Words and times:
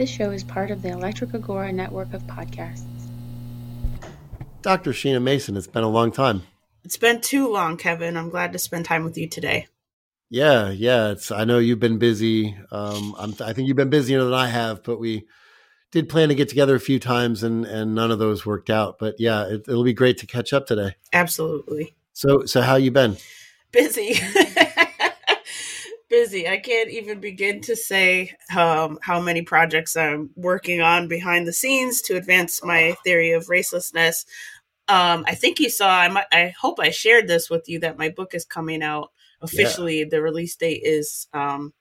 This 0.00 0.08
show 0.08 0.30
is 0.30 0.42
part 0.42 0.70
of 0.70 0.80
the 0.80 0.88
Electric 0.88 1.34
Agora 1.34 1.70
network 1.70 2.14
of 2.14 2.22
podcasts. 2.22 2.86
Dr. 4.62 4.92
Sheena 4.92 5.20
Mason, 5.20 5.58
it's 5.58 5.66
been 5.66 5.84
a 5.84 5.90
long 5.90 6.10
time. 6.10 6.44
It's 6.84 6.96
been 6.96 7.20
too 7.20 7.52
long, 7.52 7.76
Kevin. 7.76 8.16
I'm 8.16 8.30
glad 8.30 8.54
to 8.54 8.58
spend 8.58 8.86
time 8.86 9.04
with 9.04 9.18
you 9.18 9.28
today. 9.28 9.66
Yeah, 10.30 10.70
yeah. 10.70 11.10
It's. 11.10 11.30
I 11.30 11.44
know 11.44 11.58
you've 11.58 11.80
been 11.80 11.98
busy. 11.98 12.56
Um, 12.72 13.14
I'm, 13.18 13.34
I 13.42 13.52
think 13.52 13.68
you've 13.68 13.76
been 13.76 13.90
busier 13.90 14.24
than 14.24 14.32
I 14.32 14.46
have, 14.46 14.82
but 14.84 14.98
we 14.98 15.26
did 15.92 16.08
plan 16.08 16.30
to 16.30 16.34
get 16.34 16.48
together 16.48 16.76
a 16.76 16.80
few 16.80 16.98
times, 16.98 17.42
and 17.42 17.66
and 17.66 17.94
none 17.94 18.10
of 18.10 18.18
those 18.18 18.46
worked 18.46 18.70
out. 18.70 18.98
But 18.98 19.16
yeah, 19.18 19.48
it, 19.48 19.64
it'll 19.68 19.84
be 19.84 19.92
great 19.92 20.16
to 20.20 20.26
catch 20.26 20.54
up 20.54 20.66
today. 20.66 20.96
Absolutely. 21.12 21.94
So, 22.14 22.46
so 22.46 22.62
how 22.62 22.76
you 22.76 22.90
been? 22.90 23.18
Busy. 23.70 24.18
busy. 26.10 26.46
I 26.46 26.58
can't 26.58 26.90
even 26.90 27.20
begin 27.20 27.62
to 27.62 27.76
say 27.76 28.36
um, 28.54 28.98
how 29.00 29.20
many 29.20 29.42
projects 29.42 29.96
I'm 29.96 30.30
working 30.36 30.82
on 30.82 31.08
behind 31.08 31.46
the 31.46 31.52
scenes 31.52 32.02
to 32.02 32.16
advance 32.16 32.62
my 32.62 32.96
theory 33.04 33.30
of 33.30 33.46
racelessness. 33.46 34.26
Um, 34.88 35.24
I 35.26 35.34
think 35.34 35.60
you 35.60 35.70
saw. 35.70 35.88
I, 35.88 36.08
might, 36.08 36.26
I 36.32 36.52
hope 36.60 36.80
I 36.80 36.90
shared 36.90 37.28
this 37.28 37.48
with 37.48 37.68
you 37.68 37.78
that 37.80 37.96
my 37.96 38.10
book 38.10 38.34
is 38.34 38.44
coming 38.44 38.82
out 38.82 39.12
officially. 39.40 40.00
Yeah. 40.00 40.06
The 40.10 40.20
release 40.20 40.56
date 40.56 40.82
is 40.84 41.28
um, 41.32 41.72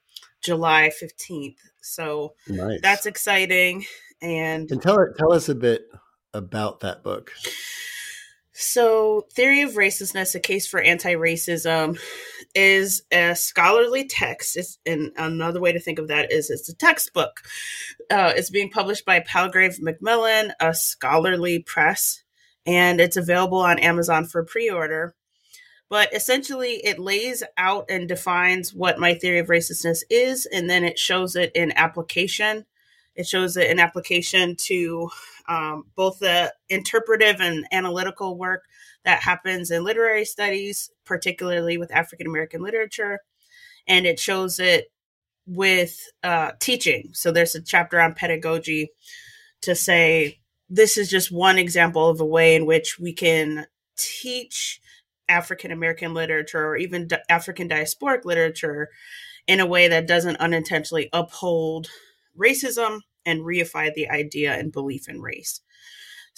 July 0.42 0.92
fifteenth. 0.92 1.58
So 1.82 2.36
nice. 2.48 2.80
that's 2.82 3.06
exciting. 3.06 3.86
And 4.22 4.70
and 4.72 4.82
tell 4.82 4.98
tell 5.18 5.34
us 5.34 5.50
a 5.50 5.56
bit 5.56 5.90
about 6.34 6.82
that 6.82 7.04
book. 7.04 7.32
So, 8.52 9.26
Theory 9.34 9.62
of 9.62 9.76
Racelessness, 9.76 10.36
A 10.36 10.40
Case 10.42 10.68
for 10.68 10.82
Anti-Racism, 10.82 11.98
is 12.56 13.04
a 13.12 13.36
scholarly 13.36 14.06
text. 14.06 14.58
It's, 14.58 14.80
and 14.86 15.12
another 15.18 15.60
way 15.60 15.72
to 15.72 15.80
think 15.80 16.00
of 16.00 16.08
that 16.08 16.32
is 16.32 16.50
it's 16.50 16.70
a 16.70 16.76
textbook. 16.76 17.42
Uh, 18.10 18.34
it's 18.36 18.50
being 18.50 18.70
published 18.70 19.06
by 19.06 19.20
Palgrave 19.20 19.82
Macmillan, 19.82 20.54
a 20.60 20.74
scholarly 20.74 21.60
press, 21.60 22.24
and 22.66 23.00
it's 23.00 23.18
available 23.18 23.60
on 23.60 23.80
Amazon 23.80 24.26
for 24.26 24.44
pre-order. 24.44 25.16
But 25.90 26.14
essentially, 26.14 26.74
it 26.74 27.00
lays 27.00 27.42
out 27.58 27.86
and 27.90 28.08
defines 28.08 28.74
what 28.74 29.00
my 29.00 29.16
theory 29.16 29.40
of 29.40 29.48
racelessness 29.48 30.04
is, 30.10 30.46
and 30.46 30.70
then 30.70 30.84
it 30.84 31.00
shows 31.00 31.36
it 31.36 31.52
in 31.56 31.72
application. 31.72 32.66
It 33.16 33.28
shows 33.28 33.58
it 33.58 33.70
in 33.70 33.80
application 33.80 34.56
to 34.68 35.10
um, 35.48 35.86
both 35.96 36.20
the 36.20 36.54
interpretive 36.70 37.42
and 37.42 37.66
analytical 37.72 38.38
work 38.38 38.66
that 39.06 39.22
happens 39.22 39.72
in 39.72 39.84
literary 39.84 40.26
studies, 40.26 40.92
particularly 41.06 41.78
with 41.78 41.92
African 41.92 42.28
American 42.28 42.62
literature, 42.62 43.20
and 43.88 44.06
it 44.06 44.20
shows 44.20 44.60
it 44.60 44.92
with 45.46 46.00
uh, 46.24 46.52
teaching. 46.60 47.10
So 47.14 47.32
there's 47.32 47.56
a 47.56 47.62
chapter 47.62 48.00
on 48.00 48.14
pedagogy 48.14 48.92
to 49.62 49.76
say 49.76 50.40
this 50.70 50.98
is 50.98 51.10
just 51.10 51.32
one 51.32 51.58
example 51.58 52.08
of 52.08 52.22
a 52.22 52.26
way 52.26 52.56
in 52.56 52.66
which 52.66 53.00
we 53.00 53.14
can 53.14 53.66
teach 53.98 54.80
African 55.28 55.72
American 55.72 56.14
literature 56.14 56.66
or 56.66 56.78
even 56.78 57.08
di- 57.08 57.22
African 57.30 57.68
diasporic 57.68 58.26
literature 58.26 58.90
in 59.48 59.60
a 59.60 59.66
way 59.66 59.88
that 59.88 60.08
doesn't 60.08 60.38
unintentionally 60.38 61.10
uphold 61.12 61.90
racism 62.38 63.00
and 63.26 63.42
reify 63.42 63.94
the 63.94 64.10
idea 64.10 64.54
and 64.54 64.72
belief 64.72 65.10
in 65.10 65.22
race. 65.22 65.62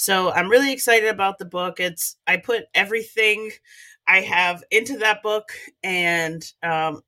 So 0.02 0.32
I'm 0.32 0.50
really 0.50 0.74
excited 0.74 1.10
about 1.10 1.38
the 1.38 1.46
book. 1.46 1.80
It's 1.80 2.16
I 2.26 2.38
put 2.38 2.64
everything 2.74 3.52
I 4.08 4.22
have 4.22 4.64
into 4.72 4.98
that 4.98 5.22
book, 5.22 5.52
and 5.84 6.44
um, 6.64 7.04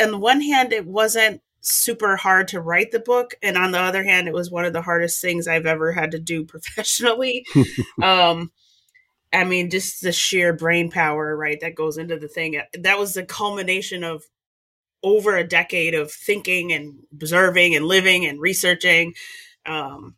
on 0.00 0.12
the 0.12 0.18
one 0.18 0.40
hand, 0.40 0.72
it 0.72 0.86
wasn't 0.86 1.42
super 1.62 2.14
hard 2.14 2.46
to 2.48 2.60
write 2.60 2.92
the 2.92 3.00
book, 3.00 3.34
and 3.42 3.56
on 3.56 3.72
the 3.72 3.80
other 3.80 4.04
hand, 4.04 4.28
it 4.28 4.34
was 4.34 4.52
one 4.52 4.64
of 4.64 4.72
the 4.72 4.82
hardest 4.82 5.20
things 5.20 5.48
I've 5.48 5.66
ever 5.66 5.90
had 5.90 6.12
to 6.12 6.20
do 6.20 6.44
professionally. 6.46 7.44
um, 8.02 8.52
I 9.32 9.42
mean, 9.42 9.68
just 9.68 10.00
the 10.00 10.12
sheer 10.12 10.52
brain 10.52 10.92
power, 10.92 11.36
right, 11.36 11.58
that 11.60 11.74
goes 11.74 11.98
into 11.98 12.20
the 12.20 12.28
thing. 12.28 12.62
That 12.78 13.00
was 13.00 13.14
the 13.14 13.24
culmination 13.24 14.04
of 14.04 14.22
over 15.02 15.36
a 15.36 15.42
decade 15.42 15.94
of 15.94 16.12
thinking 16.12 16.72
and 16.72 17.00
observing 17.12 17.74
and 17.74 17.84
living 17.84 18.24
and 18.26 18.40
researching. 18.40 19.14
Um, 19.66 20.14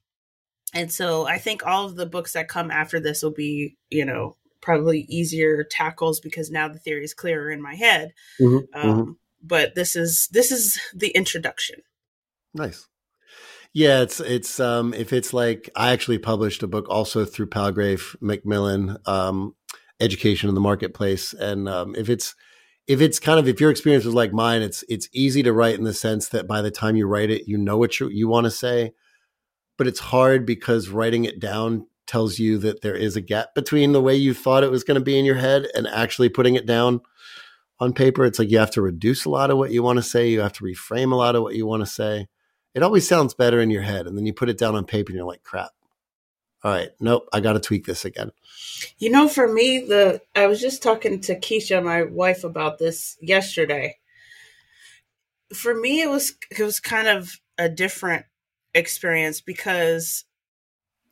and 0.75 0.93
so 0.93 1.27
I 1.27 1.39
think 1.39 1.65
all 1.65 1.87
of 1.87 1.97
the 1.97 2.07
books 2.07 2.33
that 2.33 2.49
come 2.49 2.71
after 2.71 3.01
this 3.01 3.23
will 3.23 3.33
be, 3.33 3.77
you 3.91 4.05
know, 4.05 4.37
probably 4.61 5.01
easier 5.09 5.63
tackles 5.63 6.21
because 6.21 6.51
now 6.51 6.69
the 6.69 6.79
theory 6.79 7.05
is 7.05 7.15
clearer 7.15 7.51
in 7.51 7.63
my 7.63 7.75
head. 7.75 8.13
Mm-hmm, 8.41 8.79
um, 8.79 8.97
mm-hmm. 8.97 9.13
But 9.43 9.75
this 9.75 9.95
is 9.95 10.29
this 10.29 10.51
is 10.51 10.81
the 10.95 11.11
introduction. 11.11 11.83
Nice. 12.55 12.89
Yeah, 13.73 14.03
it's 14.03 14.21
it's 14.21 14.61
um 14.61 14.95
if 14.95 15.13
it's 15.13 15.33
like 15.33 15.69
I 15.77 15.93
actually 15.93 16.19
published 16.19 16.63
a 16.63 16.69
book 16.69 16.87
also 16.89 17.25
through 17.25 17.47
Palgrave 17.47 18.17
Macmillan, 18.21 18.99
um, 19.07 19.55
Education 20.01 20.49
in 20.49 20.55
the 20.55 20.61
Marketplace, 20.61 21.35
and 21.35 21.69
um, 21.69 21.95
if 21.97 22.09
it's 22.09 22.35
if 22.87 23.01
it's 23.01 23.19
kind 23.19 23.39
of 23.39 23.49
if 23.49 23.61
your 23.61 23.71
experience 23.71 24.05
was 24.05 24.15
like 24.15 24.33
mine, 24.33 24.63
it's 24.63 24.85
it's 24.89 25.09
easy 25.13 25.43
to 25.43 25.53
write 25.53 25.77
in 25.77 25.85
the 25.85 25.95
sense 25.95 26.29
that 26.29 26.47
by 26.47 26.63
the 26.63 26.71
time 26.71 26.97
you 26.97 27.07
write 27.07 27.31
it, 27.31 27.49
you 27.49 27.59
know 27.59 27.77
what 27.77 27.99
you 27.99 28.09
you 28.09 28.29
want 28.29 28.45
to 28.45 28.51
say, 28.51 28.93
but 29.77 29.87
it's 29.87 30.01
hard 30.01 30.47
because 30.47 30.89
writing 30.89 31.25
it 31.25 31.41
down 31.41 31.87
tells 32.07 32.39
you 32.39 32.59
that 32.59 32.83
there 32.83 32.95
is 32.95 33.17
a 33.17 33.21
gap 33.21 33.55
between 33.55 33.93
the 33.93 34.01
way 34.01 34.15
you 34.15 34.35
thought 34.35 34.63
it 34.63 34.71
was 34.71 34.85
going 34.85 34.99
to 34.99 35.05
be 35.05 35.19
in 35.19 35.25
your 35.25 35.37
head 35.37 35.67
and 35.75 35.87
actually 35.87 36.29
putting 36.29 36.55
it 36.55 36.67
down 36.67 37.01
on 37.81 37.93
paper. 37.93 38.25
It's 38.25 38.39
like 38.39 38.51
you 38.51 38.59
have 38.59 38.71
to 38.73 38.83
reduce 38.83 39.25
a 39.25 39.31
lot 39.31 39.51
of 39.51 39.59
what 39.59 39.71
you 39.71 39.83
want 39.83 39.97
to 39.97 40.03
say, 40.03 40.29
you 40.29 40.41
have 40.41 40.53
to 40.55 40.65
reframe 40.65 41.13
a 41.13 41.17
lot 41.17 41.35
of 41.35 41.43
what 41.43 41.55
you 41.55 41.67
want 41.67 41.83
to 41.83 41.87
say. 41.87 42.29
It 42.75 42.83
always 42.83 43.09
sounds 43.09 43.35
better 43.35 43.61
in 43.61 43.71
your 43.71 43.83
head, 43.83 44.07
and 44.07 44.19
then 44.19 44.27
you 44.27 44.35
put 44.35 44.49
it 44.49 44.59
down 44.59 44.75
on 44.75 44.85
paper, 44.85 45.11
and 45.11 45.17
you're 45.17 45.27
like, 45.27 45.45
crap 45.45 45.71
all 46.65 46.71
right, 46.71 46.91
nope, 46.99 47.29
I 47.31 47.41
got 47.41 47.53
to 47.53 47.61
tweak 47.61 47.85
this 47.85 48.07
again. 48.07 48.33
You 48.99 49.11
know, 49.11 49.29
for 49.29 49.47
me, 49.47 49.81
the 49.81 50.23
I 50.35 50.47
was 50.47 50.63
just 50.63 50.83
talking 50.83 51.21
to 51.21 51.39
Keisha, 51.39 51.85
my 51.85 52.05
wife, 52.05 52.43
about 52.43 52.79
this 52.79 53.19
yesterday. 53.21 53.99
For 55.53 55.75
me, 55.75 56.01
it 56.01 56.09
was 56.09 56.35
it 56.51 56.63
was 56.65 56.81
kind 56.81 57.07
of 57.07 57.39
a 57.59 57.69
different 57.69 58.25
experience 58.75 59.41
because 59.41 60.25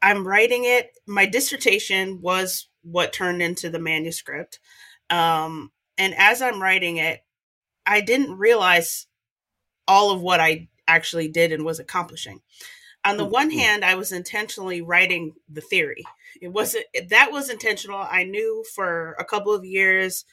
I'm 0.00 0.26
writing 0.26 0.64
it. 0.64 0.90
My 1.06 1.26
dissertation 1.26 2.20
was 2.20 2.68
what 2.82 3.12
turned 3.12 3.42
into 3.42 3.70
the 3.70 3.78
manuscript, 3.78 4.58
um, 5.10 5.70
and 5.98 6.14
as 6.16 6.42
I'm 6.42 6.60
writing 6.60 6.96
it, 6.96 7.20
I 7.86 8.00
didn't 8.00 8.38
realize 8.38 9.06
all 9.86 10.10
of 10.10 10.20
what 10.20 10.40
I 10.40 10.68
actually 10.88 11.28
did 11.28 11.52
and 11.52 11.64
was 11.64 11.78
accomplishing. 11.78 12.40
On 13.04 13.16
the 13.16 13.24
one 13.24 13.50
hand 13.50 13.84
i 13.84 13.96
was 13.96 14.12
intentionally 14.12 14.80
writing 14.80 15.34
the 15.48 15.60
theory. 15.60 16.04
It 16.40 16.48
wasn't 16.48 16.84
that 17.10 17.32
was 17.32 17.50
intentional. 17.50 17.98
I 17.98 18.24
knew 18.24 18.64
for 18.74 19.16
a 19.18 19.24
couple 19.24 19.52
of 19.52 19.64
years 19.64 20.24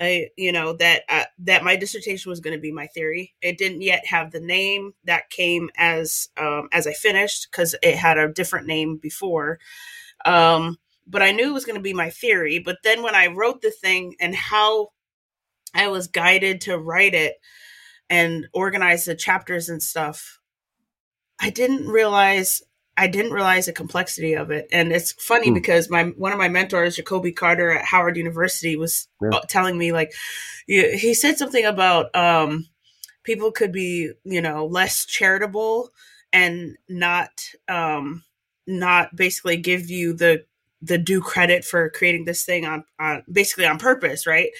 uh, 0.00 0.26
you 0.36 0.52
know 0.52 0.72
that 0.74 1.02
uh, 1.08 1.24
that 1.40 1.64
my 1.64 1.76
dissertation 1.76 2.30
was 2.30 2.40
going 2.40 2.56
to 2.56 2.60
be 2.60 2.72
my 2.72 2.86
theory. 2.88 3.34
It 3.42 3.58
didn't 3.58 3.82
yet 3.82 4.06
have 4.06 4.30
the 4.30 4.40
name. 4.40 4.94
That 5.04 5.30
came 5.30 5.70
as 5.76 6.28
um, 6.38 6.68
as 6.72 6.86
i 6.86 6.92
finished 6.92 7.48
because 7.50 7.74
it 7.82 7.96
had 7.96 8.18
a 8.18 8.32
different 8.32 8.66
name 8.66 8.96
before. 8.96 9.58
Um, 10.24 10.78
but 11.06 11.22
i 11.22 11.32
knew 11.32 11.48
it 11.50 11.54
was 11.54 11.64
going 11.64 11.76
to 11.78 11.82
be 11.82 11.94
my 11.94 12.10
theory 12.10 12.58
but 12.58 12.76
then 12.84 13.02
when 13.02 13.14
i 13.14 13.26
wrote 13.26 13.62
the 13.62 13.70
thing 13.70 14.14
and 14.20 14.34
how 14.34 14.88
i 15.74 15.88
was 15.88 16.06
guided 16.06 16.60
to 16.60 16.78
write 16.78 17.14
it 17.14 17.36
and 18.10 18.46
organize 18.52 19.06
the 19.06 19.14
chapters 19.14 19.68
and 19.68 19.82
stuff 19.82 20.40
I 21.40 21.50
didn't 21.50 21.88
realize 21.88 22.62
I 23.00 23.06
didn't 23.06 23.32
realize 23.32 23.64
the 23.64 23.72
complexity 23.72 24.34
of 24.34 24.50
it. 24.50 24.68
And 24.70 24.92
it's 24.92 25.12
funny 25.12 25.48
hmm. 25.48 25.54
because 25.54 25.88
my 25.88 26.04
one 26.18 26.32
of 26.32 26.38
my 26.38 26.50
mentors, 26.50 26.96
Jacoby 26.96 27.32
Carter 27.32 27.70
at 27.70 27.86
Howard 27.86 28.18
University, 28.18 28.76
was 28.76 29.08
yeah. 29.22 29.30
Uh, 29.30 29.40
telling 29.48 29.78
me 29.78 29.90
like 29.90 30.12
he 30.66 31.14
said 31.14 31.38
something 31.38 31.64
about 31.64 32.14
um, 32.14 32.68
people 33.22 33.52
could 33.52 33.72
be 33.72 34.12
you 34.24 34.42
know 34.42 34.66
less 34.66 35.06
charitable 35.06 35.88
and 36.30 36.76
not 36.90 37.30
um, 37.68 38.22
not 38.66 39.16
basically 39.16 39.56
give 39.56 39.88
you 39.88 40.12
the 40.12 40.44
the 40.82 40.98
due 40.98 41.22
credit 41.22 41.64
for 41.64 41.88
creating 41.88 42.26
this 42.26 42.44
thing 42.44 42.66
on, 42.66 42.84
on 42.98 43.22
basically 43.32 43.64
on 43.64 43.78
purpose, 43.78 44.26
right? 44.26 44.50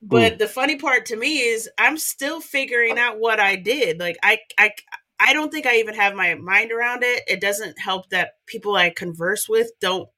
But 0.00 0.34
mm. 0.34 0.38
the 0.38 0.48
funny 0.48 0.76
part 0.76 1.06
to 1.06 1.16
me 1.16 1.40
is 1.40 1.68
I'm 1.78 1.98
still 1.98 2.40
figuring 2.40 2.96
out 2.96 3.18
what 3.18 3.40
I 3.40 3.56
did. 3.56 3.98
Like 3.98 4.18
I 4.22 4.38
I 4.56 4.70
I 5.18 5.32
don't 5.32 5.50
think 5.50 5.66
I 5.66 5.76
even 5.76 5.94
have 5.94 6.14
my 6.14 6.34
mind 6.34 6.72
around 6.72 7.02
it. 7.02 7.22
It 7.26 7.40
doesn't 7.40 7.78
help 7.78 8.10
that 8.10 8.34
people 8.46 8.74
I 8.74 8.90
converse 8.90 9.48
with 9.48 9.70
don't 9.80 10.08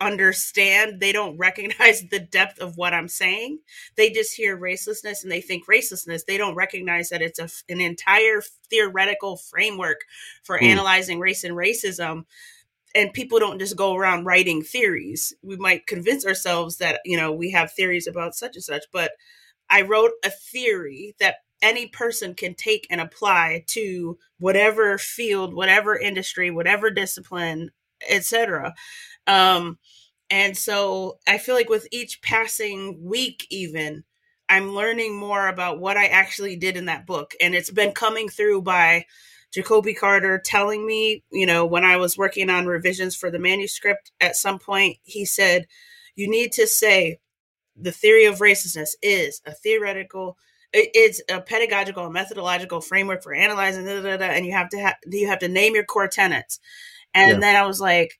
understand. 0.00 1.00
They 1.00 1.12
don't 1.12 1.36
recognize 1.38 2.02
the 2.10 2.20
depth 2.20 2.60
of 2.60 2.76
what 2.76 2.94
I'm 2.94 3.08
saying. 3.08 3.60
They 3.96 4.10
just 4.10 4.34
hear 4.34 4.58
racelessness 4.58 5.22
and 5.22 5.32
they 5.32 5.40
think 5.40 5.66
racelessness. 5.66 6.24
They 6.26 6.36
don't 6.36 6.54
recognize 6.54 7.08
that 7.08 7.22
it's 7.22 7.38
a, 7.38 7.48
an 7.68 7.80
entire 7.80 8.42
theoretical 8.70 9.36
framework 9.36 10.02
for 10.42 10.58
mm. 10.58 10.64
analyzing 10.64 11.18
race 11.18 11.44
and 11.44 11.56
racism. 11.56 12.24
And 12.94 13.12
people 13.12 13.40
don't 13.40 13.58
just 13.58 13.76
go 13.76 13.96
around 13.96 14.24
writing 14.24 14.62
theories. 14.62 15.34
We 15.42 15.56
might 15.56 15.88
convince 15.88 16.24
ourselves 16.24 16.76
that, 16.76 17.00
you 17.04 17.16
know, 17.16 17.32
we 17.32 17.50
have 17.50 17.72
theories 17.72 18.06
about 18.06 18.36
such 18.36 18.54
and 18.54 18.62
such, 18.62 18.84
but 18.92 19.12
I 19.68 19.82
wrote 19.82 20.12
a 20.24 20.30
theory 20.30 21.16
that 21.18 21.36
any 21.64 21.86
person 21.86 22.34
can 22.34 22.54
take 22.54 22.86
and 22.90 23.00
apply 23.00 23.64
to 23.68 24.18
whatever 24.38 24.98
field, 24.98 25.54
whatever 25.54 25.98
industry, 25.98 26.50
whatever 26.50 26.90
discipline, 26.90 27.70
etc. 28.08 28.74
Um, 29.26 29.78
and 30.28 30.56
so 30.56 31.18
I 31.26 31.38
feel 31.38 31.54
like 31.54 31.70
with 31.70 31.88
each 31.90 32.20
passing 32.20 33.02
week, 33.02 33.46
even 33.50 34.04
I'm 34.48 34.74
learning 34.74 35.16
more 35.16 35.48
about 35.48 35.80
what 35.80 35.96
I 35.96 36.06
actually 36.06 36.56
did 36.56 36.76
in 36.76 36.84
that 36.84 37.06
book, 37.06 37.34
and 37.40 37.54
it's 37.54 37.70
been 37.70 37.92
coming 37.92 38.28
through 38.28 38.62
by 38.62 39.06
Jacoby 39.52 39.94
Carter 39.94 40.38
telling 40.44 40.86
me, 40.86 41.24
you 41.32 41.46
know, 41.46 41.64
when 41.64 41.84
I 41.84 41.96
was 41.96 42.18
working 42.18 42.50
on 42.50 42.66
revisions 42.66 43.16
for 43.16 43.30
the 43.30 43.38
manuscript, 43.38 44.12
at 44.20 44.36
some 44.36 44.58
point 44.58 44.98
he 45.02 45.24
said, 45.24 45.66
you 46.14 46.28
need 46.28 46.52
to 46.52 46.66
say 46.66 47.20
the 47.74 47.92
theory 47.92 48.26
of 48.26 48.38
racelessness 48.38 48.90
is 49.02 49.40
a 49.46 49.52
theoretical 49.52 50.36
it's 50.74 51.22
a 51.30 51.40
pedagogical 51.40 52.04
and 52.04 52.12
methodological 52.12 52.80
framework 52.80 53.22
for 53.22 53.32
analyzing 53.32 53.84
da, 53.84 54.02
da, 54.02 54.16
da, 54.16 54.24
and 54.24 54.44
you 54.44 54.52
have 54.52 54.68
to 54.68 54.78
have 54.78 54.96
you 55.06 55.28
have 55.28 55.38
to 55.38 55.48
name 55.48 55.74
your 55.74 55.84
core 55.84 56.08
tenets 56.08 56.58
and 57.14 57.32
yeah. 57.32 57.38
then 57.38 57.56
i 57.56 57.66
was 57.66 57.80
like 57.80 58.18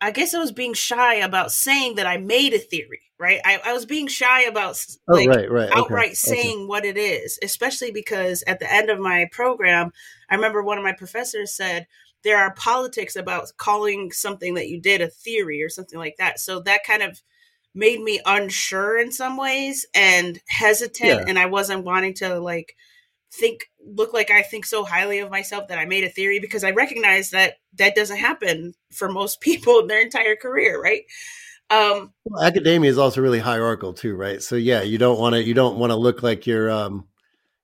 i 0.00 0.10
guess 0.10 0.34
i 0.34 0.38
was 0.38 0.52
being 0.52 0.74
shy 0.74 1.16
about 1.16 1.52
saying 1.52 1.96
that 1.96 2.06
i 2.06 2.16
made 2.16 2.54
a 2.54 2.58
theory 2.58 3.02
right 3.18 3.40
i, 3.44 3.60
I 3.64 3.72
was 3.72 3.84
being 3.84 4.08
shy 4.08 4.42
about 4.44 4.82
oh, 5.08 5.14
like, 5.14 5.28
oh, 5.28 5.32
right, 5.32 5.50
right. 5.50 5.70
outright 5.76 6.06
okay. 6.06 6.14
saying 6.14 6.58
okay. 6.58 6.66
what 6.66 6.84
it 6.84 6.96
is 6.96 7.38
especially 7.42 7.90
because 7.90 8.42
at 8.46 8.60
the 8.60 8.72
end 8.72 8.88
of 8.88 8.98
my 8.98 9.28
program 9.30 9.92
i 10.30 10.34
remember 10.34 10.62
one 10.62 10.78
of 10.78 10.84
my 10.84 10.94
professors 10.94 11.54
said 11.54 11.86
there 12.24 12.38
are 12.38 12.54
politics 12.54 13.14
about 13.14 13.52
calling 13.58 14.10
something 14.10 14.54
that 14.54 14.68
you 14.68 14.80
did 14.80 15.00
a 15.00 15.08
theory 15.08 15.62
or 15.62 15.68
something 15.68 15.98
like 15.98 16.16
that 16.18 16.40
so 16.40 16.60
that 16.60 16.84
kind 16.84 17.02
of 17.02 17.20
made 17.78 18.00
me 18.00 18.20
unsure 18.26 18.98
in 18.98 19.12
some 19.12 19.36
ways 19.36 19.86
and 19.94 20.40
hesitant 20.48 21.20
yeah. 21.20 21.24
and 21.26 21.38
I 21.38 21.46
wasn't 21.46 21.84
wanting 21.84 22.14
to 22.14 22.40
like 22.40 22.74
think 23.32 23.70
look 23.86 24.12
like 24.12 24.30
I 24.30 24.42
think 24.42 24.66
so 24.66 24.84
highly 24.84 25.20
of 25.20 25.30
myself 25.30 25.68
that 25.68 25.78
I 25.78 25.84
made 25.84 26.02
a 26.02 26.08
theory 26.08 26.40
because 26.40 26.64
I 26.64 26.72
recognize 26.72 27.30
that 27.30 27.54
that 27.74 27.94
doesn't 27.94 28.18
happen 28.18 28.74
for 28.92 29.08
most 29.08 29.40
people 29.40 29.78
in 29.78 29.86
their 29.86 30.02
entire 30.02 30.34
career, 30.34 30.82
right? 30.82 31.02
Um, 31.70 32.12
well, 32.24 32.42
academia 32.42 32.90
is 32.90 32.98
also 32.98 33.20
really 33.20 33.38
hierarchical 33.38 33.92
too, 33.92 34.16
right? 34.16 34.42
So 34.42 34.56
yeah, 34.56 34.82
you 34.82 34.98
don't 34.98 35.20
want 35.20 35.34
to 35.34 35.44
you 35.44 35.54
don't 35.54 35.78
want 35.78 35.90
to 35.90 35.96
look 35.96 36.22
like 36.22 36.46
you're 36.46 36.70
um 36.70 37.06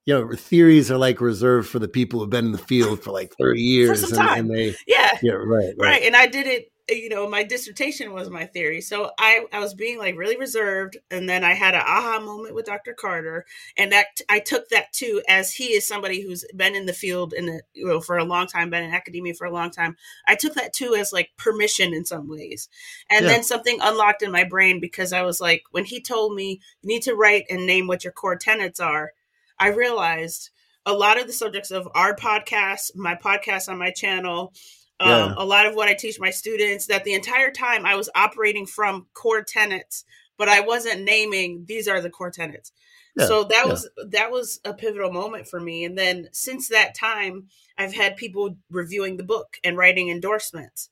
you 0.06 0.12
know, 0.12 0.36
theories 0.36 0.90
are 0.90 0.98
like 0.98 1.20
reserved 1.20 1.68
for 1.68 1.78
the 1.78 1.88
people 1.88 2.20
who've 2.20 2.30
been 2.30 2.44
in 2.44 2.52
the 2.52 2.58
field 2.58 3.02
for 3.02 3.10
like 3.10 3.34
30 3.40 3.60
years. 3.60 4.02
and, 4.12 4.20
and, 4.20 4.50
they, 4.50 4.74
yeah. 4.86 5.18
Yeah, 5.22 5.32
right, 5.32 5.72
right. 5.78 5.88
Right. 5.88 6.02
And 6.02 6.14
I 6.14 6.26
did 6.26 6.46
it 6.46 6.70
you 6.88 7.08
know 7.08 7.28
my 7.28 7.42
dissertation 7.42 8.12
was 8.12 8.28
my 8.28 8.44
theory 8.44 8.80
so 8.80 9.10
i 9.18 9.44
i 9.52 9.58
was 9.58 9.72
being 9.72 9.98
like 9.98 10.16
really 10.16 10.36
reserved 10.36 10.98
and 11.10 11.28
then 11.28 11.42
i 11.42 11.54
had 11.54 11.74
an 11.74 11.80
aha 11.80 12.20
moment 12.20 12.54
with 12.54 12.66
dr 12.66 12.92
carter 12.94 13.46
and 13.78 13.90
that 13.92 14.20
i 14.28 14.38
took 14.38 14.68
that 14.68 14.92
too 14.92 15.22
as 15.28 15.52
he 15.52 15.68
is 15.68 15.86
somebody 15.86 16.20
who's 16.20 16.44
been 16.54 16.74
in 16.74 16.84
the 16.84 16.92
field 16.92 17.32
in 17.32 17.46
the 17.46 17.62
you 17.72 17.86
know 17.86 18.00
for 18.00 18.18
a 18.18 18.24
long 18.24 18.46
time 18.46 18.68
been 18.68 18.82
in 18.82 18.92
academia 18.92 19.32
for 19.32 19.46
a 19.46 19.52
long 19.52 19.70
time 19.70 19.96
i 20.28 20.34
took 20.34 20.54
that 20.54 20.74
too 20.74 20.94
as 20.94 21.12
like 21.12 21.30
permission 21.38 21.94
in 21.94 22.04
some 22.04 22.28
ways 22.28 22.68
and 23.08 23.24
yeah. 23.24 23.32
then 23.32 23.42
something 23.42 23.78
unlocked 23.82 24.22
in 24.22 24.30
my 24.30 24.44
brain 24.44 24.78
because 24.78 25.12
i 25.12 25.22
was 25.22 25.40
like 25.40 25.62
when 25.70 25.84
he 25.84 26.00
told 26.00 26.34
me 26.34 26.60
you 26.82 26.88
need 26.88 27.02
to 27.02 27.14
write 27.14 27.44
and 27.48 27.66
name 27.66 27.86
what 27.86 28.04
your 28.04 28.12
core 28.12 28.36
tenets 28.36 28.80
are 28.80 29.12
i 29.58 29.68
realized 29.68 30.50
a 30.86 30.92
lot 30.92 31.18
of 31.18 31.26
the 31.26 31.32
subjects 31.32 31.70
of 31.70 31.88
our 31.94 32.14
podcast 32.14 32.94
my 32.94 33.14
podcast 33.14 33.70
on 33.70 33.78
my 33.78 33.90
channel 33.90 34.52
um, 35.00 35.34
a 35.36 35.44
lot 35.44 35.66
of 35.66 35.74
what 35.74 35.88
I 35.88 35.94
teach 35.94 36.20
my 36.20 36.30
students 36.30 36.86
that 36.86 37.04
the 37.04 37.14
entire 37.14 37.50
time 37.50 37.84
I 37.84 37.96
was 37.96 38.10
operating 38.14 38.66
from 38.66 39.06
core 39.12 39.42
tenets, 39.42 40.04
but 40.38 40.48
I 40.48 40.60
wasn't 40.60 41.02
naming 41.02 41.64
these 41.66 41.88
are 41.88 42.00
the 42.00 42.10
core 42.10 42.30
tenets. 42.30 42.72
Yeah. 43.16 43.26
So 43.26 43.44
that 43.44 43.62
yeah. 43.64 43.70
was 43.70 43.88
that 44.08 44.30
was 44.30 44.60
a 44.64 44.74
pivotal 44.74 45.12
moment 45.12 45.48
for 45.48 45.60
me. 45.60 45.84
And 45.84 45.96
then 45.96 46.28
since 46.32 46.68
that 46.68 46.94
time, 46.94 47.48
I've 47.78 47.94
had 47.94 48.16
people 48.16 48.56
reviewing 48.70 49.16
the 49.16 49.24
book 49.24 49.56
and 49.64 49.76
writing 49.76 50.08
endorsements. 50.08 50.90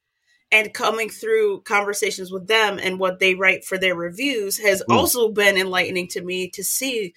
And 0.50 0.74
coming 0.74 1.08
through 1.08 1.62
conversations 1.62 2.30
with 2.30 2.46
them 2.46 2.78
and 2.78 2.98
what 2.98 3.20
they 3.20 3.34
write 3.34 3.64
for 3.64 3.78
their 3.78 3.94
reviews 3.94 4.58
has 4.58 4.82
mm. 4.82 4.94
also 4.94 5.30
been 5.30 5.56
enlightening 5.56 6.08
to 6.08 6.20
me 6.20 6.50
to 6.50 6.62
see 6.62 7.14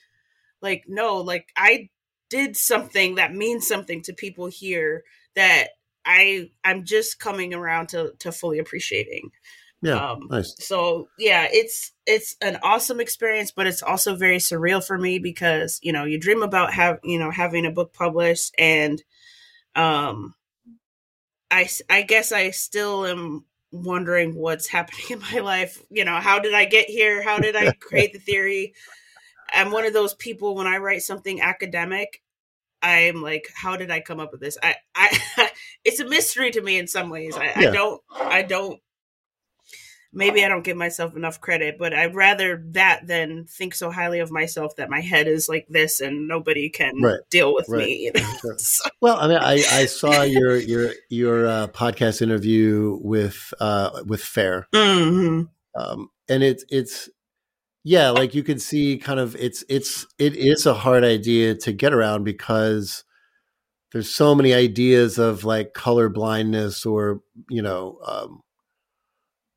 like 0.62 0.86
no, 0.88 1.18
like 1.18 1.50
I 1.58 1.90
did 2.30 2.56
something 2.56 3.16
that 3.16 3.34
means 3.34 3.68
something 3.68 4.02
to 4.04 4.14
people 4.14 4.48
here 4.48 5.04
that 5.36 5.72
I 6.06 6.50
I'm 6.64 6.86
just 6.86 7.20
coming 7.20 7.54
around 7.54 7.90
to 7.90 8.14
to 8.20 8.32
fully 8.32 8.60
appreciating. 8.60 9.32
Yeah, 9.82 10.12
um, 10.12 10.28
nice. 10.30 10.56
So 10.60 11.10
yeah, 11.18 11.48
it's 11.52 11.92
it's 12.06 12.36
an 12.42 12.58
awesome 12.64 13.00
experience, 13.00 13.52
but 13.52 13.68
it's 13.68 13.84
also 13.84 14.16
very 14.16 14.38
surreal 14.38 14.86
for 14.86 14.98
me 14.98 15.20
because 15.20 15.80
you 15.84 15.94
know 15.94 16.06
you 16.06 16.20
dream 16.20 16.44
about 16.44 16.74
have 16.74 17.00
you 17.04 17.20
know 17.20 17.32
having 17.32 17.66
a 17.66 17.72
book 17.72 17.94
published, 17.94 18.56
and 18.58 19.04
um, 19.76 20.34
I 21.52 21.70
I 21.90 22.02
guess 22.02 22.32
I 22.32 22.52
still 22.52 23.06
am 23.06 23.46
wondering 23.72 24.36
what's 24.36 24.68
happening 24.76 25.06
in 25.10 25.20
my 25.20 25.40
life. 25.40 25.82
You 25.90 26.06
know, 26.06 26.16
how 26.16 26.40
did 26.40 26.54
I 26.54 26.66
get 26.66 26.90
here? 26.90 27.24
How 27.24 27.40
did 27.40 27.56
I 27.56 27.74
create 27.74 28.14
the 28.14 28.20
theory? 28.20 28.74
I'm 29.54 29.72
one 29.72 29.86
of 29.86 29.94
those 29.94 30.14
people 30.16 30.56
when 30.56 30.68
I 30.68 30.78
write 30.78 31.04
something 31.04 31.42
academic, 31.42 32.24
I'm 32.82 33.22
like, 33.22 33.50
how 33.54 33.78
did 33.78 33.92
I 33.92 34.00
come 34.00 34.20
up 34.20 34.32
with 34.32 34.42
this? 34.42 34.58
I, 34.62 34.76
I, 34.96 35.50
it's 35.84 36.00
a 36.00 36.06
mystery 36.06 36.52
to 36.52 36.62
me 36.62 36.78
in 36.78 36.88
some 36.88 37.10
ways. 37.10 37.36
I, 37.36 37.46
yeah. 37.46 37.70
I 37.70 37.72
don't, 37.72 38.02
I 38.14 38.42
don't. 38.42 38.80
Maybe 40.14 40.46
I 40.46 40.48
don't 40.48 40.64
give 40.64 40.78
myself 40.78 41.18
enough 41.18 41.42
credit, 41.42 41.76
but 41.78 41.94
I'd 41.94 42.16
rather 42.16 42.64
that 42.70 43.06
than 43.06 43.48
think 43.48 43.76
so 43.76 43.92
highly 43.92 44.20
of 44.20 44.32
myself 44.32 44.78
that 44.78 44.90
my 44.90 45.02
head 45.02 45.28
is 45.28 45.50
like 45.50 45.66
this 45.68 46.00
and 46.00 46.30
nobody 46.30 46.70
can 46.70 47.02
right. 47.02 47.20
deal 47.30 47.54
with 47.54 47.68
right. 47.68 47.86
me. 47.86 47.96
You 47.98 48.12
know? 48.14 48.38
sure. 48.40 48.56
so. 48.58 48.90
Well, 49.02 49.18
I 49.20 49.28
mean, 49.28 49.40
I, 49.40 49.56
I 49.56 49.86
saw 49.88 50.22
your 50.22 50.56
your 50.56 50.94
your 51.10 51.48
uh, 51.48 51.68
podcast 51.68 52.22
interview 52.22 52.98
with 53.02 53.54
uh, 53.60 54.04
with 54.06 54.22
Fair, 54.22 54.70
mm-hmm. 54.74 55.42
um, 55.78 56.10
and 56.30 56.44
it's 56.44 56.64
it's 56.70 57.10
yeah 57.86 58.10
like 58.10 58.34
you 58.34 58.44
can 58.44 58.60
see 58.60 58.98
kind 58.98 59.20
of 59.20 59.36
it's 59.36 59.64
it's 59.70 60.08
it 60.18 60.36
is 60.36 60.66
a 60.66 60.74
hard 60.74 61.04
idea 61.04 61.56
to 61.56 61.72
get 61.72 61.94
around 61.94 62.24
because 62.24 63.06
there's 63.94 64.10
so 64.10 64.36
many 64.36 64.54
ideas 64.54 65.18
of 65.18 65.46
like 65.46 65.74
color 65.74 66.10
blindness 66.10 66.86
or 66.86 67.22
you 67.50 67.62
know 67.62 68.00
um, 68.06 68.42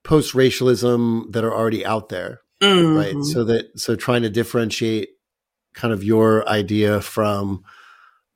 post 0.04 0.34
racialism 0.34 1.26
that 1.32 1.42
are 1.42 1.54
already 1.54 1.84
out 1.84 2.10
there 2.10 2.42
mm-hmm. 2.62 2.96
right 2.96 3.25
so 3.25 3.42
that 3.44 3.66
so 3.76 3.96
trying 3.96 4.22
to 4.22 4.30
differentiate 4.30 5.08
kind 5.75 5.92
of 5.92 6.04
your 6.04 6.46
idea 6.48 7.00
from 7.00 7.64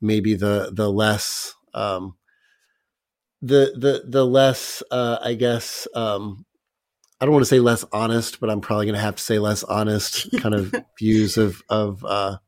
maybe 0.01 0.33
the 0.33 0.71
the 0.73 0.91
less 0.91 1.53
um 1.75 2.15
the 3.43 3.73
the 3.77 4.03
the 4.07 4.25
less 4.25 4.81
uh 4.89 5.19
i 5.21 5.35
guess 5.35 5.87
um 5.93 6.45
I 7.23 7.25
don't 7.25 7.35
want 7.35 7.43
to 7.43 7.49
say 7.49 7.61
less 7.61 7.85
honest, 7.93 8.41
but 8.41 8.49
I'm 8.49 8.59
probably 8.59 8.85
going 8.85 8.95
to 8.95 9.01
have 9.01 9.15
to 9.15 9.23
say 9.23 9.39
less 9.39 9.63
honest 9.63 10.27
kind 10.41 10.53
of 10.53 10.75
views 10.99 11.37
of 11.37 11.63
of 11.69 12.03
uh, 12.03 12.39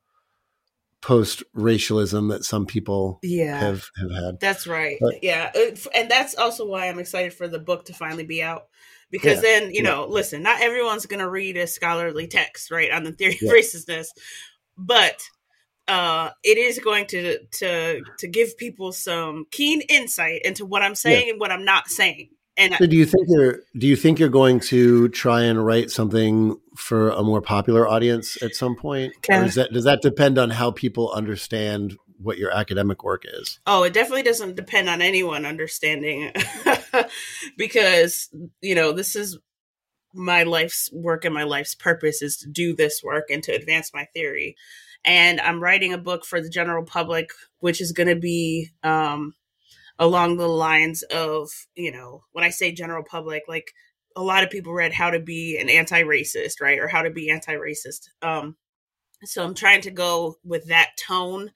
post 0.99 1.43
racialism 1.53 2.27
that 2.27 2.43
some 2.43 2.65
people 2.65 3.19
yeah. 3.23 3.57
have 3.57 3.85
have 3.97 4.11
had. 4.11 4.39
That's 4.41 4.67
right. 4.67 4.97
But, 4.99 5.23
yeah, 5.23 5.49
and 5.95 6.11
that's 6.11 6.35
also 6.35 6.67
why 6.67 6.89
I'm 6.89 6.99
excited 6.99 7.33
for 7.33 7.47
the 7.47 7.57
book 7.57 7.85
to 7.85 7.93
finally 7.93 8.25
be 8.25 8.43
out 8.43 8.65
because 9.11 9.37
yeah, 9.37 9.59
then 9.59 9.69
you 9.69 9.81
yeah. 9.81 9.91
know, 9.91 10.07
listen, 10.09 10.43
not 10.43 10.59
everyone's 10.59 11.05
going 11.05 11.21
to 11.21 11.29
read 11.29 11.55
a 11.55 11.67
scholarly 11.67 12.27
text 12.27 12.69
right 12.69 12.91
on 12.91 13.05
the 13.05 13.13
theory 13.13 13.37
yeah. 13.41 13.49
of 13.49 13.55
racelessness, 13.55 14.07
but 14.77 15.21
uh, 15.87 16.31
it 16.43 16.57
is 16.57 16.79
going 16.79 17.05
to 17.05 17.39
to 17.45 18.01
to 18.17 18.27
give 18.27 18.57
people 18.57 18.91
some 18.91 19.45
keen 19.51 19.79
insight 19.87 20.41
into 20.43 20.65
what 20.65 20.81
I'm 20.81 20.95
saying 20.95 21.29
and 21.29 21.39
what 21.39 21.53
I'm 21.53 21.63
not 21.63 21.87
saying 21.87 22.31
and 22.57 22.73
so 22.75 22.85
do 22.85 22.95
you 22.95 23.05
think 23.05 23.27
you're 23.27 23.59
do 23.77 23.87
you 23.87 23.95
think 23.95 24.19
you're 24.19 24.29
going 24.29 24.59
to 24.61 25.09
try 25.09 25.43
and 25.43 25.65
write 25.65 25.91
something 25.91 26.57
for 26.75 27.09
a 27.09 27.21
more 27.21 27.41
popular 27.41 27.87
audience 27.87 28.41
at 28.41 28.55
some 28.55 28.75
point? 28.75 29.13
Or 29.29 29.43
is 29.43 29.55
that 29.55 29.73
does 29.73 29.83
that 29.83 30.01
depend 30.01 30.37
on 30.37 30.51
how 30.51 30.71
people 30.71 31.11
understand 31.11 31.97
what 32.17 32.37
your 32.37 32.51
academic 32.51 33.03
work 33.03 33.23
is? 33.25 33.59
Oh, 33.67 33.83
it 33.83 33.93
definitely 33.93 34.23
doesn't 34.23 34.55
depend 34.55 34.89
on 34.89 35.01
anyone 35.01 35.45
understanding 35.45 36.31
because 37.57 38.29
you 38.61 38.75
know, 38.75 38.93
this 38.93 39.15
is 39.15 39.37
my 40.13 40.43
life's 40.43 40.89
work 40.93 41.25
and 41.25 41.33
my 41.33 41.43
life's 41.43 41.75
purpose 41.75 42.21
is 42.21 42.37
to 42.37 42.49
do 42.49 42.73
this 42.73 43.03
work 43.03 43.25
and 43.29 43.43
to 43.43 43.51
advance 43.51 43.91
my 43.93 44.05
theory. 44.13 44.55
And 45.03 45.41
I'm 45.41 45.61
writing 45.61 45.93
a 45.93 45.97
book 45.97 46.25
for 46.25 46.41
the 46.41 46.49
general 46.49 46.83
public, 46.83 47.29
which 47.59 47.81
is 47.81 47.91
going 47.91 48.07
to 48.07 48.15
be 48.15 48.69
um, 48.81 49.33
along 49.99 50.37
the 50.37 50.47
lines 50.47 51.03
of, 51.03 51.49
you 51.75 51.91
know, 51.91 52.23
when 52.31 52.43
I 52.43 52.49
say 52.49 52.71
general 52.71 53.03
public, 53.03 53.43
like 53.47 53.71
a 54.15 54.23
lot 54.23 54.43
of 54.43 54.49
people 54.49 54.73
read 54.73 54.93
How 54.93 55.09
to 55.09 55.19
Be 55.19 55.57
an 55.57 55.69
Anti-Racist, 55.69 56.61
right? 56.61 56.79
Or 56.79 56.87
How 56.87 57.01
to 57.01 57.09
Be 57.09 57.29
Anti-Racist. 57.29 58.09
Um, 58.21 58.55
so 59.23 59.43
I'm 59.43 59.55
trying 59.55 59.81
to 59.81 59.91
go 59.91 60.37
with 60.43 60.67
that 60.67 60.91
tone 60.97 61.51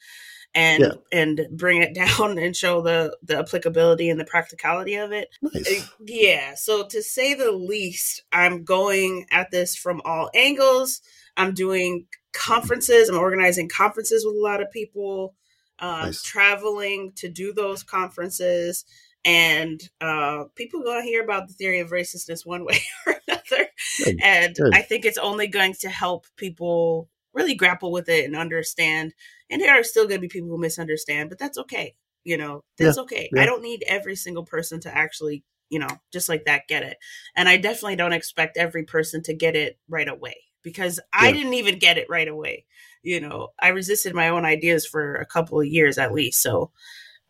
and 0.56 0.82
yeah. 0.82 0.92
and 1.12 1.48
bring 1.52 1.82
it 1.82 1.94
down 2.20 2.38
and 2.38 2.56
show 2.56 2.82
the 2.82 3.16
the 3.24 3.38
applicability 3.38 4.10
and 4.10 4.20
the 4.20 4.26
practicality 4.26 4.96
of 4.96 5.12
it. 5.12 5.30
Nice. 5.42 5.84
Uh, 5.84 5.86
yeah. 6.06 6.56
So 6.56 6.86
to 6.88 7.02
say 7.02 7.34
the 7.34 7.52
least, 7.52 8.24
I'm 8.32 8.64
going 8.64 9.26
at 9.32 9.52
this 9.52 9.76
from 9.76 10.02
all 10.06 10.30
angles. 10.34 11.02
I'm 11.38 11.54
doing 11.54 12.08
conferences. 12.34 13.10
I'm 13.10 13.18
organizing 13.18 13.70
conferences 13.70 14.26
with 14.26 14.36
a 14.36 14.40
lot 14.40 14.62
of 14.62 14.72
people, 14.72 15.36
um, 15.80 16.06
Nice. 16.08 16.24
traveling 16.24 17.14
to 17.18 17.30
do 17.30 17.54
those 17.54 17.84
conferences. 17.84 18.86
And 19.26 19.82
uh, 20.00 20.46
people 20.56 20.82
going 20.82 21.02
to 21.02 21.08
hear 21.08 21.24
about 21.24 21.48
the 21.48 21.54
theory 21.54 21.80
of 21.80 21.92
racelessness 21.92 22.46
one 22.46 22.66
way 22.66 22.80
or 23.06 23.16
another. 23.28 23.68
Good, 24.04 24.18
And 24.24 24.56
good. 24.56 24.74
I 24.74 24.82
think 24.82 25.06
it's 25.06 25.18
only 25.18 25.48
going 25.48 25.74
to 25.82 25.90
help 25.90 26.26
people 26.38 27.10
really 27.34 27.56
grapple 27.56 27.92
with 27.92 28.10
it 28.10 28.26
and 28.26 28.36
understand. 28.36 29.14
And 29.50 29.62
there 29.62 29.78
are 29.80 29.84
still 29.84 30.06
going 30.08 30.18
to 30.18 30.22
be 30.22 30.28
people 30.30 30.50
who 30.50 30.58
misunderstand, 30.58 31.30
but 31.30 31.38
that's 31.38 31.58
okay. 31.58 31.96
You 32.24 32.38
know, 32.38 32.64
that's 32.78 32.98
okay. 33.00 33.30
yeah. 33.34 33.42
I 33.42 33.46
don't 33.46 33.62
need 33.62 33.84
every 33.88 34.16
single 34.16 34.44
person 34.44 34.80
to 34.82 34.96
actually, 34.96 35.44
you 35.70 35.80
know, 35.80 35.88
just 36.12 36.30
like 36.30 36.46
that 36.46 36.68
get 36.68 36.84
it. 36.84 36.98
And 37.36 37.48
I 37.48 37.58
definitely 37.58 37.96
don't 37.96 38.14
expect 38.14 38.58
every 38.58 38.84
person 38.84 39.24
to 39.24 39.34
get 39.34 39.56
it 39.56 39.78
right 39.88 40.08
away 40.08 40.36
because 40.70 41.00
I 41.14 41.32
didn't 41.32 41.54
even 41.56 41.80
get 41.80 41.98
it 41.98 42.08
right 42.10 42.28
away. 42.28 42.66
You 43.04 43.20
know, 43.22 43.50
I 43.60 43.70
resisted 43.70 44.14
my 44.14 44.30
own 44.30 44.46
ideas 44.46 44.86
for 44.86 45.16
a 45.16 45.26
couple 45.26 45.60
of 45.60 45.66
years 45.68 45.98
at 45.98 46.14
least. 46.14 46.42
So, 46.42 46.72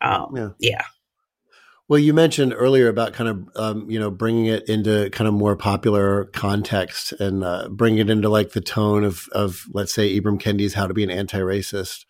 um, 0.01 0.35
Yeah. 0.35 0.49
yeah. 0.59 0.83
Well, 1.87 1.99
you 1.99 2.13
mentioned 2.13 2.53
earlier 2.55 2.87
about 2.87 3.13
kind 3.13 3.29
of 3.29 3.49
um, 3.55 3.89
you 3.89 3.99
know 3.99 4.11
bringing 4.11 4.45
it 4.45 4.69
into 4.69 5.09
kind 5.09 5.27
of 5.27 5.33
more 5.33 5.55
popular 5.55 6.25
context 6.25 7.13
and 7.13 7.43
uh, 7.43 7.67
bringing 7.69 7.99
it 7.99 8.09
into 8.11 8.29
like 8.29 8.51
the 8.51 8.61
tone 8.61 9.03
of 9.03 9.27
of 9.31 9.63
let's 9.73 9.91
say 9.93 10.19
Ibram 10.19 10.39
Kendi's 10.39 10.75
How 10.75 10.85
to 10.85 10.93
Be 10.93 11.03
an 11.03 11.09
Anti-Racist. 11.09 12.05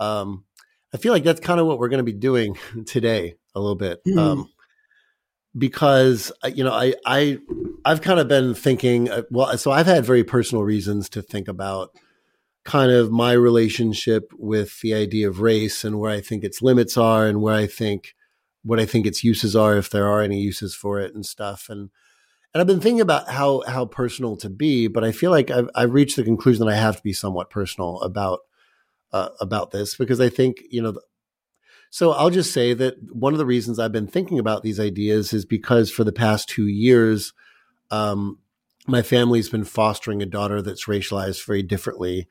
Um, 0.00 0.44
I 0.92 0.96
feel 0.96 1.12
like 1.12 1.22
that's 1.22 1.40
kind 1.40 1.60
of 1.60 1.66
what 1.66 1.78
we're 1.78 1.88
going 1.90 2.04
to 2.04 2.12
be 2.12 2.12
doing 2.18 2.56
today 2.86 3.36
a 3.54 3.60
little 3.60 3.76
bit 3.76 4.00
Mm. 4.04 4.18
um, 4.18 4.50
because 5.56 6.32
uh, 6.42 6.48
you 6.48 6.64
know 6.64 6.72
I 6.72 6.94
I 7.06 7.38
I've 7.84 8.02
kind 8.02 8.20
of 8.20 8.28
been 8.28 8.54
thinking 8.54 9.10
uh, 9.10 9.22
well 9.30 9.56
so 9.56 9.70
I've 9.70 9.86
had 9.86 10.04
very 10.04 10.24
personal 10.24 10.64
reasons 10.64 11.08
to 11.10 11.22
think 11.22 11.48
about 11.48 11.90
kind 12.64 12.90
of 12.90 13.10
my 13.10 13.32
relationship 13.32 14.32
with 14.38 14.80
the 14.80 14.94
idea 14.94 15.28
of 15.28 15.40
race 15.40 15.84
and 15.84 15.98
where 15.98 16.10
I 16.10 16.20
think 16.20 16.44
its 16.44 16.62
limits 16.62 16.96
are 16.96 17.26
and 17.26 17.42
where 17.42 17.54
I 17.54 17.66
think 17.66 18.14
what 18.62 18.80
I 18.80 18.86
think 18.86 19.06
its 19.06 19.22
uses 19.22 19.54
are, 19.54 19.76
if 19.76 19.90
there 19.90 20.08
are 20.08 20.22
any 20.22 20.40
uses 20.40 20.74
for 20.74 20.98
it 20.98 21.14
and 21.14 21.24
stuff. 21.24 21.66
And 21.68 21.90
and 22.52 22.60
I've 22.60 22.66
been 22.66 22.80
thinking 22.80 23.00
about 23.00 23.28
how 23.28 23.62
how 23.66 23.84
personal 23.84 24.36
to 24.38 24.48
be, 24.48 24.88
but 24.88 25.04
I 25.04 25.12
feel 25.12 25.30
like 25.30 25.50
I've 25.50 25.68
I've 25.74 25.94
reached 25.94 26.16
the 26.16 26.24
conclusion 26.24 26.64
that 26.64 26.72
I 26.72 26.76
have 26.76 26.96
to 26.96 27.02
be 27.02 27.12
somewhat 27.12 27.50
personal 27.50 28.00
about 28.00 28.40
uh, 29.12 29.28
about 29.40 29.70
this 29.70 29.94
because 29.94 30.20
I 30.20 30.28
think 30.28 30.62
you 30.70 30.82
know. 30.82 30.98
So 31.94 32.10
I'll 32.10 32.30
just 32.30 32.52
say 32.52 32.74
that 32.74 32.96
one 33.12 33.34
of 33.34 33.38
the 33.38 33.46
reasons 33.46 33.78
I've 33.78 33.92
been 33.92 34.08
thinking 34.08 34.38
about 34.38 34.62
these 34.62 34.80
ideas 34.80 35.32
is 35.32 35.44
because 35.44 35.90
for 35.90 36.02
the 36.02 36.12
past 36.12 36.48
two 36.48 36.66
years, 36.66 37.32
um, 37.90 38.38
my 38.86 39.02
family's 39.02 39.48
been 39.48 39.64
fostering 39.64 40.20
a 40.20 40.26
daughter 40.26 40.60
that's 40.60 40.86
racialized 40.86 41.44
very 41.46 41.62
differently 41.62 42.28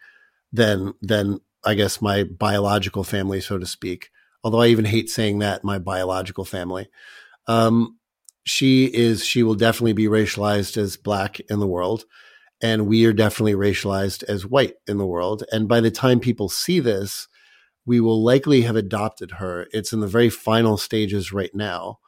than 0.52 0.94
than 1.02 1.40
I 1.64 1.76
guess 1.76 2.02
my 2.02 2.24
biological 2.24 3.04
family, 3.04 3.40
so 3.40 3.58
to 3.58 3.66
speak 3.66 4.10
although 4.44 4.62
I 4.62 4.68
even 4.68 4.86
hate 4.86 5.10
saying 5.10 5.40
that, 5.40 5.64
my 5.64 5.80
biological 5.80 6.46
family. 6.46 6.90
Um, 7.48 7.98
she 8.44 8.86
is, 8.86 9.26
she 9.26 9.42
will 9.42 9.56
definitely 9.56 9.94
be 9.94 10.06
racialized 10.06 10.76
as 10.76 10.98
black 10.98 11.40
in 11.42 11.60
the 11.60 11.68
world. 11.68 12.04
And 12.62 12.88
we 12.88 13.06
are 13.06 13.14
definitely 13.14 13.56
racialized 13.56 14.24
as 14.24 14.46
white 14.46 14.76
in 14.88 14.98
the 14.98 15.06
world. 15.06 15.44
And 15.52 15.68
by 15.68 15.80
the 15.80 15.92
time 15.92 16.20
people 16.20 16.50
see 16.50 16.80
this, 16.80 17.28
we 17.86 18.00
will 18.00 18.24
likely 18.24 18.62
have 18.62 18.76
adopted 18.76 19.32
her. 19.32 19.68
It's 19.72 19.94
in 19.94 20.00
the 20.00 20.08
very 20.08 20.30
final 20.30 20.78
stages 20.78 21.34
right 21.34 21.54
now. 21.54 22.00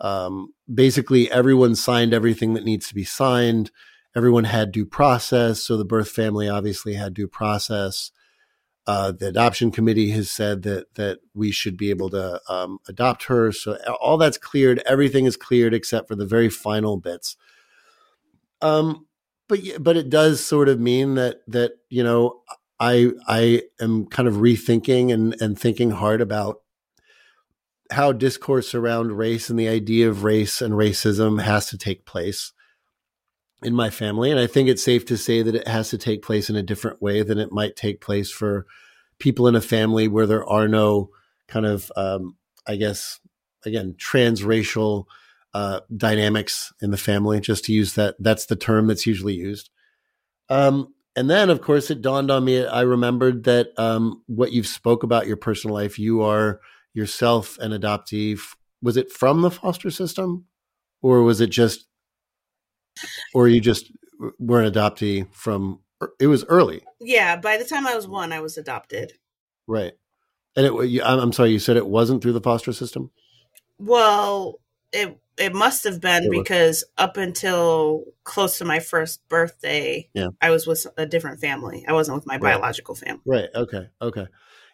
Um, 0.00 0.52
basically, 0.72 1.30
everyone 1.30 1.76
signed 1.76 2.12
everything 2.12 2.54
that 2.54 2.64
needs 2.64 2.88
to 2.88 2.94
be 2.94 3.04
signed. 3.04 3.70
Everyone 4.16 4.44
had 4.44 4.72
due 4.72 4.84
process. 4.84 5.62
So 5.62 5.76
the 5.76 5.84
birth 5.84 6.10
family 6.10 6.48
obviously 6.48 6.94
had 6.94 7.14
due 7.14 7.28
process. 7.28 8.10
Uh, 8.84 9.12
the 9.12 9.28
adoption 9.28 9.70
committee 9.70 10.10
has 10.10 10.28
said 10.28 10.62
that 10.62 10.92
that 10.96 11.20
we 11.34 11.52
should 11.52 11.76
be 11.76 11.90
able 11.90 12.10
to 12.10 12.40
um, 12.48 12.78
adopt 12.88 13.24
her. 13.24 13.52
So 13.52 13.78
all 14.00 14.18
that's 14.18 14.38
cleared. 14.38 14.82
Everything 14.84 15.24
is 15.24 15.36
cleared 15.36 15.72
except 15.72 16.08
for 16.08 16.16
the 16.16 16.26
very 16.26 16.48
final 16.48 16.96
bits. 16.96 17.36
Um, 18.60 19.06
but 19.48 19.60
but 19.78 19.96
it 19.96 20.10
does 20.10 20.44
sort 20.44 20.68
of 20.68 20.80
mean 20.80 21.14
that 21.14 21.42
that 21.46 21.72
you 21.90 22.02
know 22.02 22.40
I 22.82 23.12
I 23.28 23.62
am 23.80 24.06
kind 24.06 24.28
of 24.28 24.34
rethinking 24.34 25.12
and 25.12 25.40
and 25.40 25.58
thinking 25.58 25.92
hard 25.92 26.20
about 26.20 26.62
how 27.92 28.10
discourse 28.10 28.74
around 28.74 29.12
race 29.12 29.48
and 29.48 29.58
the 29.58 29.68
idea 29.68 30.08
of 30.08 30.24
race 30.24 30.60
and 30.60 30.74
racism 30.74 31.40
has 31.40 31.66
to 31.68 31.78
take 31.78 32.04
place 32.04 32.52
in 33.62 33.74
my 33.74 33.88
family. 33.88 34.30
And 34.32 34.40
I 34.40 34.48
think 34.48 34.68
it's 34.68 34.82
safe 34.82 35.04
to 35.06 35.16
say 35.16 35.42
that 35.42 35.54
it 35.54 35.68
has 35.68 35.90
to 35.90 35.98
take 35.98 36.22
place 36.22 36.50
in 36.50 36.56
a 36.56 36.62
different 36.62 37.00
way 37.00 37.22
than 37.22 37.38
it 37.38 37.52
might 37.52 37.76
take 37.76 38.00
place 38.00 38.30
for 38.30 38.66
people 39.20 39.46
in 39.46 39.54
a 39.54 39.60
family 39.60 40.08
where 40.08 40.26
there 40.26 40.44
are 40.44 40.66
no 40.66 41.10
kind 41.46 41.66
of, 41.66 41.92
um, 41.94 42.36
I 42.66 42.74
guess, 42.76 43.20
again, 43.64 43.94
transracial 43.98 45.04
uh, 45.54 45.80
dynamics 45.94 46.72
in 46.80 46.90
the 46.90 46.96
family, 46.96 47.40
just 47.40 47.66
to 47.66 47.72
use 47.72 47.94
that. 47.94 48.16
That's 48.18 48.46
the 48.46 48.56
term 48.56 48.88
that's 48.88 49.06
usually 49.06 49.34
used. 49.34 49.70
Um, 50.48 50.94
and 51.16 51.28
then, 51.28 51.50
of 51.50 51.60
course, 51.60 51.90
it 51.90 52.02
dawned 52.02 52.30
on 52.30 52.44
me. 52.44 52.64
I 52.64 52.82
remembered 52.82 53.44
that 53.44 53.68
um, 53.78 54.22
what 54.26 54.52
you've 54.52 54.66
spoke 54.66 55.02
about 55.02 55.26
your 55.26 55.36
personal 55.36 55.74
life. 55.74 55.98
You 55.98 56.22
are 56.22 56.60
yourself 56.94 57.58
an 57.58 57.72
adoptee. 57.72 58.38
Was 58.82 58.96
it 58.96 59.12
from 59.12 59.42
the 59.42 59.50
foster 59.50 59.90
system, 59.90 60.46
or 61.02 61.22
was 61.22 61.40
it 61.40 61.50
just 61.50 61.86
or 63.34 63.48
you 63.48 63.60
just 63.60 63.90
were 64.38 64.62
an 64.62 64.72
adoptee 64.72 65.26
from 65.34 65.80
it 66.20 66.26
was 66.26 66.44
early 66.46 66.82
Yeah. 67.00 67.36
By 67.36 67.56
the 67.56 67.64
time 67.64 67.86
I 67.86 67.94
was 67.94 68.06
one, 68.06 68.32
I 68.32 68.40
was 68.40 68.58
adopted. 68.58 69.14
right 69.66 69.92
and 70.56 70.66
it 70.66 70.88
you, 70.90 71.02
I'm, 71.02 71.18
I'm 71.18 71.32
sorry 71.32 71.50
you 71.50 71.58
said 71.58 71.76
it 71.76 71.86
wasn't 71.86 72.22
through 72.22 72.34
the 72.34 72.40
foster 72.40 72.72
system 72.72 73.10
Well, 73.78 74.60
it 74.92 75.18
it 75.38 75.54
must 75.54 75.84
have 75.84 76.00
been 76.00 76.30
because 76.30 76.84
up 76.98 77.16
until 77.16 78.04
close 78.24 78.58
to 78.58 78.64
my 78.64 78.78
first 78.80 79.26
birthday, 79.28 80.08
Yeah. 80.14 80.28
I 80.40 80.50
was 80.50 80.66
with 80.66 80.86
a 80.96 81.06
different 81.06 81.40
family. 81.40 81.84
I 81.88 81.92
wasn't 81.92 82.16
with 82.16 82.26
my 82.26 82.34
Right. 82.34 82.54
biological 82.54 82.94
family. 82.94 83.22
right 83.26 83.48
okay 83.54 83.88
okay 84.00 84.26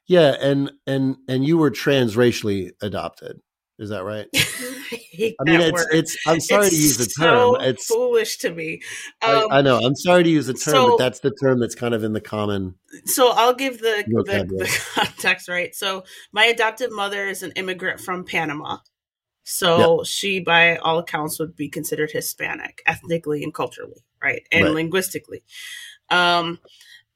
yeah 0.07 0.35
and 0.41 0.73
and 0.87 1.17
and 1.29 1.45
you 1.45 1.59
were 1.59 1.71
transracially 1.71 2.71
adopted 2.83 3.41
is 3.79 3.91
that 3.91 4.03
right 4.05 4.27
I 4.35 5.35
i 5.41 5.45
mean 5.45 5.61
it's 5.61 5.73
word. 5.73 5.87
it's 5.93 6.17
i'm 6.27 6.41
sorry 6.41 6.67
It's 6.67 6.75
to 6.77 6.83
use 6.83 6.97
the 6.97 7.07
term 7.07 7.55
so 7.55 7.61
it's 7.61 7.87
foolish 7.87 8.39
to 8.39 8.51
me. 8.51 8.81
I, 9.23 9.35
Um, 9.35 9.47
I 9.53 9.63
know 9.63 9.79
i'm 9.79 9.95
sorry 9.95 10.25
to 10.25 10.31
use 10.31 10.47
the 10.47 10.55
term 10.55 10.73
so- 10.73 10.89
but 10.91 10.99
that's 10.99 11.21
the 11.21 11.31
term 11.43 11.61
that's 11.61 11.75
kind 11.75 11.95
of 11.95 12.03
in 12.05 12.13
the 12.15 12.21
common 12.21 12.75
so 13.05 13.31
I'll 13.33 13.55
give 13.55 13.79
the, 13.81 14.03
the 14.07 14.45
the 14.49 14.81
context 14.95 15.47
right. 15.49 15.75
So 15.75 16.05
my 16.33 16.47
adoptive 16.47 16.91
mother 16.91 17.27
is 17.29 17.43
an 17.43 17.53
immigrant 17.55 18.01
from 18.01 18.25
Panama. 18.25 18.79
So 19.51 20.05
she, 20.05 20.41
by 20.41 20.77
all 20.77 20.99
accounts, 20.99 21.39
would 21.39 21.57
be 21.57 21.69
considered 21.69 22.11
Hispanic, 22.11 22.83
ethnically 22.87 23.43
and 23.43 23.55
culturally, 23.55 24.03
right, 24.23 24.47
and 24.53 24.65
Right. 24.65 24.75
linguistically. 24.75 25.43
Um, 26.11 26.59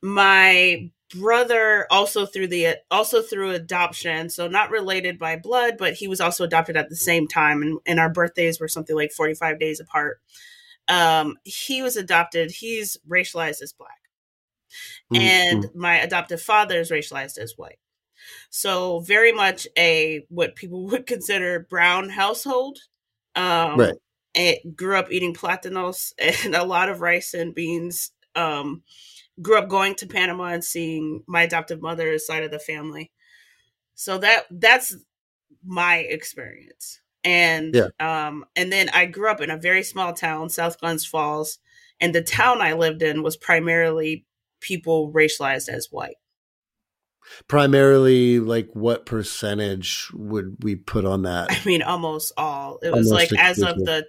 my 0.02 0.90
brother 1.14 1.86
also 1.90 2.26
through 2.26 2.48
the 2.48 2.76
also 2.90 3.22
through 3.22 3.50
adoption, 3.50 4.30
so 4.30 4.48
not 4.48 4.70
related 4.70 5.18
by 5.18 5.36
blood, 5.36 5.76
but 5.78 5.94
he 5.94 6.08
was 6.08 6.20
also 6.20 6.44
adopted 6.44 6.76
at 6.76 6.88
the 6.88 6.96
same 6.96 7.28
time, 7.28 7.62
and, 7.62 7.78
and 7.86 8.00
our 8.00 8.10
birthdays 8.10 8.60
were 8.60 8.68
something 8.68 8.96
like 8.96 9.12
forty 9.12 9.34
five 9.34 9.58
days 9.60 9.80
apart. 9.80 10.20
Um, 10.88 11.38
he 11.44 11.82
was 11.82 11.96
adopted. 11.96 12.50
He's 12.50 12.96
racialized 13.08 13.62
as 13.62 13.72
black 13.72 13.98
Mm, 15.12 15.18
and 15.20 15.64
mm. 15.64 15.74
my 15.74 15.98
adoptive 16.00 16.40
father 16.40 16.80
is 16.80 16.90
racialized 16.90 17.38
as 17.38 17.56
white. 17.56 17.78
So 18.50 19.00
very 19.00 19.32
much 19.32 19.66
a 19.78 20.24
what 20.28 20.56
people 20.56 20.86
would 20.88 21.06
consider 21.06 21.66
brown 21.70 22.08
household. 22.10 22.78
Um, 23.34 23.78
Right. 23.78 23.94
It 24.34 24.76
grew 24.76 24.96
up 24.98 25.10
eating 25.12 25.34
platanos 25.34 26.12
and 26.44 26.54
a 26.54 26.64
lot 26.64 26.88
of 26.88 27.00
rice 27.00 27.34
and 27.34 27.54
beans. 27.54 28.12
Um, 28.34 28.82
grew 29.42 29.58
up 29.58 29.68
going 29.68 29.94
to 29.96 30.06
Panama 30.06 30.46
and 30.48 30.64
seeing 30.64 31.24
my 31.26 31.42
adoptive 31.42 31.82
mother's 31.82 32.26
side 32.26 32.44
of 32.44 32.50
the 32.50 32.58
family. 32.58 33.10
So 33.94 34.18
that 34.18 34.44
that's 34.50 34.96
my 35.64 35.98
experience. 35.98 37.00
And 37.24 37.74
Yeah. 37.74 37.88
um, 38.00 38.44
and 38.56 38.72
then 38.72 38.88
I 38.90 39.06
grew 39.06 39.30
up 39.30 39.40
in 39.40 39.50
a 39.50 39.56
very 39.56 39.82
small 39.82 40.12
town, 40.12 40.48
South 40.50 40.78
Glens 40.80 41.06
Falls, 41.06 41.58
and 42.00 42.14
the 42.14 42.22
town 42.22 42.60
I 42.62 42.72
lived 42.74 43.02
in 43.02 43.22
was 43.22 43.36
primarily 43.36 44.26
people 44.60 45.12
racialized 45.12 45.68
as 45.68 45.88
white. 45.90 46.16
Primarily 47.48 48.40
like 48.40 48.68
what 48.72 49.06
percentage 49.06 50.08
would 50.12 50.56
we 50.62 50.74
put 50.76 51.04
on 51.04 51.22
that 51.22 51.50
I 51.50 51.60
mean, 51.64 51.82
almost 51.82 52.32
all. 52.36 52.78
It 52.82 52.92
was 52.92 53.10
Almost 53.10 53.32
like 53.32 53.40
as 53.40 53.60
of 53.62 53.76
the, 53.78 54.06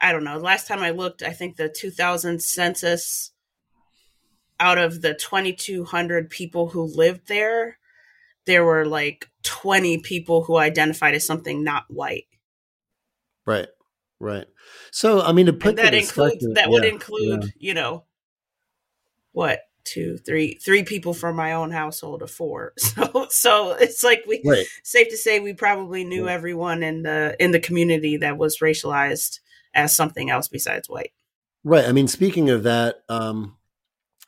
I 0.00 0.12
don't 0.12 0.24
know. 0.24 0.38
Last 0.38 0.68
time 0.68 0.80
I 0.80 0.90
looked, 0.90 1.22
I 1.22 1.30
think 1.30 1.56
the 1.56 1.68
2000 1.68 2.42
census, 2.42 3.32
out 4.58 4.78
of 4.78 5.02
the 5.02 5.14
2,200 5.14 6.30
people 6.30 6.68
who 6.68 6.82
lived 6.82 7.28
there, 7.28 7.78
there 8.46 8.64
were 8.64 8.86
like 8.86 9.28
20 9.42 9.98
people 9.98 10.44
who 10.44 10.56
identified 10.56 11.14
as 11.14 11.26
something 11.26 11.62
not 11.62 11.84
white. 11.88 12.26
right 13.44 13.68
right 14.18 14.46
so 14.90 15.20
i 15.20 15.30
mean 15.32 15.44
to 15.46 15.52
put 15.52 15.70
And 15.70 15.78
that 15.78 15.90
the 15.90 15.98
includes 15.98 16.46
that 16.54 16.70
would 16.70 16.84
include, 16.86 17.44
yeah. 17.44 17.50
you 17.58 17.74
know, 17.74 18.04
what 19.32 19.60
two, 19.86 20.18
three, 20.18 20.54
three 20.54 20.82
people 20.82 21.14
from 21.14 21.36
my 21.36 21.52
own 21.52 21.70
household 21.70 22.22
of 22.22 22.30
four. 22.30 22.74
So, 22.96 23.26
so 23.30 23.70
it's 23.72 24.04
like 24.04 24.24
we 24.26 24.42
Right. 24.44 24.66
safe 24.82 25.08
to 25.08 25.16
say 25.16 25.40
we 25.40 25.54
probably 25.54 26.04
knew 26.04 26.28
everyone 26.28 26.82
in 26.82 27.02
the 27.02 27.36
in 27.38 27.52
the 27.52 27.60
community 27.60 28.16
that 28.18 28.36
was 28.36 28.58
racialized 28.58 29.40
as 29.74 29.94
something 29.94 30.30
else 30.30 30.48
besides 30.48 30.88
white. 30.88 31.12
Right. 31.64 31.86
I 31.86 31.92
mean, 31.92 32.08
speaking 32.08 32.50
of 32.50 32.62
that, 32.62 33.02
um, 33.08 33.56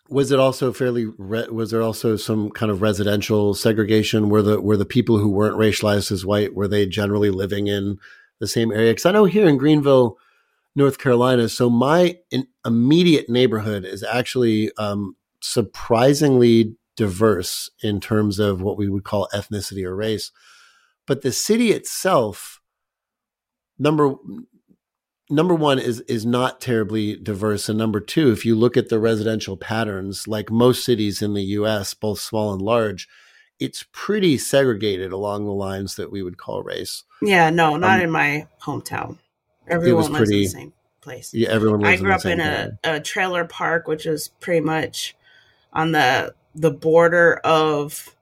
was 0.09 0.33
it 0.33 0.38
also 0.38 0.73
fairly? 0.73 1.07
Re- 1.07 1.49
was 1.49 1.71
there 1.71 1.83
also 1.83 2.17
some 2.17 2.50
kind 2.50 2.73
of 2.73 2.83
residential 2.83 3.55
segregation? 3.55 4.31
Were 4.31 4.43
the 4.43 4.61
were 4.61 4.77
the 4.77 4.87
people 4.87 5.19
who 5.19 5.29
weren't 5.29 5.57
racialized 5.57 6.11
as 6.11 6.25
white 6.25 6.55
were 6.55 6.69
they 6.69 6.87
generally 6.87 7.31
living 7.31 7.67
in 7.67 7.99
the 8.38 8.49
same 8.49 8.73
area? 8.73 8.91
Because 8.93 9.07
I 9.07 9.12
know 9.12 9.27
here 9.27 9.47
in 9.49 9.59
Greenville, 9.59 10.19
North 10.75 10.99
Carolina, 10.99 11.49
so 11.49 11.69
my 11.69 12.19
in, 12.31 12.47
immediate 12.65 13.29
neighborhood 13.29 13.85
is 13.85 14.03
actually 14.03 14.73
um, 14.79 15.15
surprisingly 15.40 16.76
diverse 16.97 17.71
in 17.83 18.00
terms 18.00 18.38
of 18.38 18.61
what 18.61 18.76
we 18.76 18.88
would 18.88 19.04
call 19.04 19.28
ethnicity 19.33 19.85
or 19.85 19.95
race, 19.95 20.30
but 21.07 21.23
the 21.23 21.33
city 21.33 21.71
itself, 21.73 22.61
number 23.78 24.14
number 25.30 25.54
one 25.54 25.78
is 25.78 26.00
is 26.02 26.25
not 26.25 26.61
terribly 26.61 27.16
diverse 27.16 27.68
and 27.68 27.78
number 27.78 28.00
two 28.00 28.30
if 28.30 28.45
you 28.47 28.54
look 28.54 28.76
at 28.76 28.88
the 28.88 28.99
residential 28.99 29.57
patterns 29.57 30.26
like 30.26 30.50
most 30.50 30.85
cities 30.85 31.21
in 31.21 31.35
the 31.35 31.42
US 31.42 31.92
both 31.95 32.18
small 32.18 32.52
and 32.52 32.62
large 32.62 33.07
it's 33.61 33.85
pretty 33.92 34.38
segregated 34.38 35.12
along 35.12 35.45
the 35.45 35.52
lines 35.52 35.97
that 35.97 36.11
we 36.11 36.23
would 36.23 36.38
call 36.38 36.62
race 36.62 37.04
Yeah, 37.21 37.50
no, 37.50 37.76
not 37.76 37.99
Um, 37.99 38.04
in 38.04 38.11
my 38.11 38.47
hometown. 38.62 39.18
Everyone 39.66 40.12
lives 40.12 40.30
in 40.30 40.37
the 40.38 40.47
same 40.47 40.73
place. 41.02 41.35
yeah 41.35 41.49
everyone 41.50 41.85
I 41.85 41.97
grew 41.97 42.09
the 42.09 42.14
up 42.14 42.25
in 42.25 42.40
a, 42.40 42.78
a 42.85 43.00
trailer 43.00 43.45
park, 43.45 43.87
which 43.87 44.07
was 44.07 44.28
pretty 44.40 44.61
much 44.61 45.14
on 45.78 45.92
the 45.92 46.35
the 46.54 46.70
border 46.73 47.35
of 47.44 48.16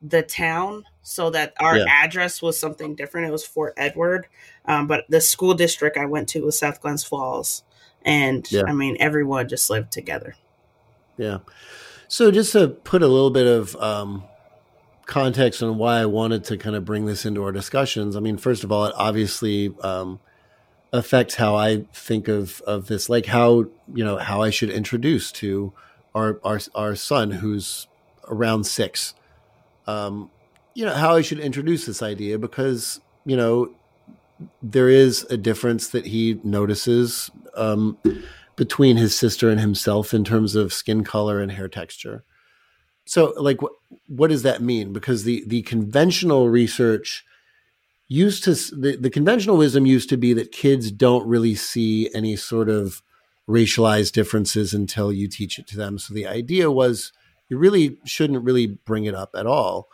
the 0.00 0.22
town, 0.22 0.84
so 1.02 1.28
that 1.30 1.52
our 1.60 1.76
Yeah. 1.76 1.84
address 1.88 2.40
was 2.40 2.58
something 2.58 2.94
different. 2.94 3.26
It 3.28 3.32
was 3.32 3.44
Fort 3.44 3.74
Edward, 3.76 4.26
um, 4.64 4.86
but 4.86 5.04
the 5.08 5.20
school 5.20 5.54
district 5.54 5.96
I 5.98 6.06
went 6.06 6.28
to 6.30 6.44
was 6.44 6.58
South 6.58 6.80
Glens 6.80 7.04
Falls, 7.04 7.62
and 8.04 8.50
Yeah. 8.50 8.62
I 8.66 8.72
mean 8.72 8.96
everyone 9.00 9.48
just 9.48 9.68
lived 9.68 9.92
together. 9.92 10.34
Yeah. 11.18 11.38
So 12.08 12.30
just 12.30 12.52
to 12.52 12.68
put 12.68 13.02
a 13.02 13.08
little 13.08 13.30
bit 13.30 13.46
of 13.46 13.76
um, 13.76 14.24
context 15.04 15.62
on 15.62 15.76
why 15.76 15.98
I 15.98 16.06
wanted 16.06 16.44
to 16.44 16.56
kind 16.56 16.74
of 16.76 16.84
bring 16.84 17.04
this 17.04 17.26
into 17.26 17.42
our 17.42 17.52
discussions. 17.52 18.16
I 18.16 18.20
mean, 18.20 18.38
first 18.38 18.64
of 18.64 18.72
all, 18.72 18.86
it 18.86 18.94
obviously 18.96 19.74
um, 19.82 20.20
affects 20.92 21.34
how 21.34 21.54
I 21.56 21.84
think 21.92 22.28
of 22.28 22.62
of 22.62 22.86
this, 22.86 23.10
like 23.10 23.26
how 23.26 23.66
you 23.92 24.04
know 24.04 24.16
how 24.16 24.40
I 24.40 24.48
should 24.50 24.70
introduce 24.70 25.30
to 25.32 25.72
our 26.14 26.40
our 26.44 26.60
our 26.74 26.94
son 26.94 27.30
who's 27.30 27.86
around 28.26 28.64
six. 28.64 29.14
Um, 29.86 30.30
you 30.74 30.84
know 30.84 30.94
how 30.94 31.14
I 31.14 31.22
should 31.22 31.40
introduce 31.40 31.86
this 31.86 32.02
idea 32.02 32.38
because 32.38 33.00
you 33.24 33.36
know 33.36 33.72
there 34.62 34.88
is 34.88 35.24
a 35.30 35.36
difference 35.36 35.88
that 35.88 36.06
he 36.06 36.40
notices 36.44 37.30
um, 37.54 37.98
between 38.56 38.96
his 38.96 39.14
sister 39.14 39.50
and 39.50 39.60
himself 39.60 40.14
in 40.14 40.24
terms 40.24 40.54
of 40.54 40.72
skin 40.72 41.04
color 41.04 41.40
and 41.40 41.52
hair 41.52 41.68
texture. 41.68 42.24
So, 43.06 43.32
like, 43.36 43.62
what 43.62 43.72
what 44.06 44.28
does 44.28 44.42
that 44.42 44.62
mean? 44.62 44.92
Because 44.92 45.24
the 45.24 45.42
the 45.46 45.62
conventional 45.62 46.48
research 46.48 47.24
used 48.08 48.44
to 48.44 48.54
the, 48.54 48.96
the 48.98 49.10
conventional 49.10 49.56
wisdom 49.56 49.86
used 49.86 50.08
to 50.08 50.16
be 50.16 50.32
that 50.34 50.52
kids 50.52 50.90
don't 50.90 51.26
really 51.26 51.54
see 51.54 52.10
any 52.14 52.36
sort 52.36 52.68
of 52.68 53.02
racialized 53.48 54.12
differences 54.12 54.74
until 54.74 55.12
you 55.12 55.28
teach 55.28 55.58
it 55.58 55.66
to 55.68 55.76
them. 55.76 55.98
So 55.98 56.12
the 56.12 56.26
idea 56.26 56.70
was 56.70 57.12
you 57.48 57.56
really 57.56 57.98
shouldn't 58.04 58.44
really 58.44 58.66
bring 58.66 59.04
it 59.04 59.14
up 59.14 59.30
at 59.34 59.46
all. 59.46 59.88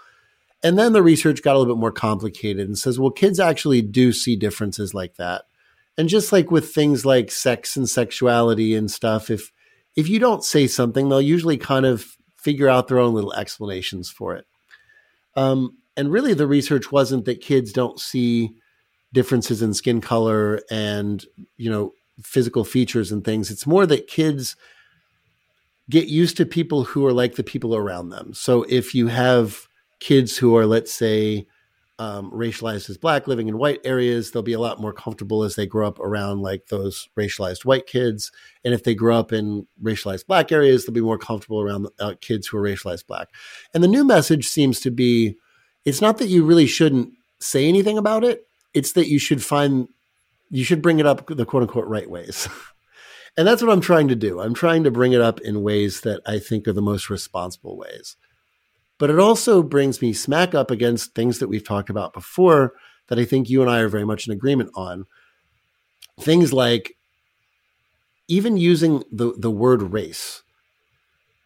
And 0.62 0.78
then 0.78 0.92
the 0.92 1.02
research 1.02 1.42
got 1.42 1.54
a 1.54 1.58
little 1.58 1.74
bit 1.74 1.80
more 1.80 1.92
complicated 1.92 2.66
and 2.66 2.76
says, 2.76 2.98
well, 2.98 3.10
kids 3.10 3.38
actually 3.38 3.82
do 3.82 4.12
see 4.12 4.34
differences 4.34 4.94
like 4.94 5.16
that. 5.16 5.42
And 5.96 6.08
just 6.08 6.32
like 6.32 6.50
with 6.50 6.74
things 6.74 7.06
like 7.06 7.30
sex 7.30 7.76
and 7.76 7.88
sexuality 7.88 8.74
and 8.74 8.90
stuff, 8.90 9.30
if 9.30 9.52
if 9.94 10.08
you 10.08 10.18
don't 10.18 10.42
say 10.42 10.66
something, 10.66 11.08
they'll 11.08 11.20
usually 11.20 11.56
kind 11.56 11.86
of 11.86 12.16
figure 12.36 12.68
out 12.68 12.88
their 12.88 12.98
own 12.98 13.14
little 13.14 13.32
explanations 13.34 14.10
for 14.10 14.34
it. 14.34 14.44
Um, 15.36 15.78
and 15.96 16.10
really, 16.10 16.34
the 16.34 16.48
research 16.48 16.90
wasn't 16.90 17.26
that 17.26 17.40
kids 17.40 17.72
don't 17.72 18.00
see 18.00 18.56
differences 19.12 19.62
in 19.62 19.72
skin 19.72 20.00
color 20.00 20.60
and 20.68 21.24
you 21.56 21.70
know 21.70 21.92
physical 22.22 22.64
features 22.64 23.10
and 23.12 23.24
things. 23.24 23.50
It's 23.50 23.66
more 23.66 23.86
that 23.86 24.06
kids 24.06 24.56
get 25.90 26.08
used 26.08 26.36
to 26.36 26.46
people 26.46 26.84
who 26.84 27.06
are 27.06 27.12
like 27.12 27.36
the 27.36 27.44
people 27.44 27.76
around 27.76 28.08
them. 28.08 28.32
So 28.34 28.64
if 28.68 28.94
you 28.94 29.08
have 29.08 29.68
kids 30.00 30.36
who 30.36 30.56
are, 30.56 30.66
let's 30.66 30.92
say, 30.92 31.46
um, 31.98 32.30
racialized 32.32 32.90
as 32.90 32.96
black 32.96 33.28
living 33.28 33.48
in 33.48 33.58
white 33.58 33.80
areas, 33.84 34.30
they'll 34.30 34.42
be 34.42 34.52
a 34.52 34.60
lot 34.60 34.80
more 34.80 34.92
comfortable 34.92 35.44
as 35.44 35.54
they 35.54 35.66
grow 35.66 35.86
up 35.86 36.00
around 36.00 36.40
like 36.40 36.66
those 36.66 37.08
racialized 37.16 37.64
white 37.64 37.86
kids. 37.86 38.32
And 38.64 38.74
if 38.74 38.82
they 38.82 38.94
grow 38.94 39.16
up 39.16 39.32
in 39.32 39.66
racialized 39.82 40.26
black 40.26 40.50
areas, 40.50 40.84
they'll 40.84 40.94
be 40.94 41.00
more 41.00 41.18
comfortable 41.18 41.60
around 41.60 41.88
uh, 42.00 42.14
kids 42.20 42.46
who 42.46 42.58
are 42.58 42.62
racialized 42.62 43.06
black. 43.06 43.28
And 43.72 43.84
the 43.84 43.88
new 43.88 44.04
message 44.04 44.48
seems 44.48 44.80
to 44.80 44.90
be 44.90 45.36
it's 45.84 46.00
not 46.00 46.18
that 46.18 46.28
you 46.28 46.44
really 46.44 46.66
shouldn't 46.66 47.12
say 47.38 47.68
anything 47.68 47.98
about 47.98 48.24
it, 48.24 48.46
it's 48.72 48.92
that 48.92 49.08
you 49.08 49.18
should 49.18 49.42
find, 49.42 49.88
you 50.54 50.64
should 50.64 50.82
bring 50.82 51.00
it 51.00 51.06
up 51.06 51.26
the 51.26 51.44
quote 51.44 51.62
unquote 51.62 51.86
right 51.86 52.08
ways. 52.08 52.48
and 53.36 53.46
that's 53.46 53.62
what 53.62 53.72
I'm 53.72 53.80
trying 53.80 54.08
to 54.08 54.16
do. 54.16 54.40
I'm 54.40 54.54
trying 54.54 54.84
to 54.84 54.90
bring 54.90 55.12
it 55.12 55.20
up 55.20 55.40
in 55.40 55.62
ways 55.62 56.02
that 56.02 56.20
I 56.26 56.38
think 56.38 56.68
are 56.68 56.72
the 56.72 56.82
most 56.82 57.10
responsible 57.10 57.76
ways 57.76 58.16
but 58.98 59.10
it 59.10 59.18
also 59.18 59.62
brings 59.62 60.00
me 60.00 60.12
smack 60.12 60.54
up 60.54 60.70
against 60.70 61.14
things 61.14 61.38
that 61.38 61.48
we've 61.48 61.66
talked 61.66 61.90
about 61.90 62.12
before 62.12 62.74
that 63.08 63.18
I 63.18 63.24
think 63.24 63.50
you 63.50 63.60
and 63.60 63.70
I 63.70 63.80
are 63.80 63.88
very 63.88 64.04
much 64.04 64.26
in 64.26 64.32
agreement 64.32 64.70
on. 64.74 65.06
Things 66.20 66.52
like 66.52 66.96
even 68.28 68.56
using 68.56 69.02
the, 69.10 69.34
the 69.36 69.50
word 69.50 69.92
race 69.92 70.42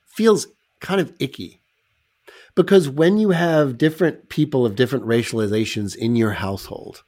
feels 0.06 0.46
kind 0.80 1.00
of 1.00 1.12
icky 1.18 1.60
because 2.54 2.88
when 2.88 3.18
you 3.18 3.30
have 3.30 3.78
different 3.78 4.28
people 4.28 4.66
of 4.66 4.76
different 4.76 5.06
racializations 5.06 5.96
in 5.96 6.16
your 6.16 6.32
household 6.32 7.02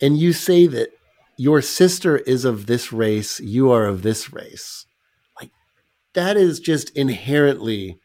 and 0.00 0.18
you 0.18 0.32
say 0.32 0.66
that 0.66 0.90
your 1.36 1.62
sister 1.62 2.18
is 2.18 2.44
of 2.44 2.66
this 2.66 2.92
race, 2.92 3.40
you 3.40 3.70
are 3.70 3.86
of 3.86 4.02
this 4.02 4.32
race, 4.32 4.86
like 5.40 5.50
that 6.14 6.36
is 6.36 6.60
just 6.60 6.90
inherently 6.90 7.98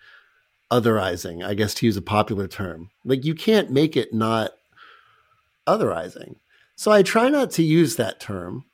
otherizing, 0.72 1.46
I 1.46 1.54
guess 1.54 1.74
to 1.76 1.86
use 1.86 1.98
a 1.98 2.02
popular 2.02 2.48
term. 2.48 2.90
Like 3.04 3.26
you 3.26 3.36
can't 3.36 3.72
make 3.72 3.98
it 3.98 4.14
not 4.14 4.52
otherizing. 5.68 6.36
So 6.76 6.92
I 6.92 7.04
try 7.04 7.30
not 7.30 7.52
to 7.52 7.64
use 7.64 7.96
that 7.96 8.20
term. 8.20 8.66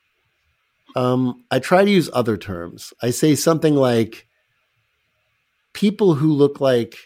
Um, 0.94 1.44
I 1.50 1.58
try 1.58 1.84
to 1.84 1.90
use 1.90 2.08
other 2.12 2.36
terms. 2.36 2.94
I 3.02 3.10
say 3.10 3.34
something 3.34 3.74
like 3.74 4.26
people 5.72 6.14
who 6.14 6.32
look 6.32 6.60
like 6.60 6.96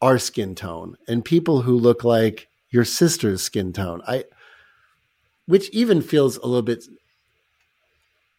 our 0.00 0.18
skin 0.18 0.54
tone 0.54 0.96
and 1.08 1.24
people 1.24 1.62
who 1.62 1.76
look 1.76 2.04
like 2.04 2.48
your 2.70 2.84
sister's 2.84 3.42
skin 3.42 3.72
tone. 3.72 4.00
I 4.06 4.24
which 5.46 5.68
even 5.70 6.00
feels 6.02 6.36
a 6.38 6.46
little 6.46 6.62
bit 6.62 6.84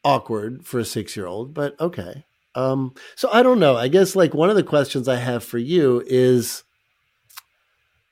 awkward 0.03 0.65
for 0.65 0.79
a 0.79 0.83
6-year-old, 0.83 1.53
but 1.53 1.79
okay. 1.79 2.25
Um, 2.53 2.93
so 3.15 3.29
I 3.31 3.43
don't 3.43 3.59
know. 3.59 3.75
I 3.75 3.89
guess 3.89 4.15
like 4.15 4.33
one 4.33 4.49
of 4.49 4.55
the 4.55 4.63
questions 4.63 5.07
I 5.07 5.17
have 5.17 5.43
for 5.43 5.57
you 5.57 6.01
is, 6.05 6.63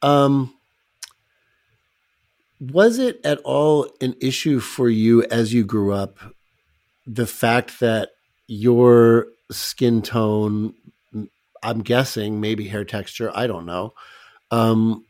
um, 0.02 0.54
was 2.60 3.00
it 3.00 3.20
at 3.24 3.40
all 3.40 3.90
an 4.02 4.16
issue 4.22 4.60
for 4.60 4.90
you 4.90 5.24
as 5.24 5.54
you 5.54 5.64
grew 5.64 5.94
up, 5.94 6.18
the 7.06 7.28
fact 7.28 7.80
that 7.80 8.10
your 8.48 9.28
skin 9.52 10.02
tone, 10.02 10.74
I'm 11.62 11.82
guessing 11.82 12.42
maybe 12.42 12.68
hair 12.68 12.86
texture, 12.86 13.32
I 13.34 13.48
don't 13.48 13.66
know, 13.66 13.94
um, 14.52 15.06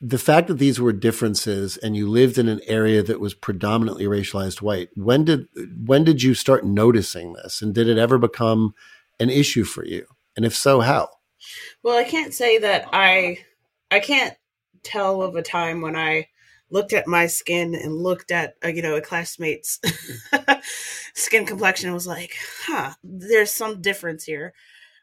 the 0.00 0.18
fact 0.18 0.48
that 0.48 0.58
these 0.58 0.78
were 0.78 0.92
differences 0.92 1.76
and 1.78 1.96
you 1.96 2.08
lived 2.08 2.36
in 2.36 2.48
an 2.48 2.60
area 2.66 3.02
that 3.02 3.20
was 3.20 3.32
predominantly 3.32 4.04
racialized 4.04 4.60
white 4.60 4.90
when 4.94 5.24
did 5.24 5.46
when 5.84 6.04
did 6.04 6.22
you 6.22 6.34
start 6.34 6.64
noticing 6.64 7.32
this 7.32 7.62
and 7.62 7.74
did 7.74 7.88
it 7.88 7.96
ever 7.96 8.18
become 8.18 8.74
an 9.18 9.30
issue 9.30 9.64
for 9.64 9.84
you 9.84 10.06
and 10.36 10.44
if 10.44 10.54
so 10.54 10.80
how 10.80 11.08
Well, 11.82 11.98
I 11.98 12.04
can't 12.04 12.34
say 12.34 12.58
that 12.58 12.88
I 12.92 13.38
I 13.90 14.00
can't 14.00 14.36
tell 14.82 15.22
of 15.22 15.36
a 15.36 15.42
time 15.42 15.80
when 15.80 15.96
I 15.96 16.28
looked 16.70 16.92
at 16.92 17.06
my 17.06 17.26
skin 17.26 17.74
and 17.74 17.94
looked 17.94 18.30
at 18.30 18.54
uh, 18.64 18.68
you 18.68 18.82
know 18.82 18.96
a 18.96 19.00
classmate's 19.00 19.80
skin 21.14 21.46
complexion 21.46 21.88
and 21.88 21.94
was 21.94 22.06
like, 22.06 22.34
"Huh, 22.64 22.94
there's 23.02 23.50
some 23.50 23.80
difference 23.80 24.24
here." 24.24 24.54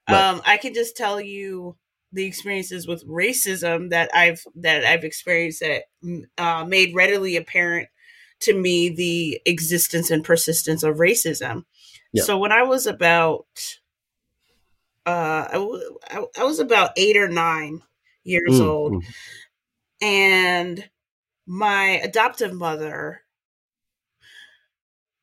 Right. 0.10 0.22
Um, 0.22 0.42
I 0.46 0.58
can 0.58 0.74
just 0.74 0.96
tell 0.96 1.20
you 1.20 1.76
the 2.12 2.26
experiences 2.26 2.88
with 2.88 3.08
racism 3.08 3.90
that 3.90 4.10
I've 4.14 4.44
that 4.56 4.86
I've 4.86 5.04
experienced 5.04 5.62
that 5.62 5.84
uh, 6.38 6.64
made 6.66 6.96
readily 6.96 7.36
apparent 7.36 7.90
to 8.42 8.54
me 8.54 8.90
the 8.90 9.42
existence 9.46 10.12
and 10.12 10.24
persistence 10.24 10.84
of 10.84 10.98
racism. 10.98 11.66
Yeah. 12.14 12.24
So 12.24 12.38
when 12.38 12.52
I 12.52 12.64
was 12.64 12.88
about 12.88 13.46
uh, 15.06 15.48
I, 15.50 15.54
w- 15.54 15.98
I, 16.38 16.44
was 16.44 16.60
about 16.60 16.92
eight 16.98 17.16
or 17.16 17.30
nine 17.30 17.82
years 18.26 18.60
Mm, 18.60 18.66
old, 18.66 18.94
mm. 18.94 19.04
and 20.02 20.90
my 21.46 22.02
adoptive 22.04 22.54
mother 22.54 23.22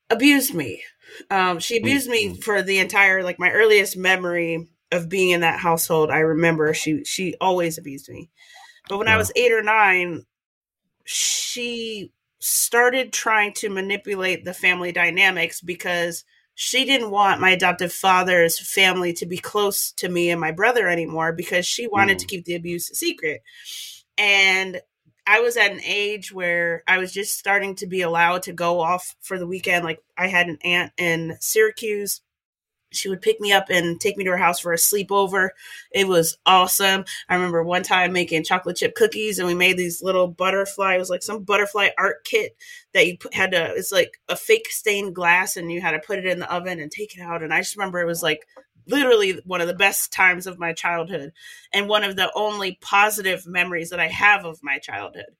abused 0.09 0.55
me. 0.55 0.83
Um, 1.31 1.59
she 1.59 1.77
abused 1.77 2.09
me 2.09 2.31
mm. 2.31 2.43
for 2.43 2.63
the 2.63 2.79
entire 2.79 3.23
like 3.23 3.39
my 3.39 3.51
earliest 3.51 3.95
memory 3.95 4.69
of 4.95 5.09
being 5.09 5.31
in 5.31 5.41
that 5.41 5.59
household. 5.61 6.11
I 6.11 6.21
remember 6.21 6.73
she 6.75 7.05
she 7.05 7.35
always 7.41 7.79
abused 7.79 8.09
me, 8.09 8.31
but 8.89 8.99
when 8.99 9.09
I 9.09 9.17
was 9.17 9.33
eight 9.37 9.53
or 9.53 9.63
nine, 9.63 10.25
she 11.05 12.13
started 12.39 13.13
trying 13.13 13.53
to 13.55 13.69
manipulate 13.71 14.45
the 14.45 14.55
family 14.55 14.93
dynamics 14.93 15.61
because 15.61 16.25
she 16.55 16.85
didn't 16.85 17.11
want 17.11 17.41
my 17.41 17.51
adoptive 17.51 17.93
father's 17.93 18.59
family 18.59 19.13
to 19.15 19.27
be 19.27 19.39
close 19.39 19.91
to 19.93 20.09
me 20.09 20.31
and 20.31 20.41
my 20.41 20.53
brother 20.53 20.89
anymore 20.89 21.33
because 21.33 21.67
she 21.67 21.87
wanted 21.87 22.17
Mm. 22.17 22.21
to 22.21 22.27
keep 22.27 22.45
the 22.45 22.55
abuse 22.55 22.91
a 22.91 22.95
secret. 22.95 23.43
And 24.17 24.81
I 25.27 25.41
was 25.41 25.57
at 25.57 25.73
an 25.73 25.81
age 25.85 26.33
where 26.33 26.85
I 26.87 26.99
was 26.99 27.13
just 27.13 27.39
starting 27.39 27.75
to 27.77 27.87
be 27.87 28.03
allowed 28.03 28.43
to 28.45 28.53
go 28.53 28.81
off 28.81 29.17
for 29.21 29.39
the 29.39 29.47
weekend. 29.47 29.85
Like 29.85 30.01
I 30.17 30.29
had 30.29 30.49
an 30.49 30.59
aunt 30.63 30.93
in 30.97 31.37
Syracuse. 31.41 32.21
She 32.95 33.09
would 33.09 33.23
pick 33.23 33.41
me 33.41 33.53
up 33.53 33.67
and 33.71 34.01
take 34.01 34.17
me 34.17 34.25
to 34.25 34.31
her 34.31 34.37
house 34.37 34.61
for 34.61 34.73
a 34.73 34.77
sleepover. 34.77 35.51
It 35.91 36.09
was 36.09 36.37
awesome. 36.47 37.05
I 37.29 37.35
remember 37.35 37.63
one 37.63 37.83
time 37.83 38.13
making 38.13 38.45
chocolate 38.45 38.77
chip 38.77 38.95
cookies 38.95 39.39
and 39.39 39.47
we 39.49 39.55
made 39.55 39.77
these 39.77 40.03
little 40.03 40.29
butterfly. 40.29 40.95
It 40.95 40.99
was 40.99 41.11
like 41.11 41.23
some 41.23 41.43
butterfly 41.43 41.91
art 41.99 42.25
kit 42.25 42.57
that 42.93 43.07
you 43.07 43.17
had 43.33 43.53
to, 43.53 43.75
it's 43.75 43.93
like 43.93 44.19
a 44.29 44.37
fake 44.37 44.69
stained 44.71 45.15
glass 45.15 45.57
and 45.57 45.71
you 45.71 45.81
had 45.81 45.93
to 45.93 45.99
put 45.99 46.19
it 46.19 46.27
in 46.27 46.39
the 46.39 46.53
oven 46.53 46.81
and 46.81 46.91
take 46.91 47.17
it 47.17 47.21
out. 47.21 47.43
And 47.43 47.53
I 47.53 47.61
just 47.61 47.77
remember 47.77 48.01
it 48.01 48.07
was 48.07 48.23
like 48.23 48.47
literally 48.87 49.41
one 49.45 49.61
of 49.61 49.67
the 49.67 49.75
best 49.75 50.13
times 50.13 50.47
of 50.47 50.59
my 50.59 50.73
childhood 50.73 51.33
and 51.73 51.89
one 51.89 52.05
of 52.05 52.17
the 52.17 52.31
only 52.35 52.79
positive 52.81 53.47
memories 53.47 53.91
that 53.91 54.01
I 54.01 54.09
have 54.09 54.45
of 54.45 54.63
my 54.63 54.79
childhood. 54.79 55.37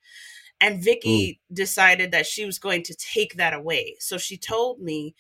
And 0.61 0.83
Vicky 0.83 1.41
hmm. 1.49 1.55
decided 1.55 2.13
that 2.13 2.27
she 2.27 2.45
was 2.45 2.59
going 2.59 2.83
to 2.85 2.95
take 2.95 3.35
that 3.35 3.55
away. 3.55 3.97
So 3.99 4.19
she 4.19 4.37
told 4.37 4.81
me 4.81 5.15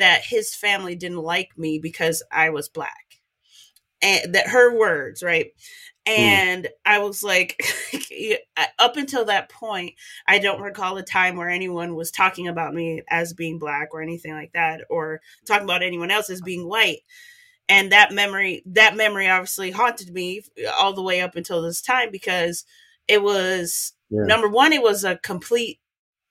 that 0.00 0.24
his 0.24 0.54
family 0.54 0.96
didn't 0.96 1.18
like 1.18 1.56
me 1.56 1.78
because 1.78 2.22
I 2.30 2.50
was 2.50 2.68
black. 2.68 3.04
And 4.02 4.34
that 4.34 4.48
her 4.48 4.76
words, 4.78 5.22
right? 5.22 5.52
Hmm. 6.06 6.12
And 6.12 6.68
I 6.84 6.98
was 6.98 7.22
like, 7.22 7.62
up 8.78 8.96
until 8.96 9.26
that 9.26 9.50
point, 9.50 9.94
I 10.26 10.38
don't 10.38 10.62
recall 10.62 10.96
a 10.96 11.02
time 11.02 11.36
where 11.36 11.50
anyone 11.50 11.94
was 11.94 12.10
talking 12.10 12.48
about 12.48 12.74
me 12.74 13.02
as 13.08 13.34
being 13.34 13.58
black 13.58 13.90
or 13.92 14.02
anything 14.02 14.32
like 14.32 14.52
that, 14.54 14.82
or 14.90 15.20
talking 15.46 15.64
about 15.64 15.82
anyone 15.82 16.10
else 16.10 16.30
as 16.30 16.40
being 16.40 16.66
white 16.68 17.00
and 17.70 17.92
that 17.92 18.12
memory 18.12 18.62
that 18.66 18.96
memory 18.96 19.28
obviously 19.28 19.70
haunted 19.70 20.12
me 20.12 20.42
all 20.78 20.92
the 20.92 21.02
way 21.02 21.20
up 21.20 21.36
until 21.36 21.62
this 21.62 21.80
time 21.80 22.10
because 22.10 22.64
it 23.08 23.22
was 23.22 23.92
Yeah. 24.10 24.24
number 24.26 24.48
one 24.48 24.72
it 24.72 24.82
was 24.82 25.04
a 25.04 25.16
complete 25.16 25.78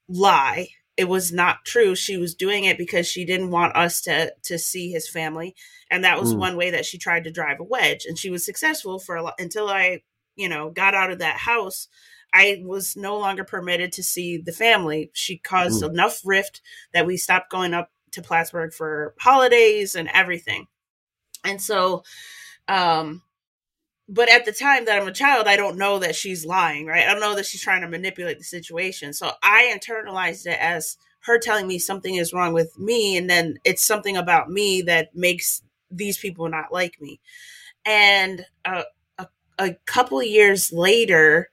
lie 0.08 0.68
it 1.00 1.08
was 1.08 1.32
not 1.32 1.64
true. 1.64 1.94
She 1.94 2.18
was 2.18 2.34
doing 2.34 2.64
it 2.64 2.76
because 2.76 3.06
she 3.06 3.24
didn't 3.24 3.50
want 3.50 3.74
us 3.76 4.02
to 4.02 4.34
to 4.44 4.58
see 4.58 4.90
his 4.90 5.08
family. 5.08 5.54
And 5.90 6.04
that 6.04 6.20
was 6.20 6.34
Mm. 6.34 6.38
one 6.38 6.56
way 6.56 6.70
that 6.70 6.84
she 6.84 6.98
tried 6.98 7.24
to 7.24 7.30
drive 7.30 7.58
a 7.60 7.64
wedge. 7.64 8.04
And 8.06 8.18
she 8.18 8.30
was 8.30 8.44
successful 8.44 8.98
for 8.98 9.16
a 9.16 9.22
lot 9.22 9.34
until 9.40 9.68
i 9.68 10.02
you 10.36 10.48
know 10.48 10.70
got 10.70 10.94
out 10.94 11.10
of 11.10 11.18
that 11.20 11.36
house 11.38 11.88
i 12.34 12.62
was 12.64 12.96
no 12.96 13.18
longer 13.18 13.44
permitted 13.44 13.92
to 13.92 14.02
see 14.02 14.36
the 14.38 14.52
family. 14.52 15.10
She 15.14 15.38
caused 15.38 15.82
enough 15.82 16.20
rift 16.24 16.60
that 16.92 17.06
we 17.06 17.16
stopped 17.16 17.50
going 17.50 17.74
up 17.74 17.90
to 18.12 18.22
plattsburgh 18.22 18.72
for 18.74 19.14
holidays 19.20 19.94
and 19.94 20.08
everything. 20.12 20.66
And 21.44 21.60
so 21.62 22.04
um 22.68 23.22
but 24.10 24.28
at 24.28 24.44
the 24.44 24.52
time 24.52 24.84
that 24.84 25.00
i'm 25.00 25.08
a 25.08 25.12
child 25.12 25.46
i 25.46 25.56
don't 25.56 25.78
know 25.78 25.98
that 25.98 26.16
she's 26.16 26.44
lying 26.44 26.86
right? 26.86 27.06
I 27.06 27.12
don't 27.12 27.20
know 27.20 27.36
that 27.36 27.46
she's 27.46 27.62
trying 27.62 27.82
to 27.82 27.88
manipulate 27.88 28.38
the 28.38 28.44
situation. 28.44 29.12
So 29.12 29.32
i 29.42 29.74
internalized 29.76 30.46
it 30.46 30.58
as 30.60 30.98
her 31.20 31.38
telling 31.38 31.66
me 31.66 31.78
something 31.78 32.14
is 32.14 32.32
wrong 32.32 32.52
with 32.52 32.78
me 32.78 33.16
and 33.16 33.30
then 33.30 33.58
it's 33.64 33.82
something 33.82 34.16
about 34.16 34.50
me 34.50 34.82
that 34.82 35.14
makes 35.14 35.62
these 35.90 36.18
people 36.18 36.48
not 36.48 36.72
like 36.72 37.00
me. 37.00 37.20
And 37.84 38.46
uh, 38.64 38.84
a, 39.18 39.28
a 39.58 39.74
couple 39.86 40.22
years 40.22 40.72
later 40.72 41.50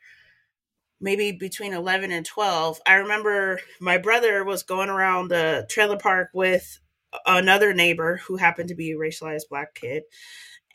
maybe 1.00 1.32
between 1.32 1.74
11 1.74 2.12
and 2.12 2.26
12 2.26 2.82
i 2.88 2.96
remember 2.96 3.60
my 3.80 4.00
brother 4.00 4.44
was 4.44 4.64
going 4.64 4.90
around 4.90 5.28
the 5.28 5.66
trailer 5.70 5.98
park 5.98 6.30
with 6.34 6.80
another 7.26 7.74
neighbor 7.74 8.18
who 8.18 8.38
happened 8.38 8.70
to 8.70 8.76
be 8.76 8.92
a 8.92 8.98
racialized 8.98 9.50
black 9.50 9.74
kid. 9.76 10.04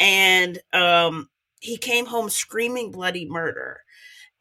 And 0.01 0.59
um 0.73 1.29
he 1.62 1.79
came 1.79 2.07
home 2.07 2.31
screaming 2.31 2.92
bloody 2.92 3.29
murder. 3.29 3.83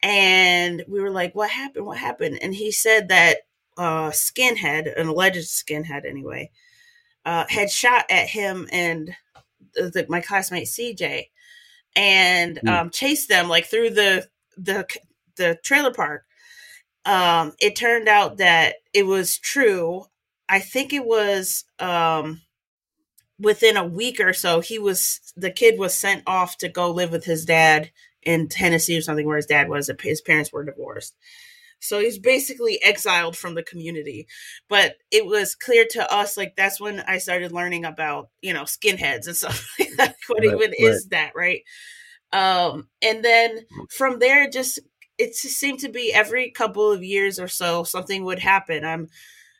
And 0.02 0.84
we 0.88 1.00
were 1.00 1.10
like 1.10 1.34
what 1.34 1.50
happened? 1.50 1.86
What 1.86 1.98
happened? 1.98 2.38
And 2.42 2.54
he 2.54 2.72
said 2.72 3.08
that 3.08 3.38
uh 3.78 4.10
skinhead 4.10 4.98
an 5.00 5.08
alleged 5.08 5.48
skinhead 5.48 6.04
anyway 6.06 6.50
uh 7.26 7.44
had 7.48 7.70
shot 7.70 8.04
at 8.10 8.28
him 8.28 8.68
and 8.72 9.14
the, 9.74 9.90
the- 9.90 10.06
my 10.08 10.20
classmate 10.20 10.68
cj 10.68 11.28
and 11.96 12.60
Hmm. 12.66 12.68
um 12.68 12.90
chased 12.90 13.28
them 13.28 13.48
like 13.48 13.66
through 13.66 13.90
the 13.90 14.28
the 14.56 14.86
the 15.36 15.58
trailer 15.64 15.92
park. 15.92 16.24
Um 17.06 17.54
it 17.60 17.76
turned 17.76 18.08
out 18.08 18.38
that 18.38 18.76
it 18.94 19.04
was 19.06 19.38
true. 19.38 20.06
I 20.48 20.60
think 20.60 20.92
it 20.92 21.04
was 21.04 21.64
um 21.78 22.42
within 23.42 23.76
a 23.76 23.84
week 23.84 24.20
or 24.20 24.32
so 24.32 24.60
he 24.60 24.78
was 24.78 25.20
the 25.36 25.50
kid 25.50 25.78
was 25.78 25.94
sent 25.94 26.22
off 26.26 26.56
to 26.58 26.68
go 26.68 26.90
live 26.90 27.10
with 27.12 27.24
his 27.24 27.44
dad 27.44 27.90
in 28.22 28.48
tennessee 28.48 28.96
or 28.96 29.02
something 29.02 29.26
where 29.26 29.36
his 29.36 29.46
dad 29.46 29.68
was. 29.68 29.90
His 30.02 30.20
parents 30.22 30.52
were 30.52 30.64
divorced. 30.64 31.16
So 31.80 31.98
he's 31.98 32.18
basically 32.18 32.80
exiled 32.82 33.36
from 33.36 33.56
the 33.56 33.64
community. 33.64 34.28
But 34.68 34.94
it 35.10 35.26
was 35.26 35.56
clear 35.56 35.84
to 35.90 36.12
us 36.14 36.36
like 36.36 36.54
that's 36.56 36.80
when 36.80 37.00
i 37.00 37.18
started 37.18 37.52
learning 37.52 37.84
about 37.84 38.28
you 38.40 38.54
know 38.54 38.62
skinheads 38.62 39.26
and 39.26 39.36
stuff 39.42 39.68
like 39.78 39.90
that 39.98 40.16
what 40.28 40.44
Right, 40.44 40.54
even 40.54 40.70
right. 40.70 40.74
is 40.78 41.06
that 41.08 41.32
right? 41.34 41.62
Um 42.32 42.88
and 43.02 43.24
then 43.24 43.66
from 43.90 44.18
there 44.20 44.48
just 44.48 44.78
it 45.18 45.34
seemed 45.34 45.80
to 45.80 45.88
be 45.88 46.12
every 46.12 46.50
couple 46.50 46.90
of 46.90 47.04
years 47.04 47.38
or 47.38 47.48
so 47.48 47.84
something 47.84 48.24
would 48.24 48.38
happen. 48.40 48.84
I'm 48.84 49.08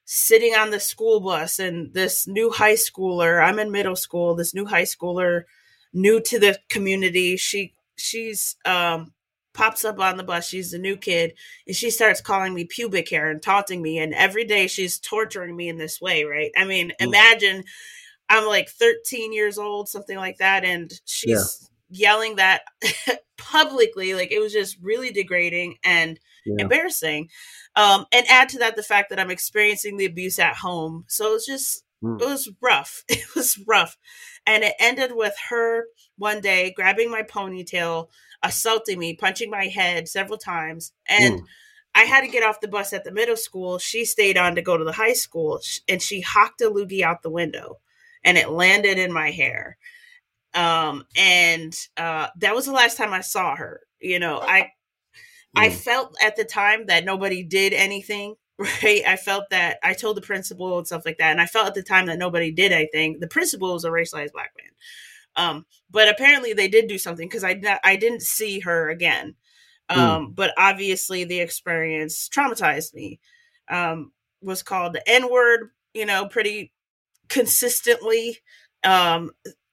sitting 0.04 0.54
on 0.54 0.70
the 0.70 0.80
school 0.80 1.20
bus 1.20 1.58
and 1.58 1.94
this 1.94 2.26
new 2.26 2.50
high 2.50 2.74
schooler 2.74 3.42
i'm 3.42 3.58
in 3.58 3.70
middle 3.70 3.96
school 3.96 4.34
this 4.34 4.54
new 4.54 4.66
high 4.66 4.82
schooler 4.82 5.42
new 5.92 6.20
to 6.20 6.38
the 6.38 6.58
community. 6.68 7.36
She 7.36 7.74
she's 7.96 8.56
um 8.64 9.12
pops 9.54 9.84
up 9.84 9.98
on 10.00 10.16
the 10.16 10.22
bus. 10.24 10.48
She's 10.48 10.72
a 10.72 10.78
new 10.78 10.96
kid 10.96 11.34
and 11.66 11.76
she 11.76 11.90
starts 11.90 12.22
calling 12.22 12.54
me 12.54 12.64
pubic 12.64 13.10
hair 13.10 13.30
and 13.30 13.42
taunting 13.42 13.82
me. 13.82 13.98
And 13.98 14.14
every 14.14 14.44
day 14.44 14.66
she's 14.66 14.98
torturing 14.98 15.54
me 15.54 15.68
in 15.68 15.76
this 15.76 16.00
way 16.00 16.24
right? 16.24 16.50
I 16.56 16.64
mean 16.64 16.92
Mm. 17.00 17.06
imagine 17.08 17.64
i'm 18.28 18.46
like 18.46 18.68
13 18.70 19.32
years 19.32 19.58
old 19.58 19.88
something 19.88 20.16
like 20.16 20.38
that. 20.38 20.64
And 20.64 20.92
she's 21.04 21.68
yelling 21.92 22.36
that 22.36 22.62
publicly 23.36 24.14
like 24.14 24.32
it 24.32 24.38
was 24.40 24.52
just 24.52 24.76
really 24.82 25.10
degrading 25.10 25.76
and 25.84 26.18
Yeah. 26.44 26.56
embarrassing 26.60 27.28
um 27.76 28.06
and 28.12 28.26
add 28.28 28.48
to 28.50 28.58
that 28.58 28.74
the 28.76 28.82
fact 28.82 29.10
that 29.10 29.20
i'm 29.20 29.30
experiencing 29.30 29.96
the 29.96 30.06
abuse 30.06 30.38
at 30.38 30.56
home 30.56 31.04
so 31.08 31.34
it's 31.34 31.46
just 31.46 31.84
Mm. 32.02 32.20
it 32.20 32.24
was 32.24 32.50
rough 32.60 33.04
it 33.08 33.22
was 33.36 33.60
rough 33.64 33.96
and 34.44 34.64
it 34.64 34.74
ended 34.80 35.12
with 35.14 35.34
her 35.50 35.84
one 36.18 36.40
day 36.40 36.72
grabbing 36.74 37.10
my 37.12 37.22
ponytail 37.22 38.08
assaulting 38.42 38.98
me 38.98 39.14
punching 39.14 39.48
my 39.50 39.66
head 39.66 40.08
several 40.08 40.38
times 40.38 40.92
and 41.06 41.40
Mm. 41.40 41.44
I 41.94 42.04
had 42.04 42.22
to 42.22 42.28
get 42.28 42.42
off 42.42 42.60
the 42.62 42.68
bus 42.68 42.94
at 42.94 43.04
the 43.04 43.12
middle 43.12 43.36
school. 43.36 43.76
She 43.78 44.06
stayed 44.06 44.38
on 44.38 44.54
to 44.54 44.62
go 44.62 44.78
to 44.78 44.84
the 44.84 44.92
high 44.92 45.12
school 45.12 45.60
and 45.86 46.00
she 46.00 46.22
hocked 46.22 46.62
a 46.62 46.70
loogie 46.70 47.02
out 47.02 47.20
the 47.22 47.28
window 47.28 47.80
and 48.24 48.38
it 48.38 48.48
landed 48.48 48.98
in 48.98 49.12
my 49.12 49.30
hair. 49.30 49.76
Um, 50.54 51.04
and 51.16 51.74
uh, 51.96 52.28
that 52.38 52.54
was 52.54 52.66
the 52.66 52.72
last 52.72 52.96
time 52.96 53.12
I 53.12 53.20
saw 53.22 53.56
her. 53.56 53.80
You 54.00 54.18
know, 54.18 54.40
I 54.40 54.70
I 55.56 55.68
Mm. 55.68 55.72
felt 55.72 56.16
at 56.22 56.36
the 56.36 56.44
time 56.44 56.86
that 56.86 57.04
nobody 57.04 57.42
did 57.42 57.72
anything, 57.72 58.36
right? 58.58 59.02
I 59.06 59.16
felt 59.16 59.50
that 59.50 59.78
I 59.82 59.94
told 59.94 60.16
the 60.16 60.22
principal 60.22 60.78
and 60.78 60.86
stuff 60.86 61.04
like 61.04 61.18
that. 61.18 61.30
And 61.32 61.40
I 61.40 61.46
felt 61.46 61.68
at 61.68 61.74
the 61.74 61.82
time 61.82 62.06
that 62.06 62.18
nobody 62.18 62.52
did 62.52 62.72
anything. 62.72 63.20
The 63.20 63.28
principal 63.28 63.72
was 63.74 63.84
a 63.84 63.90
racialized 63.90 64.32
black 64.32 64.52
man. 64.58 64.70
Um, 65.36 65.66
but 65.90 66.08
apparently 66.08 66.52
they 66.52 66.68
did 66.68 66.88
do 66.88 66.98
something 66.98 67.28
because 67.28 67.44
I, 67.44 67.60
I 67.84 67.96
didn't 67.96 68.22
see 68.22 68.60
her 68.60 68.90
again. 68.90 69.34
Um, 69.88 70.32
But 70.34 70.52
obviously 70.58 71.24
the 71.24 71.40
experience 71.40 72.28
traumatized 72.28 72.94
me. 72.94 73.20
Um, 73.70 74.12
was 74.42 74.62
called 74.62 74.94
the 74.94 75.08
N 75.08 75.30
word, 75.30 75.70
you 75.94 76.06
know, 76.06 76.26
pretty 76.26 76.72
consistently. 77.28 78.38
Um, 78.84 79.32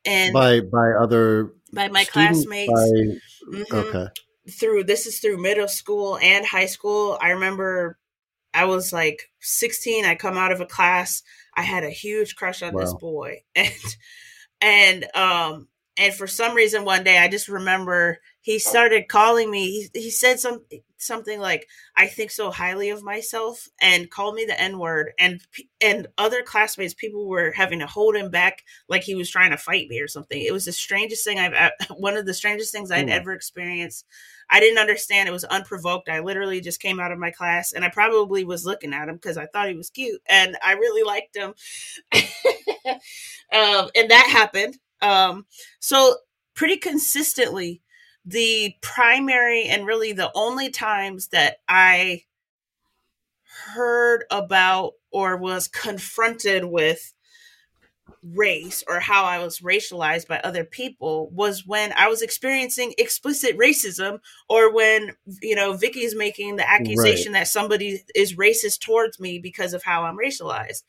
and 0.10 0.34
by, 0.34 0.60
by 0.62 0.92
other 1.00 1.54
by 1.74 1.88
my 1.88 2.04
students, 2.04 2.46
classmates. 2.46 2.72
by- 2.72 3.58
Mhm 3.58 3.72
okay. 3.72 4.08
through 4.52 4.84
this 4.84 5.08
is 5.08 5.20
through 5.20 5.42
middle 5.42 5.68
school 5.68 6.18
and 6.22 6.46
high 6.46 6.66
school. 6.68 7.18
I 7.22 7.30
remember 7.32 7.98
I 8.54 8.66
was 8.66 8.92
like 8.92 9.30
16. 9.40 10.06
I 10.06 10.16
come 10.16 10.38
out 10.38 10.52
of 10.52 10.62
a 10.62 10.66
class. 10.66 11.24
I 11.56 11.62
had 11.62 11.84
a 11.84 11.90
huge 11.90 12.36
crush 12.36 12.62
on 12.62 12.76
this 12.76 12.94
boy, 12.94 13.44
and 13.56 13.72
and 14.62 15.16
um 15.16 15.68
and 15.98 16.14
for 16.14 16.28
some 16.28 16.56
reason 16.56 16.86
one 16.86 17.04
day 17.04 17.18
i 17.18 17.28
just 17.28 17.48
remember 17.48 18.20
he 18.42 18.60
started 18.60 19.08
calling 19.08 19.50
me 19.50 19.88
he, 19.94 20.02
he 20.02 20.10
said 20.10 20.40
some 20.40 20.64
something 21.02 21.40
like 21.40 21.68
i 21.96 22.08
think 22.08 22.32
so 22.32 22.52
highly 22.52 22.90
of 22.90 23.04
myself 23.04 23.68
and 23.82 24.10
called 24.10 24.36
me 24.36 24.46
the 24.46 24.60
n 24.60 24.78
word 24.78 25.12
and 25.20 25.42
and 25.82 26.08
other 26.18 26.44
classmates 26.44 26.94
people 26.94 27.28
were 27.28 27.52
having 27.52 27.80
to 27.80 27.88
hold 27.88 28.16
him 28.16 28.30
back 28.30 28.64
like 28.88 29.04
he 29.04 29.16
was 29.16 29.30
trying 29.30 29.52
to 29.52 29.58
fight 29.58 29.88
me 29.88 30.00
or 30.00 30.08
something. 30.08 30.42
It 30.42 30.54
was 30.54 30.66
the 30.66 30.72
strangest 30.72 31.24
thing 31.24 31.40
i've 31.40 31.72
one 31.98 32.18
of 32.18 32.26
the 32.26 32.34
strangest 32.34 32.72
things 32.72 32.92
i'd 32.92 33.08
mm. 33.08 33.12
ever 33.12 33.34
experienced. 33.34 34.06
I 34.52 34.60
didn't 34.60 34.80
understand. 34.80 35.30
It 35.30 35.32
was 35.32 35.44
unprovoked. 35.44 36.10
I 36.10 36.22
literally 36.22 36.60
just 36.60 36.82
came 36.82 37.00
out 37.00 37.12
of 37.12 37.20
my 37.20 37.32
class 37.32 37.72
and 37.74 37.86
i 37.86 37.90
probably 37.90 38.44
was 38.44 38.66
looking 38.66 38.94
at 38.94 39.10
him 39.10 39.16
because 39.16 39.38
i 39.38 39.46
thought 39.46 39.70
he 39.70 39.76
was 39.76 39.90
cute 39.90 40.22
and 40.28 40.58
i 40.64 40.74
really 40.74 41.04
liked 41.04 41.36
him. 41.36 41.54
Um, 43.52 43.90
and 43.96 44.10
that 44.12 44.28
happened. 44.32 44.78
Um, 45.02 45.46
so 45.80 46.16
pretty 46.54 46.78
consistently, 46.78 47.82
the 48.26 48.76
primary 48.82 49.64
and 49.64 49.86
really 49.86 50.14
the 50.14 50.32
only 50.36 50.70
times 50.70 51.30
that 51.30 51.58
I 51.68 52.24
heard 53.74 54.26
about 54.32 54.94
or 55.12 55.38
was 55.38 55.68
confronted 55.68 56.66
with 56.66 57.14
race 58.24 58.84
or 58.88 59.00
how 59.00 59.24
I 59.24 59.40
was 59.40 59.60
racialized 59.60 60.28
by 60.28 60.40
other 60.40 60.64
people 60.64 61.30
was 61.32 61.66
when 61.66 61.94
I 61.94 62.08
was 62.08 62.22
experiencing 62.22 62.94
explicit 62.98 63.58
racism 63.58 64.20
or 64.50 64.74
when, 64.74 65.12
you 65.42 65.56
know, 65.56 65.74
Vicky's 65.74 66.16
making 66.16 66.58
the 66.58 66.70
accusation 66.70 67.34
right. 67.34 67.40
that 67.40 67.48
somebody 67.48 68.04
is 68.16 68.36
racist 68.36 68.80
towards 68.82 69.20
me 69.20 69.40
because 69.40 69.74
of 69.74 69.84
how 69.84 70.04
I'm 70.04 70.18
racialized. 70.18 70.84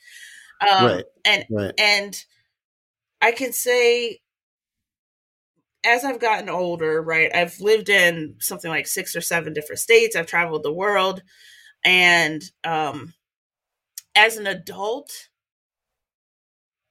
Um, 0.60 0.86
right. 0.86 1.04
and, 1.24 1.44
right. 1.50 1.74
and 1.78 2.24
I 3.22 3.32
can 3.32 3.52
say 3.52 4.20
as 5.84 6.04
I've 6.04 6.20
gotten 6.20 6.48
older, 6.48 7.00
right, 7.00 7.34
I've 7.34 7.60
lived 7.60 7.88
in 7.88 8.36
something 8.38 8.70
like 8.70 8.86
six 8.86 9.16
or 9.16 9.20
seven 9.20 9.52
different 9.52 9.78
states. 9.78 10.14
I've 10.14 10.26
traveled 10.26 10.62
the 10.62 10.72
world. 10.72 11.22
And 11.84 12.42
um, 12.64 13.14
as 14.14 14.36
an 14.36 14.46
adult, 14.46 15.28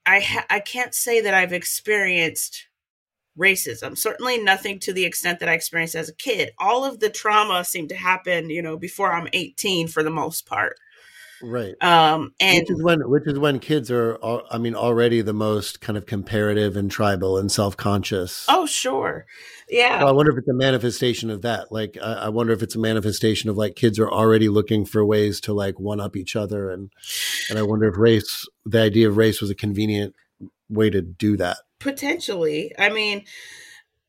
I, 0.05 0.21
ha- 0.21 0.45
I 0.49 0.59
can't 0.59 0.95
say 0.95 1.21
that 1.21 1.33
I've 1.33 1.53
experienced 1.53 2.67
racism. 3.37 3.97
Certainly 3.97 4.43
nothing 4.43 4.79
to 4.79 4.93
the 4.93 5.05
extent 5.05 5.39
that 5.39 5.49
I 5.49 5.53
experienced 5.53 5.95
as 5.95 6.09
a 6.09 6.15
kid. 6.15 6.51
All 6.57 6.83
of 6.83 6.99
the 6.99 7.09
trauma 7.09 7.63
seemed 7.63 7.89
to 7.89 7.95
happen, 7.95 8.49
you 8.49 8.61
know, 8.61 8.75
before 8.77 9.13
I'm 9.13 9.29
18 9.33 9.87
for 9.87 10.01
the 10.03 10.09
most 10.09 10.45
part 10.47 10.77
right. 11.41 11.75
Um 11.81 12.33
and 12.39 12.59
which 12.59 12.71
is 12.71 12.83
when 12.83 13.09
which 13.09 13.23
is 13.27 13.39
when 13.39 13.59
kids 13.59 13.91
are 13.91 14.17
i 14.51 14.57
mean 14.57 14.75
already 14.75 15.21
the 15.21 15.33
most 15.33 15.81
kind 15.81 15.97
of 15.97 16.05
comparative 16.05 16.75
and 16.77 16.89
tribal 16.89 17.37
and 17.37 17.51
self-conscious. 17.51 18.45
Oh 18.47 18.65
sure. 18.65 19.25
Yeah. 19.69 19.99
So 19.99 20.07
i 20.07 20.11
wonder 20.11 20.31
if 20.31 20.37
it's 20.37 20.47
a 20.47 20.53
manifestation 20.53 21.29
of 21.29 21.41
that. 21.41 21.71
Like 21.71 21.97
I, 22.01 22.13
I, 22.13 22.29
wonder 22.29 22.53
if 22.53 22.61
it's 22.63 22.75
a 22.75 22.79
manifestation 22.79 23.49
of 23.49 23.57
like 23.57 23.75
kids 23.75 23.99
are 23.99 24.09
already 24.09 24.49
looking 24.49 24.85
for 24.85 25.05
ways 25.05 25.39
to 25.41 25.53
like 25.53 25.79
one 25.79 25.99
up 25.99 26.15
each 26.15 26.35
other 26.35 26.69
and 26.69 26.91
and 27.49 27.59
i 27.59 27.61
wonder 27.61 27.87
if 27.87 27.97
race 27.97 28.47
the 28.65 28.81
idea 28.81 29.07
of 29.07 29.17
race 29.17 29.41
was 29.41 29.49
a 29.49 29.55
convenient 29.55 30.15
way 30.69 30.89
to 30.89 31.01
do 31.01 31.37
that. 31.37 31.57
Potentially. 31.79 32.73
I 32.77 32.89
mean 32.89 33.25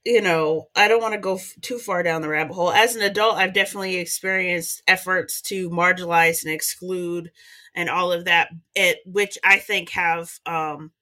you 0.05 0.23
know, 0.23 0.69
I 0.75 0.89
don't 0.89 1.03
want 1.03 1.15
to 1.15 1.21
go 1.21 1.37
f- 1.37 1.55
too 1.61 1.79
far 1.79 2.03
down 2.03 2.23
the 2.23 2.29
rabbit 2.29 2.55
hole. 2.55 2.73
As 2.73 2.97
an 2.97 3.03
adult, 3.03 3.37
I've 3.37 3.53
definitely 3.53 3.97
experienced 3.97 4.83
efforts 4.87 5.43
to 5.43 5.69
marginalize 5.71 6.45
and 6.45 6.53
exclude 6.53 7.31
and 7.75 7.89
all 7.91 8.13
of 8.13 8.25
that, 8.25 8.49
it, 8.75 8.99
which 9.05 9.39
I 9.45 9.59
think 9.59 9.91
have 9.91 10.31
um, 10.47 10.93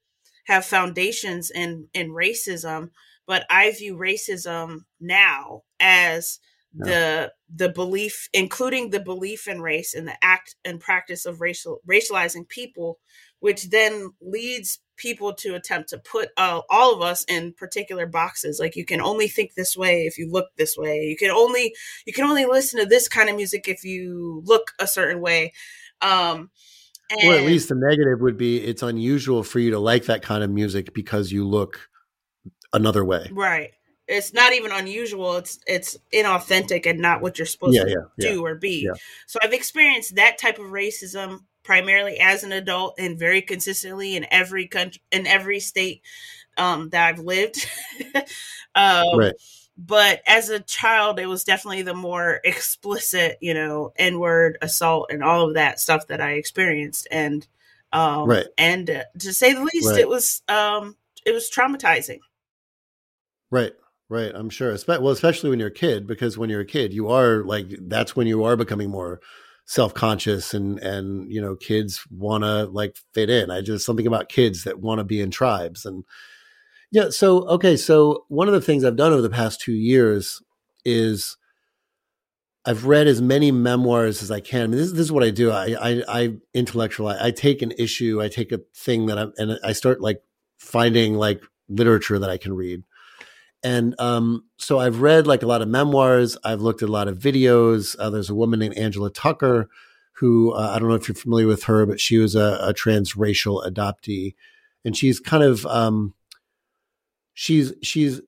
have 0.46 0.64
foundations 0.64 1.50
in 1.50 1.88
in 1.94 2.10
racism. 2.10 2.90
But 3.26 3.46
I 3.50 3.70
view 3.72 3.96
racism 3.96 4.80
now 5.00 5.62
as 5.80 6.38
the 6.74 7.32
the 7.54 7.68
belief, 7.68 8.28
including 8.32 8.90
the 8.90 9.00
belief 9.00 9.48
in 9.48 9.60
race 9.60 9.94
and 9.94 10.06
the 10.06 10.16
act 10.22 10.56
and 10.64 10.80
practice 10.80 11.26
of 11.26 11.40
racial 11.40 11.80
racializing 11.88 12.48
people, 12.48 12.98
which 13.40 13.70
then 13.70 14.10
leads 14.20 14.80
people 14.98 15.32
to 15.32 15.54
attempt 15.54 15.88
to 15.88 15.98
put 15.98 16.28
uh, 16.36 16.60
all 16.68 16.94
of 16.94 17.00
us 17.00 17.24
in 17.24 17.52
particular 17.52 18.06
boxes. 18.06 18.60
Like 18.60 18.76
you 18.76 18.84
can 18.84 19.00
only 19.00 19.28
think 19.28 19.54
this 19.54 19.76
way 19.76 20.02
if 20.02 20.18
you 20.18 20.30
look 20.30 20.48
this 20.56 20.76
way. 20.76 21.04
You 21.04 21.16
can 21.16 21.30
only 21.30 21.74
you 22.04 22.12
can 22.12 22.24
only 22.24 22.44
listen 22.44 22.80
to 22.80 22.86
this 22.86 23.08
kind 23.08 23.30
of 23.30 23.36
music 23.36 23.68
if 23.68 23.84
you 23.84 24.42
look 24.44 24.72
a 24.78 24.86
certain 24.86 25.20
way. 25.20 25.52
Um 26.02 26.50
and, 27.10 27.30
or 27.30 27.34
at 27.36 27.44
least 27.44 27.70
the 27.70 27.74
negative 27.74 28.20
would 28.20 28.36
be 28.36 28.62
it's 28.62 28.82
unusual 28.82 29.42
for 29.42 29.60
you 29.60 29.70
to 29.70 29.78
like 29.78 30.04
that 30.06 30.20
kind 30.20 30.44
of 30.44 30.50
music 30.50 30.92
because 30.92 31.32
you 31.32 31.46
look 31.46 31.88
another 32.74 33.04
way. 33.04 33.30
Right. 33.32 33.70
It's 34.06 34.32
not 34.32 34.52
even 34.54 34.72
unusual. 34.72 35.36
It's 35.36 35.58
it's 35.66 35.96
inauthentic 36.12 36.86
and 36.86 36.98
not 36.98 37.20
what 37.20 37.38
you're 37.38 37.46
supposed 37.46 37.76
yeah, 37.76 37.84
to 37.84 37.90
yeah, 37.90 38.30
do 38.30 38.34
yeah, 38.36 38.40
or 38.40 38.54
be. 38.54 38.90
So 39.26 39.38
i've 39.42 39.52
experienced 39.52 40.16
that 40.16 40.38
type 40.38 40.58
of 40.58 40.66
racism 40.66 41.40
primarily 41.68 42.18
as 42.18 42.44
an 42.44 42.52
adult 42.52 42.94
and 42.98 43.18
very 43.18 43.42
consistently 43.42 44.16
in 44.16 44.26
every 44.30 44.66
country 44.66 45.02
in 45.12 45.26
every 45.26 45.60
state 45.60 46.00
um, 46.56 46.88
that 46.88 47.06
I've 47.06 47.18
lived. 47.18 47.68
um, 48.74 49.18
right. 49.18 49.34
But 49.76 50.22
as 50.26 50.48
a 50.48 50.60
child, 50.60 51.20
it 51.20 51.26
was 51.26 51.44
definitely 51.44 51.82
the 51.82 51.92
more 51.92 52.40
explicit, 52.42 53.36
you 53.42 53.52
know, 53.52 53.92
N 53.96 54.18
word 54.18 54.56
assault 54.62 55.10
and 55.12 55.22
all 55.22 55.46
of 55.46 55.54
that 55.54 55.78
stuff 55.78 56.06
that 56.06 56.22
I 56.22 56.32
experienced. 56.32 57.06
And 57.10 57.46
um, 57.92 58.26
right. 58.26 58.46
And 58.56 58.88
uh, 58.88 59.02
to 59.18 59.34
say 59.34 59.52
the 59.52 59.62
least, 59.62 59.90
right. 59.90 60.00
it 60.00 60.08
was 60.08 60.40
um, 60.48 60.96
it 61.26 61.32
was 61.32 61.50
traumatizing. 61.50 62.20
Right. 63.50 63.74
Right. 64.08 64.32
I'm 64.34 64.48
sure. 64.48 64.74
Well, 64.88 65.10
especially 65.10 65.50
when 65.50 65.58
you're 65.58 65.68
a 65.68 65.70
kid, 65.70 66.06
because 66.06 66.38
when 66.38 66.48
you're 66.48 66.62
a 66.62 66.66
kid, 66.66 66.94
you 66.94 67.10
are 67.10 67.44
like 67.44 67.66
that's 67.82 68.16
when 68.16 68.26
you 68.26 68.44
are 68.44 68.56
becoming 68.56 68.88
more 68.88 69.20
self-conscious 69.68 70.54
and 70.54 70.78
and 70.78 71.30
you 71.30 71.42
know 71.42 71.54
kids 71.54 72.02
want 72.10 72.42
to 72.42 72.64
like 72.64 72.96
fit 73.12 73.28
in. 73.28 73.50
I 73.50 73.60
just 73.60 73.84
something 73.84 74.06
about 74.06 74.30
kids 74.30 74.64
that 74.64 74.80
want 74.80 74.98
to 74.98 75.04
be 75.04 75.20
in 75.20 75.30
tribes 75.30 75.84
and 75.84 76.04
yeah 76.90 77.10
so 77.10 77.46
okay 77.48 77.76
so 77.76 78.24
one 78.28 78.48
of 78.48 78.54
the 78.54 78.62
things 78.62 78.82
i've 78.82 78.96
done 78.96 79.12
over 79.12 79.20
the 79.20 79.28
past 79.28 79.60
two 79.60 79.74
years 79.74 80.42
is 80.86 81.36
i've 82.64 82.86
read 82.86 83.06
as 83.06 83.20
many 83.20 83.52
memoirs 83.52 84.22
as 84.22 84.30
i 84.30 84.40
can. 84.40 84.62
I 84.62 84.66
mean, 84.68 84.78
this, 84.78 84.92
this 84.92 85.00
is 85.00 85.12
what 85.12 85.22
i 85.22 85.28
do. 85.28 85.50
I 85.50 85.76
i, 85.78 86.02
I 86.08 86.36
intellectualize 86.54 87.20
i 87.20 87.30
take 87.30 87.60
an 87.60 87.72
issue 87.78 88.22
i 88.22 88.28
take 88.28 88.52
a 88.52 88.60
thing 88.74 89.04
that 89.06 89.18
i'm 89.18 89.34
and 89.36 89.58
i 89.62 89.72
start 89.72 90.00
like 90.00 90.22
finding 90.56 91.12
like 91.12 91.42
literature 91.68 92.18
that 92.18 92.30
i 92.30 92.38
can 92.38 92.54
read 92.54 92.84
and 93.62 93.98
um, 94.00 94.44
so 94.58 94.78
I've 94.78 95.00
read 95.00 95.26
like 95.26 95.42
a 95.42 95.46
lot 95.46 95.62
of 95.62 95.68
memoirs. 95.68 96.36
I've 96.44 96.60
looked 96.60 96.82
at 96.82 96.88
a 96.88 96.92
lot 96.92 97.08
of 97.08 97.18
videos. 97.18 97.96
Uh, 97.98 98.10
there's 98.10 98.30
a 98.30 98.34
woman 98.34 98.60
named 98.60 98.76
Angela 98.76 99.10
Tucker 99.10 99.68
who 100.18 100.52
uh, 100.52 100.72
I 100.74 100.78
don't 100.78 100.88
know 100.88 100.94
if 100.94 101.08
you're 101.08 101.14
familiar 101.14 101.46
with 101.46 101.64
her, 101.64 101.86
but 101.86 102.00
she 102.00 102.18
was 102.18 102.34
a, 102.34 102.58
a 102.62 102.74
transracial 102.74 103.64
adoptee, 103.66 104.34
and 104.84 104.96
she's 104.96 105.20
kind 105.20 105.42
of 105.42 105.64
um, 105.66 106.14
she's 107.34 107.72
she's 107.82 108.20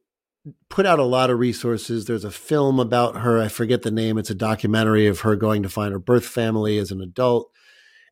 put 0.69 0.87
out 0.87 0.99
a 0.99 1.05
lot 1.05 1.31
of 1.31 1.39
resources. 1.39 2.05
There's 2.05 2.25
a 2.25 2.31
film 2.31 2.81
about 2.81 3.19
her. 3.19 3.41
I 3.41 3.49
forget 3.49 3.83
the 3.83 3.91
name. 3.91 4.19
It's 4.19 4.31
a 4.31 4.35
documentary 4.35 5.07
of 5.07 5.21
her 5.21 5.37
going 5.37 5.63
to 5.63 5.69
find 5.69 5.93
her 5.93 5.99
birth 5.99 6.27
family 6.27 6.79
as 6.79 6.91
an 6.91 7.01
adult. 7.01 7.50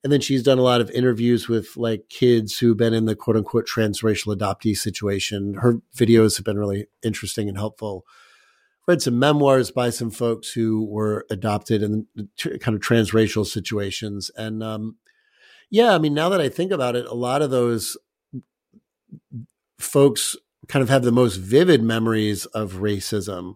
And 0.05 0.13
then 0.13 0.21
she's 0.21 0.45
done 0.45 0.59
a 0.59 0.63
lot 0.63 0.81
of 0.81 0.91
interviews 0.91 1.49
with 1.49 1.77
like 1.77 2.09
kids 2.09 2.59
who've 2.59 2.77
been 2.77 2.95
in 2.95 3.07
the 3.07 3.17
quote 3.17 3.37
unquote 3.37 3.67
transracial 3.67 4.37
adoptee 4.37 4.77
situation. 4.77 5.55
Her 5.55 5.81
videos 5.95 6.37
have 6.37 6.45
been 6.45 6.59
really 6.59 6.87
interesting 7.03 7.49
and 7.49 7.59
helpful. 7.59 8.05
Read 8.87 9.03
some 9.03 9.19
memoirs 9.19 9.71
by 9.71 9.91
some 9.91 10.11
folks 10.11 10.53
who 10.53 10.85
were 10.85 11.27
adopted 11.31 11.83
in 11.83 12.07
kind 12.61 12.77
of 12.77 12.81
transracial 12.81 13.45
situations. 13.45 14.31
And 14.37 14.63
um, 14.63 14.97
yeah, 15.69 15.95
I 15.95 15.99
mean, 15.99 16.15
now 16.15 16.29
that 16.29 16.41
I 16.41 16.49
think 16.49 16.71
about 16.71 16.97
it, 16.97 17.05
a 17.05 17.15
lot 17.15 17.43
of 17.43 17.51
those 17.51 17.97
folks 19.79 20.37
kind 20.69 20.83
of 20.83 20.89
have 20.89 21.03
the 21.03 21.13
most 21.13 21.37
vivid 21.37 21.83
memories 21.83 22.47
of 22.47 22.75
racism 22.75 23.55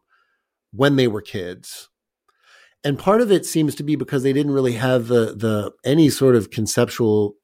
when 0.72 0.96
they 0.96 1.08
were 1.08 1.22
kids 1.22 1.88
and 2.84 2.98
part 2.98 3.20
of 3.20 3.30
it 3.30 3.46
seems 3.46 3.74
to 3.76 3.82
be 3.82 3.96
because 3.96 4.22
they 4.22 4.32
didn't 4.32 4.52
really 4.52 4.72
have 4.72 5.08
the 5.08 5.34
the 5.36 5.72
any 5.84 6.10
sort 6.10 6.34
of 6.36 6.50
conceptual 6.50 7.34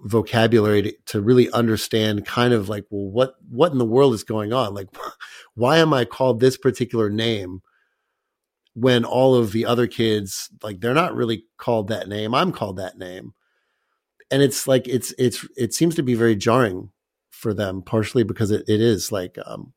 vocabulary 0.00 0.82
to, 0.82 0.94
to, 1.06 1.20
really 1.22 1.50
understand 1.52 2.26
kind 2.26 2.52
of 2.52 2.68
like 2.68 2.84
well 2.90 3.10
what 3.10 3.34
what 3.50 3.72
in 3.72 3.78
the 3.78 3.84
world 3.84 4.14
is 4.14 4.24
going 4.24 4.52
on? 4.52 4.74
Like 4.74 4.88
why 5.54 5.78
am 5.78 5.94
i 5.94 6.04
called 6.04 6.38
this 6.38 6.56
particular 6.56 7.08
name 7.08 7.62
when 8.74 9.06
all 9.06 9.34
of 9.34 9.52
the 9.52 9.64
other 9.64 9.86
kids 9.86 10.50
like 10.62 10.80
they're 10.80 10.94
not 10.94 11.14
really 11.14 11.44
called 11.56 11.88
that 11.88 12.08
name. 12.08 12.34
I'm 12.34 12.52
called 12.52 12.76
that 12.76 12.98
name. 12.98 13.32
And 14.30 14.42
it's 14.42 14.66
like 14.66 14.86
it's 14.88 15.14
it's 15.18 15.46
it 15.56 15.72
seems 15.72 15.94
to 15.94 16.02
be 16.02 16.14
very 16.14 16.36
jarring 16.36 16.90
for 17.30 17.54
them 17.54 17.82
partially 17.82 18.22
because 18.22 18.50
it, 18.50 18.64
it 18.68 18.80
is 18.80 19.12
like 19.12 19.38
um 19.46 19.72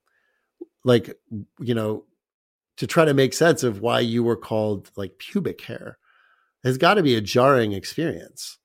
like 0.84 1.18
you 1.60 1.76
know 1.76 2.04
to 2.80 2.88
try 2.88 3.06
to 3.06 3.14
make 3.14 3.34
sense 3.34 3.62
of 3.62 3.82
why 3.82 4.00
you 4.00 4.24
were 4.24 4.38
called 4.38 4.90
like 4.96 5.20
pubic 5.20 5.62
hair 5.62 5.98
has 6.64 6.78
got 6.78 6.96
to 6.96 7.04
be 7.04 7.16
a 7.16 7.22
jarring 7.22 7.74
experience. 7.74 8.58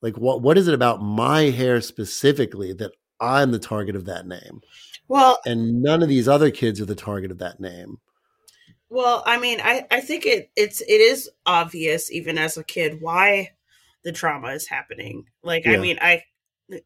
Like 0.00 0.16
what 0.16 0.42
what 0.42 0.58
is 0.58 0.68
it 0.68 0.74
about 0.74 1.02
my 1.02 1.44
hair 1.44 1.80
specifically 1.80 2.72
that 2.74 2.92
I'm 3.20 3.52
the 3.52 3.58
target 3.58 3.96
of 3.96 4.04
that 4.04 4.26
name? 4.26 4.60
Well, 5.08 5.38
and 5.46 5.82
none 5.82 6.02
of 6.02 6.08
these 6.08 6.28
other 6.28 6.50
kids 6.50 6.80
are 6.80 6.86
the 6.86 6.94
target 6.94 7.30
of 7.30 7.38
that 7.38 7.58
name. 7.58 7.98
Well, 8.90 9.22
I 9.26 9.38
mean, 9.38 9.60
I 9.62 9.86
I 9.90 10.00
think 10.00 10.26
it 10.26 10.50
it's 10.56 10.82
it 10.82 11.00
is 11.00 11.30
obvious 11.46 12.12
even 12.12 12.36
as 12.36 12.58
a 12.58 12.64
kid 12.64 13.00
why 13.00 13.52
the 14.04 14.12
trauma 14.12 14.48
is 14.48 14.68
happening. 14.68 15.24
Like, 15.42 15.64
yeah. 15.64 15.72
I 15.72 15.76
mean, 15.78 15.98
I 16.02 16.22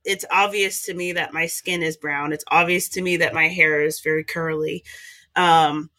it's 0.04 0.24
obvious 0.30 0.84
to 0.86 0.94
me 0.94 1.12
that 1.12 1.34
my 1.34 1.46
skin 1.46 1.82
is 1.82 1.96
brown. 1.96 2.32
It's 2.32 2.44
obvious 2.50 2.88
to 2.90 3.02
me 3.02 3.16
that 3.18 3.34
my 3.34 3.48
hair 3.48 3.82
is 3.82 4.00
very 4.00 4.22
curly. 4.24 4.84
Um, 5.34 5.90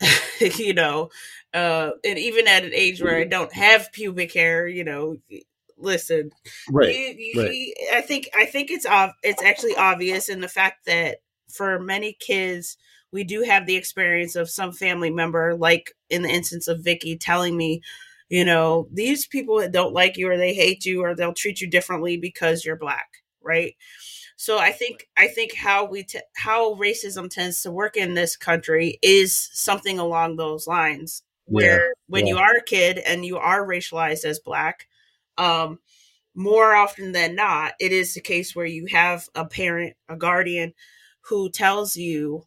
you 0.40 0.74
know, 0.74 1.10
uh, 1.52 1.90
and 2.04 2.18
even 2.18 2.48
at 2.48 2.64
an 2.64 2.72
age 2.74 3.00
where 3.02 3.16
I 3.16 3.24
don't 3.24 3.52
have 3.52 3.92
pubic 3.92 4.32
hair, 4.32 4.66
you 4.66 4.84
know, 4.84 5.18
listen, 5.78 6.30
right, 6.70 6.94
you, 6.94 7.14
you, 7.16 7.42
right. 7.42 7.96
I 7.96 8.00
think 8.00 8.28
I 8.36 8.46
think 8.46 8.70
it's 8.70 8.86
ov- 8.86 9.14
it's 9.22 9.42
actually 9.42 9.76
obvious 9.76 10.28
in 10.28 10.40
the 10.40 10.48
fact 10.48 10.86
that 10.86 11.18
for 11.48 11.78
many 11.78 12.16
kids, 12.18 12.76
we 13.12 13.24
do 13.24 13.42
have 13.42 13.66
the 13.66 13.76
experience 13.76 14.34
of 14.34 14.50
some 14.50 14.72
family 14.72 15.10
member, 15.10 15.54
like 15.54 15.92
in 16.10 16.22
the 16.22 16.28
instance 16.28 16.66
of 16.66 16.82
Vicky, 16.82 17.16
telling 17.16 17.56
me, 17.56 17.80
you 18.28 18.44
know, 18.44 18.88
these 18.92 19.26
people 19.26 19.58
that 19.58 19.72
don't 19.72 19.94
like 19.94 20.16
you 20.16 20.28
or 20.28 20.36
they 20.36 20.54
hate 20.54 20.84
you 20.84 21.02
or 21.04 21.14
they'll 21.14 21.32
treat 21.32 21.60
you 21.60 21.68
differently 21.68 22.16
because 22.16 22.64
you're 22.64 22.76
black, 22.76 23.22
right? 23.40 23.76
So 24.36 24.58
I 24.58 24.72
think 24.72 25.08
I 25.16 25.28
think 25.28 25.54
how 25.54 25.84
we 25.84 26.04
t- 26.04 26.20
how 26.36 26.74
racism 26.74 27.30
tends 27.30 27.62
to 27.62 27.70
work 27.70 27.96
in 27.96 28.14
this 28.14 28.36
country 28.36 28.98
is 29.02 29.50
something 29.52 29.98
along 29.98 30.36
those 30.36 30.66
lines, 30.66 31.22
where 31.46 31.86
yeah, 31.86 31.92
when 32.08 32.26
yeah. 32.26 32.34
you 32.34 32.38
are 32.40 32.56
a 32.56 32.64
kid 32.64 32.98
and 32.98 33.24
you 33.24 33.36
are 33.38 33.66
racialized 33.66 34.24
as 34.24 34.38
black, 34.38 34.88
um, 35.38 35.78
more 36.34 36.74
often 36.74 37.12
than 37.12 37.36
not, 37.36 37.74
it 37.78 37.92
is 37.92 38.14
the 38.14 38.20
case 38.20 38.56
where 38.56 38.66
you 38.66 38.86
have 38.86 39.28
a 39.34 39.44
parent, 39.44 39.94
a 40.08 40.16
guardian, 40.16 40.74
who 41.22 41.48
tells 41.48 41.96
you 41.96 42.44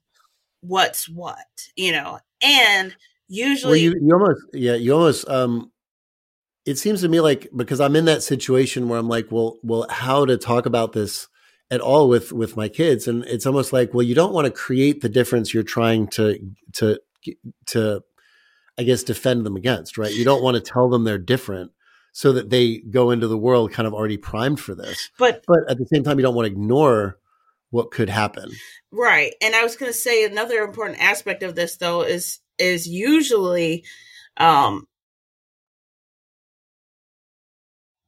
what's 0.61 1.07
what, 1.07 1.69
you 1.75 1.93
know, 1.93 2.19
and 2.41 2.95
usually 3.27 3.87
well, 3.87 3.95
you, 3.95 4.07
you 4.07 4.13
almost 4.13 4.41
yeah 4.53 4.75
you 4.75 4.93
almost 4.93 5.27
um 5.27 5.71
it 6.65 6.77
seems 6.77 7.01
to 7.01 7.09
me 7.09 7.19
like 7.19 7.47
because 7.55 7.81
i'm 7.81 7.95
in 7.95 8.05
that 8.05 8.23
situation 8.23 8.87
where 8.87 8.97
i'm 8.97 9.09
like 9.09 9.27
well 9.31 9.57
well 9.63 9.85
how 9.89 10.25
to 10.25 10.37
talk 10.37 10.65
about 10.65 10.93
this 10.93 11.27
at 11.69 11.81
all 11.81 12.07
with 12.07 12.31
with 12.31 12.57
my 12.57 12.69
kids. 12.69 13.07
And 13.07 13.23
it's 13.25 13.45
almost 13.45 13.73
like 13.73 13.93
well 13.93 14.03
you 14.03 14.15
don't 14.15 14.33
want 14.33 14.45
to 14.45 14.51
create 14.51 15.01
the 15.01 15.09
difference 15.09 15.53
you're 15.53 15.63
trying 15.63 16.07
to 16.09 16.39
to 16.73 16.99
to 17.67 18.01
i 18.77 18.83
guess 18.83 19.03
defend 19.03 19.45
them 19.45 19.55
against 19.55 19.97
right? 19.97 20.13
You 20.13 20.23
don't 20.23 20.43
want 20.43 20.55
to 20.55 20.61
tell 20.61 20.89
them 20.89 21.03
they're 21.03 21.17
different 21.17 21.71
so 22.13 22.33
that 22.33 22.49
they 22.49 22.77
go 22.77 23.11
into 23.11 23.27
the 23.27 23.37
world 23.37 23.71
kind 23.71 23.87
of 23.87 23.93
already 23.93 24.17
primed 24.17 24.59
for 24.59 24.73
this. 24.75 25.09
But 25.17 25.43
but 25.47 25.59
at 25.69 25.77
the 25.77 25.85
same 25.85 26.03
time 26.03 26.17
you 26.17 26.23
don't 26.23 26.35
want 26.35 26.47
to 26.47 26.51
ignore 26.51 27.17
what 27.69 27.91
could 27.91 28.09
happen. 28.09 28.51
Right. 28.91 29.33
And 29.41 29.55
i 29.55 29.63
was 29.63 29.75
going 29.75 29.91
to 29.91 29.97
say 29.97 30.25
another 30.25 30.63
important 30.63 31.01
aspect 31.01 31.43
of 31.43 31.55
this 31.55 31.77
though 31.77 32.01
is 32.03 32.39
is 32.57 32.87
usually 32.87 33.83
um 34.37 34.87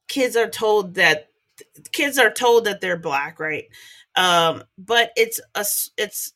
kids 0.08 0.36
are 0.36 0.50
told 0.50 0.96
that 0.96 1.29
kids 1.92 2.18
are 2.18 2.32
told 2.32 2.66
that 2.66 2.82
they're 2.82 2.98
black, 2.98 3.40
right? 3.40 3.66
Um, 4.16 4.64
but 4.78 5.12
it's 5.16 5.40
a 5.56 5.66
it's 5.98 6.34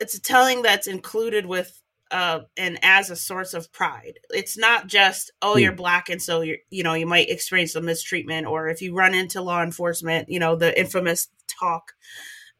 it's 0.00 0.14
a 0.14 0.20
telling 0.20 0.62
that's 0.62 0.86
included 0.86 1.46
with 1.46 1.80
uh, 2.10 2.40
and 2.56 2.78
as 2.82 3.10
a 3.10 3.16
source 3.16 3.54
of 3.54 3.72
pride. 3.72 4.18
It's 4.30 4.56
not 4.56 4.86
just 4.86 5.32
oh 5.42 5.56
you're 5.56 5.72
hmm. 5.72 5.76
black 5.76 6.08
and 6.08 6.20
so 6.20 6.40
you're 6.40 6.58
you 6.70 6.82
know 6.82 6.94
you 6.94 7.06
might 7.06 7.30
experience 7.30 7.72
some 7.72 7.84
mistreatment 7.84 8.46
or 8.46 8.68
if 8.68 8.82
you 8.82 8.94
run 8.94 9.14
into 9.14 9.42
law 9.42 9.62
enforcement, 9.62 10.28
you 10.28 10.38
know 10.38 10.56
the 10.56 10.78
infamous 10.78 11.28
talk 11.48 11.92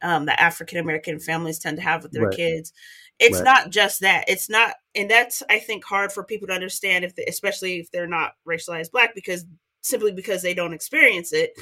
um, 0.01 0.25
that 0.25 0.39
African 0.39 0.77
American 0.77 1.19
families 1.19 1.59
tend 1.59 1.77
to 1.77 1.83
have 1.83 2.03
with 2.03 2.11
their 2.11 2.27
right. 2.27 2.35
kids. 2.35 2.73
It's 3.19 3.37
right. 3.37 3.45
not 3.45 3.69
just 3.69 4.01
that. 4.01 4.25
It's 4.27 4.49
not, 4.49 4.75
and 4.93 5.09
that's 5.09 5.41
I 5.49 5.59
think 5.59 5.85
hard 5.85 6.11
for 6.11 6.23
people 6.23 6.47
to 6.47 6.53
understand 6.53 7.05
if, 7.05 7.15
they, 7.15 7.23
especially 7.25 7.79
if 7.79 7.91
they're 7.91 8.07
not 8.07 8.33
racialized 8.47 8.91
black, 8.91 9.15
because 9.15 9.45
simply 9.85 10.11
because 10.11 10.41
they 10.41 10.53
don't 10.53 10.73
experience 10.73 11.33
it. 11.33 11.53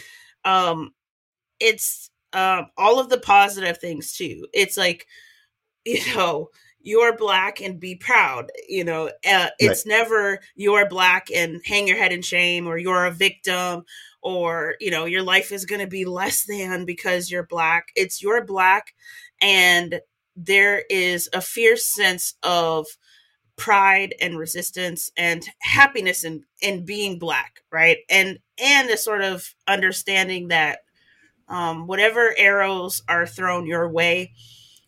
Um, 0.45 0.93
it's 1.59 2.09
um, 2.33 2.67
all 2.77 2.99
of 2.99 3.09
the 3.09 3.19
positive 3.19 3.77
things 3.77 4.13
too. 4.13 4.47
It's 4.53 4.77
like, 4.77 5.07
you 5.85 5.99
know, 6.15 6.49
you're 6.81 7.15
black 7.15 7.61
and 7.61 7.79
be 7.79 7.95
proud. 7.95 8.51
You 8.67 8.83
know, 8.83 9.07
uh, 9.07 9.49
it's 9.59 9.85
right. 9.85 9.97
never 9.97 10.39
you're 10.55 10.87
black 10.87 11.27
and 11.33 11.61
hang 11.65 11.87
your 11.87 11.97
head 11.97 12.11
in 12.11 12.21
shame 12.21 12.67
or 12.67 12.77
you're 12.77 13.05
a 13.05 13.11
victim 13.11 13.83
or, 14.21 14.75
you 14.79 14.91
know, 14.91 15.05
your 15.05 15.23
life 15.23 15.51
is 15.51 15.65
going 15.65 15.81
to 15.81 15.87
be 15.87 16.05
less 16.05 16.45
than 16.45 16.85
because 16.85 17.31
you're 17.31 17.47
black. 17.47 17.87
It's 17.95 18.21
you're 18.21 18.43
black 18.43 18.93
and 19.41 20.01
there 20.35 20.83
is 20.89 21.29
a 21.33 21.41
fierce 21.41 21.85
sense 21.85 22.35
of 22.43 22.85
pride 23.63 24.13
and 24.19 24.37
resistance 24.37 25.09
and 25.15 25.45
happiness 25.59 26.25
in 26.25 26.43
in 26.61 26.83
being 26.83 27.17
black 27.17 27.63
right? 27.71 27.99
And 28.09 28.39
and 28.61 28.89
a 28.89 28.97
sort 28.97 29.21
of 29.21 29.55
understanding 29.67 30.49
that 30.49 30.79
um, 31.47 31.87
whatever 31.87 32.33
arrows 32.37 33.01
are 33.07 33.25
thrown 33.25 33.65
your 33.65 33.89
way 33.89 34.33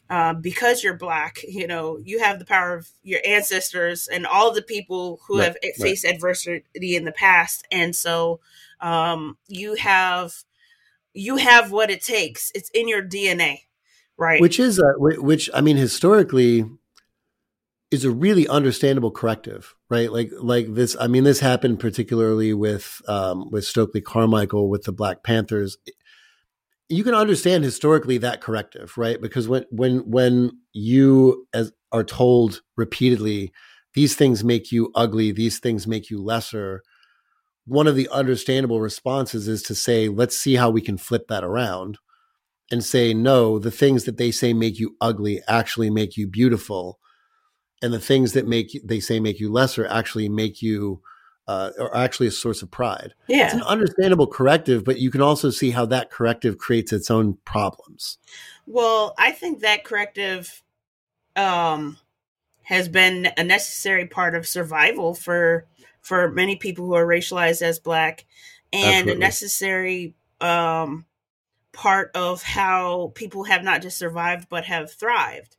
uh, 0.09 0.33
because 0.33 0.83
you're 0.83 0.97
black 0.97 1.39
you 1.47 1.67
know 1.67 1.97
you 2.03 2.19
have 2.19 2.37
the 2.37 2.45
power 2.45 2.75
of 2.75 2.89
your 3.01 3.21
ancestors 3.25 4.09
and 4.09 4.27
all 4.27 4.53
the 4.53 4.61
people 4.61 5.21
who 5.25 5.39
right, 5.39 5.45
have 5.45 5.57
right. 5.63 5.75
faced 5.75 6.03
adversity 6.03 6.95
in 6.97 7.05
the 7.05 7.13
past. 7.13 7.65
And 7.71 7.95
so 7.95 8.41
um, 8.81 9.37
you 9.47 9.75
have 9.75 10.33
you 11.13 11.37
have 11.37 11.71
what 11.71 11.89
it 11.89 12.03
takes. 12.03 12.51
It's 12.53 12.69
in 12.71 12.89
your 12.89 13.01
dna 13.01 13.59
right? 14.17 14.41
Which 14.41 14.59
is 14.59 14.79
uh, 14.79 14.93
which 14.97 15.49
i 15.53 15.61
mean 15.61 15.77
historically 15.77 16.65
is 17.91 18.03
a 18.03 18.11
really 18.11 18.47
understandable 18.47 19.11
corrective, 19.11 19.75
right? 19.89 20.11
Like 20.11 20.31
like 20.39 20.73
this. 20.73 20.95
I 20.99 21.07
mean, 21.07 21.23
this 21.23 21.39
happened 21.39 21.79
particularly 21.79 22.53
with 22.53 23.01
um, 23.07 23.49
with 23.51 23.65
Stokely 23.65 24.01
Carmichael 24.01 24.69
with 24.69 24.83
the 24.83 24.91
Black 24.91 25.23
Panthers. 25.23 25.77
You 26.89 27.03
can 27.03 27.15
understand 27.15 27.63
historically 27.63 28.17
that 28.19 28.41
corrective, 28.41 28.97
right? 28.97 29.21
Because 29.21 29.47
when 29.47 29.65
when 29.71 29.99
when 30.09 30.51
you 30.73 31.47
as 31.53 31.71
are 31.91 32.03
told 32.03 32.61
repeatedly, 32.75 33.51
these 33.93 34.15
things 34.15 34.43
make 34.43 34.71
you 34.71 34.91
ugly, 34.95 35.31
these 35.31 35.59
things 35.59 35.87
make 35.87 36.09
you 36.09 36.21
lesser. 36.21 36.83
One 37.65 37.87
of 37.87 37.95
the 37.95 38.09
understandable 38.09 38.81
responses 38.81 39.47
is 39.47 39.63
to 39.63 39.73
say, 39.73 40.07
let's 40.07 40.37
see 40.37 40.55
how 40.55 40.69
we 40.69 40.81
can 40.81 40.97
flip 40.97 41.27
that 41.29 41.43
around 41.43 41.97
and 42.69 42.83
say, 42.83 43.13
no, 43.13 43.57
the 43.57 43.71
things 43.71 44.03
that 44.03 44.17
they 44.17 44.29
say 44.29 44.53
make 44.53 44.77
you 44.79 44.95
ugly 45.01 45.41
actually 45.47 45.89
make 45.89 46.17
you 46.17 46.27
beautiful 46.27 46.99
and 47.85 47.93
the 47.93 47.99
things 47.99 48.33
that 48.33 48.47
make 48.47 48.81
they 48.83 48.99
say 48.99 49.19
make 49.19 49.39
you 49.39 49.51
lesser 49.51 49.85
actually 49.85 50.27
make 50.27 50.59
you 50.61 51.01
uh, 51.47 51.69
are 51.79 51.95
actually 51.95 52.25
a 52.25 52.31
source 52.31 52.63
of 52.63 52.71
pride. 52.71 53.13
Yeah, 53.27 53.45
it's 53.45 53.53
an 53.53 53.61
understandable 53.61 54.25
corrective, 54.25 54.83
but 54.83 54.99
you 54.99 55.11
can 55.11 55.21
also 55.21 55.51
see 55.51 55.69
how 55.69 55.85
that 55.85 56.09
corrective 56.09 56.57
creates 56.57 56.91
its 56.91 57.11
own 57.11 57.37
problems. 57.45 58.17
Well, 58.65 59.13
I 59.19 59.31
think 59.31 59.59
that 59.59 59.83
corrective 59.83 60.63
um, 61.35 61.97
has 62.63 62.89
been 62.89 63.29
a 63.37 63.43
necessary 63.43 64.07
part 64.07 64.33
of 64.33 64.47
survival 64.47 65.13
for 65.13 65.67
for 66.01 66.31
many 66.31 66.55
people 66.55 66.87
who 66.87 66.95
are 66.95 67.05
racialized 67.05 67.61
as 67.61 67.77
black, 67.77 68.25
and 68.73 69.09
Absolutely. 69.09 69.13
a 69.13 69.19
necessary 69.19 70.13
um, 70.41 71.05
part 71.71 72.09
of 72.15 72.41
how 72.41 73.11
people 73.13 73.43
have 73.43 73.63
not 73.63 73.83
just 73.83 73.99
survived 73.99 74.47
but 74.49 74.65
have 74.65 74.91
thrived. 74.91 75.57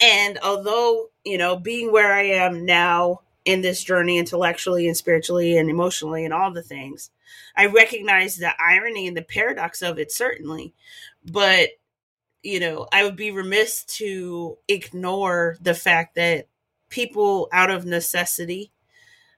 And 0.00 0.38
although, 0.42 1.10
you 1.24 1.38
know, 1.38 1.56
being 1.56 1.92
where 1.92 2.12
I 2.12 2.22
am 2.22 2.64
now 2.64 3.20
in 3.44 3.60
this 3.60 3.82
journey 3.84 4.18
intellectually 4.18 4.86
and 4.86 4.96
spiritually 4.96 5.56
and 5.56 5.70
emotionally 5.70 6.24
and 6.24 6.32
all 6.34 6.52
the 6.52 6.62
things, 6.62 7.10
I 7.56 7.66
recognize 7.66 8.36
the 8.36 8.52
irony 8.60 9.06
and 9.06 9.16
the 9.16 9.22
paradox 9.22 9.82
of 9.82 9.98
it, 9.98 10.10
certainly. 10.12 10.74
But, 11.24 11.70
you 12.42 12.60
know, 12.60 12.86
I 12.92 13.04
would 13.04 13.16
be 13.16 13.30
remiss 13.30 13.84
to 13.98 14.58
ignore 14.68 15.56
the 15.60 15.74
fact 15.74 16.14
that 16.14 16.48
people 16.88 17.48
out 17.52 17.70
of 17.70 17.84
necessity 17.84 18.72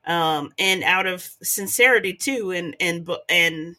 um, 0.07 0.53
and 0.59 0.83
out 0.83 1.07
of 1.07 1.23
sincerity 1.43 2.13
too 2.13 2.51
and 2.51 2.75
and 2.81 3.09
and 3.29 3.77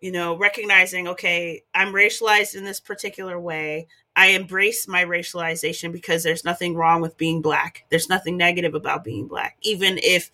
you 0.00 0.12
know 0.12 0.36
recognizing 0.36 1.08
okay 1.08 1.62
i'm 1.74 1.92
racialized 1.92 2.54
in 2.54 2.64
this 2.64 2.80
particular 2.80 3.40
way 3.40 3.88
I 4.16 4.28
embrace 4.28 4.88
my 4.88 5.04
racialization 5.04 5.92
because 5.92 6.22
there's 6.22 6.44
nothing 6.44 6.74
wrong 6.74 7.00
with 7.00 7.16
being 7.16 7.42
black. 7.42 7.84
There's 7.90 8.08
nothing 8.08 8.36
negative 8.36 8.74
about 8.74 9.04
being 9.04 9.28
black. 9.28 9.56
Even 9.62 9.98
if 10.02 10.30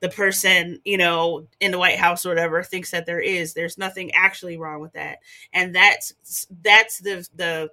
the 0.00 0.08
person, 0.08 0.80
you 0.84 0.96
know, 0.96 1.46
in 1.60 1.70
the 1.70 1.78
White 1.78 1.98
House 1.98 2.24
or 2.24 2.30
whatever 2.30 2.62
thinks 2.62 2.90
that 2.90 3.06
there 3.06 3.20
is, 3.20 3.52
there's 3.52 3.78
nothing 3.78 4.10
actually 4.14 4.56
wrong 4.56 4.80
with 4.80 4.94
that. 4.94 5.18
And 5.52 5.74
that's 5.74 6.46
that's 6.62 6.98
the 6.98 7.28
the 7.36 7.70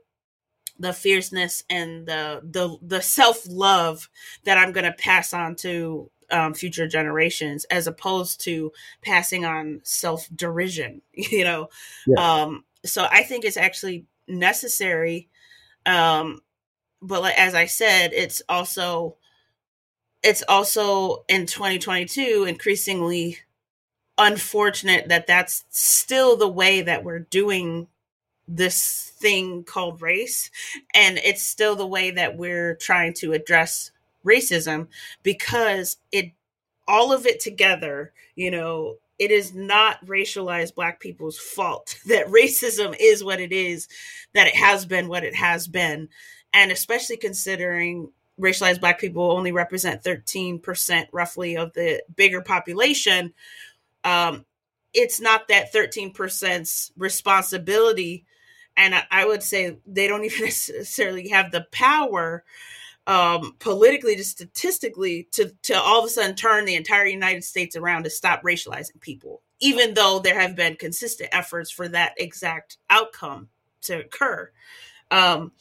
the 0.79 0.93
fierceness 0.93 1.63
and 1.69 2.05
the 2.05 2.41
the 2.43 2.77
the 2.81 3.01
self-love 3.01 4.09
that 4.43 4.57
I'm 4.57 4.73
going 4.73 4.85
to 4.85 4.91
pass 4.91 5.33
on 5.33 5.55
to 5.57 6.11
um, 6.29 6.53
future 6.53 6.87
generations 6.87 7.63
as 7.65 7.87
opposed 7.87 8.41
to 8.41 8.71
passing 9.01 9.45
on 9.45 9.79
self 9.83 10.27
derision, 10.35 11.01
you 11.13 11.45
know. 11.45 11.69
Yeah. 12.05 12.41
Um, 12.43 12.65
so 12.85 13.07
I 13.09 13.23
think 13.23 13.45
it's 13.45 13.57
actually 13.57 14.05
necessary 14.27 15.29
Um, 15.87 16.41
but 17.01 17.23
like, 17.23 17.39
as 17.39 17.55
I 17.55 17.67
said, 17.67 18.13
it's 18.13 18.41
also 18.49 19.17
it's 20.23 20.43
also 20.47 21.23
in 21.29 21.45
2022 21.45 22.45
increasingly 22.47 23.37
unfortunate 24.17 25.09
that 25.09 25.27
that's 25.27 25.65
still 25.69 26.37
the 26.37 26.47
way 26.47 26.81
that 26.81 27.03
we're 27.03 27.19
doing 27.19 27.87
this 28.47 29.13
thing 29.17 29.63
called 29.63 30.01
race. 30.01 30.51
And 30.93 31.19
it's 31.19 31.43
still 31.43 31.75
the 31.75 31.87
way 31.87 32.11
that 32.11 32.37
we're 32.37 32.75
trying 32.75 33.13
to 33.15 33.33
address 33.33 33.91
racism 34.25 34.87
because 35.23 35.97
it 36.11 36.31
all 36.87 37.13
of 37.13 37.25
it 37.25 37.39
together 37.39 38.13
you 38.35 38.51
know 38.51 38.97
it 39.19 39.31
is 39.31 39.53
not 39.53 40.05
racialized 40.05 40.75
black 40.75 40.99
people's 40.99 41.37
fault 41.37 41.99
that 42.07 42.27
racism 42.27 42.95
is 42.99 43.23
what 43.23 43.39
it 43.39 43.51
is 43.51 43.87
that 44.33 44.47
it 44.47 44.55
has 44.55 44.85
been 44.85 45.07
what 45.07 45.23
it 45.23 45.35
has 45.35 45.67
been. 45.67 46.09
And 46.53 46.71
especially 46.71 47.17
considering 47.17 48.11
racialized 48.39 48.79
black 48.79 48.99
people 48.99 49.31
only 49.31 49.51
represent 49.51 50.03
13% 50.03 51.07
roughly 51.11 51.57
of 51.57 51.73
the 51.73 52.03
bigger 52.15 52.41
population 52.41 53.33
um, 54.03 54.45
it's 54.93 55.19
not 55.19 55.47
that 55.49 55.73
13%'s 55.73 56.91
responsibility. 56.97 58.25
And 58.77 58.95
I, 58.95 59.03
I 59.11 59.25
would 59.25 59.43
say 59.43 59.77
they 59.85 60.07
don't 60.07 60.23
even 60.25 60.45
necessarily 60.45 61.29
have 61.29 61.51
the 61.51 61.67
power 61.71 62.43
um, 63.07 63.55
politically 63.59 64.17
to 64.17 64.23
statistically 64.23 65.27
to 65.31 65.51
to 65.63 65.73
all 65.79 65.99
of 65.99 66.05
a 66.05 66.09
sudden 66.09 66.35
turn 66.35 66.65
the 66.65 66.75
entire 66.75 67.05
United 67.05 67.43
States 67.43 67.75
around 67.75 68.03
to 68.03 68.09
stop 68.09 68.43
racializing 68.43 68.99
people, 68.99 69.41
even 69.59 69.93
though 69.93 70.19
there 70.19 70.39
have 70.39 70.55
been 70.55 70.75
consistent 70.75 71.29
efforts 71.31 71.71
for 71.71 71.87
that 71.87 72.13
exact 72.17 72.77
outcome 72.89 73.47
to 73.83 74.01
occur. 74.01 74.51
Um, 75.09 75.53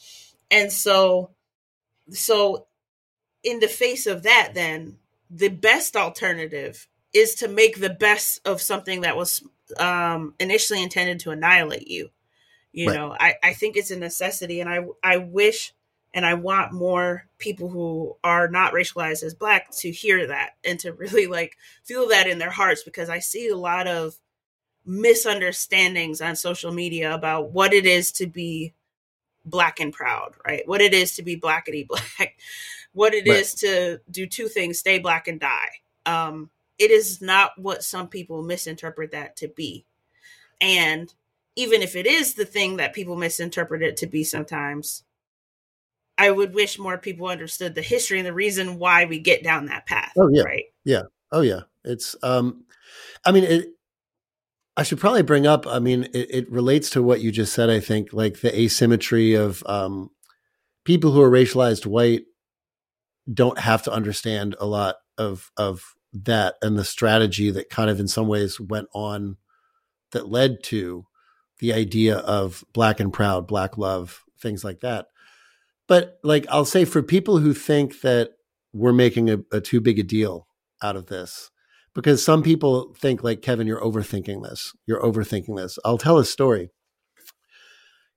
and 0.50 0.72
so, 0.72 1.30
so 2.10 2.66
in 3.44 3.60
the 3.60 3.68
face 3.68 4.08
of 4.08 4.24
that, 4.24 4.50
then 4.54 4.96
the 5.30 5.48
best 5.48 5.96
alternative 5.96 6.88
is 7.12 7.36
to 7.36 7.48
make 7.48 7.78
the 7.78 7.90
best 7.90 8.40
of 8.44 8.60
something 8.60 9.02
that 9.02 9.16
was 9.16 9.42
um, 9.78 10.34
initially 10.40 10.82
intended 10.82 11.20
to 11.20 11.30
annihilate 11.30 11.86
you. 11.86 12.10
You 12.72 12.88
right. 12.88 12.96
know, 12.96 13.16
I, 13.18 13.34
I 13.42 13.52
think 13.52 13.76
it's 13.76 13.92
a 13.92 13.96
necessity, 13.96 14.60
and 14.60 14.68
I 14.68 14.84
I 15.02 15.18
wish 15.18 15.72
and 16.14 16.24
I 16.24 16.34
want 16.34 16.72
more 16.72 17.26
people 17.38 17.68
who 17.68 18.16
are 18.24 18.48
not 18.48 18.72
racialized 18.72 19.22
as 19.22 19.34
black 19.34 19.70
to 19.78 19.90
hear 19.90 20.26
that 20.28 20.50
and 20.64 20.78
to 20.80 20.92
really 20.94 21.26
like 21.26 21.56
feel 21.84 22.08
that 22.08 22.26
in 22.26 22.38
their 22.38 22.50
hearts 22.50 22.82
because 22.82 23.08
I 23.08 23.18
see 23.18 23.48
a 23.48 23.56
lot 23.56 23.86
of 23.86 24.16
misunderstandings 24.84 26.20
on 26.20 26.36
social 26.36 26.72
media 26.72 27.12
about 27.12 27.50
what 27.50 27.72
it 27.72 27.86
is 27.86 28.12
to 28.12 28.26
be 28.26 28.72
black 29.44 29.80
and 29.80 29.92
proud, 29.92 30.34
right? 30.46 30.66
What 30.66 30.80
it 30.80 30.94
is 30.94 31.16
to 31.16 31.22
be 31.22 31.38
blackety 31.38 31.86
black, 31.88 32.36
what 32.92 33.14
it 33.14 33.28
right. 33.28 33.38
is 33.38 33.54
to 33.56 34.00
do 34.10 34.26
two 34.26 34.48
things, 34.48 34.78
stay 34.78 34.98
black 34.98 35.28
and 35.28 35.40
die. 35.40 35.70
Um, 36.04 36.50
it 36.78 36.90
is 36.90 37.20
not 37.20 37.52
what 37.58 37.82
some 37.82 38.08
people 38.08 38.42
misinterpret 38.42 39.12
that 39.12 39.36
to 39.36 39.48
be. 39.48 39.86
And 40.60 41.12
even 41.56 41.82
if 41.82 41.96
it 41.96 42.06
is 42.06 42.34
the 42.34 42.44
thing 42.44 42.76
that 42.76 42.92
people 42.92 43.16
misinterpret 43.16 43.82
it 43.82 43.96
to 43.98 44.06
be 44.06 44.24
sometimes, 44.24 45.04
I 46.18 46.30
would 46.30 46.54
wish 46.54 46.78
more 46.78 46.98
people 46.98 47.28
understood 47.28 47.74
the 47.74 47.82
history 47.82 48.18
and 48.18 48.26
the 48.26 48.32
reason 48.32 48.78
why 48.78 49.04
we 49.04 49.18
get 49.18 49.42
down 49.42 49.66
that 49.66 49.86
path. 49.86 50.12
Oh 50.16 50.28
yeah, 50.32 50.42
right. 50.42 50.64
Yeah. 50.84 51.02
Oh 51.32 51.42
yeah. 51.42 51.62
It's. 51.84 52.16
um 52.22 52.64
I 53.24 53.32
mean, 53.32 53.44
it, 53.44 53.68
I 54.76 54.82
should 54.82 55.00
probably 55.00 55.22
bring 55.22 55.46
up. 55.46 55.66
I 55.66 55.78
mean, 55.78 56.04
it, 56.14 56.28
it, 56.30 56.52
relates 56.52 56.90
to 56.90 57.02
what 57.02 57.20
you 57.20 57.32
just 57.32 57.52
said. 57.52 57.70
I 57.70 57.80
think 57.80 58.12
like 58.12 58.40
the 58.40 58.58
asymmetry 58.58 59.34
of 59.34 59.62
um 59.66 60.10
people 60.84 61.12
who 61.12 61.22
are 61.22 61.30
racialized 61.30 61.86
white 61.86 62.24
don't 63.32 63.58
have 63.58 63.82
to 63.82 63.92
understand 63.92 64.54
a 64.58 64.66
lot 64.66 64.96
of 65.18 65.50
of 65.56 65.94
that 66.12 66.54
and 66.62 66.78
the 66.78 66.84
strategy 66.84 67.50
that 67.50 67.68
kind 67.68 67.90
of 67.90 68.00
in 68.00 68.08
some 68.08 68.28
ways 68.28 68.60
went 68.60 68.88
on 68.94 69.36
that 70.12 70.28
led 70.28 70.62
to 70.62 71.06
the 71.58 71.72
idea 71.72 72.16
of 72.18 72.64
black 72.72 73.00
and 73.00 73.12
proud, 73.12 73.46
black 73.46 73.76
love, 73.76 74.24
things 74.40 74.64
like 74.64 74.80
that. 74.80 75.06
But 75.88 76.18
like 76.22 76.46
I'll 76.50 76.64
say 76.64 76.84
for 76.84 77.02
people 77.02 77.38
who 77.38 77.54
think 77.54 78.00
that 78.00 78.30
we're 78.72 78.92
making 78.92 79.30
a, 79.30 79.38
a 79.52 79.60
too 79.60 79.80
big 79.80 79.98
a 79.98 80.02
deal 80.02 80.48
out 80.82 80.96
of 80.96 81.06
this, 81.06 81.50
because 81.94 82.24
some 82.24 82.42
people 82.42 82.94
think 82.98 83.22
like 83.22 83.42
Kevin, 83.42 83.66
you're 83.66 83.80
overthinking 83.80 84.42
this. 84.42 84.72
You're 84.86 85.02
overthinking 85.02 85.56
this. 85.56 85.78
I'll 85.84 85.98
tell 85.98 86.18
a 86.18 86.24
story. 86.24 86.70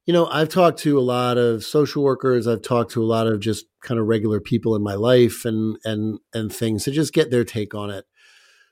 You 0.06 0.14
know, 0.14 0.26
I've 0.28 0.50
talked 0.50 0.80
to 0.80 0.98
a 0.98 1.02
lot 1.02 1.38
of 1.38 1.64
social 1.64 2.04
workers. 2.04 2.48
I've 2.48 2.64
talked 2.64 2.92
to 2.94 3.04
a 3.04 3.06
lot 3.06 3.28
of 3.28 3.40
just 3.40 3.66
kind 3.84 4.00
of 4.00 4.08
regular 4.08 4.40
people 4.40 4.76
in 4.76 4.82
my 4.82 4.96
life 4.96 5.46
and 5.46 5.78
and 5.86 6.20
and 6.34 6.52
things 6.52 6.84
to 6.86 6.92
just 6.92 7.14
get 7.14 7.30
their 7.30 7.44
take 7.44 7.76
on 7.76 7.92
it. 7.92 8.06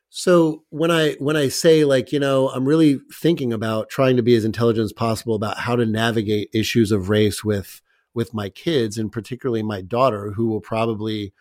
So 0.10 0.64
when 0.70 0.90
I 0.90 1.14
when 1.20 1.36
I 1.36 1.50
say 1.50 1.86
like, 1.86 2.12
you 2.12 2.20
know, 2.20 2.50
I'm 2.50 2.66
really 2.66 3.00
thinking 3.14 3.54
about 3.54 3.90
trying 3.90 4.16
to 4.18 4.24
be 4.24 4.36
as 4.36 4.46
intelligent 4.46 4.86
as 4.86 4.94
possible 4.94 5.36
about 5.36 5.60
how 5.60 5.76
to 5.76 5.86
navigate 5.86 6.50
issues 6.54 6.92
of 6.92 7.10
race 7.10 7.44
with 7.44 7.82
with 8.18 8.34
my 8.34 8.50
kids 8.50 8.98
and 8.98 9.12
particularly 9.12 9.64
my 9.64 9.80
daughter 9.82 10.32
who 10.34 10.48
will 10.48 10.60
probably 10.60 11.34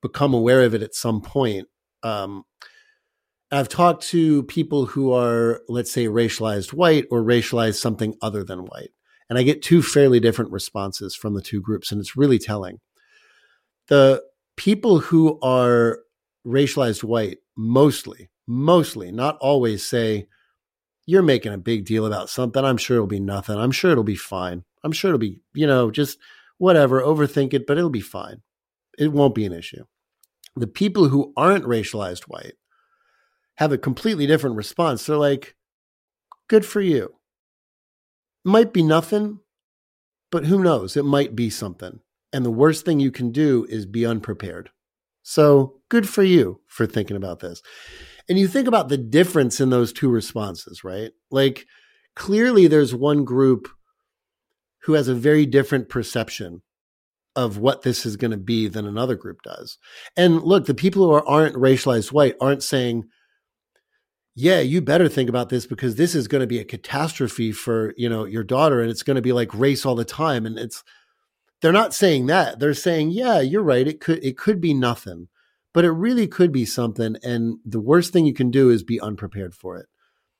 become 0.00 0.32
aware 0.32 0.62
of 0.62 0.74
it 0.74 0.82
at 0.82 0.94
some 0.94 1.20
point. 1.20 1.68
Um, 2.02 2.44
i've 3.52 3.68
talked 3.68 4.02
to 4.02 4.42
people 4.44 4.86
who 4.86 5.12
are 5.12 5.60
let's 5.68 5.92
say 5.92 6.06
racialized 6.06 6.72
white 6.72 7.04
or 7.10 7.22
racialized 7.22 7.78
something 7.78 8.14
other 8.22 8.42
than 8.42 8.60
white 8.60 8.90
and 9.28 9.38
i 9.38 9.42
get 9.42 9.62
two 9.62 9.82
fairly 9.82 10.18
different 10.18 10.50
responses 10.50 11.14
from 11.14 11.34
the 11.34 11.42
two 11.42 11.60
groups 11.60 11.92
and 11.92 12.00
it's 12.00 12.16
really 12.16 12.38
telling. 12.38 12.80
The 13.88 14.22
people 14.56 14.98
who 15.00 15.38
are 15.40 16.00
racialized 16.46 17.04
white 17.04 17.38
mostly 17.56 18.30
mostly 18.46 19.10
not 19.10 19.36
always 19.40 19.84
say 19.84 20.26
you're 21.06 21.22
making 21.22 21.52
a 21.52 21.58
big 21.58 21.84
deal 21.84 22.06
about 22.06 22.30
something. 22.30 22.64
I'm 22.64 22.78
sure 22.78 22.96
it'll 22.96 23.06
be 23.06 23.20
nothing. 23.20 23.58
I'm 23.58 23.72
sure 23.72 23.90
it'll 23.90 24.04
be 24.04 24.16
fine 24.16 24.64
I'm 24.84 24.92
sure 24.92 25.10
it'll 25.10 25.18
be, 25.18 25.40
you 25.54 25.66
know, 25.66 25.90
just 25.90 26.18
whatever, 26.58 27.00
overthink 27.00 27.54
it, 27.54 27.66
but 27.66 27.78
it'll 27.78 27.90
be 27.90 28.00
fine. 28.00 28.42
It 28.98 29.12
won't 29.12 29.34
be 29.34 29.44
an 29.44 29.52
issue. 29.52 29.84
The 30.54 30.66
people 30.68 31.08
who 31.08 31.32
aren't 31.36 31.64
racialized 31.64 32.24
white 32.24 32.54
have 33.56 33.72
a 33.72 33.78
completely 33.78 34.26
different 34.26 34.56
response. 34.56 35.06
They're 35.06 35.16
like, 35.16 35.56
good 36.48 36.64
for 36.64 36.80
you. 36.80 37.14
Might 38.44 38.72
be 38.72 38.82
nothing, 38.82 39.40
but 40.30 40.44
who 40.44 40.62
knows? 40.62 40.96
It 40.96 41.04
might 41.04 41.34
be 41.34 41.50
something. 41.50 42.00
And 42.32 42.44
the 42.44 42.50
worst 42.50 42.84
thing 42.84 43.00
you 43.00 43.10
can 43.10 43.32
do 43.32 43.66
is 43.68 43.86
be 43.86 44.04
unprepared. 44.04 44.70
So 45.22 45.80
good 45.88 46.08
for 46.08 46.22
you 46.22 46.60
for 46.66 46.86
thinking 46.86 47.16
about 47.16 47.40
this. 47.40 47.62
And 48.28 48.38
you 48.38 48.48
think 48.48 48.68
about 48.68 48.88
the 48.88 48.98
difference 48.98 49.60
in 49.60 49.70
those 49.70 49.92
two 49.92 50.10
responses, 50.10 50.84
right? 50.84 51.12
Like 51.30 51.66
clearly 52.14 52.66
there's 52.66 52.94
one 52.94 53.24
group 53.24 53.68
who 54.84 54.92
has 54.94 55.08
a 55.08 55.14
very 55.14 55.46
different 55.46 55.88
perception 55.88 56.62
of 57.36 57.58
what 57.58 57.82
this 57.82 58.06
is 58.06 58.16
going 58.16 58.30
to 58.30 58.36
be 58.36 58.68
than 58.68 58.86
another 58.86 59.16
group 59.16 59.42
does. 59.42 59.78
And 60.16 60.42
look, 60.42 60.66
the 60.66 60.74
people 60.74 61.04
who 61.04 61.12
are, 61.12 61.26
aren't 61.26 61.56
racialized 61.56 62.12
white 62.12 62.36
aren't 62.40 62.62
saying, 62.62 63.04
yeah, 64.36 64.60
you 64.60 64.80
better 64.80 65.08
think 65.08 65.28
about 65.28 65.48
this 65.48 65.66
because 65.66 65.96
this 65.96 66.14
is 66.14 66.28
going 66.28 66.40
to 66.40 66.46
be 66.46 66.58
a 66.58 66.64
catastrophe 66.64 67.50
for, 67.52 67.94
you 67.96 68.08
know, 68.08 68.24
your 68.24 68.44
daughter 68.44 68.80
and 68.80 68.90
it's 68.90 69.02
going 69.02 69.16
to 69.16 69.22
be 69.22 69.32
like 69.32 69.54
race 69.54 69.86
all 69.86 69.94
the 69.94 70.04
time 70.04 70.46
and 70.46 70.58
it's 70.58 70.82
they're 71.60 71.72
not 71.72 71.94
saying 71.94 72.26
that. 72.26 72.58
They're 72.58 72.74
saying, 72.74 73.12
yeah, 73.12 73.40
you're 73.40 73.62
right. 73.62 73.88
It 73.88 74.00
could 74.00 74.22
it 74.24 74.36
could 74.36 74.60
be 74.60 74.74
nothing, 74.74 75.28
but 75.72 75.84
it 75.84 75.92
really 75.92 76.26
could 76.26 76.52
be 76.52 76.64
something 76.64 77.16
and 77.22 77.58
the 77.64 77.80
worst 77.80 78.12
thing 78.12 78.26
you 78.26 78.34
can 78.34 78.50
do 78.50 78.70
is 78.70 78.82
be 78.82 79.00
unprepared 79.00 79.54
for 79.54 79.76
it. 79.78 79.86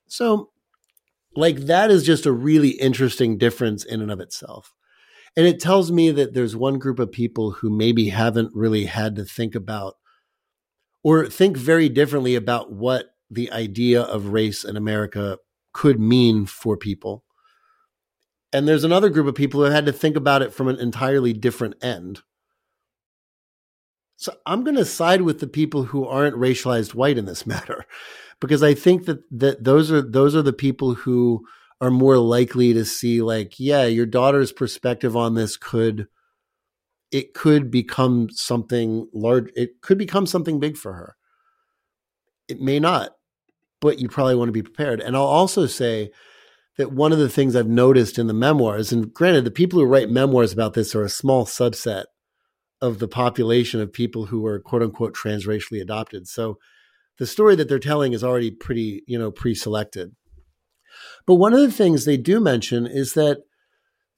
So, 0.07 0.51
like 1.37 1.61
that 1.61 1.91
is 1.91 2.05
just 2.05 2.27
a 2.27 2.33
really 2.33 2.71
interesting 2.71 3.39
difference 3.39 3.85
in 3.85 4.01
and 4.01 4.11
of 4.11 4.21
itself. 4.21 4.73
And 5.37 5.47
it 5.47 5.61
tells 5.61 5.91
me 5.91 6.11
that 6.13 6.33
there's 6.33 6.55
one 6.55 6.79
group 6.79 6.99
of 6.99 7.11
people 7.11 7.53
who 7.53 7.71
maybe 7.71 8.11
haven't 8.11 8.53
really 8.55 8.85
had 8.85 9.17
to 9.17 9.25
think 9.25 9.55
about 9.55 9.97
or 11.03 11.27
think 11.27 11.57
very 11.57 11.89
differently 11.89 12.35
about 12.35 12.73
what 12.73 13.11
the 13.31 13.51
idea 13.51 14.03
of 14.03 14.29
race 14.29 14.65
in 14.65 14.77
America 14.77 15.39
could 15.73 15.99
mean 15.99 16.47
for 16.47 16.77
people. 16.77 17.25
And 18.53 18.69
there's 18.69 18.85
another 18.85 19.11
group 19.11 19.27
of 19.27 19.35
people 19.35 19.65
who 19.65 19.71
had 19.71 19.87
to 19.87 19.93
think 19.93 20.17
about 20.17 20.41
it 20.41 20.53
from 20.53 20.69
an 20.69 20.79
entirely 20.79 21.33
different 21.33 21.83
end. 21.83 22.23
So 24.17 24.33
I'm 24.47 24.63
going 24.63 24.77
to 24.77 24.85
side 24.85 25.23
with 25.23 25.41
the 25.41 25.49
people 25.49 25.85
who 25.85 26.07
aren't 26.07 26.37
racialized 26.37 26.95
white 26.95 27.19
in 27.19 27.25
this 27.25 27.45
matter 27.47 27.85
because 28.41 28.63
I 28.63 28.75
think 28.75 29.07
that 29.07 29.21
that 29.31 29.65
those 29.65 29.91
are 29.91 30.03
those 30.03 30.35
are 30.35 30.43
the 30.43 30.53
people 30.53 30.95
who 30.95 31.45
are 31.81 31.91
more 31.91 32.19
likely 32.19 32.73
to 32.73 32.85
see 32.85 33.23
like 33.23 33.55
yeah 33.59 33.85
your 33.85 34.07
daughter's 34.07 34.53
perspective 34.53 35.17
on 35.17 35.35
this 35.35 35.57
could 35.57 36.07
it 37.11 37.35
could 37.35 37.71
become 37.71 38.29
something 38.31 39.09
large 39.13 39.51
it 39.55 39.81
could 39.81 39.99
become 39.99 40.27
something 40.27 40.59
big 40.61 40.77
for 40.77 40.95
her 40.95 41.17
it 42.49 42.61
may 42.61 42.79
not 42.79 43.11
but 43.81 43.99
you 43.99 44.09
probably 44.09 44.35
want 44.35 44.49
to 44.49 44.53
be 44.53 44.63
prepared 44.63 45.01
and 45.01 45.17
i'll 45.17 45.23
also 45.25 45.67
say 45.67 46.11
that 46.77 46.93
one 46.93 47.13
of 47.13 47.19
the 47.19 47.29
things 47.29 47.55
I've 47.55 47.69
noticed 47.69 48.19
in 48.19 48.27
the 48.27 48.35
memoirs, 48.35 48.93
and 48.93 49.13
granted, 49.13 49.45
the 49.45 49.51
people 49.51 49.79
who 49.79 49.87
write 49.87 50.11
memoirs 50.11 50.53
about 50.53 50.75
this 50.75 50.95
are 50.95 51.05
a 51.05 51.09
small 51.09 51.45
subset 51.47 52.05
of 52.81 52.99
the 52.99 53.09
population 53.09 53.81
of 53.81 53.93
people 53.93 54.27
who 54.27 54.45
are 54.47 54.59
quote 54.59 54.83
unquote 54.83 55.15
transracially 55.15 55.81
adopted. 55.81 56.27
So 56.27 56.59
the 57.19 57.27
story 57.27 57.55
that 57.57 57.69
they're 57.69 57.79
telling 57.79 58.13
is 58.13 58.25
already 58.25 58.51
pretty, 58.51 59.03
you 59.07 59.19
know, 59.19 59.31
pre-selected. 59.31 60.15
But 61.27 61.37
one 61.37 61.53
of 61.53 61.61
the 61.61 61.73
things 61.73 62.05
they 62.05 62.17
do 62.17 62.41
mention 62.41 62.87
is 62.87 63.15
that 63.15 63.39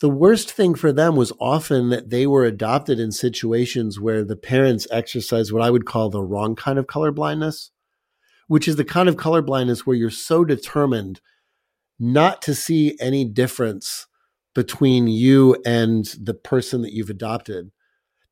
the 0.01 0.11
worst 0.11 0.51
thing 0.51 0.75
for 0.75 0.93
them 0.93 1.17
was 1.17 1.33
often 1.41 1.89
that 1.89 2.11
they 2.11 2.27
were 2.27 2.45
adopted 2.45 3.01
in 3.01 3.13
situations 3.13 3.99
where 3.99 4.25
the 4.25 4.37
parents 4.37 4.87
exercised 4.91 5.53
what 5.53 5.63
I 5.63 5.71
would 5.71 5.87
call 5.87 6.11
the 6.11 6.23
wrong 6.23 6.55
kind 6.55 6.79
of 6.79 6.87
color 6.87 7.11
blindness, 7.11 7.71
which 8.47 8.69
is 8.69 8.77
the 8.77 8.85
kind 8.85 9.09
of 9.09 9.17
color 9.17 9.41
blindness 9.41 9.87
where 9.87 9.97
you're 9.97 10.11
so 10.11 10.45
determined 10.45 11.21
not 11.99 12.43
to 12.43 12.55
see 12.55 12.97
any 13.01 13.25
difference 13.25 14.07
between 14.55 15.07
you 15.07 15.57
and 15.65 16.05
the 16.21 16.35
person 16.35 16.83
that 16.83 16.93
you've 16.93 17.11
adopted 17.11 17.71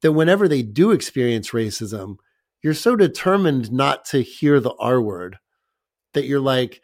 that 0.02 0.12
whenever 0.12 0.46
they 0.48 0.62
do 0.62 0.90
experience 0.90 1.50
racism, 1.50 2.16
you're 2.64 2.72
so 2.72 2.96
determined 2.96 3.70
not 3.70 4.06
to 4.06 4.22
hear 4.22 4.58
the 4.58 4.72
R 4.80 4.98
word 4.98 5.36
that 6.14 6.24
you're 6.24 6.40
like, 6.40 6.80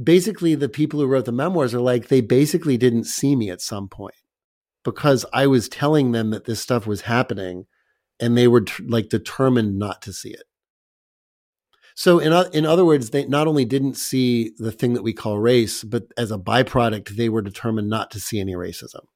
basically, 0.00 0.54
the 0.54 0.68
people 0.68 1.00
who 1.00 1.08
wrote 1.08 1.24
the 1.24 1.32
memoirs 1.32 1.74
are 1.74 1.80
like, 1.80 2.06
they 2.06 2.20
basically 2.20 2.76
didn't 2.76 3.04
see 3.04 3.34
me 3.34 3.50
at 3.50 3.60
some 3.60 3.88
point 3.88 4.14
because 4.84 5.26
I 5.32 5.48
was 5.48 5.68
telling 5.68 6.12
them 6.12 6.30
that 6.30 6.44
this 6.44 6.60
stuff 6.60 6.86
was 6.86 7.00
happening 7.00 7.66
and 8.20 8.38
they 8.38 8.46
were 8.46 8.60
t- 8.60 8.84
like 8.86 9.08
determined 9.08 9.76
not 9.76 10.02
to 10.02 10.12
see 10.12 10.28
it. 10.28 10.44
So 11.96 12.20
in 12.20 12.32
in 12.52 12.64
other 12.64 12.84
words, 12.84 13.10
they 13.10 13.26
not 13.26 13.48
only 13.48 13.64
didn't 13.64 13.94
see 13.94 14.52
the 14.56 14.70
thing 14.70 14.94
that 14.94 15.02
we 15.02 15.12
call 15.12 15.40
race, 15.40 15.82
but 15.82 16.04
as 16.16 16.30
a 16.30 16.38
byproduct, 16.38 17.16
they 17.16 17.28
were 17.28 17.42
determined 17.42 17.90
not 17.90 18.12
to 18.12 18.20
see 18.20 18.38
any 18.38 18.54
racism. 18.54 19.06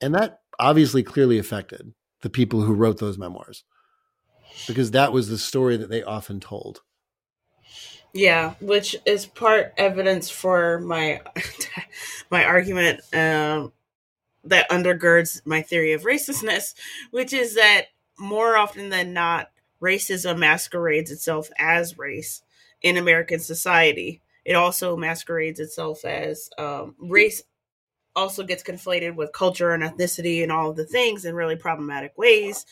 And 0.00 0.12
that 0.16 0.40
obviously 0.58 1.04
clearly 1.04 1.38
affected 1.38 1.94
the 2.22 2.30
people 2.30 2.62
who 2.62 2.74
wrote 2.74 2.98
those 2.98 3.18
memoirs 3.18 3.62
because 4.66 4.90
that 4.92 5.12
was 5.12 5.28
the 5.28 5.38
story 5.38 5.76
that 5.76 5.90
they 5.90 6.02
often 6.02 6.40
told. 6.40 6.82
Yeah, 8.14 8.54
which 8.60 8.94
is 9.06 9.24
part 9.24 9.72
evidence 9.76 10.28
for 10.28 10.80
my 10.80 11.22
my 12.30 12.44
argument 12.44 13.00
um, 13.14 13.72
that 14.44 14.70
undergirds 14.70 15.40
my 15.46 15.62
theory 15.62 15.92
of 15.92 16.02
racelessness, 16.02 16.74
which 17.10 17.32
is 17.32 17.54
that 17.54 17.86
more 18.18 18.56
often 18.56 18.90
than 18.90 19.12
not, 19.12 19.50
racism 19.80 20.38
masquerades 20.38 21.10
itself 21.10 21.50
as 21.58 21.98
race 21.98 22.42
in 22.82 22.96
American 22.96 23.40
society. 23.40 24.20
It 24.44 24.54
also 24.54 24.96
masquerades 24.96 25.60
itself 25.60 26.04
as 26.04 26.50
um, 26.58 26.94
race 26.98 27.42
also 28.14 28.44
gets 28.44 28.62
conflated 28.62 29.14
with 29.14 29.32
culture 29.32 29.72
and 29.72 29.82
ethnicity 29.82 30.42
and 30.42 30.52
all 30.52 30.70
of 30.70 30.76
the 30.76 30.84
things 30.84 31.24
in 31.24 31.34
really 31.34 31.56
problematic 31.56 32.16
ways, 32.18 32.66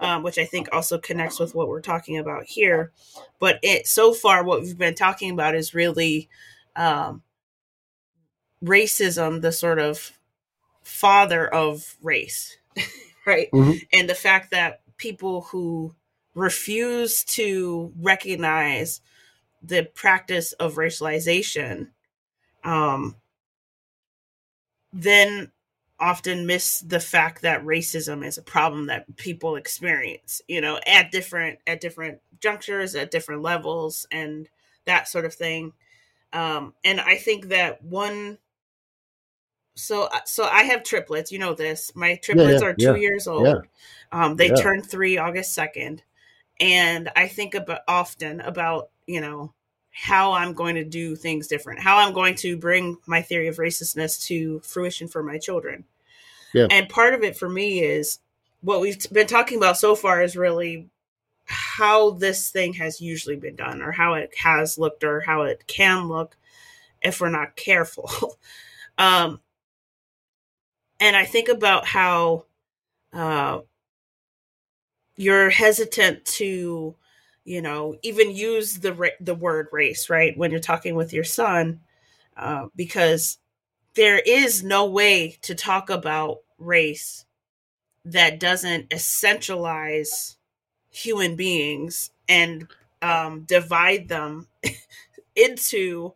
um, 0.00 0.22
which 0.22 0.38
I 0.38 0.44
think 0.44 0.68
also 0.72 0.98
connects 0.98 1.38
with 1.38 1.54
what 1.54 1.68
we're 1.68 1.80
talking 1.80 2.18
about 2.18 2.44
here. 2.44 2.90
But 3.38 3.58
it 3.62 3.86
so 3.86 4.12
far, 4.12 4.42
what 4.42 4.62
we've 4.62 4.78
been 4.78 4.94
talking 4.94 5.30
about 5.30 5.54
is 5.54 5.74
really 5.74 6.28
um, 6.74 7.22
racism, 8.64 9.40
the 9.42 9.52
sort 9.52 9.78
of 9.78 10.12
father 10.82 11.46
of 11.46 11.96
race, 12.02 12.56
right? 13.26 13.48
Mm-hmm. 13.52 13.78
And 13.92 14.08
the 14.08 14.14
fact 14.14 14.50
that 14.50 14.80
people 14.96 15.42
who 15.42 15.94
refuse 16.34 17.24
to 17.24 17.92
recognize 18.00 19.00
the 19.62 19.84
practice 19.94 20.52
of 20.54 20.74
racialization 20.76 21.88
um, 22.64 23.16
then 24.92 25.50
often 26.00 26.46
miss 26.46 26.80
the 26.80 27.00
fact 27.00 27.42
that 27.42 27.62
racism 27.62 28.24
is 28.24 28.38
a 28.38 28.42
problem 28.42 28.86
that 28.86 29.16
people 29.16 29.56
experience 29.56 30.40
you 30.48 30.60
know 30.60 30.80
at 30.86 31.10
different 31.10 31.58
at 31.66 31.80
different 31.80 32.18
junctures 32.40 32.94
at 32.94 33.10
different 33.10 33.42
levels 33.42 34.06
and 34.10 34.48
that 34.86 35.06
sort 35.08 35.24
of 35.26 35.34
thing. 35.34 35.72
Um 36.32 36.74
and 36.84 37.00
i 37.00 37.16
think 37.16 37.48
that 37.48 37.82
one 37.84 38.38
so 39.74 40.08
so 40.24 40.44
i 40.44 40.62
have 40.62 40.82
triplets 40.82 41.30
you 41.30 41.38
know 41.38 41.54
this. 41.54 41.92
My 41.94 42.16
triplets 42.16 42.52
yeah, 42.52 42.58
yeah, 42.60 42.66
are 42.66 42.74
two 42.74 42.84
yeah, 42.84 42.94
years 42.96 43.26
old. 43.26 43.66
Um 44.10 44.36
they 44.36 44.50
turned 44.50 44.86
three 44.86 45.18
august 45.18 45.56
2nd 45.56 46.00
and 46.58 47.10
i 47.16 47.28
think 47.28 47.54
about 47.54 47.80
often 47.88 48.40
about 48.40 48.90
you 49.06 49.20
know 49.20 49.52
how 50.00 50.32
I'm 50.32 50.54
going 50.54 50.76
to 50.76 50.84
do 50.84 51.14
things 51.14 51.46
different, 51.46 51.80
how 51.80 51.98
I'm 51.98 52.14
going 52.14 52.34
to 52.36 52.56
bring 52.56 52.96
my 53.06 53.20
theory 53.20 53.48
of 53.48 53.56
racelessness 53.56 54.24
to 54.26 54.60
fruition 54.60 55.08
for 55.08 55.22
my 55.22 55.36
children. 55.36 55.84
Yeah. 56.54 56.68
And 56.70 56.88
part 56.88 57.12
of 57.12 57.22
it 57.22 57.36
for 57.36 57.50
me 57.50 57.80
is 57.80 58.18
what 58.62 58.80
we've 58.80 58.98
been 59.12 59.26
talking 59.26 59.58
about 59.58 59.76
so 59.76 59.94
far 59.94 60.22
is 60.22 60.36
really 60.36 60.88
how 61.44 62.12
this 62.12 62.50
thing 62.50 62.72
has 62.74 63.02
usually 63.02 63.36
been 63.36 63.56
done 63.56 63.82
or 63.82 63.92
how 63.92 64.14
it 64.14 64.32
has 64.38 64.78
looked 64.78 65.04
or 65.04 65.20
how 65.20 65.42
it 65.42 65.66
can 65.66 66.08
look 66.08 66.34
if 67.02 67.20
we're 67.20 67.28
not 67.28 67.54
careful. 67.54 68.10
um, 68.98 69.38
and 70.98 71.14
I 71.14 71.26
think 71.26 71.50
about 71.50 71.86
how 71.86 72.46
uh, 73.12 73.60
you're 75.16 75.50
hesitant 75.50 76.24
to 76.24 76.94
you 77.44 77.62
know 77.62 77.96
even 78.02 78.34
use 78.34 78.80
the 78.80 79.12
the 79.20 79.34
word 79.34 79.68
race 79.72 80.10
right 80.10 80.36
when 80.36 80.50
you're 80.50 80.60
talking 80.60 80.94
with 80.94 81.12
your 81.12 81.24
son 81.24 81.80
uh, 82.36 82.66
because 82.76 83.38
there 83.94 84.18
is 84.18 84.62
no 84.62 84.86
way 84.86 85.36
to 85.42 85.54
talk 85.54 85.90
about 85.90 86.38
race 86.58 87.24
that 88.04 88.40
doesn't 88.40 88.88
essentialize 88.90 90.36
human 90.90 91.36
beings 91.36 92.10
and 92.28 92.66
um, 93.02 93.42
divide 93.42 94.08
them 94.08 94.48
into 95.36 96.12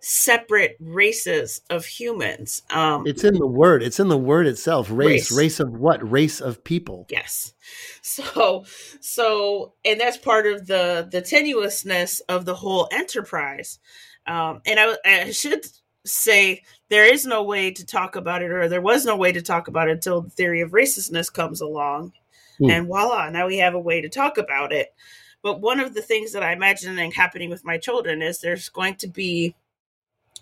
separate 0.00 0.76
races 0.80 1.62
of 1.70 1.86
humans. 1.86 2.62
Um, 2.70 3.06
it's 3.06 3.24
in 3.24 3.34
the 3.34 3.46
word. 3.46 3.82
It's 3.82 4.00
in 4.00 4.08
the 4.08 4.18
word 4.18 4.46
itself. 4.46 4.88
Race. 4.90 5.30
Race, 5.30 5.32
race 5.32 5.60
of 5.60 5.72
what? 5.72 6.08
Race 6.08 6.40
of 6.40 6.64
people. 6.64 7.06
Yes. 7.08 7.51
So, 8.04 8.64
so, 9.00 9.74
and 9.84 10.00
that's 10.00 10.16
part 10.16 10.46
of 10.46 10.66
the 10.66 11.08
the 11.10 11.22
tenuousness 11.22 12.20
of 12.28 12.44
the 12.44 12.54
whole 12.54 12.88
enterprise. 12.90 13.78
Um, 14.26 14.60
and 14.66 14.78
I, 14.78 14.96
I 15.04 15.30
should 15.30 15.66
say 16.04 16.62
there 16.88 17.06
is 17.06 17.24
no 17.24 17.42
way 17.44 17.70
to 17.70 17.86
talk 17.86 18.16
about 18.16 18.42
it, 18.42 18.50
or 18.50 18.68
there 18.68 18.80
was 18.80 19.04
no 19.04 19.16
way 19.16 19.32
to 19.32 19.42
talk 19.42 19.68
about 19.68 19.88
it 19.88 19.92
until 19.92 20.22
the 20.22 20.30
theory 20.30 20.60
of 20.60 20.72
racelessness 20.72 21.32
comes 21.32 21.60
along, 21.60 22.12
mm. 22.60 22.70
and 22.70 22.86
voila, 22.86 23.30
now 23.30 23.46
we 23.46 23.58
have 23.58 23.74
a 23.74 23.78
way 23.80 24.00
to 24.00 24.08
talk 24.08 24.36
about 24.38 24.72
it. 24.72 24.92
But 25.42 25.60
one 25.60 25.80
of 25.80 25.94
the 25.94 26.02
things 26.02 26.32
that 26.32 26.42
I 26.42 26.52
imagine 26.52 26.96
happening 27.10 27.50
with 27.50 27.64
my 27.64 27.78
children 27.78 28.22
is 28.22 28.40
there's 28.40 28.68
going 28.68 28.96
to 28.96 29.08
be 29.08 29.54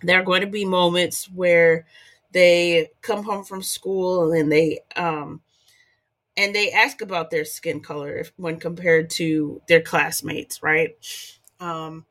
there 0.02 0.20
are 0.20 0.24
going 0.24 0.40
to 0.40 0.46
be 0.46 0.64
moments 0.64 1.28
where 1.30 1.86
they 2.32 2.90
come 3.02 3.24
home 3.24 3.44
from 3.44 3.62
school 3.62 4.32
and 4.32 4.50
they 4.50 4.80
um 4.96 5.40
and 6.36 6.54
they 6.54 6.70
ask 6.70 7.00
about 7.00 7.30
their 7.30 7.44
skin 7.44 7.80
color 7.80 8.16
if, 8.16 8.32
when 8.36 8.58
compared 8.58 9.10
to 9.10 9.60
their 9.68 9.80
classmates 9.80 10.62
right? 10.62 10.96
Um 11.58 12.06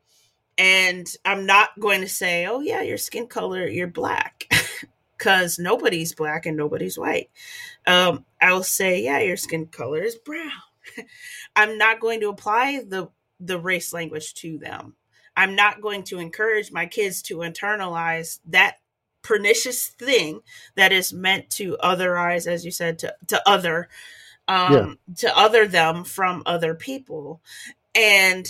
and 0.62 1.08
i'm 1.24 1.46
not 1.46 1.70
going 1.80 2.02
to 2.02 2.08
say 2.10 2.46
oh 2.46 2.60
yeah 2.60 2.82
your 2.82 2.98
skin 2.98 3.28
color 3.28 3.68
you're 3.68 3.88
black. 3.88 4.46
Because 5.18 5.60
nobody's 5.60 6.16
black 6.16 6.46
and 6.46 6.56
nobody's 6.56 6.98
white. 6.98 7.30
Um 7.86 8.26
i'll 8.42 8.64
say 8.64 9.04
yeah 9.04 9.20
your 9.20 9.36
skin 9.36 9.66
color 9.66 10.02
is 10.02 10.16
brown. 10.16 10.52
I'm 11.58 11.78
not 11.78 12.00
going 12.00 12.22
to 12.22 12.30
apply 12.30 12.84
the 12.88 13.10
the 13.40 13.60
race 13.60 13.92
language 13.94 14.34
to 14.36 14.58
them. 14.58 14.96
I'm 15.36 15.56
not 15.56 15.82
going 15.82 16.04
to 16.04 16.20
encourage 16.20 16.72
my 16.72 16.86
kids 16.86 17.22
to 17.24 17.38
internalize 17.38 18.40
that 18.48 18.78
pernicious 19.22 19.88
thing 19.88 20.42
that 20.76 20.92
is 20.92 21.14
meant 21.14 21.50
to 21.52 21.78
otherize, 21.84 22.48
as 22.48 22.66
you 22.66 22.72
said, 22.72 23.00
to, 23.00 23.16
to 23.28 23.42
other, 23.48 23.90
um, 24.48 24.74
yeah. 25.08 25.16
to 25.18 25.38
other 25.38 25.68
them 25.68 26.04
from 26.04 26.44
other 26.46 26.74
people. 26.74 27.42
And 27.96 28.48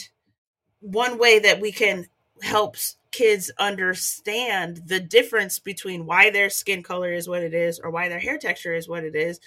one 0.80 1.18
way 1.18 1.40
that 1.40 1.60
we 1.60 1.72
can 1.72 2.08
help 2.42 2.78
kids 3.12 3.52
understand 3.58 4.84
the 4.86 5.00
difference 5.00 5.60
between 5.60 6.06
why 6.06 6.30
their 6.30 6.50
skin 6.50 6.84
color 6.84 7.12
is 7.12 7.28
what 7.28 7.44
it 7.44 7.54
is 7.54 7.80
or 7.80 7.90
why 7.90 8.08
their 8.08 8.20
hair 8.20 8.38
texture 8.38 8.74
is 8.74 8.88
what 8.88 9.04
it 9.04 9.16
is. 9.16 9.40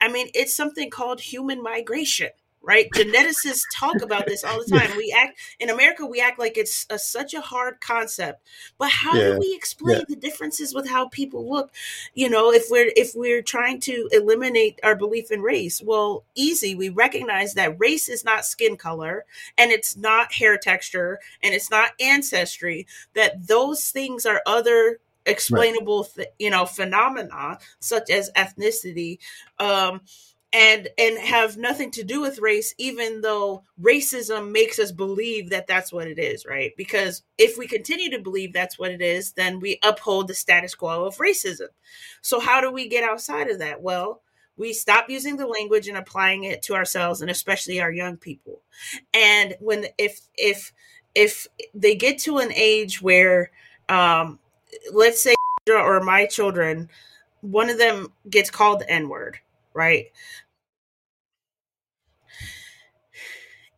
I 0.00 0.08
mean, 0.08 0.28
it's 0.34 0.54
something 0.54 0.90
called 0.90 1.20
human 1.20 1.62
migration 1.62 2.30
right? 2.62 2.90
Geneticists 2.94 3.62
talk 3.74 4.02
about 4.02 4.26
this 4.26 4.44
all 4.44 4.62
the 4.62 4.70
time. 4.78 4.96
We 4.96 5.14
act 5.16 5.38
in 5.58 5.70
America, 5.70 6.06
we 6.06 6.20
act 6.20 6.38
like 6.38 6.56
it's 6.56 6.86
a, 6.90 6.98
such 6.98 7.34
a 7.34 7.40
hard 7.40 7.80
concept. 7.80 8.46
But 8.78 8.90
how 8.90 9.14
yeah. 9.14 9.32
do 9.32 9.38
we 9.38 9.54
explain 9.54 9.98
yeah. 9.98 10.04
the 10.08 10.16
differences 10.16 10.74
with 10.74 10.88
how 10.88 11.08
people 11.08 11.48
look? 11.48 11.72
You 12.14 12.28
know, 12.28 12.52
if 12.52 12.64
we're 12.70 12.92
if 12.96 13.12
we're 13.14 13.42
trying 13.42 13.80
to 13.80 14.08
eliminate 14.12 14.78
our 14.82 14.96
belief 14.96 15.30
in 15.30 15.42
race, 15.42 15.82
well, 15.82 16.24
easy. 16.34 16.74
We 16.74 16.88
recognize 16.88 17.54
that 17.54 17.80
race 17.80 18.08
is 18.08 18.24
not 18.24 18.44
skin 18.44 18.76
color, 18.76 19.24
and 19.56 19.70
it's 19.70 19.96
not 19.96 20.32
hair 20.32 20.58
texture, 20.58 21.18
and 21.42 21.54
it's 21.54 21.70
not 21.70 21.92
ancestry. 22.00 22.86
That 23.14 23.46
those 23.46 23.90
things 23.90 24.26
are 24.26 24.42
other 24.46 24.98
explainable 25.26 26.04
th- 26.04 26.28
you 26.38 26.50
know 26.50 26.64
phenomena 26.64 27.58
such 27.78 28.08
as 28.10 28.30
ethnicity 28.36 29.18
um 29.58 30.00
and 30.52 30.88
and 30.98 31.18
have 31.18 31.56
nothing 31.56 31.90
to 31.92 32.02
do 32.02 32.20
with 32.20 32.40
race 32.40 32.74
even 32.78 33.20
though 33.20 33.62
racism 33.80 34.50
makes 34.50 34.78
us 34.78 34.90
believe 34.90 35.50
that 35.50 35.66
that's 35.66 35.92
what 35.92 36.08
it 36.08 36.18
is 36.18 36.44
right? 36.44 36.72
Because 36.76 37.22
if 37.38 37.56
we 37.56 37.66
continue 37.66 38.10
to 38.10 38.18
believe 38.18 38.52
that's 38.52 38.78
what 38.78 38.90
it 38.90 39.00
is 39.00 39.32
then 39.32 39.60
we 39.60 39.78
uphold 39.82 40.28
the 40.28 40.34
status 40.34 40.74
quo 40.74 41.04
of 41.04 41.16
racism. 41.18 41.68
So 42.20 42.40
how 42.40 42.60
do 42.60 42.72
we 42.72 42.88
get 42.88 43.04
outside 43.04 43.48
of 43.48 43.58
that? 43.60 43.80
Well 43.82 44.22
we 44.56 44.72
stop 44.72 45.08
using 45.08 45.36
the 45.36 45.46
language 45.46 45.88
and 45.88 45.96
applying 45.96 46.44
it 46.44 46.62
to 46.62 46.74
ourselves 46.74 47.22
and 47.22 47.30
especially 47.30 47.80
our 47.80 47.92
young 47.92 48.16
people. 48.16 48.60
And 49.14 49.54
when 49.60 49.86
if 49.98 50.20
if 50.36 50.72
if 51.14 51.46
they 51.74 51.94
get 51.94 52.18
to 52.20 52.38
an 52.38 52.52
age 52.52 53.00
where 53.00 53.50
um 53.88 54.38
let's 54.92 55.22
say 55.22 55.34
or 55.70 56.00
my 56.00 56.26
children 56.26 56.88
one 57.40 57.70
of 57.70 57.78
them 57.78 58.12
gets 58.28 58.50
called 58.50 58.80
the 58.80 58.90
n 58.90 59.08
word 59.08 59.38
right 59.74 60.06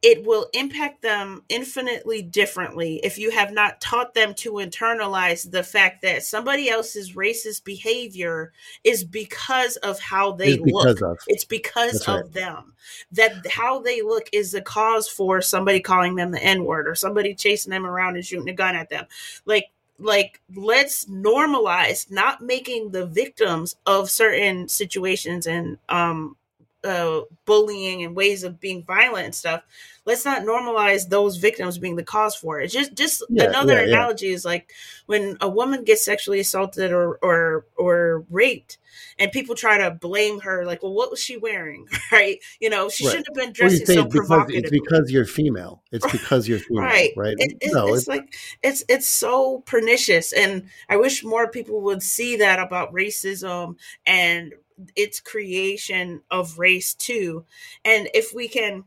it 0.02 0.24
will 0.26 0.48
impact 0.54 1.02
them 1.02 1.42
infinitely 1.48 2.22
differently 2.22 3.00
if 3.04 3.18
you 3.18 3.30
have 3.30 3.52
not 3.52 3.80
taught 3.80 4.14
them 4.14 4.34
to 4.34 4.52
internalize 4.54 5.50
the 5.50 5.62
fact 5.62 6.02
that 6.02 6.24
somebody 6.24 6.68
else's 6.70 7.12
racist 7.14 7.64
behavior 7.64 8.52
is 8.84 9.04
because 9.04 9.76
of 9.78 10.00
how 10.00 10.32
they 10.32 10.56
It's 10.56 10.58
look. 10.58 10.98
because 10.98 11.02
of. 11.02 11.18
It's 11.28 11.44
because 11.44 12.00
That's 12.00 12.08
of 12.08 12.24
right. 12.26 12.32
them. 12.32 12.74
That 13.12 13.46
how 13.48 13.80
they 13.80 14.02
look 14.02 14.28
is 14.32 14.52
the 14.52 14.62
cause 14.62 15.08
for 15.08 15.42
somebody 15.42 15.80
calling 15.80 16.16
them 16.16 16.32
the 16.32 16.42
N 16.42 16.64
word 16.64 16.88
or 16.88 16.94
somebody 16.96 17.34
chasing 17.34 17.70
them 17.70 17.86
around 17.86 18.16
and 18.16 18.24
shooting 18.26 18.48
a 18.48 18.54
gun 18.54 18.76
at 18.76 18.90
them. 18.90 19.06
Like 19.46 19.66
like 20.02 20.40
let's 20.54 21.06
normalize 21.06 22.10
not 22.10 22.40
making 22.40 22.90
the 22.90 23.06
victims 23.06 23.76
of 23.86 24.10
certain 24.10 24.68
situations 24.68 25.46
and 25.46 25.78
um 25.88 26.36
uh 26.84 27.20
bullying 27.44 28.02
and 28.02 28.16
ways 28.16 28.42
of 28.42 28.58
being 28.60 28.82
violent 28.84 29.24
and 29.26 29.34
stuff 29.34 29.62
let's 30.04 30.24
not 30.24 30.42
normalize 30.42 31.08
those 31.08 31.36
victims 31.36 31.78
being 31.78 31.96
the 31.96 32.02
cause 32.02 32.34
for 32.34 32.60
it 32.60 32.68
just 32.68 32.94
just 32.94 33.22
Yeah, 33.28 33.44
another 33.48 33.74
yeah, 33.74 33.84
yeah. 33.86 33.94
analogy 33.94 34.28
is 34.28 34.44
like 34.44 34.72
when 35.06 35.36
a 35.40 35.48
woman 35.48 35.84
gets 35.84 36.04
sexually 36.04 36.40
assaulted 36.40 36.92
or 36.92 37.16
or 37.22 37.66
or 37.76 38.24
raped 38.30 38.78
and 39.18 39.30
people 39.32 39.54
try 39.54 39.78
to 39.78 39.90
blame 39.90 40.40
her 40.40 40.64
like 40.64 40.82
well 40.82 40.92
what 40.92 41.10
was 41.10 41.20
she 41.22 41.36
wearing 41.36 41.86
right 42.12 42.38
you 42.60 42.68
know 42.68 42.88
she 42.88 43.04
Right. 43.04 43.10
shouldn't 43.12 43.28
have 43.28 43.34
been 43.34 43.52
dressing 43.52 43.86
so 43.86 44.04
it's 44.04 44.12
because, 44.12 44.44
it's 44.48 44.70
because 44.70 45.10
you're 45.10 45.24
female. 45.24 45.82
It's 45.92 46.06
because 46.12 46.48
you're 46.48 46.58
female, 46.58 46.84
right 46.84 47.10
right? 47.14 47.34
It- 47.38 47.56
it- 47.60 47.72
no, 47.72 47.88
it's 47.88 47.98
it's, 47.98 48.08
like 48.08 48.34
it's 48.62 48.84
it's 48.88 49.06
so 49.06 49.60
pernicious 49.66 50.32
and 50.32 50.68
i 50.88 50.96
wish 50.96 51.24
more 51.24 51.48
people 51.48 51.80
would 51.82 52.02
see 52.02 52.36
that 52.36 52.58
about 52.58 52.92
racism 52.92 53.76
and 54.06 54.52
its 54.96 55.20
creation 55.20 56.20
of 56.30 56.58
race 56.58 56.94
too 56.94 57.44
and 57.84 58.08
if 58.14 58.34
we 58.34 58.48
can 58.48 58.84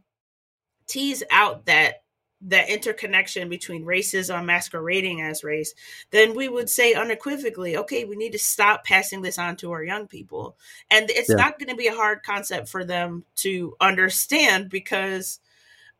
tease 0.87 1.23
out 1.31 1.65
that 1.65 2.03
that 2.41 2.69
interconnection 2.69 3.49
between 3.49 3.85
racism 3.85 4.45
masquerading 4.45 5.21
as 5.21 5.43
race 5.43 5.73
then 6.11 6.35
we 6.35 6.47
would 6.47 6.69
say 6.69 6.93
unequivocally 6.93 7.77
okay 7.77 8.03
we 8.05 8.15
need 8.15 8.31
to 8.33 8.39
stop 8.39 8.83
passing 8.83 9.21
this 9.21 9.39
on 9.39 9.55
to 9.55 9.71
our 9.71 9.83
young 9.83 10.05
people 10.07 10.57
and 10.91 11.09
it's 11.09 11.29
Yeah. 11.29 11.35
not 11.35 11.57
going 11.57 11.69
to 11.69 11.75
be 11.75 11.87
a 11.87 11.95
hard 11.95 12.21
concept 12.23 12.67
for 12.67 12.83
them 12.83 13.23
to 13.37 13.75
understand 13.79 14.69
because 14.69 15.39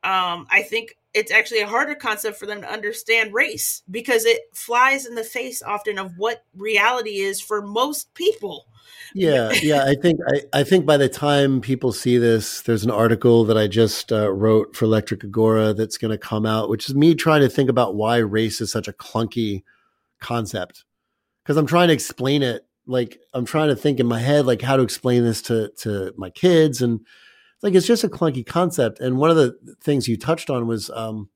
um, 0.04 0.46
I 0.52 0.62
think 0.62 0.98
it's 1.16 1.32
actually 1.32 1.61
a 1.61 1.68
harder 1.68 1.95
concept 1.95 2.38
for 2.38 2.45
them 2.45 2.61
to 2.61 2.70
understand 2.70 3.34
race 3.34 3.82
because 3.89 4.26
it 4.26 4.41
flies 4.53 5.05
in 5.05 5.16
the 5.16 5.24
face 5.24 5.63
often 5.63 5.97
of 5.97 6.18
what 6.18 6.43
reality 6.55 7.20
is 7.20 7.39
for 7.39 7.61
most 7.61 8.13
people. 8.13 8.68
yeah, 9.13 9.51
yeah. 9.61 9.86
I 9.86 9.95
think 9.95 10.20
I, 10.28 10.59
I 10.59 10.63
think 10.66 10.86
by 10.86 10.97
the 10.97 11.07
time 11.07 11.61
people 11.61 11.93
see 11.93 12.18
this, 12.18 12.61
there's 12.61 12.84
an 12.84 12.91
article 12.91 13.45
that 13.45 13.57
I 13.57 13.68
just 13.68 14.11
uh, 14.11 14.30
wrote 14.30 14.76
for 14.76 14.86
Electric 14.86 15.24
Agora 15.24 15.74
that's 15.74 15.97
going 15.97 16.11
to 16.11 16.18
come 16.18 16.45
out, 16.45 16.70
which 16.70 16.89
is 16.89 16.95
me 16.95 17.16
trying 17.16 17.41
to 17.41 17.49
think 17.49 17.70
about 17.70 17.95
why 17.95 18.18
race 18.18 18.59
is 18.59 18.72
such 18.72 18.89
a 18.89 18.93
clunky 18.93 19.63
concept. 20.20 20.84
Because 21.43 21.55
I'm 21.55 21.68
trying 21.68 21.88
to 21.88 21.93
explain 21.93 22.43
it, 22.43 22.66
like 22.88 23.20
I'm 23.34 23.45
trying 23.45 23.70
to 23.70 23.76
think 23.76 24.01
in 24.01 24.05
my 24.05 24.20
head, 24.20 24.45
like 24.45 24.61
how 24.61 24.76
to 24.76 24.84
explain 24.84 25.24
this 25.24 25.41
to 25.43 25.70
to 25.78 26.13
my 26.18 26.30
kids, 26.30 26.82
and 26.82 26.99
like 27.62 27.74
it's 27.74 27.88
just 27.88 28.03
a 28.03 28.10
clunky 28.10 28.45
concept. 28.45 28.99
And 28.99 29.18
one 29.18 29.30
of 29.30 29.36
the 29.36 29.58
things 29.82 30.08
you 30.08 30.18
touched 30.18 30.49
on 30.49 30.68
was 30.68 30.89
um, 30.91 31.30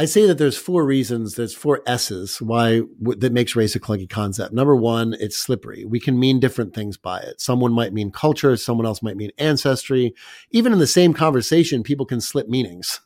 I 0.00 0.04
say 0.04 0.26
that 0.26 0.38
there's 0.38 0.56
four 0.56 0.84
reasons, 0.84 1.34
there's 1.34 1.54
four 1.54 1.82
S's 1.84 2.40
why 2.40 2.82
w- 3.02 3.18
that 3.18 3.32
makes 3.32 3.56
race 3.56 3.74
a 3.74 3.80
clunky 3.80 4.08
concept. 4.08 4.54
Number 4.54 4.76
one, 4.76 5.14
it's 5.18 5.36
slippery. 5.36 5.84
We 5.84 5.98
can 5.98 6.20
mean 6.20 6.38
different 6.38 6.72
things 6.72 6.96
by 6.96 7.18
it. 7.18 7.40
Someone 7.40 7.72
might 7.72 7.92
mean 7.92 8.12
culture, 8.12 8.56
someone 8.56 8.86
else 8.86 9.02
might 9.02 9.16
mean 9.16 9.32
ancestry. 9.38 10.14
Even 10.52 10.72
in 10.72 10.78
the 10.78 10.86
same 10.86 11.14
conversation, 11.14 11.82
people 11.82 12.06
can 12.06 12.20
slip 12.20 12.48
meanings. 12.48 13.00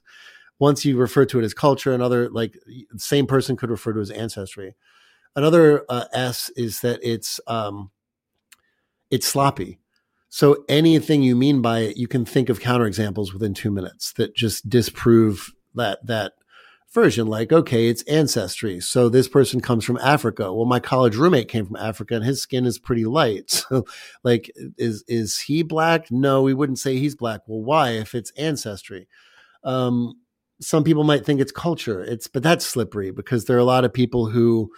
Once 0.59 0.85
you 0.85 0.99
refer 0.99 1.25
to 1.25 1.41
it 1.41 1.45
as 1.45 1.55
culture, 1.55 1.93
another 1.95 2.29
like 2.29 2.59
same 2.99 3.27
person 3.27 3.57
could 3.57 3.71
refer 3.71 3.95
to 3.95 4.01
as 4.01 4.11
ancestry. 4.11 4.75
Another 5.35 5.87
uh, 5.89 6.05
S 6.13 6.51
is 6.57 6.83
that 6.83 7.01
it's 7.03 7.41
um, 7.47 7.91
it's 9.11 9.27
sloppy. 9.27 9.79
So 10.35 10.65
anything 10.67 11.23
you 11.23 11.37
mean 11.37 11.61
by 11.61 11.81
it, 11.81 11.99
you 11.99 12.09
can 12.09 12.25
think 12.25 12.49
of 12.49 12.59
counterexamples 12.59 13.35
within 13.35 13.53
two 13.53 13.71
minutes 13.71 14.15
that 14.15 14.35
just 14.35 14.67
disprove 14.67 15.53
that 15.75 16.07
that 16.07 16.33
version. 16.91 17.27
Like, 17.27 17.53
okay, 17.53 17.89
it's 17.89 18.03
ancestry. 18.05 18.81
So 18.81 19.11
this 19.11 19.29
person 19.29 19.61
comes 19.61 19.85
from 19.85 19.99
Africa. 19.99 20.51
Well, 20.51 20.65
my 20.65 20.81
college 20.81 21.17
roommate 21.17 21.49
came 21.49 21.67
from 21.67 21.77
Africa 21.77 22.15
and 22.15 22.25
his 22.25 22.41
skin 22.41 22.65
is 22.65 22.79
pretty 22.79 23.05
light. 23.05 23.63
So 23.69 23.85
like 24.25 24.51
is 24.79 25.05
is 25.07 25.39
he 25.39 25.63
black? 25.63 26.11
No, 26.11 26.41
we 26.41 26.55
wouldn't 26.55 26.79
say 26.79 26.97
he's 26.97 27.15
black. 27.15 27.43
Well, 27.47 27.61
why 27.63 27.91
if 27.91 28.15
it's 28.15 28.31
ancestry? 28.39 29.09
Um 29.65 30.15
some 30.63 30.83
people 30.83 31.05
might 31.05 31.27
think 31.27 31.43
it's 31.43 31.53
culture. 31.53 32.03
It's 32.03 32.27
but 32.27 32.43
that's 32.43 32.65
slippery 32.65 33.11
because 33.11 33.45
there 33.45 33.59
are 33.59 33.61
a 33.61 33.65
lot 33.65 33.85
of 33.85 33.93
people 33.93 34.31
who 34.31 34.73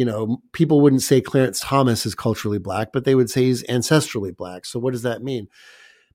you 0.00 0.06
know, 0.06 0.40
people 0.52 0.80
wouldn't 0.80 1.02
say 1.02 1.20
Clarence 1.20 1.60
Thomas 1.60 2.06
is 2.06 2.14
culturally 2.14 2.58
black, 2.58 2.88
but 2.90 3.04
they 3.04 3.14
would 3.14 3.28
say 3.28 3.42
he's 3.42 3.62
ancestrally 3.64 4.34
black. 4.34 4.64
So 4.64 4.80
what 4.80 4.92
does 4.92 5.02
that 5.02 5.22
mean? 5.22 5.46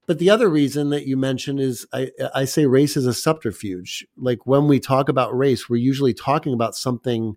But 0.08 0.18
the 0.18 0.32
other 0.32 0.50
reason 0.50 0.90
that 0.90 1.06
you 1.06 1.16
mentioned 1.16 1.60
is 1.60 1.86
I, 1.94 2.10
I 2.34 2.46
say 2.46 2.66
race 2.66 2.98
is 2.98 3.06
a 3.06 3.14
subterfuge. 3.14 4.04
Like 4.18 4.48
when 4.48 4.68
we 4.68 4.80
talk 4.80 5.08
about 5.08 5.38
race, 5.38 5.70
we're 5.70 5.76
usually 5.76 6.16
talking 6.16 6.52
about 6.52 6.74
something 6.74 7.36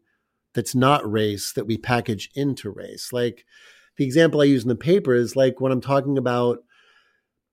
that's 0.55 0.75
not 0.75 1.07
race 1.07 1.53
that 1.53 1.67
we 1.67 1.77
package 1.77 2.31
into 2.35 2.71
race. 2.71 3.13
Like 3.13 3.45
the 3.99 4.07
example 4.07 4.41
I 4.41 4.45
use 4.45 4.63
in 4.63 4.71
the 4.71 4.75
paper 4.75 5.13
is 5.13 5.37
like 5.37 5.61
when 5.61 5.71
I'm 5.71 5.83
talking 5.83 6.17
about, 6.17 6.61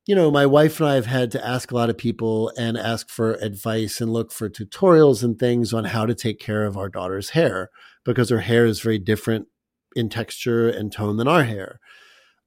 you 0.06 0.16
know, 0.16 0.32
my 0.32 0.46
wife 0.46 0.80
and 0.80 0.88
I 0.88 0.96
have 0.96 1.08
had 1.08 1.32
to 1.32 1.46
ask 1.46 1.70
a 1.70 1.76
lot 1.76 1.89
of 1.89 1.98
people 1.98 2.50
and 2.58 2.78
ask 2.78 3.10
for 3.10 3.34
advice 3.41 4.00
and 4.00 4.14
look 4.14 4.32
for 4.32 4.50
tutorials 4.50 5.22
and 5.22 5.38
things 5.38 5.74
on 5.74 5.84
how 5.84 6.06
to 6.06 6.16
take 6.16 6.39
care 6.39 6.64
of 6.64 6.78
our 6.78 6.88
daughter's 6.88 7.32
hair 7.32 7.70
because 8.06 8.30
her 8.30 8.39
hair 8.39 8.66
is 8.66 8.80
very 8.80 8.99
different 8.99 9.47
in 9.95 10.08
texture 10.08 10.70
and 10.70 10.91
tone 10.91 11.18
than 11.18 11.28
our 11.28 11.43
hair. 11.43 11.80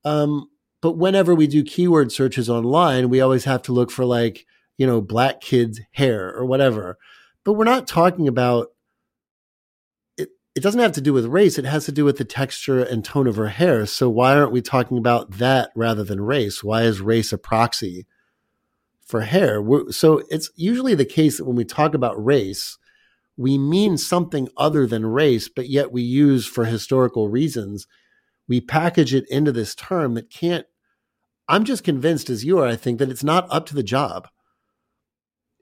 Um, 0.04 0.48
but 0.80 0.92
whenever 0.92 1.34
we 1.34 1.46
do 1.46 1.64
keyword 1.64 2.12
searches 2.12 2.48
online, 2.48 3.08
we 3.08 3.20
always 3.20 3.44
have 3.44 3.62
to 3.62 3.72
look 3.72 3.90
for 3.90 4.04
like, 4.04 4.46
you 4.76 4.86
know, 4.86 5.00
black 5.00 5.40
kids 5.40 5.80
hair 5.92 6.32
or 6.32 6.46
whatever. 6.46 6.96
But 7.44 7.54
we're 7.54 7.64
not 7.64 7.88
talking 7.88 8.28
about 8.28 8.68
it. 10.16 10.28
It 10.54 10.62
doesn't 10.62 10.80
have 10.80 10.92
to 10.92 11.00
do 11.00 11.12
with 11.12 11.26
race. 11.26 11.58
It 11.58 11.64
has 11.64 11.84
to 11.86 11.92
do 11.92 12.04
with 12.04 12.18
the 12.18 12.24
texture 12.24 12.80
and 12.80 13.04
tone 13.04 13.26
of 13.26 13.36
her 13.36 13.48
hair. 13.48 13.86
So 13.86 14.08
why 14.08 14.36
aren't 14.36 14.52
we 14.52 14.62
talking 14.62 14.98
about 14.98 15.38
that 15.38 15.70
rather 15.74 16.04
than 16.04 16.20
race? 16.20 16.62
Why 16.62 16.82
is 16.82 17.00
race 17.00 17.32
a 17.32 17.38
proxy 17.38 18.06
for 19.04 19.22
hair? 19.22 19.60
We're, 19.60 19.90
so 19.90 20.22
it's 20.30 20.50
usually 20.54 20.94
the 20.94 21.04
case 21.04 21.38
that 21.38 21.44
when 21.44 21.56
we 21.56 21.64
talk 21.64 21.94
about 21.94 22.24
race, 22.24 22.78
we 23.38 23.56
mean 23.56 23.96
something 23.96 24.48
other 24.56 24.84
than 24.84 25.06
race, 25.06 25.48
but 25.48 25.68
yet 25.68 25.92
we 25.92 26.02
use 26.02 26.44
for 26.44 26.64
historical 26.64 27.28
reasons, 27.28 27.86
we 28.48 28.60
package 28.60 29.14
it 29.14 29.30
into 29.30 29.52
this 29.52 29.76
term 29.76 30.14
that 30.14 30.28
can't. 30.28 30.66
I'm 31.48 31.64
just 31.64 31.84
convinced, 31.84 32.28
as 32.28 32.44
you 32.44 32.58
are, 32.58 32.66
I 32.66 32.74
think 32.74 32.98
that 32.98 33.10
it's 33.10 33.22
not 33.22 33.46
up 33.48 33.64
to 33.66 33.76
the 33.76 33.84
job. 33.84 34.28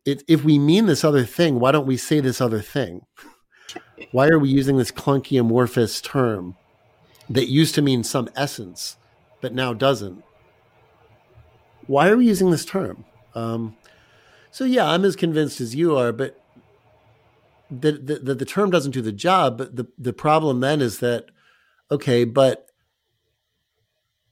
It, 0.06 0.22
if 0.26 0.42
we 0.42 0.58
mean 0.58 0.86
this 0.86 1.04
other 1.04 1.24
thing, 1.24 1.60
why 1.60 1.70
don't 1.70 1.86
we 1.86 1.98
say 1.98 2.18
this 2.20 2.40
other 2.40 2.62
thing? 2.62 3.02
Why 4.12 4.28
are 4.28 4.38
we 4.38 4.50
using 4.50 4.76
this 4.76 4.92
clunky 4.92 5.40
amorphous 5.40 6.00
term 6.00 6.56
that 7.28 7.48
used 7.48 7.74
to 7.74 7.82
mean 7.82 8.04
some 8.04 8.28
essence, 8.36 8.96
but 9.40 9.54
now 9.54 9.72
doesn't? 9.72 10.22
Why 11.86 12.08
are 12.08 12.16
we 12.16 12.26
using 12.26 12.50
this 12.50 12.64
term? 12.64 13.04
Um, 13.34 13.76
so 14.50 14.64
yeah, 14.64 14.86
I'm 14.88 15.04
as 15.04 15.16
convinced 15.16 15.60
as 15.60 15.74
you 15.74 15.96
are, 15.96 16.12
but 16.12 16.38
the, 17.70 17.92
the, 17.92 18.34
the, 18.34 18.44
term 18.44 18.70
doesn't 18.70 18.92
do 18.92 19.02
the 19.02 19.12
job. 19.12 19.58
But 19.58 19.76
the, 19.76 19.86
the 19.98 20.12
problem 20.12 20.60
then 20.60 20.80
is 20.80 20.98
that, 21.00 21.26
okay, 21.90 22.24
but 22.24 22.66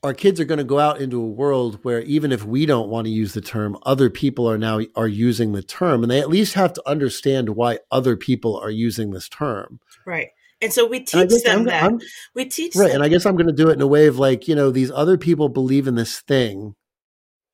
our 0.05 0.14
kids 0.14 0.39
are 0.39 0.45
going 0.45 0.59
to 0.59 0.64
go 0.64 0.78
out 0.78 1.01
into 1.01 1.20
a 1.20 1.26
world 1.26 1.78
where 1.82 2.03
even 2.03 2.30
if 2.30 2.45
we 2.45 2.66
don't 2.66 2.91
want 2.91 3.07
to 3.07 3.11
use 3.11 3.32
the 3.32 3.41
term, 3.41 3.76
other 3.85 4.11
people 4.11 4.49
are 4.49 4.59
now 4.59 4.80
are 4.97 5.09
using 5.09 5.53
the 5.53 5.62
term, 5.62 6.03
and 6.03 6.11
they 6.11 6.20
at 6.20 6.28
least 6.28 6.55
have 6.55 6.74
to 6.74 6.82
understand 6.89 7.51
why 7.51 7.78
other 7.91 8.16
people 8.16 8.57
are 8.59 8.70
using 8.70 9.11
this 9.11 9.28
term. 9.28 9.80
Right. 10.05 10.28
And 10.61 10.72
so 10.72 10.87
we 10.87 11.01
teach 11.01 11.43
them 11.43 11.61
I'm, 11.61 11.64
that. 11.64 11.85
I'm, 11.85 12.01
we 12.35 12.45
teach 12.45 12.76
right, 12.76 12.89
them. 12.89 12.97
and 12.97 13.03
I 13.03 13.09
guess 13.09 13.26
I'm 13.26 13.35
going 13.35 13.47
to 13.47 13.53
do 13.53 13.70
it 13.70 13.74
in 13.74 13.80
a 13.80 13.87
way 13.87 14.07
of 14.07 14.18
like 14.18 14.47
you 14.47 14.55
know 14.55 14.70
these 14.70 14.91
other 14.91 15.16
people 15.16 15.49
believe 15.49 15.89
in 15.89 15.95
this 15.95 16.20
thing 16.20 16.74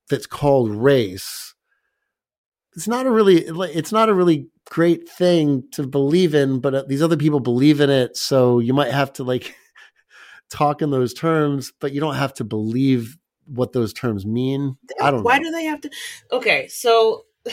that's 0.08 0.26
called 0.26 0.70
race. 0.70 1.49
It's 2.80 2.88
not 2.88 3.04
a 3.04 3.10
really 3.10 3.44
it's 3.44 3.92
not 3.92 4.08
a 4.08 4.14
really 4.14 4.48
great 4.64 5.06
thing 5.06 5.64
to 5.72 5.86
believe 5.86 6.34
in, 6.34 6.60
but 6.60 6.74
uh, 6.74 6.84
these 6.88 7.02
other 7.02 7.18
people 7.18 7.38
believe 7.38 7.78
in 7.78 7.90
it, 7.90 8.16
so 8.16 8.58
you 8.58 8.72
might 8.72 8.90
have 8.90 9.12
to 9.12 9.22
like 9.22 9.54
talk 10.50 10.80
in 10.80 10.88
those 10.88 11.12
terms, 11.12 11.74
but 11.78 11.92
you 11.92 12.00
don't 12.00 12.14
have 12.14 12.32
to 12.32 12.44
believe 12.44 13.18
what 13.44 13.74
those 13.74 13.92
terms 13.92 14.24
mean. 14.24 14.78
I 14.98 15.10
don't 15.10 15.24
Why 15.24 15.36
know. 15.36 15.44
do 15.44 15.50
they 15.50 15.64
have 15.64 15.82
to? 15.82 15.90
Okay, 16.32 16.68
so 16.68 17.26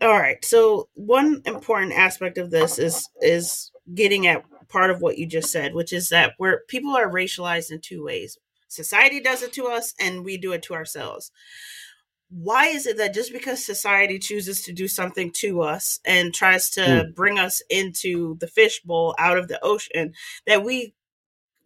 all 0.00 0.18
right. 0.18 0.42
So 0.42 0.88
one 0.94 1.42
important 1.44 1.92
aspect 1.92 2.38
of 2.38 2.50
this 2.50 2.78
is 2.78 3.06
is 3.20 3.70
getting 3.94 4.26
at 4.26 4.44
part 4.70 4.88
of 4.88 5.02
what 5.02 5.18
you 5.18 5.26
just 5.26 5.52
said, 5.52 5.74
which 5.74 5.92
is 5.92 6.08
that 6.08 6.32
where 6.38 6.62
people 6.68 6.96
are 6.96 7.12
racialized 7.12 7.70
in 7.70 7.82
two 7.82 8.02
ways. 8.02 8.38
Society 8.68 9.20
does 9.20 9.42
it 9.42 9.52
to 9.52 9.66
us 9.66 9.92
and 10.00 10.24
we 10.24 10.38
do 10.38 10.52
it 10.52 10.62
to 10.62 10.74
ourselves. 10.74 11.30
Why 12.38 12.66
is 12.66 12.86
it 12.86 12.98
that 12.98 13.14
just 13.14 13.32
because 13.32 13.64
society 13.64 14.18
chooses 14.18 14.60
to 14.62 14.72
do 14.72 14.88
something 14.88 15.30
to 15.36 15.62
us 15.62 16.00
and 16.04 16.34
tries 16.34 16.68
to 16.70 16.80
mm. 16.80 17.14
bring 17.14 17.38
us 17.38 17.62
into 17.70 18.36
the 18.40 18.46
fishbowl 18.46 19.14
out 19.18 19.38
of 19.38 19.48
the 19.48 19.58
ocean 19.64 20.12
that 20.46 20.62
we 20.62 20.92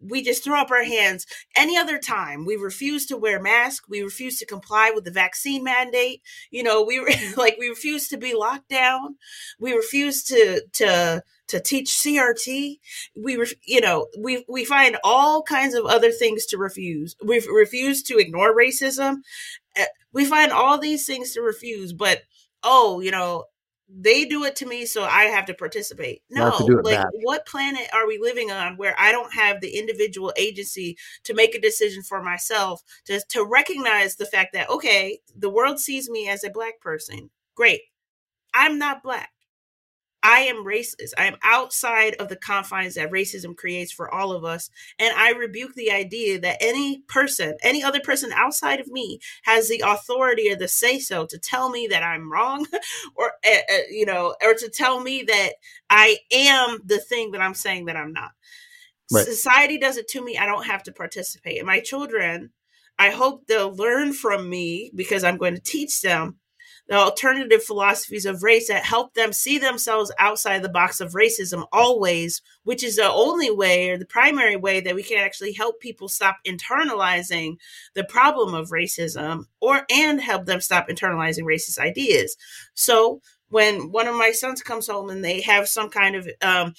we 0.00 0.22
just 0.22 0.42
throw 0.42 0.58
up 0.58 0.70
our 0.70 0.84
hands 0.84 1.26
any 1.56 1.76
other 1.76 1.98
time? 1.98 2.46
We 2.46 2.54
refuse 2.54 3.04
to 3.06 3.16
wear 3.16 3.42
masks. 3.42 3.88
We 3.88 4.00
refuse 4.00 4.38
to 4.38 4.46
comply 4.46 4.92
with 4.94 5.04
the 5.04 5.10
vaccine 5.10 5.64
mandate. 5.64 6.22
You 6.52 6.62
know 6.62 6.84
we 6.84 7.00
like 7.36 7.56
we 7.58 7.68
refuse 7.68 8.06
to 8.08 8.16
be 8.16 8.34
locked 8.34 8.68
down. 8.68 9.16
We 9.58 9.72
refuse 9.72 10.22
to 10.24 10.62
to 10.74 11.24
to 11.48 11.58
teach 11.58 11.90
crt 11.90 12.78
we 13.16 13.36
were 13.36 13.48
you 13.64 13.80
know 13.80 14.06
we 14.16 14.44
we 14.48 14.64
find 14.64 14.96
all 15.02 15.42
kinds 15.42 15.74
of 15.74 15.84
other 15.84 16.12
things 16.12 16.46
to 16.46 16.58
refuse. 16.58 17.16
We 17.24 17.44
refuse 17.52 18.04
to 18.04 18.18
ignore 18.18 18.56
racism 18.56 19.16
Eh, 19.76 19.86
we 20.12 20.24
find 20.24 20.52
all 20.52 20.78
these 20.78 21.06
things 21.06 21.32
to 21.32 21.40
refuse 21.40 21.92
but 21.92 22.22
oh 22.62 23.00
you 23.00 23.10
know 23.10 23.44
they 23.92 24.24
do 24.24 24.44
it 24.44 24.54
to 24.54 24.66
me 24.66 24.86
so 24.86 25.02
i 25.02 25.24
have 25.24 25.46
to 25.46 25.54
participate. 25.54 26.22
No 26.30 26.56
to 26.58 26.80
like 26.82 26.98
back. 26.98 27.08
what 27.22 27.46
planet 27.46 27.88
are 27.92 28.06
we 28.06 28.18
living 28.18 28.50
on 28.50 28.76
where 28.76 28.94
i 28.98 29.10
don't 29.12 29.34
have 29.34 29.60
the 29.60 29.78
individual 29.78 30.32
agency 30.36 30.96
to 31.24 31.34
make 31.34 31.54
a 31.54 31.60
decision 31.60 32.02
for 32.02 32.22
myself 32.22 32.82
to, 33.06 33.20
to 33.30 33.44
recognize 33.44 34.16
the 34.16 34.26
fact 34.26 34.52
that 34.52 34.70
okay 34.70 35.20
the 35.36 35.50
world 35.50 35.80
sees 35.80 36.08
me 36.08 36.28
as 36.28 36.44
a 36.44 36.50
black 36.50 36.80
person. 36.80 37.30
Great. 37.54 37.80
I'm 38.54 38.78
not 38.78 39.02
black 39.02 39.30
I 40.22 40.40
am 40.40 40.64
raceless. 40.64 41.12
I 41.16 41.26
am 41.26 41.36
outside 41.42 42.14
of 42.16 42.28
the 42.28 42.36
confines 42.36 42.94
that 42.94 43.10
racism 43.10 43.56
creates 43.56 43.90
for 43.90 44.12
all 44.12 44.32
of 44.32 44.44
us. 44.44 44.70
And 44.98 45.14
I 45.16 45.30
rebuke 45.30 45.74
the 45.74 45.90
idea 45.90 46.38
that 46.40 46.58
any 46.60 47.02
person, 47.08 47.56
any 47.62 47.82
other 47.82 48.00
person 48.00 48.32
outside 48.32 48.80
of 48.80 48.88
me, 48.88 49.20
has 49.42 49.68
the 49.68 49.82
authority 49.84 50.50
or 50.50 50.56
the 50.56 50.68
say 50.68 50.98
so 50.98 51.26
to 51.26 51.38
tell 51.38 51.70
me 51.70 51.86
that 51.88 52.02
I'm 52.02 52.30
wrong 52.30 52.66
or, 53.16 53.32
uh, 53.46 53.78
you 53.90 54.04
know, 54.04 54.34
or 54.42 54.54
to 54.54 54.68
tell 54.68 55.00
me 55.00 55.22
that 55.22 55.52
I 55.88 56.18
am 56.32 56.80
the 56.84 56.98
thing 56.98 57.32
that 57.32 57.40
I'm 57.40 57.54
saying 57.54 57.86
that 57.86 57.96
I'm 57.96 58.12
not. 58.12 58.32
Right. 59.12 59.24
Society 59.24 59.78
does 59.78 59.96
it 59.96 60.08
to 60.08 60.24
me. 60.24 60.38
I 60.38 60.46
don't 60.46 60.66
have 60.66 60.82
to 60.84 60.92
participate. 60.92 61.58
And 61.58 61.66
my 61.66 61.80
children, 61.80 62.50
I 62.98 63.10
hope 63.10 63.46
they'll 63.46 63.74
learn 63.74 64.12
from 64.12 64.48
me 64.48 64.92
because 64.94 65.24
I'm 65.24 65.38
going 65.38 65.54
to 65.54 65.60
teach 65.60 66.02
them 66.02 66.36
the 66.91 66.97
alternative 66.97 67.62
philosophies 67.62 68.26
of 68.26 68.43
race 68.43 68.66
that 68.66 68.84
help 68.84 69.14
them 69.14 69.32
see 69.32 69.59
themselves 69.59 70.11
outside 70.18 70.61
the 70.61 70.68
box 70.68 71.01
of 71.01 71.12
racism 71.12 71.64
always, 71.72 72.43
which 72.64 72.82
is 72.82 72.97
the 72.97 73.09
only 73.09 73.49
way 73.49 73.91
or 73.91 73.97
the 73.97 74.05
primary 74.05 74.57
way 74.57 74.80
that 74.80 74.97
we 74.97 75.05
can 75.05 75.18
actually 75.18 75.53
help 75.53 75.78
people 75.78 76.09
stop 76.09 76.38
internalizing 76.45 77.55
the 77.95 78.03
problem 78.03 78.55
of 78.55 78.70
racism 78.70 79.45
or 79.61 79.82
and 79.88 80.20
help 80.20 80.47
them 80.47 80.61
stop 80.61 80.88
internalizing 80.88 81.45
racist 81.45 81.78
ideas. 81.78 82.36
So 82.74 83.22
when 83.51 83.93
one 83.93 84.09
of 84.09 84.16
my 84.16 84.32
sons 84.32 84.61
comes 84.61 84.88
home 84.88 85.11
and 85.11 85.24
they 85.24 85.43
have 85.43 85.68
some 85.68 85.91
kind 85.91 86.16
of 86.16 86.28
um, 86.43 86.74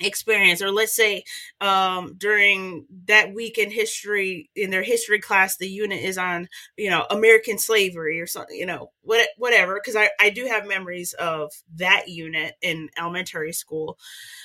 experience 0.00 0.62
or 0.62 0.70
let's 0.70 0.94
say 0.94 1.24
um, 1.60 2.14
during 2.16 2.86
that 3.06 3.34
week 3.34 3.58
in 3.58 3.70
history 3.70 4.50
in 4.56 4.70
their 4.70 4.82
history 4.82 5.20
class 5.20 5.56
the 5.56 5.68
unit 5.68 6.02
is 6.02 6.18
on 6.18 6.48
you 6.76 6.88
know 6.88 7.06
american 7.10 7.58
slavery 7.58 8.20
or 8.20 8.26
something 8.26 8.56
you 8.56 8.66
know 8.66 8.90
what, 9.02 9.28
whatever 9.36 9.74
because 9.74 9.96
I, 9.96 10.10
I 10.20 10.30
do 10.30 10.46
have 10.46 10.66
memories 10.66 11.12
of 11.14 11.52
that 11.76 12.08
unit 12.08 12.54
in 12.62 12.88
elementary 12.98 13.52
school 13.52 13.98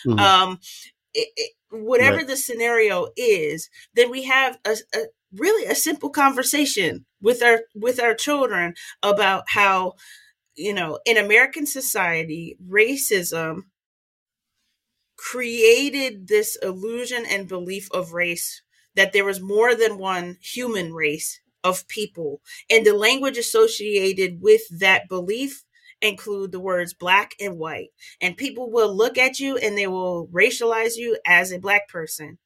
mm-hmm. 0.05 0.19
um, 0.19 0.59
it, 1.13 1.29
it, 1.35 1.51
whatever 1.71 2.17
right. 2.17 2.27
the 2.27 2.37
scenario 2.37 3.07
is 3.15 3.69
then 3.93 4.11
we 4.11 4.23
have 4.23 4.57
a, 4.65 4.75
a 4.93 4.99
really 5.33 5.65
a 5.65 5.75
simple 5.75 6.09
conversation 6.09 7.05
with 7.21 7.41
our 7.41 7.61
with 7.73 8.01
our 8.01 8.13
children 8.13 8.73
about 9.03 9.43
how 9.47 9.93
you 10.55 10.73
know 10.73 10.99
in 11.05 11.17
american 11.17 11.65
society 11.65 12.57
racism 12.69 13.63
created 15.17 16.27
this 16.27 16.57
illusion 16.61 17.25
and 17.29 17.47
belief 17.47 17.89
of 17.91 18.13
race 18.13 18.61
that 18.95 19.13
there 19.13 19.25
was 19.25 19.41
more 19.41 19.75
than 19.75 19.97
one 19.97 20.37
human 20.41 20.93
race 20.93 21.39
of 21.63 21.87
people. 21.87 22.41
And 22.69 22.85
the 22.85 22.93
language 22.93 23.37
associated 23.37 24.41
with 24.41 24.61
that 24.79 25.09
belief 25.09 25.63
include 26.01 26.51
the 26.51 26.59
words 26.59 26.93
black 26.93 27.33
and 27.39 27.57
white. 27.57 27.89
And 28.21 28.37
people 28.37 28.71
will 28.71 28.95
look 28.95 29.17
at 29.17 29.39
you 29.39 29.57
and 29.57 29.77
they 29.77 29.87
will 29.87 30.27
racialize 30.27 30.95
you 30.95 31.17
as 31.25 31.51
a 31.51 31.59
black 31.59 31.89
person 31.89 32.37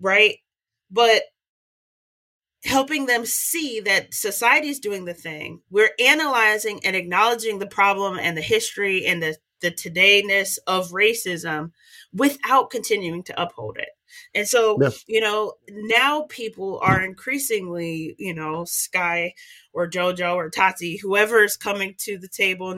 right? 0.00 0.36
But 0.90 1.22
helping 2.64 3.06
them 3.06 3.24
see 3.24 3.80
that 3.80 4.12
society 4.12 4.68
is 4.68 4.80
doing 4.80 5.04
the 5.04 5.14
thing. 5.14 5.60
We're 5.70 5.92
analyzing 6.00 6.80
and 6.84 6.96
acknowledging 6.96 7.58
the 7.58 7.66
problem 7.66 8.18
and 8.20 8.36
the 8.36 8.42
history 8.42 9.06
and 9.06 9.22
the 9.22 9.36
the 9.60 9.70
todayness 9.70 10.58
of 10.66 10.90
racism 10.90 11.72
without 12.12 12.70
continuing 12.70 13.22
to 13.24 13.42
uphold 13.42 13.76
it. 13.78 13.88
And 14.34 14.46
so, 14.46 14.78
yeah. 14.80 14.90
you 15.06 15.20
know, 15.20 15.54
now 15.68 16.26
people 16.28 16.78
are 16.82 17.02
increasingly, 17.02 18.14
you 18.18 18.34
know, 18.34 18.64
Sky 18.64 19.34
or 19.72 19.88
JoJo 19.88 20.34
or 20.34 20.50
Tati, 20.50 20.96
whoever 20.96 21.42
is 21.42 21.56
coming 21.56 21.94
to 21.98 22.18
the 22.18 22.28
table 22.28 22.76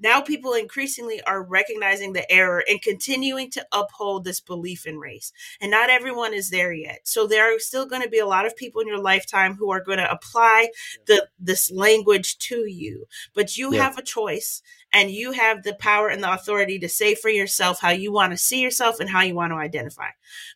now 0.00 0.20
people 0.20 0.54
increasingly 0.54 1.20
are 1.22 1.42
recognizing 1.42 2.12
the 2.12 2.30
error 2.30 2.62
and 2.68 2.80
continuing 2.80 3.50
to 3.50 3.66
uphold 3.72 4.24
this 4.24 4.40
belief 4.40 4.86
in 4.86 4.98
race. 4.98 5.32
And 5.60 5.70
not 5.70 5.90
everyone 5.90 6.34
is 6.34 6.50
there 6.50 6.72
yet. 6.72 7.00
So 7.04 7.26
there 7.26 7.54
are 7.54 7.58
still 7.58 7.86
going 7.86 8.02
to 8.02 8.08
be 8.08 8.18
a 8.18 8.26
lot 8.26 8.46
of 8.46 8.56
people 8.56 8.80
in 8.80 8.88
your 8.88 9.00
lifetime 9.00 9.54
who 9.54 9.70
are 9.70 9.82
going 9.82 9.98
to 9.98 10.10
apply 10.10 10.70
the 11.06 11.26
this 11.38 11.70
language 11.70 12.38
to 12.38 12.66
you. 12.66 13.06
But 13.34 13.56
you 13.56 13.74
yeah. 13.74 13.82
have 13.82 13.98
a 13.98 14.02
choice 14.02 14.62
and 14.92 15.10
you 15.10 15.32
have 15.32 15.62
the 15.62 15.74
power 15.74 16.08
and 16.08 16.22
the 16.22 16.32
authority 16.32 16.78
to 16.78 16.88
say 16.88 17.14
for 17.14 17.28
yourself 17.28 17.80
how 17.80 17.90
you 17.90 18.12
want 18.12 18.32
to 18.32 18.38
see 18.38 18.60
yourself 18.60 19.00
and 19.00 19.10
how 19.10 19.22
you 19.22 19.34
want 19.34 19.52
to 19.52 19.56
identify. 19.56 20.08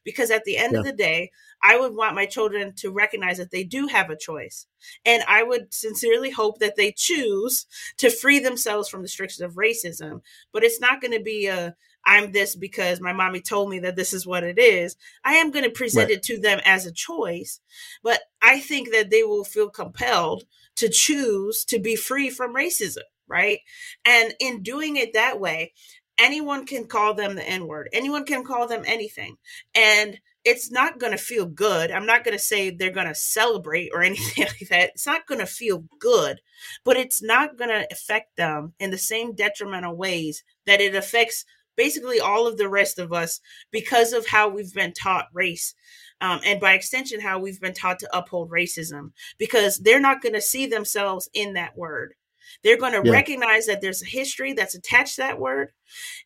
Because 0.04 0.30
at 0.30 0.44
the 0.44 0.56
end 0.56 0.72
yeah. 0.72 0.78
of 0.78 0.84
the 0.84 0.92
day, 0.92 1.30
I 1.62 1.78
would 1.78 1.94
want 1.94 2.14
my 2.14 2.26
children 2.26 2.74
to 2.76 2.90
recognize 2.90 3.38
that 3.38 3.50
they 3.50 3.64
do 3.64 3.86
have 3.86 4.10
a 4.10 4.16
choice. 4.16 4.66
And 5.04 5.22
I 5.28 5.42
would 5.42 5.72
sincerely 5.72 6.30
hope 6.30 6.58
that 6.58 6.76
they 6.76 6.92
choose 6.92 7.66
to 7.98 8.10
free 8.10 8.40
themselves 8.40 8.88
from 8.88 9.02
the 9.02 9.08
strictures 9.08 9.40
of 9.40 9.54
racism. 9.54 10.22
But 10.52 10.64
it's 10.64 10.80
not 10.80 11.00
going 11.00 11.12
to 11.12 11.22
be 11.22 11.46
a, 11.46 11.76
I'm 12.04 12.32
this 12.32 12.56
because 12.56 13.00
my 13.00 13.12
mommy 13.12 13.40
told 13.40 13.70
me 13.70 13.78
that 13.80 13.94
this 13.94 14.12
is 14.12 14.26
what 14.26 14.42
it 14.42 14.58
is. 14.58 14.96
I 15.24 15.34
am 15.34 15.52
going 15.52 15.64
to 15.64 15.70
present 15.70 16.08
right. 16.08 16.18
it 16.18 16.22
to 16.24 16.40
them 16.40 16.60
as 16.64 16.84
a 16.84 16.92
choice. 16.92 17.60
But 18.02 18.20
I 18.40 18.58
think 18.58 18.90
that 18.92 19.10
they 19.10 19.22
will 19.22 19.44
feel 19.44 19.70
compelled 19.70 20.44
to 20.76 20.88
choose 20.88 21.64
to 21.66 21.78
be 21.78 21.94
free 21.94 22.28
from 22.28 22.54
racism. 22.54 23.02
Right. 23.28 23.60
And 24.04 24.34
in 24.40 24.62
doing 24.62 24.96
it 24.96 25.14
that 25.14 25.40
way, 25.40 25.72
anyone 26.18 26.66
can 26.66 26.86
call 26.86 27.14
them 27.14 27.34
the 27.34 27.48
N 27.48 27.66
word, 27.66 27.88
anyone 27.92 28.24
can 28.26 28.44
call 28.44 28.66
them 28.66 28.82
anything. 28.84 29.36
And 29.74 30.18
it's 30.44 30.70
not 30.70 30.98
going 30.98 31.12
to 31.12 31.18
feel 31.18 31.46
good. 31.46 31.90
I'm 31.90 32.06
not 32.06 32.24
going 32.24 32.36
to 32.36 32.42
say 32.42 32.70
they're 32.70 32.90
going 32.90 33.06
to 33.06 33.14
celebrate 33.14 33.90
or 33.92 34.02
anything 34.02 34.44
like 34.44 34.68
that. 34.70 34.90
It's 34.90 35.06
not 35.06 35.26
going 35.26 35.40
to 35.40 35.46
feel 35.46 35.84
good, 35.98 36.40
but 36.84 36.96
it's 36.96 37.22
not 37.22 37.56
going 37.56 37.70
to 37.70 37.86
affect 37.90 38.36
them 38.36 38.74
in 38.78 38.90
the 38.90 38.98
same 38.98 39.34
detrimental 39.34 39.96
ways 39.96 40.42
that 40.66 40.80
it 40.80 40.94
affects 40.94 41.44
basically 41.76 42.20
all 42.20 42.46
of 42.46 42.58
the 42.58 42.68
rest 42.68 42.98
of 42.98 43.12
us 43.12 43.40
because 43.70 44.12
of 44.12 44.26
how 44.26 44.48
we've 44.48 44.74
been 44.74 44.92
taught 44.92 45.28
race. 45.32 45.74
Um, 46.20 46.40
and 46.44 46.60
by 46.60 46.74
extension, 46.74 47.20
how 47.20 47.38
we've 47.38 47.60
been 47.60 47.74
taught 47.74 47.98
to 48.00 48.16
uphold 48.16 48.50
racism, 48.50 49.12
because 49.38 49.78
they're 49.78 50.00
not 50.00 50.22
going 50.22 50.34
to 50.34 50.40
see 50.40 50.66
themselves 50.66 51.28
in 51.34 51.54
that 51.54 51.76
word. 51.76 52.14
They're 52.62 52.78
going 52.78 52.92
to 52.92 53.02
yeah. 53.04 53.12
recognize 53.12 53.66
that 53.66 53.80
there's 53.80 54.02
a 54.02 54.06
history 54.06 54.52
that's 54.52 54.74
attached 54.74 55.16
to 55.16 55.22
that 55.22 55.40
word, 55.40 55.72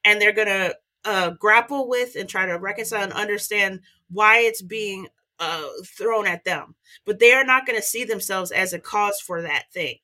and 0.04 0.20
they're 0.20 0.32
going 0.32 0.48
to 0.48 0.76
uh, 1.07 1.30
grapple 1.30 1.88
with 1.88 2.16
and 2.16 2.28
try 2.28 2.44
to 2.44 2.59
reconcile 2.59 3.02
and 3.04 3.12
understand 3.12 3.80
why 4.11 4.40
it's 4.40 4.61
being 4.61 5.07
uh, 5.38 5.64
thrown 5.84 6.26
at 6.26 6.44
them. 6.44 6.74
But 7.04 7.18
they 7.20 7.32
are 7.32 7.44
not 7.44 7.66
going 7.66 7.78
to 7.78 7.86
see 7.86 8.04
themselves 8.04 8.50
as 8.50 8.72
a 8.72 8.80
cause 8.80 9.20
for 9.20 9.42
that 9.42 9.72
thing. 9.72 9.98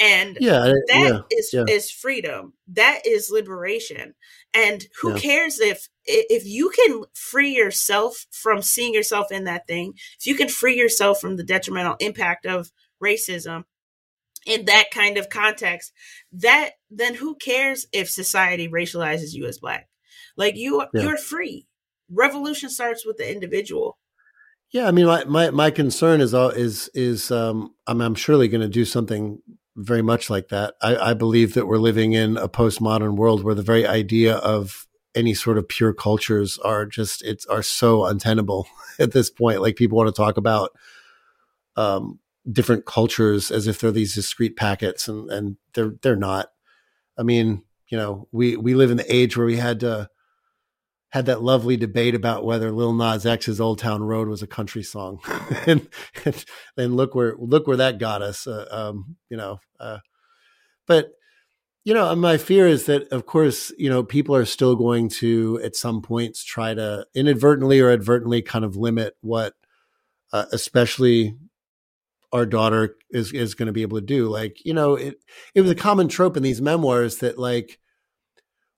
and 0.00 0.38
yeah 0.40 0.72
that 0.88 0.88
yeah, 0.88 1.20
is 1.30 1.50
yeah. 1.52 1.64
is 1.68 1.90
freedom 1.90 2.54
that 2.68 3.00
is 3.04 3.30
liberation 3.30 4.14
and 4.54 4.86
who 5.00 5.12
yeah. 5.12 5.18
cares 5.18 5.60
if 5.60 5.88
if 6.06 6.46
you 6.46 6.70
can 6.70 7.04
free 7.14 7.54
yourself 7.54 8.26
from 8.30 8.62
seeing 8.62 8.94
yourself 8.94 9.30
in 9.30 9.44
that 9.44 9.66
thing 9.66 9.92
if 10.18 10.26
you 10.26 10.34
can 10.34 10.48
free 10.48 10.76
yourself 10.76 11.20
from 11.20 11.36
the 11.36 11.44
detrimental 11.44 11.96
impact 12.00 12.46
of 12.46 12.70
racism 13.02 13.64
in 14.46 14.64
that 14.64 14.90
kind 14.90 15.18
of 15.18 15.28
context 15.28 15.92
that 16.32 16.70
then 16.90 17.14
who 17.14 17.34
cares 17.34 17.86
if 17.92 18.08
society 18.08 18.68
racializes 18.68 19.34
you 19.34 19.46
as 19.46 19.58
black 19.58 19.88
like 20.36 20.56
you 20.56 20.84
yeah. 20.94 21.02
you're 21.02 21.18
free. 21.18 21.66
Revolution 22.10 22.70
starts 22.70 23.04
with 23.04 23.16
the 23.16 23.30
individual. 23.30 23.98
Yeah 24.72 24.88
i 24.88 24.90
mean 24.90 25.06
my 25.06 25.24
my, 25.24 25.50
my 25.50 25.70
concern 25.70 26.20
is 26.20 26.34
is 26.34 26.90
is 26.92 27.30
um 27.30 27.72
i'm, 27.86 28.00
I'm 28.00 28.14
surely 28.16 28.48
going 28.48 28.62
to 28.62 28.68
do 28.68 28.84
something 28.84 29.40
very 29.76 30.02
much 30.02 30.30
like 30.30 30.48
that. 30.48 30.74
I, 30.80 30.96
I 30.96 31.14
believe 31.14 31.54
that 31.54 31.66
we're 31.66 31.76
living 31.76 32.14
in 32.14 32.36
a 32.36 32.48
postmodern 32.48 33.16
world 33.16 33.44
where 33.44 33.54
the 33.54 33.62
very 33.62 33.86
idea 33.86 34.36
of 34.36 34.86
any 35.14 35.34
sort 35.34 35.58
of 35.58 35.68
pure 35.68 35.92
cultures 35.92 36.58
are 36.58 36.86
just 36.86 37.22
it's 37.22 37.46
are 37.46 37.62
so 37.62 38.04
untenable 38.06 38.66
at 38.98 39.12
this 39.12 39.30
point. 39.30 39.60
Like 39.60 39.76
people 39.76 39.96
want 39.98 40.08
to 40.08 40.18
talk 40.18 40.36
about 40.36 40.70
um 41.76 42.18
different 42.50 42.86
cultures 42.86 43.50
as 43.50 43.66
if 43.66 43.78
they're 43.78 43.90
these 43.90 44.14
discrete 44.14 44.56
packets 44.56 45.08
and 45.08 45.30
and 45.30 45.56
they're 45.74 45.94
they're 46.02 46.16
not. 46.16 46.48
I 47.18 47.22
mean 47.22 47.62
you 47.88 47.98
know 47.98 48.28
we 48.32 48.56
we 48.56 48.74
live 48.74 48.90
in 48.90 48.96
the 48.96 49.14
age 49.14 49.36
where 49.36 49.46
we 49.46 49.56
had 49.56 49.80
to 49.80 50.08
had 51.10 51.26
that 51.26 51.42
lovely 51.42 51.76
debate 51.76 52.14
about 52.14 52.44
whether 52.44 52.72
Lil 52.72 52.92
Nas 52.92 53.24
X's 53.24 53.60
Old 53.60 53.78
Town 53.78 54.02
Road 54.02 54.28
was 54.28 54.42
a 54.42 54.46
country 54.46 54.82
song, 54.82 55.20
and, 55.66 55.88
and, 56.24 56.44
and 56.76 56.96
look 56.96 57.14
where 57.14 57.34
look 57.38 57.66
where 57.66 57.76
that 57.76 57.98
got 57.98 58.22
us. 58.22 58.46
Uh, 58.46 58.66
um, 58.70 59.16
you 59.30 59.36
know, 59.36 59.58
uh, 59.78 59.98
but 60.86 61.12
you 61.86 61.94
know, 61.94 62.16
my 62.16 62.36
fear 62.36 62.66
is 62.66 62.86
that, 62.86 63.12
of 63.12 63.26
course, 63.26 63.72
you 63.78 63.88
know, 63.88 64.02
people 64.02 64.34
are 64.34 64.44
still 64.44 64.74
going 64.74 65.08
to 65.08 65.60
at 65.62 65.76
some 65.76 66.02
points 66.02 66.42
try 66.42 66.74
to 66.74 67.06
inadvertently 67.14 67.78
or 67.78 67.92
advertently 67.92 68.42
kind 68.42 68.64
of 68.64 68.74
limit 68.74 69.14
what, 69.20 69.54
uh, 70.32 70.46
especially 70.50 71.36
our 72.32 72.44
daughter 72.44 72.96
is 73.10 73.32
is 73.32 73.54
going 73.54 73.66
to 73.66 73.72
be 73.72 73.82
able 73.82 74.00
to 74.00 74.04
do. 74.04 74.28
Like, 74.28 74.56
you 74.64 74.74
know, 74.74 74.96
it 74.96 75.20
it 75.54 75.60
was 75.60 75.70
a 75.70 75.76
common 75.76 76.08
trope 76.08 76.36
in 76.36 76.42
these 76.42 76.60
memoirs 76.60 77.18
that 77.18 77.38
like 77.38 77.78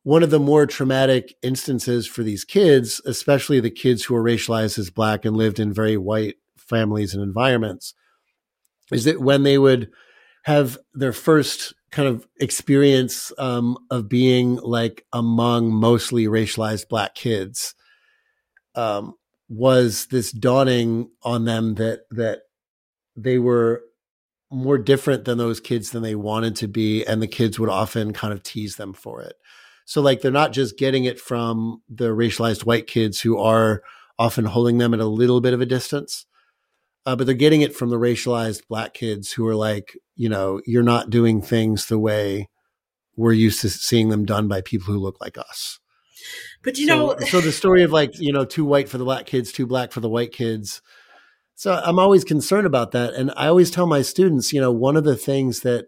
one 0.08 0.22
of 0.22 0.30
the 0.30 0.40
more 0.40 0.64
traumatic 0.64 1.34
instances 1.42 2.06
for 2.06 2.22
these 2.22 2.42
kids, 2.42 2.98
especially 3.04 3.60
the 3.60 3.70
kids 3.70 4.02
who 4.02 4.16
are 4.16 4.24
racialized 4.24 4.78
as 4.78 4.88
black 4.88 5.26
and 5.26 5.36
lived 5.36 5.60
in 5.60 5.70
very 5.70 5.98
white 5.98 6.36
families 6.56 7.12
and 7.12 7.22
environments, 7.22 7.92
is 8.90 9.04
that 9.04 9.20
when 9.20 9.42
they 9.42 9.58
would 9.58 9.90
have 10.44 10.78
their 10.94 11.12
first 11.12 11.74
kind 11.90 12.08
of 12.08 12.26
experience 12.40 13.32
um, 13.36 13.76
of 13.90 14.08
being 14.08 14.56
like 14.56 15.04
among 15.12 15.70
mostly 15.70 16.24
racialized 16.24 16.88
black 16.88 17.14
kids 17.14 17.74
um, 18.76 19.14
was 19.50 20.06
this 20.06 20.32
dawning 20.32 21.10
on 21.22 21.44
them 21.44 21.74
that 21.74 22.04
that 22.12 22.44
they 23.14 23.38
were 23.38 23.82
more 24.50 24.78
different 24.78 25.26
than 25.26 25.36
those 25.36 25.60
kids 25.60 25.90
than 25.90 26.02
they 26.02 26.14
wanted 26.14 26.56
to 26.56 26.66
be 26.66 27.04
and 27.04 27.20
the 27.20 27.26
kids 27.26 27.58
would 27.58 27.68
often 27.68 28.14
kind 28.14 28.32
of 28.32 28.42
tease 28.42 28.76
them 28.76 28.94
for 28.94 29.20
it 29.20 29.36
so 29.88 30.02
like 30.02 30.20
they're 30.20 30.30
not 30.30 30.52
just 30.52 30.76
getting 30.76 31.04
it 31.04 31.18
from 31.18 31.80
the 31.88 32.10
racialized 32.10 32.66
white 32.66 32.86
kids 32.86 33.22
who 33.22 33.38
are 33.38 33.82
often 34.18 34.44
holding 34.44 34.76
them 34.76 34.92
at 34.92 35.00
a 35.00 35.06
little 35.06 35.40
bit 35.40 35.54
of 35.54 35.62
a 35.62 35.66
distance, 35.66 36.26
uh, 37.06 37.16
but 37.16 37.24
they're 37.24 37.34
getting 37.34 37.62
it 37.62 37.74
from 37.74 37.88
the 37.88 37.96
racialized 37.96 38.68
black 38.68 38.92
kids 38.92 39.32
who 39.32 39.46
are 39.48 39.54
like, 39.54 39.96
you 40.14 40.28
know, 40.28 40.60
you're 40.66 40.82
not 40.82 41.08
doing 41.08 41.40
things 41.40 41.86
the 41.86 41.98
way 41.98 42.50
we're 43.16 43.32
used 43.32 43.62
to 43.62 43.70
seeing 43.70 44.10
them 44.10 44.26
done 44.26 44.46
by 44.46 44.60
people 44.60 44.92
who 44.92 45.00
look 45.00 45.22
like 45.22 45.38
us. 45.38 45.80
But 46.62 46.76
you 46.76 46.86
so, 46.86 46.96
know, 46.96 47.18
so 47.20 47.40
the 47.40 47.50
story 47.50 47.82
of 47.82 47.90
like, 47.90 48.10
you 48.20 48.30
know, 48.30 48.44
too 48.44 48.66
white 48.66 48.90
for 48.90 48.98
the 48.98 49.04
black 49.04 49.24
kids, 49.24 49.52
too 49.52 49.66
black 49.66 49.90
for 49.92 50.00
the 50.00 50.10
white 50.10 50.32
kids. 50.32 50.82
So 51.54 51.72
I'm 51.82 51.98
always 51.98 52.24
concerned 52.24 52.66
about 52.66 52.90
that. 52.90 53.14
And 53.14 53.32
I 53.38 53.46
always 53.46 53.70
tell 53.70 53.86
my 53.86 54.02
students, 54.02 54.52
you 54.52 54.60
know, 54.60 54.70
one 54.70 54.98
of 54.98 55.04
the 55.04 55.16
things 55.16 55.60
that 55.60 55.86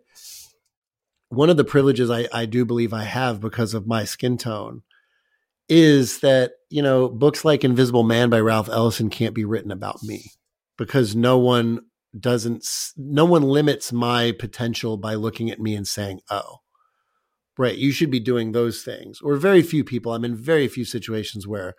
one 1.30 1.48
of 1.48 1.56
the 1.56 1.64
privileges 1.64 2.10
I, 2.10 2.28
I 2.32 2.44
do 2.44 2.64
believe 2.64 2.92
I 2.92 3.04
have 3.04 3.40
because 3.40 3.72
of 3.72 3.86
my 3.86 4.04
skin 4.04 4.36
tone 4.36 4.82
is 5.68 6.18
that, 6.20 6.52
you 6.68 6.82
know, 6.82 7.08
books 7.08 7.44
like 7.44 7.62
Invisible 7.62 8.02
Man 8.02 8.28
by 8.28 8.40
Ralph 8.40 8.68
Ellison 8.68 9.08
can't 9.08 9.34
be 9.34 9.44
written 9.44 9.70
about 9.70 10.02
me 10.02 10.32
because 10.76 11.14
no 11.14 11.38
one 11.38 11.82
doesn't, 12.18 12.66
no 12.96 13.24
one 13.24 13.42
limits 13.42 13.92
my 13.92 14.32
potential 14.32 14.96
by 14.96 15.14
looking 15.14 15.50
at 15.50 15.60
me 15.60 15.76
and 15.76 15.86
saying, 15.86 16.20
oh, 16.30 16.56
right, 17.56 17.76
you 17.76 17.92
should 17.92 18.10
be 18.10 18.18
doing 18.18 18.50
those 18.50 18.82
things. 18.82 19.20
Or 19.20 19.36
very 19.36 19.62
few 19.62 19.84
people, 19.84 20.12
I'm 20.12 20.24
in 20.24 20.34
very 20.34 20.66
few 20.66 20.84
situations 20.84 21.46
where, 21.46 21.74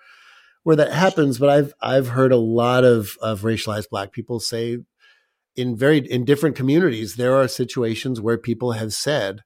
where 0.63 0.77
that 0.77 0.93
happens, 0.93 1.37
but 1.37 1.49
I've, 1.49 1.73
I've 1.81 2.09
heard 2.09 2.31
a 2.31 2.37
lot 2.37 2.85
of, 2.85 3.17
of 3.21 3.41
racialized 3.41 3.89
black 3.89 4.13
people 4.13 4.39
say 4.39 4.77
in 5.55 5.75
very 5.75 5.99
in 5.99 6.25
different 6.25 6.55
communities 6.55 7.15
there 7.15 7.35
are 7.35 7.47
situations 7.47 8.21
where 8.21 8.37
people 8.37 8.73
have 8.73 8.93
said 8.93 9.41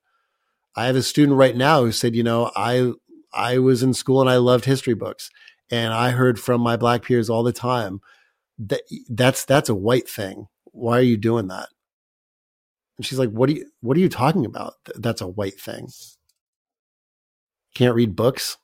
i 0.76 0.86
have 0.86 0.96
a 0.96 1.02
student 1.04 1.38
right 1.38 1.56
now 1.56 1.82
who 1.82 1.92
said 1.92 2.16
you 2.16 2.24
know 2.24 2.52
i 2.56 2.92
i 3.34 3.58
was 3.58 3.82
in 3.82 3.94
school 3.94 4.22
and 4.22 4.30
i 4.30 4.38
loved 4.38 4.66
history 4.66 4.94
books 4.94 5.30
and 5.72 5.94
i 5.94 6.12
heard 6.12 6.40
from 6.40 6.62
my 6.62 6.76
black 6.78 7.04
peers 7.04 7.30
all 7.30 7.44
the 7.44 7.54
time 7.54 8.00
that 8.58 8.82
that's 9.10 9.46
that's 9.46 9.70
a 9.70 9.76
white 9.76 10.10
thing. 10.10 10.48
Why 10.66 10.98
are 10.98 11.04
you 11.04 11.18
doing 11.18 11.48
that? 11.48 11.70
And 12.98 13.06
she's 13.06 13.20
like 13.20 13.32
what 13.32 13.50
are 13.50 13.54
you 13.54 13.70
what 13.82 13.98
are 13.98 14.02
you 14.02 14.10
talking 14.10 14.46
about? 14.46 14.74
That's 14.96 15.22
a 15.22 15.28
white 15.28 15.60
thing. 15.60 15.90
Can't 17.74 17.96
read 17.96 18.16
books? 18.16 18.58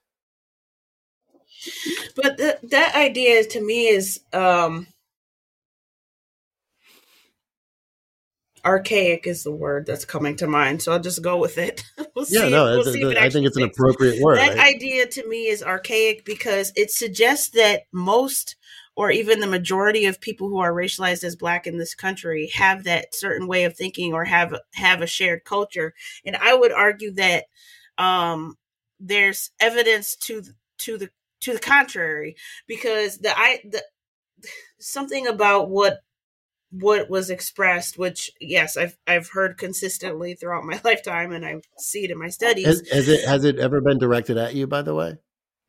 But 2.15 2.37
th- 2.37 2.57
that 2.63 2.95
idea 2.95 3.43
to 3.43 3.61
me 3.61 3.87
is 3.87 4.21
um 4.33 4.87
archaic 8.66 9.28
is 9.28 9.43
the 9.43 9.51
word 9.51 9.86
that's 9.86 10.05
coming 10.05 10.36
to 10.38 10.47
mind, 10.47 10.82
so 10.82 10.91
I'll 10.91 10.99
just 10.99 11.22
go 11.22 11.38
with 11.38 11.57
it. 11.57 11.84
we'll 12.16 12.26
yeah, 12.30 12.49
no, 12.49 12.66
we'll 12.66 12.88
it 12.88 13.18
I 13.18 13.30
think 13.30 13.45
it's 13.45 13.57
an 13.57 13.64
appropriate 13.64 14.22
word. 14.22 14.38
That 14.38 14.57
right? 14.57 14.76
idea 14.76 15.07
to 15.07 15.28
me 15.28 15.47
is 15.47 15.64
archaic 15.64 16.26
because 16.26 16.72
it 16.76 16.91
suggests 16.91 17.49
that 17.49 17.84
most 17.91 18.55
or 18.95 19.09
even 19.09 19.39
the 19.39 19.47
majority 19.47 20.05
of 20.05 20.20
people 20.20 20.49
who 20.49 20.59
are 20.59 20.74
racialized 20.74 21.24
as 21.24 21.36
black 21.36 21.66
in 21.66 21.78
this 21.78 21.95
country 21.95 22.51
have 22.53 22.84
that 22.84 23.16
certain 23.16 23.47
way 23.47 23.64
of 23.64 23.76
thinking 23.76 24.14
or 24.14 24.26
have 24.26 24.53
have 24.74 25.01
a 25.01 25.07
shared 25.07 25.43
culture. 25.45 25.93
And 26.26 26.36
I 26.36 26.53
would 26.53 26.72
argue 26.72 27.12
that 27.14 27.45
um, 27.97 28.57
there's 28.99 29.51
evidence 29.59 30.16
to 30.18 30.43
to 30.80 30.97
the 30.97 31.09
to 31.41 31.53
the 31.53 31.59
contrary 31.59 32.36
because 32.68 33.18
the 33.20 33.38
I 33.38 33.62
the 33.64 33.84
something 34.80 35.28
about 35.28 35.70
what 35.70 36.01
what 36.72 37.09
was 37.09 37.30
expressed, 37.30 37.97
which 37.97 38.32
yes, 38.39 38.78
I've 38.78 38.97
I've 39.05 39.30
heard 39.30 39.57
consistently 39.57 40.34
throughout 40.34 40.63
my 40.63 40.80
lifetime, 40.86 41.32
and 41.32 41.45
I 41.45 41.61
see 41.78 42.03
it 42.05 42.11
in 42.11 42.17
my 42.17 42.30
studies. 42.30 42.65
Has, 42.65 42.89
has, 42.89 43.07
it 43.07 43.26
has 43.28 43.43
it 43.43 43.59
ever 43.59 43.82
been 43.82 43.99
directed 43.99 44.38
at 44.38 44.55
you? 44.55 44.67
By 44.67 44.82
the 44.82 44.95
way, 44.95 45.17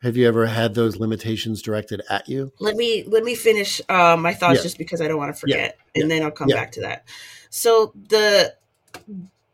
have 0.02 0.16
you 0.16 0.26
ever 0.26 0.46
had 0.46 0.74
those 0.74 0.96
limitations 0.96 1.62
directed 1.62 2.02
at 2.08 2.28
you? 2.28 2.52
Let 2.60 2.76
me 2.76 3.04
let 3.06 3.24
me 3.24 3.34
finish 3.34 3.80
uh, 3.88 4.16
my 4.16 4.32
thoughts 4.32 4.58
yeah. 4.58 4.62
just 4.62 4.78
because 4.78 5.00
I 5.00 5.08
don't 5.08 5.18
want 5.18 5.34
to 5.34 5.38
forget, 5.38 5.78
yeah. 5.94 6.02
and 6.02 6.10
yeah. 6.10 6.16
then 6.16 6.24
I'll 6.24 6.32
come 6.32 6.48
back 6.48 6.72
to 6.72 6.80
that. 6.82 7.04
So 7.50 7.92
the 8.08 8.54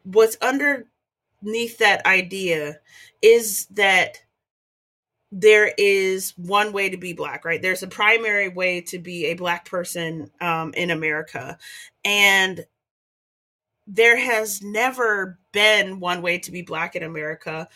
what's 0.05 0.37
underneath 0.43 1.79
that 1.79 2.05
idea 2.07 2.81
is 3.23 3.67
that 3.67 4.23
there 5.31 5.73
is 5.77 6.33
one 6.37 6.73
way 6.73 6.89
to 6.89 6.97
be 6.97 7.13
black 7.13 7.45
right? 7.45 7.61
There's 7.61 7.83
a 7.83 7.89
primary 7.89 8.49
way 8.49 8.81
to 8.83 8.99
be 8.99 9.27
a 9.27 9.35
black 9.35 9.65
person 9.65 10.31
um, 10.41 10.73
in 10.75 10.91
america. 10.91 11.59
And 12.05 12.65
there 13.87 14.19
has 14.19 14.63
never 14.63 15.39
been 15.53 16.01
one 16.01 16.23
way 16.23 16.39
to 16.39 16.51
be 16.51 16.63
black 16.63 16.97
in 16.97 17.03
america. 17.03 17.69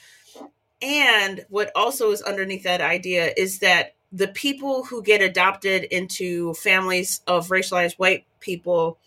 And 0.80 1.44
what 1.48 1.70
also 1.76 2.10
is 2.10 2.22
underneath 2.22 2.64
that 2.64 2.80
idea 2.80 3.32
is 3.36 3.60
that 3.60 3.94
the 4.10 4.28
people 4.28 4.84
who 4.84 5.02
get 5.02 5.22
adopted 5.22 5.84
into 5.84 6.52
families 6.54 7.20
of 7.26 7.48
racialized 7.48 7.94
white 7.94 8.26
people 8.40 8.98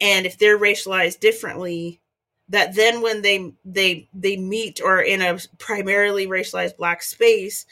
and 0.00 0.26
if 0.26 0.38
they're 0.38 0.58
racialized 0.58 1.20
differently 1.20 2.00
that 2.48 2.74
then 2.74 3.02
when 3.02 3.22
they 3.22 3.52
they 3.64 4.08
they 4.14 4.36
meet 4.36 4.80
or 4.82 5.00
in 5.00 5.22
a 5.22 5.38
primarily 5.58 6.26
racialized 6.26 6.76
black 6.76 7.02
space 7.02 7.66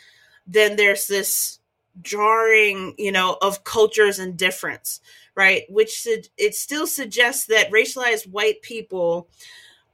then 0.46 0.76
there's 0.76 1.06
this 1.06 1.60
jarring 2.02 2.94
you 2.98 3.12
know 3.12 3.36
of 3.40 3.64
cultures 3.64 4.18
and 4.18 4.36
difference 4.36 5.00
right? 5.34 5.64
Which 5.68 6.06
it 6.06 6.54
still 6.54 6.86
suggests 6.86 7.46
that 7.46 7.70
racialized 7.70 8.30
white 8.30 8.62
people 8.62 9.28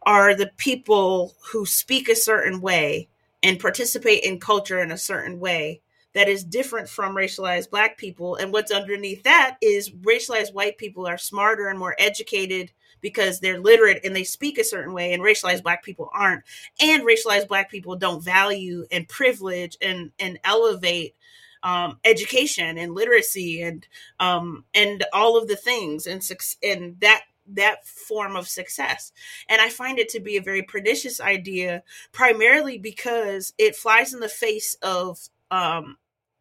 are 0.02 0.34
the 0.34 0.50
people 0.56 1.34
who 1.52 1.66
speak 1.66 2.08
a 2.08 2.14
certain 2.14 2.60
way 2.60 3.08
and 3.42 3.58
participate 3.58 4.22
in 4.24 4.40
culture 4.40 4.80
in 4.80 4.92
a 4.92 4.98
certain 4.98 5.40
way 5.40 5.80
that 6.12 6.28
is 6.28 6.44
different 6.44 6.88
from 6.88 7.14
racialized 7.14 7.70
black 7.70 7.96
people. 7.96 8.36
And 8.36 8.52
what's 8.52 8.72
underneath 8.72 9.22
that 9.22 9.56
is 9.62 9.90
racialized 9.90 10.52
white 10.52 10.76
people 10.76 11.06
are 11.06 11.18
smarter 11.18 11.68
and 11.68 11.78
more 11.78 11.94
educated 11.98 12.72
because 13.00 13.40
they're 13.40 13.60
literate 13.60 14.00
and 14.04 14.14
they 14.14 14.24
speak 14.24 14.58
a 14.58 14.64
certain 14.64 14.92
way 14.92 15.12
and 15.12 15.22
racialized 15.22 15.62
black 15.62 15.82
people 15.82 16.10
aren't 16.12 16.42
and 16.80 17.04
racialized 17.04 17.48
black 17.48 17.70
people 17.70 17.96
don't 17.96 18.22
value 18.22 18.86
and 18.90 19.08
privilege 19.08 19.76
and 19.80 20.10
and 20.18 20.38
elevate 20.44 21.14
um, 21.62 21.98
education 22.04 22.78
and 22.78 22.94
literacy 22.94 23.62
and 23.62 23.86
um, 24.18 24.64
and 24.74 25.04
all 25.12 25.36
of 25.36 25.48
the 25.48 25.56
things 25.56 26.06
and 26.06 26.22
and 26.62 26.98
that 27.00 27.22
that 27.54 27.86
form 27.86 28.36
of 28.36 28.48
success. 28.48 29.12
And 29.48 29.60
I 29.60 29.68
find 29.68 29.98
it 29.98 30.08
to 30.10 30.20
be 30.20 30.36
a 30.36 30.42
very 30.42 30.62
pernicious 30.62 31.20
idea, 31.20 31.82
primarily 32.12 32.78
because 32.78 33.52
it 33.58 33.76
flies 33.76 34.14
in 34.14 34.20
the 34.20 34.28
face 34.28 34.76
of 34.82 35.18
um, 35.50 35.96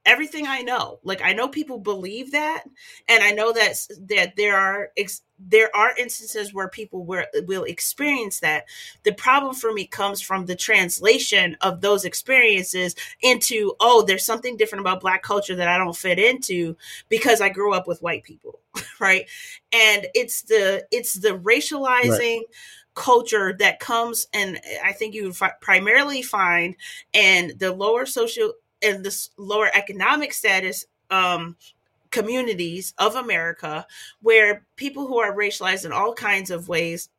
everything 0.05 0.47
I 0.47 0.61
know. 0.61 0.99
Like 1.03 1.21
I 1.21 1.33
know 1.33 1.47
people 1.47 1.79
believe 1.79 2.31
that, 2.31 2.63
and 3.07 3.23
I 3.23 3.31
know 3.31 3.51
that 3.53 3.75
that 4.07 4.35
there 4.35 4.57
are 4.57 4.89
ex- 4.97 5.21
there 5.37 5.73
are 5.75 5.95
instances 5.97 6.53
where 6.53 6.67
people 6.67 7.05
will, 7.05 7.23
will 7.45 7.63
experience 7.63 8.39
that. 8.39 8.65
The 9.03 9.13
problem 9.13 9.55
for 9.55 9.71
me 9.71 9.85
comes 9.87 10.21
from 10.21 10.45
the 10.45 10.55
translation 10.55 11.55
of 11.61 11.81
those 11.81 12.05
experiences 12.05 12.95
into 13.21 13.75
oh, 13.79 14.03
there's 14.03 14.25
something 14.25 14.57
different 14.57 14.81
about 14.81 15.01
Black 15.01 15.23
culture 15.23 15.55
that 15.55 15.67
I 15.67 15.77
don't 15.77 15.95
fit 15.95 16.19
into 16.19 16.75
because 17.09 17.41
I 17.41 17.49
grew 17.49 17.73
up 17.73 17.87
with 17.87 18.01
white 18.01 18.23
people, 18.23 18.59
right? 18.99 19.25
And 19.71 20.07
it's 20.15 20.43
the 20.43 20.85
it's 20.91 21.13
the 21.13 21.37
racializing. 21.39 22.37
Right 22.39 22.45
culture 22.95 23.55
that 23.57 23.79
comes 23.79 24.27
and 24.33 24.59
i 24.83 24.91
think 24.91 25.13
you 25.13 25.31
fi- 25.31 25.53
primarily 25.61 26.21
find 26.21 26.75
in 27.13 27.53
the 27.57 27.71
lower 27.71 28.05
social 28.05 28.51
in 28.81 29.03
the 29.03 29.27
lower 29.37 29.69
economic 29.73 30.33
status 30.33 30.85
um, 31.09 31.55
communities 32.11 32.93
of 32.97 33.15
America, 33.15 33.85
where 34.21 34.65
people 34.75 35.07
who 35.07 35.19
are 35.19 35.35
racialized 35.35 35.85
in 35.85 35.91
all 35.91 36.13
kinds 36.13 36.49
of 36.49 36.67
ways, 36.67 37.09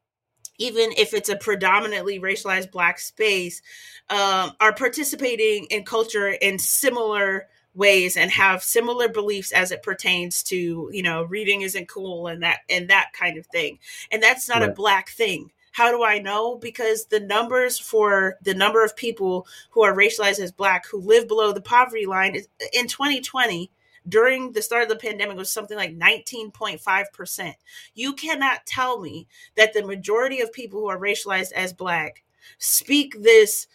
even 0.59 0.91
if 0.97 1.15
it's 1.15 1.29
a 1.29 1.37
predominantly 1.37 2.21
racialized 2.21 2.71
Black 2.71 2.99
space, 2.99 3.63
um, 4.09 4.53
are 4.61 4.75
participating 4.75 5.67
in 5.67 5.85
culture 5.85 6.29
in 6.29 6.59
similar 6.59 7.47
ways 7.75 8.17
and 8.17 8.31
have 8.31 8.63
similar 8.63 9.09
beliefs 9.09 9.53
as 9.53 9.71
it 9.71 9.83
pertains 9.83 10.43
to 10.43 10.91
you 10.93 11.03
know 11.03 11.23
reading 11.23 11.63
isn't 11.63 11.89
cool 11.89 12.27
and 12.27 12.43
that 12.43 12.59
and 12.69 12.91
that 12.91 13.13
kind 13.13 13.39
of 13.39 13.47
thing 13.47 13.79
and 14.11 14.21
that's 14.21 14.49
not 14.49 14.61
right. 14.61 14.71
a 14.71 14.73
black 14.73 15.09
thing 15.11 15.53
how 15.73 15.91
do 15.91 16.03
I 16.03 16.19
know? 16.19 16.57
Because 16.57 17.07
the 17.07 17.21
numbers 17.21 17.79
for 17.79 18.39
the 18.43 18.55
number 18.55 18.85
of 18.85 18.97
people 18.97 19.47
who 19.71 19.83
are 19.83 19.95
racialized 19.95 20.41
as 20.41 20.53
black 20.53 20.87
who 20.87 21.01
live 21.01 21.29
below 21.29 21.53
the 21.53 21.61
poverty 21.61 22.07
line 22.07 22.37
in 22.73 22.89
2020 22.89 23.71
during 24.09 24.53
the 24.53 24.63
start 24.63 24.83
of 24.83 24.89
the 24.89 24.97
pandemic 24.97 25.37
was 25.37 25.51
something 25.51 25.77
like 25.77 25.97
19.5%. 25.97 27.55
You 27.95 28.15
cannot 28.15 28.67
tell 28.67 29.01
me 29.01 29.29
that 29.57 29.73
the 29.73 29.87
majority 29.87 30.41
of 30.41 30.53
people 30.53 30.81
who 30.81 30.89
are 30.89 30.99
racialized 30.99 31.53
as 31.53 31.73
black 31.73 32.25
speak 32.59 33.15
this 33.21 33.67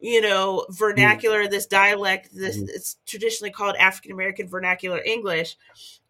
you 0.00 0.20
know 0.20 0.66
vernacular 0.70 1.46
this 1.46 1.66
dialect 1.66 2.28
this 2.34 2.56
mm-hmm. 2.56 2.66
it's 2.68 2.96
traditionally 3.06 3.52
called 3.52 3.76
african 3.76 4.10
american 4.10 4.48
vernacular 4.48 5.00
english 5.04 5.56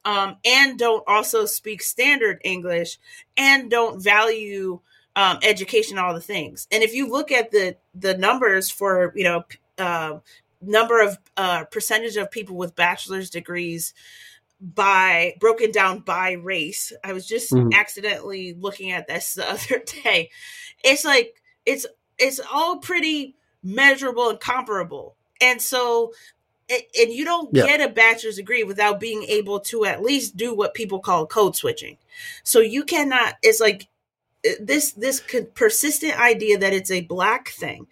um, 0.04 0.36
and 0.44 0.78
don't 0.78 1.04
also 1.06 1.44
speak 1.44 1.82
standard 1.82 2.40
english 2.44 2.98
and 3.36 3.70
don't 3.70 4.02
value 4.02 4.80
um, 5.16 5.38
education, 5.42 5.98
all 5.98 6.14
the 6.14 6.20
things. 6.20 6.66
And 6.70 6.82
if 6.82 6.94
you 6.94 7.08
look 7.08 7.30
at 7.30 7.50
the 7.50 7.76
the 7.94 8.16
numbers 8.16 8.70
for 8.70 9.12
you 9.14 9.24
know 9.24 9.44
uh, 9.78 10.18
number 10.60 11.00
of 11.02 11.18
uh, 11.36 11.64
percentage 11.64 12.16
of 12.16 12.30
people 12.30 12.56
with 12.56 12.76
bachelor's 12.76 13.30
degrees 13.30 13.94
by 14.60 15.34
broken 15.40 15.72
down 15.72 16.00
by 16.00 16.32
race, 16.32 16.92
I 17.04 17.12
was 17.12 17.26
just 17.26 17.52
mm-hmm. 17.52 17.72
accidentally 17.74 18.54
looking 18.54 18.92
at 18.92 19.06
this 19.06 19.34
the 19.34 19.50
other 19.50 19.82
day. 20.04 20.30
It's 20.84 21.04
like 21.04 21.34
it's 21.66 21.86
it's 22.18 22.40
all 22.52 22.78
pretty 22.78 23.36
measurable 23.62 24.30
and 24.30 24.40
comparable, 24.40 25.16
and 25.40 25.60
so 25.60 26.12
and 26.70 27.12
you 27.12 27.24
don't 27.24 27.50
yeah. 27.52 27.66
get 27.66 27.80
a 27.80 27.92
bachelor's 27.92 28.36
degree 28.36 28.64
without 28.64 29.00
being 29.00 29.24
able 29.24 29.60
to 29.60 29.84
at 29.84 30.02
least 30.02 30.36
do 30.36 30.54
what 30.54 30.74
people 30.74 31.00
call 31.00 31.26
code 31.26 31.54
switching. 31.56 31.98
So 32.44 32.60
you 32.60 32.84
cannot. 32.84 33.34
It's 33.42 33.60
like 33.60 33.88
this 34.60 34.92
this 34.92 35.22
persistent 35.54 36.18
idea 36.18 36.58
that 36.58 36.72
it's 36.72 36.90
a 36.90 37.02
black 37.02 37.50
thing 37.50 37.86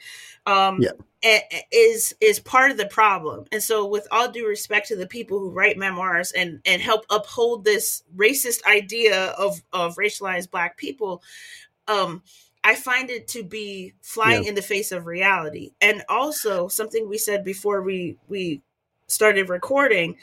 um, 0.47 0.81
yeah. 0.83 1.41
is 1.73 2.15
is 2.21 2.39
part 2.39 2.71
of 2.71 2.77
the 2.77 2.87
problem. 2.87 3.45
And 3.53 3.63
so, 3.63 3.87
with 3.87 4.07
all 4.11 4.31
due 4.31 4.49
respect 4.49 4.89
to 4.89 4.97
the 4.97 5.07
people 5.07 5.39
who 5.39 5.51
write 5.51 5.79
memoirs 5.79 6.33
and 6.33 6.61
and 6.65 6.83
help 6.83 7.05
uphold 7.11 7.65
this 7.65 8.03
racist 8.17 8.65
idea 8.65 9.27
of 9.39 9.63
of 9.73 9.97
racialized 9.97 10.51
black 10.51 10.77
people, 10.77 11.23
um, 11.89 12.23
I 12.65 12.75
find 12.75 13.11
it 13.11 13.29
to 13.29 13.43
be 13.45 13.95
flying 14.03 14.45
yeah. 14.45 14.51
in 14.51 14.55
the 14.55 14.63
face 14.63 14.93
of 14.93 15.07
reality. 15.07 15.73
And 15.81 16.03
also, 16.09 16.69
something 16.69 17.09
we 17.09 17.19
said 17.19 17.45
before 17.45 17.83
we 17.83 18.17
we 18.29 18.63
started 19.07 19.49
recording 19.49 20.17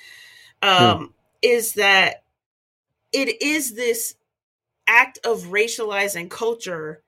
um, 0.61 1.13
is 1.41 1.73
that 1.73 2.23
it 3.13 3.41
is 3.41 3.73
this 3.75 4.15
act 4.87 5.19
of 5.25 5.43
racializing 5.43 6.29
culture 6.29 7.01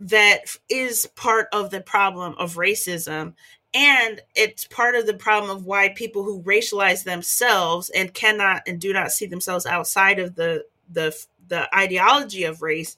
that 0.00 0.42
is 0.70 1.06
part 1.16 1.48
of 1.52 1.70
the 1.70 1.80
problem 1.80 2.34
of 2.38 2.54
racism 2.54 3.34
and 3.74 4.20
it's 4.34 4.66
part 4.66 4.94
of 4.94 5.06
the 5.06 5.14
problem 5.14 5.54
of 5.54 5.66
why 5.66 5.88
people 5.90 6.22
who 6.22 6.42
racialize 6.42 7.04
themselves 7.04 7.90
and 7.90 8.14
cannot 8.14 8.62
and 8.66 8.80
do 8.80 8.92
not 8.92 9.12
see 9.12 9.26
themselves 9.26 9.66
outside 9.66 10.18
of 10.18 10.36
the 10.36 10.64
the 10.90 11.14
the 11.48 11.76
ideology 11.76 12.44
of 12.44 12.62
race 12.62 12.96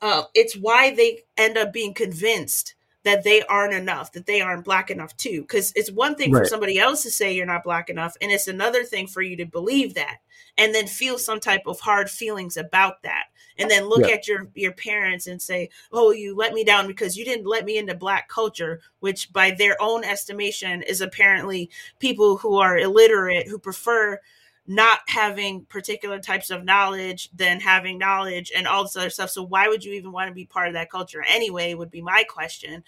uh, 0.00 0.24
it's 0.34 0.56
why 0.56 0.94
they 0.94 1.20
end 1.36 1.56
up 1.56 1.72
being 1.72 1.94
convinced 1.94 2.74
that 3.04 3.24
they 3.24 3.42
aren't 3.42 3.74
enough, 3.74 4.12
that 4.12 4.26
they 4.26 4.40
aren't 4.40 4.64
black 4.64 4.90
enough 4.90 5.16
too. 5.16 5.42
Because 5.42 5.72
it's 5.74 5.90
one 5.90 6.16
thing 6.16 6.32
right. 6.32 6.40
for 6.40 6.44
somebody 6.48 6.78
else 6.78 7.02
to 7.04 7.10
say 7.10 7.32
you're 7.32 7.46
not 7.46 7.64
black 7.64 7.88
enough, 7.88 8.16
and 8.20 8.30
it's 8.30 8.48
another 8.48 8.84
thing 8.84 9.06
for 9.06 9.22
you 9.22 9.36
to 9.36 9.46
believe 9.46 9.94
that 9.94 10.18
and 10.58 10.74
then 10.74 10.86
feel 10.86 11.18
some 11.18 11.40
type 11.40 11.62
of 11.66 11.80
hard 11.80 12.10
feelings 12.10 12.56
about 12.56 13.02
that. 13.02 13.24
And 13.58 13.70
then 13.70 13.84
look 13.84 14.06
yeah. 14.06 14.14
at 14.14 14.28
your 14.28 14.48
your 14.54 14.72
parents 14.72 15.26
and 15.26 15.40
say, 15.40 15.70
"Oh, 15.92 16.10
you 16.10 16.34
let 16.34 16.52
me 16.52 16.64
down 16.64 16.86
because 16.86 17.16
you 17.16 17.24
didn't 17.24 17.46
let 17.46 17.64
me 17.64 17.78
into 17.78 17.94
black 17.94 18.28
culture," 18.28 18.80
which 19.00 19.32
by 19.32 19.50
their 19.50 19.80
own 19.80 20.04
estimation 20.04 20.82
is 20.82 21.00
apparently 21.00 21.70
people 21.98 22.36
who 22.36 22.56
are 22.58 22.78
illiterate 22.78 23.48
who 23.48 23.58
prefer 23.58 24.18
not 24.66 25.00
having 25.08 25.64
particular 25.64 26.20
types 26.20 26.50
of 26.50 26.64
knowledge 26.64 27.30
than 27.34 27.58
having 27.58 27.98
knowledge 27.98 28.52
and 28.56 28.66
all 28.68 28.84
this 28.84 28.96
other 28.96 29.10
stuff. 29.10 29.30
So 29.30 29.42
why 29.42 29.68
would 29.68 29.84
you 29.84 29.92
even 29.94 30.12
want 30.12 30.28
to 30.28 30.34
be 30.34 30.44
part 30.44 30.68
of 30.68 30.74
that 30.74 30.90
culture 30.90 31.24
anyway? 31.28 31.74
Would 31.74 31.90
be 31.90 32.02
my 32.02 32.24
question. 32.28 32.84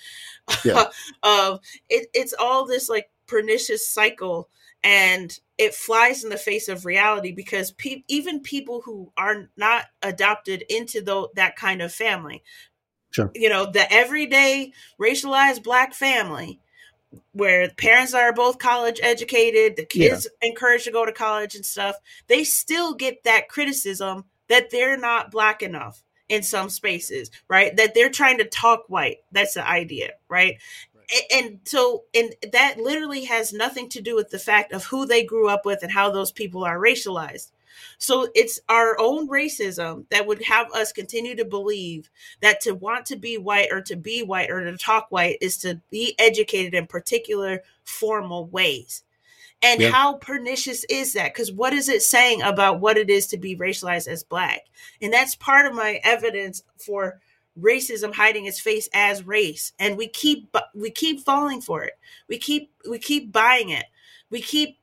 Yeah. 0.64 0.84
uh, 1.22 1.58
it, 1.88 2.08
it's 2.14 2.34
all 2.38 2.64
this 2.64 2.88
like 2.88 3.10
pernicious 3.26 3.88
cycle, 3.88 4.48
and 4.84 5.40
it 5.56 5.74
flies 5.74 6.22
in 6.22 6.30
the 6.30 6.36
face 6.36 6.68
of 6.68 6.84
reality 6.84 7.32
because 7.32 7.72
pe- 7.72 8.04
even 8.06 8.40
people 8.40 8.82
who 8.82 9.10
are 9.16 9.48
not 9.56 9.86
adopted 10.02 10.62
into 10.68 11.00
the, 11.00 11.28
that 11.34 11.56
kind 11.56 11.80
of 11.80 11.92
family, 11.92 12.42
sure. 13.10 13.32
you 13.34 13.48
know, 13.48 13.70
the 13.70 13.90
everyday 13.90 14.72
racialized 15.00 15.64
black 15.64 15.94
family 15.94 16.60
where 17.32 17.70
parents 17.70 18.12
are 18.12 18.32
both 18.32 18.58
college 18.58 19.00
educated, 19.02 19.76
the 19.76 19.86
kids 19.86 20.28
yeah. 20.42 20.48
encouraged 20.48 20.84
to 20.84 20.90
go 20.90 21.06
to 21.06 21.12
college 21.12 21.54
and 21.54 21.64
stuff, 21.64 21.96
they 22.26 22.44
still 22.44 22.94
get 22.94 23.24
that 23.24 23.48
criticism 23.48 24.24
that 24.48 24.70
they're 24.70 24.98
not 24.98 25.30
black 25.30 25.62
enough 25.62 26.02
in 26.28 26.42
some 26.42 26.68
spaces, 26.68 27.30
right? 27.48 27.74
That 27.76 27.94
they're 27.94 28.10
trying 28.10 28.38
to 28.38 28.44
talk 28.44 28.84
white. 28.88 29.18
That's 29.32 29.54
the 29.54 29.66
idea, 29.66 30.10
right? 30.28 30.56
And 31.32 31.60
so, 31.64 32.04
and 32.14 32.34
that 32.52 32.78
literally 32.78 33.24
has 33.24 33.52
nothing 33.52 33.88
to 33.90 34.00
do 34.00 34.14
with 34.14 34.30
the 34.30 34.38
fact 34.38 34.72
of 34.72 34.84
who 34.84 35.06
they 35.06 35.24
grew 35.24 35.48
up 35.48 35.64
with 35.64 35.82
and 35.82 35.92
how 35.92 36.10
those 36.10 36.32
people 36.32 36.64
are 36.64 36.78
racialized. 36.78 37.50
So 37.98 38.28
it's 38.34 38.60
our 38.68 38.96
own 38.98 39.28
racism 39.28 40.08
that 40.10 40.26
would 40.26 40.42
have 40.42 40.70
us 40.72 40.92
continue 40.92 41.34
to 41.36 41.44
believe 41.44 42.10
that 42.40 42.60
to 42.62 42.72
want 42.72 43.06
to 43.06 43.16
be 43.16 43.38
white 43.38 43.68
or 43.72 43.80
to 43.82 43.96
be 43.96 44.22
white 44.22 44.50
or 44.50 44.64
to 44.64 44.76
talk 44.76 45.06
white 45.10 45.38
is 45.40 45.58
to 45.58 45.80
be 45.90 46.14
educated 46.18 46.74
in 46.74 46.86
particular 46.86 47.62
formal 47.84 48.46
ways. 48.46 49.02
And 49.62 49.80
yeah. 49.80 49.90
how 49.90 50.14
pernicious 50.14 50.84
is 50.84 51.14
that? 51.14 51.32
Because 51.32 51.50
what 51.50 51.72
is 51.72 51.88
it 51.88 52.02
saying 52.02 52.42
about 52.42 52.80
what 52.80 52.98
it 52.98 53.08
is 53.08 53.28
to 53.28 53.38
be 53.38 53.56
racialized 53.56 54.08
as 54.08 54.22
black? 54.22 54.66
And 55.00 55.12
that's 55.12 55.34
part 55.36 55.64
of 55.64 55.74
my 55.74 56.00
evidence 56.04 56.62
for 56.76 57.20
racism 57.60 58.14
hiding 58.14 58.46
its 58.46 58.60
face 58.60 58.88
as 58.94 59.26
race 59.26 59.72
and 59.78 59.96
we 59.96 60.08
keep 60.08 60.54
we 60.74 60.90
keep 60.90 61.20
falling 61.20 61.60
for 61.60 61.84
it 61.84 61.94
we 62.28 62.36
keep 62.36 62.72
we 62.88 62.98
keep 62.98 63.30
buying 63.32 63.70
it 63.70 63.84
we 64.30 64.40
keep 64.40 64.78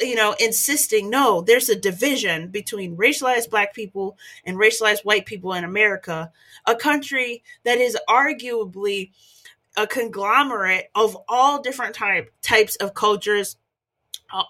you 0.00 0.14
know, 0.14 0.34
insisting 0.38 1.08
no, 1.08 1.40
there's 1.40 1.68
a 1.68 1.74
division 1.74 2.48
between 2.48 2.96
racialized 2.96 3.50
black 3.50 3.74
people 3.74 4.18
and 4.44 4.58
racialized 4.58 5.04
white 5.04 5.26
people 5.26 5.54
in 5.54 5.64
America, 5.64 6.30
a 6.66 6.74
country 6.74 7.42
that 7.64 7.78
is 7.78 7.96
arguably 8.08 9.10
a 9.76 9.86
conglomerate 9.86 10.90
of 10.94 11.16
all 11.28 11.60
different 11.60 11.94
type 11.94 12.32
types 12.42 12.76
of 12.76 12.94
cultures 12.94 13.56
uh, 14.32 14.42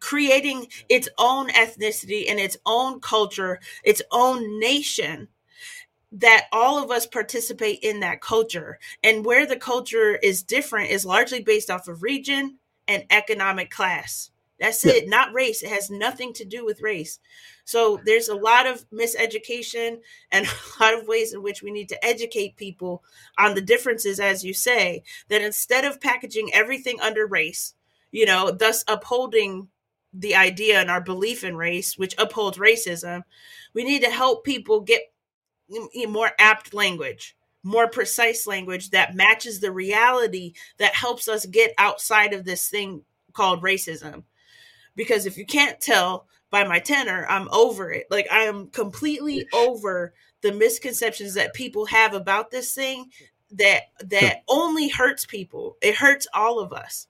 creating 0.00 0.66
its 0.88 1.08
own 1.18 1.48
ethnicity 1.50 2.28
and 2.28 2.40
its 2.40 2.56
own 2.66 3.00
culture, 3.00 3.60
its 3.84 4.02
own 4.10 4.58
nation. 4.58 5.28
That 6.12 6.46
all 6.52 6.82
of 6.82 6.90
us 6.90 7.06
participate 7.06 7.80
in 7.82 8.00
that 8.00 8.20
culture. 8.20 8.78
And 9.02 9.24
where 9.24 9.46
the 9.46 9.56
culture 9.56 10.16
is 10.16 10.42
different 10.42 10.90
is 10.90 11.04
largely 11.04 11.42
based 11.42 11.70
off 11.70 11.88
of 11.88 12.02
region 12.02 12.58
and 12.88 13.04
economic 13.10 13.70
class. 13.70 14.30
That's 14.58 14.84
yeah. 14.84 14.92
it, 14.92 15.08
not 15.08 15.32
race. 15.32 15.62
It 15.62 15.70
has 15.70 15.90
nothing 15.90 16.32
to 16.34 16.44
do 16.44 16.64
with 16.64 16.82
race. 16.82 17.18
So 17.64 17.98
there's 18.04 18.28
a 18.28 18.34
lot 18.34 18.66
of 18.66 18.84
miseducation 18.90 20.00
and 20.30 20.46
a 20.80 20.82
lot 20.82 20.94
of 20.94 21.08
ways 21.08 21.32
in 21.32 21.42
which 21.42 21.62
we 21.62 21.70
need 21.70 21.88
to 21.88 22.04
educate 22.04 22.56
people 22.56 23.02
on 23.38 23.54
the 23.54 23.62
differences, 23.62 24.20
as 24.20 24.44
you 24.44 24.52
say, 24.52 25.02
that 25.28 25.40
instead 25.40 25.84
of 25.84 26.00
packaging 26.00 26.50
everything 26.52 27.00
under 27.00 27.26
race, 27.26 27.74
you 28.12 28.26
know, 28.26 28.50
thus 28.50 28.84
upholding 28.86 29.68
the 30.12 30.34
idea 30.34 30.80
and 30.80 30.90
our 30.90 31.00
belief 31.00 31.44
in 31.44 31.56
race, 31.56 31.96
which 31.96 32.14
upholds 32.18 32.58
racism, 32.58 33.22
we 33.72 33.84
need 33.84 34.02
to 34.02 34.10
help 34.10 34.44
people 34.44 34.80
get 34.80 35.09
more 36.08 36.30
apt 36.38 36.74
language, 36.74 37.36
more 37.62 37.88
precise 37.88 38.46
language 38.46 38.90
that 38.90 39.14
matches 39.14 39.60
the 39.60 39.72
reality 39.72 40.54
that 40.78 40.94
helps 40.94 41.28
us 41.28 41.46
get 41.46 41.72
outside 41.78 42.32
of 42.32 42.44
this 42.44 42.68
thing 42.68 43.02
called 43.32 43.62
racism. 43.62 44.24
Because 44.96 45.26
if 45.26 45.38
you 45.38 45.46
can't 45.46 45.80
tell 45.80 46.26
by 46.50 46.64
my 46.64 46.78
tenor, 46.78 47.26
I'm 47.28 47.48
over 47.52 47.90
it. 47.92 48.06
Like 48.10 48.26
I 48.30 48.44
am 48.44 48.68
completely 48.68 49.46
over 49.52 50.12
the 50.42 50.52
misconceptions 50.52 51.34
that 51.34 51.54
people 51.54 51.86
have 51.86 52.14
about 52.14 52.50
this 52.50 52.74
thing 52.74 53.10
that 53.52 53.82
that 54.04 54.42
only 54.48 54.88
hurts 54.88 55.26
people. 55.26 55.76
It 55.80 55.96
hurts 55.96 56.26
all 56.34 56.60
of 56.60 56.72
us. 56.72 57.06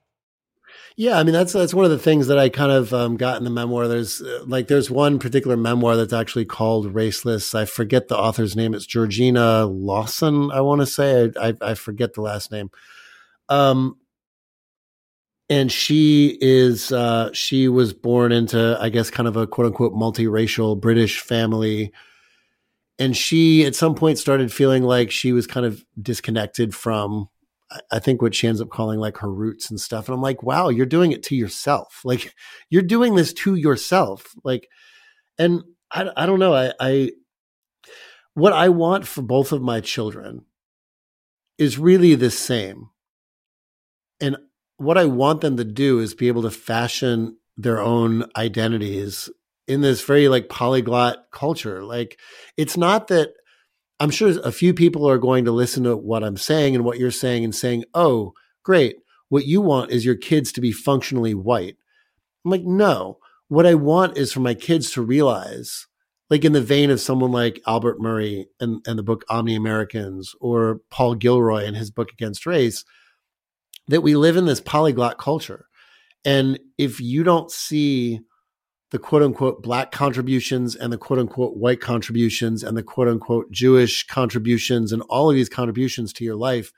Yeah, 0.97 1.17
I 1.17 1.23
mean 1.23 1.33
that's 1.33 1.53
that's 1.53 1.73
one 1.73 1.85
of 1.85 1.91
the 1.91 1.97
things 1.97 2.27
that 2.27 2.37
I 2.37 2.49
kind 2.49 2.71
of 2.71 2.93
um, 2.93 3.15
got 3.17 3.37
in 3.37 3.43
the 3.43 3.49
memoir. 3.49 3.87
There's 3.87 4.21
uh, 4.21 4.43
like 4.45 4.67
there's 4.67 4.91
one 4.91 5.19
particular 5.19 5.55
memoir 5.55 5.95
that's 5.95 6.13
actually 6.13 6.45
called 6.45 6.93
Raceless. 6.93 7.55
I 7.55 7.65
forget 7.65 8.07
the 8.07 8.17
author's 8.17 8.55
name. 8.55 8.73
It's 8.73 8.85
Georgina 8.85 9.65
Lawton. 9.65 10.51
I 10.51 10.61
want 10.61 10.81
to 10.81 10.85
say 10.87 11.31
I, 11.39 11.49
I, 11.49 11.53
I 11.61 11.73
forget 11.75 12.13
the 12.13 12.21
last 12.21 12.51
name. 12.51 12.69
Um, 13.49 13.97
and 15.49 15.71
she 15.71 16.37
is 16.41 16.91
uh, 16.91 17.29
she 17.33 17.67
was 17.67 17.93
born 17.93 18.31
into 18.31 18.77
I 18.79 18.89
guess 18.89 19.09
kind 19.09 19.27
of 19.27 19.37
a 19.37 19.47
quote 19.47 19.67
unquote 19.67 19.93
multiracial 19.93 20.79
British 20.79 21.19
family. 21.19 21.91
And 22.99 23.17
she 23.17 23.65
at 23.65 23.75
some 23.75 23.95
point 23.95 24.19
started 24.19 24.53
feeling 24.53 24.83
like 24.83 25.09
she 25.09 25.31
was 25.33 25.47
kind 25.47 25.65
of 25.65 25.83
disconnected 26.01 26.75
from 26.75 27.29
I 27.91 27.99
think 27.99 28.21
what 28.21 28.35
she 28.35 28.47
ends 28.47 28.61
up 28.61 28.69
calling 28.69 28.99
like 28.99 29.17
her 29.17 29.31
roots 29.31 29.69
and 29.69 29.79
stuff. 29.79 30.07
And 30.07 30.15
I'm 30.15 30.21
like, 30.21 30.43
wow, 30.43 30.69
you're 30.69 30.85
doing 30.85 31.11
it 31.11 31.23
to 31.23 31.35
yourself. 31.35 32.01
Like 32.05 32.33
you're 32.69 32.81
doing 32.81 33.15
this 33.15 33.31
to 33.33 33.55
yourself. 33.55 34.33
Like, 34.43 34.67
and 35.37 35.63
I, 35.91 36.09
I 36.17 36.25
don't 36.25 36.39
know. 36.39 36.53
I, 36.53 36.73
I, 36.79 37.11
what 38.33 38.53
I 38.53 38.69
want 38.69 39.07
for 39.07 39.21
both 39.21 39.51
of 39.51 39.61
my 39.61 39.79
children 39.79 40.45
is 41.57 41.77
really 41.77 42.15
the 42.15 42.31
same. 42.31 42.89
And 44.19 44.37
what 44.77 44.97
I 44.97 45.05
want 45.05 45.41
them 45.41 45.57
to 45.57 45.63
do 45.63 45.99
is 45.99 46.13
be 46.13 46.27
able 46.27 46.41
to 46.41 46.51
fashion 46.51 47.37
their 47.55 47.79
own 47.79 48.25
identities 48.35 49.29
in 49.67 49.81
this 49.81 50.03
very 50.03 50.27
like 50.27 50.49
polyglot 50.49 51.25
culture. 51.31 51.83
Like 51.83 52.19
it's 52.57 52.77
not 52.77 53.07
that 53.07 53.29
I'm 54.01 54.09
sure 54.09 54.33
a 54.43 54.51
few 54.51 54.73
people 54.73 55.07
are 55.07 55.19
going 55.19 55.45
to 55.45 55.51
listen 55.51 55.83
to 55.83 55.95
what 55.95 56.23
I'm 56.23 56.35
saying 56.35 56.73
and 56.75 56.83
what 56.83 56.97
you're 56.97 57.11
saying 57.11 57.43
and 57.43 57.53
saying, 57.53 57.85
oh, 57.93 58.33
great. 58.63 58.95
What 59.29 59.45
you 59.45 59.61
want 59.61 59.91
is 59.91 60.03
your 60.03 60.15
kids 60.15 60.51
to 60.53 60.61
be 60.61 60.71
functionally 60.71 61.35
white. 61.35 61.75
I'm 62.43 62.49
like, 62.49 62.63
no. 62.63 63.19
What 63.47 63.67
I 63.67 63.75
want 63.75 64.17
is 64.17 64.33
for 64.33 64.39
my 64.39 64.55
kids 64.55 64.89
to 64.93 65.03
realize, 65.03 65.85
like 66.31 66.43
in 66.43 66.53
the 66.53 66.61
vein 66.61 66.89
of 66.89 66.99
someone 66.99 67.31
like 67.31 67.61
Albert 67.67 68.01
Murray 68.01 68.47
and, 68.59 68.83
and 68.87 68.97
the 68.97 69.03
book 69.03 69.23
Omni 69.29 69.53
Americans 69.53 70.33
or 70.41 70.81
Paul 70.89 71.13
Gilroy 71.13 71.65
and 71.65 71.77
his 71.77 71.91
book 71.91 72.11
Against 72.11 72.47
Race, 72.47 72.83
that 73.87 74.01
we 74.01 74.15
live 74.15 74.35
in 74.35 74.47
this 74.47 74.61
polyglot 74.61 75.19
culture. 75.19 75.67
And 76.25 76.59
if 76.79 76.99
you 76.99 77.23
don't 77.23 77.51
see 77.51 78.21
the 78.91 78.99
quote 78.99 79.23
unquote 79.23 79.63
black 79.63 79.91
contributions 79.91 80.75
and 80.75 80.91
the 80.91 80.97
quote 80.97 81.17
unquote 81.17 81.55
white 81.55 81.79
contributions 81.79 82.61
and 82.61 82.77
the 82.77 82.83
quote 82.83 83.07
unquote 83.07 83.49
Jewish 83.51 84.05
contributions 84.05 84.91
and 84.91 85.01
all 85.03 85.29
of 85.29 85.35
these 85.35 85.49
contributions 85.49 86.13
to 86.13 86.25
your 86.25 86.35
life, 86.35 86.71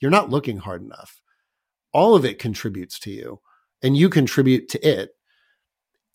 you're 0.00 0.10
not 0.10 0.30
looking 0.30 0.58
hard 0.58 0.82
enough. 0.82 1.20
All 1.92 2.14
of 2.14 2.24
it 2.24 2.38
contributes 2.38 2.98
to 3.00 3.10
you 3.10 3.40
and 3.82 3.96
you 3.96 4.08
contribute 4.08 4.68
to 4.70 4.88
it. 4.88 5.10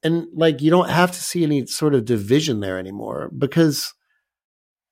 And 0.01 0.27
like, 0.33 0.61
you 0.61 0.69
don't 0.69 0.89
have 0.89 1.11
to 1.11 1.23
see 1.23 1.43
any 1.43 1.65
sort 1.67 1.95
of 1.95 2.03
division 2.03 2.59
there 2.59 2.77
anymore 2.77 3.31
because 3.37 3.93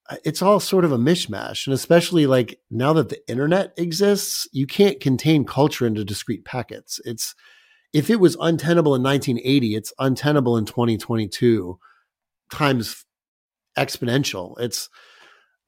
uh, 0.09 0.17
it's 0.23 0.41
all 0.41 0.59
sort 0.59 0.85
of 0.85 0.91
a 0.91 0.97
mishmash. 0.97 1.67
And 1.67 1.73
especially 1.73 2.27
like 2.27 2.59
now 2.69 2.93
that 2.93 3.09
the 3.09 3.27
internet 3.27 3.73
exists, 3.77 4.47
you 4.53 4.67
can't 4.67 5.01
contain 5.01 5.43
culture 5.43 5.85
into 5.85 6.05
discrete 6.05 6.45
packets. 6.45 7.01
It's, 7.03 7.35
if 7.93 8.09
it 8.09 8.19
was 8.19 8.37
untenable 8.39 8.95
in 8.95 9.03
1980, 9.03 9.75
it's 9.75 9.93
untenable 9.99 10.57
in 10.57 10.65
2022 10.65 11.77
times 12.51 13.05
exponential. 13.77 14.59
It's 14.59 14.89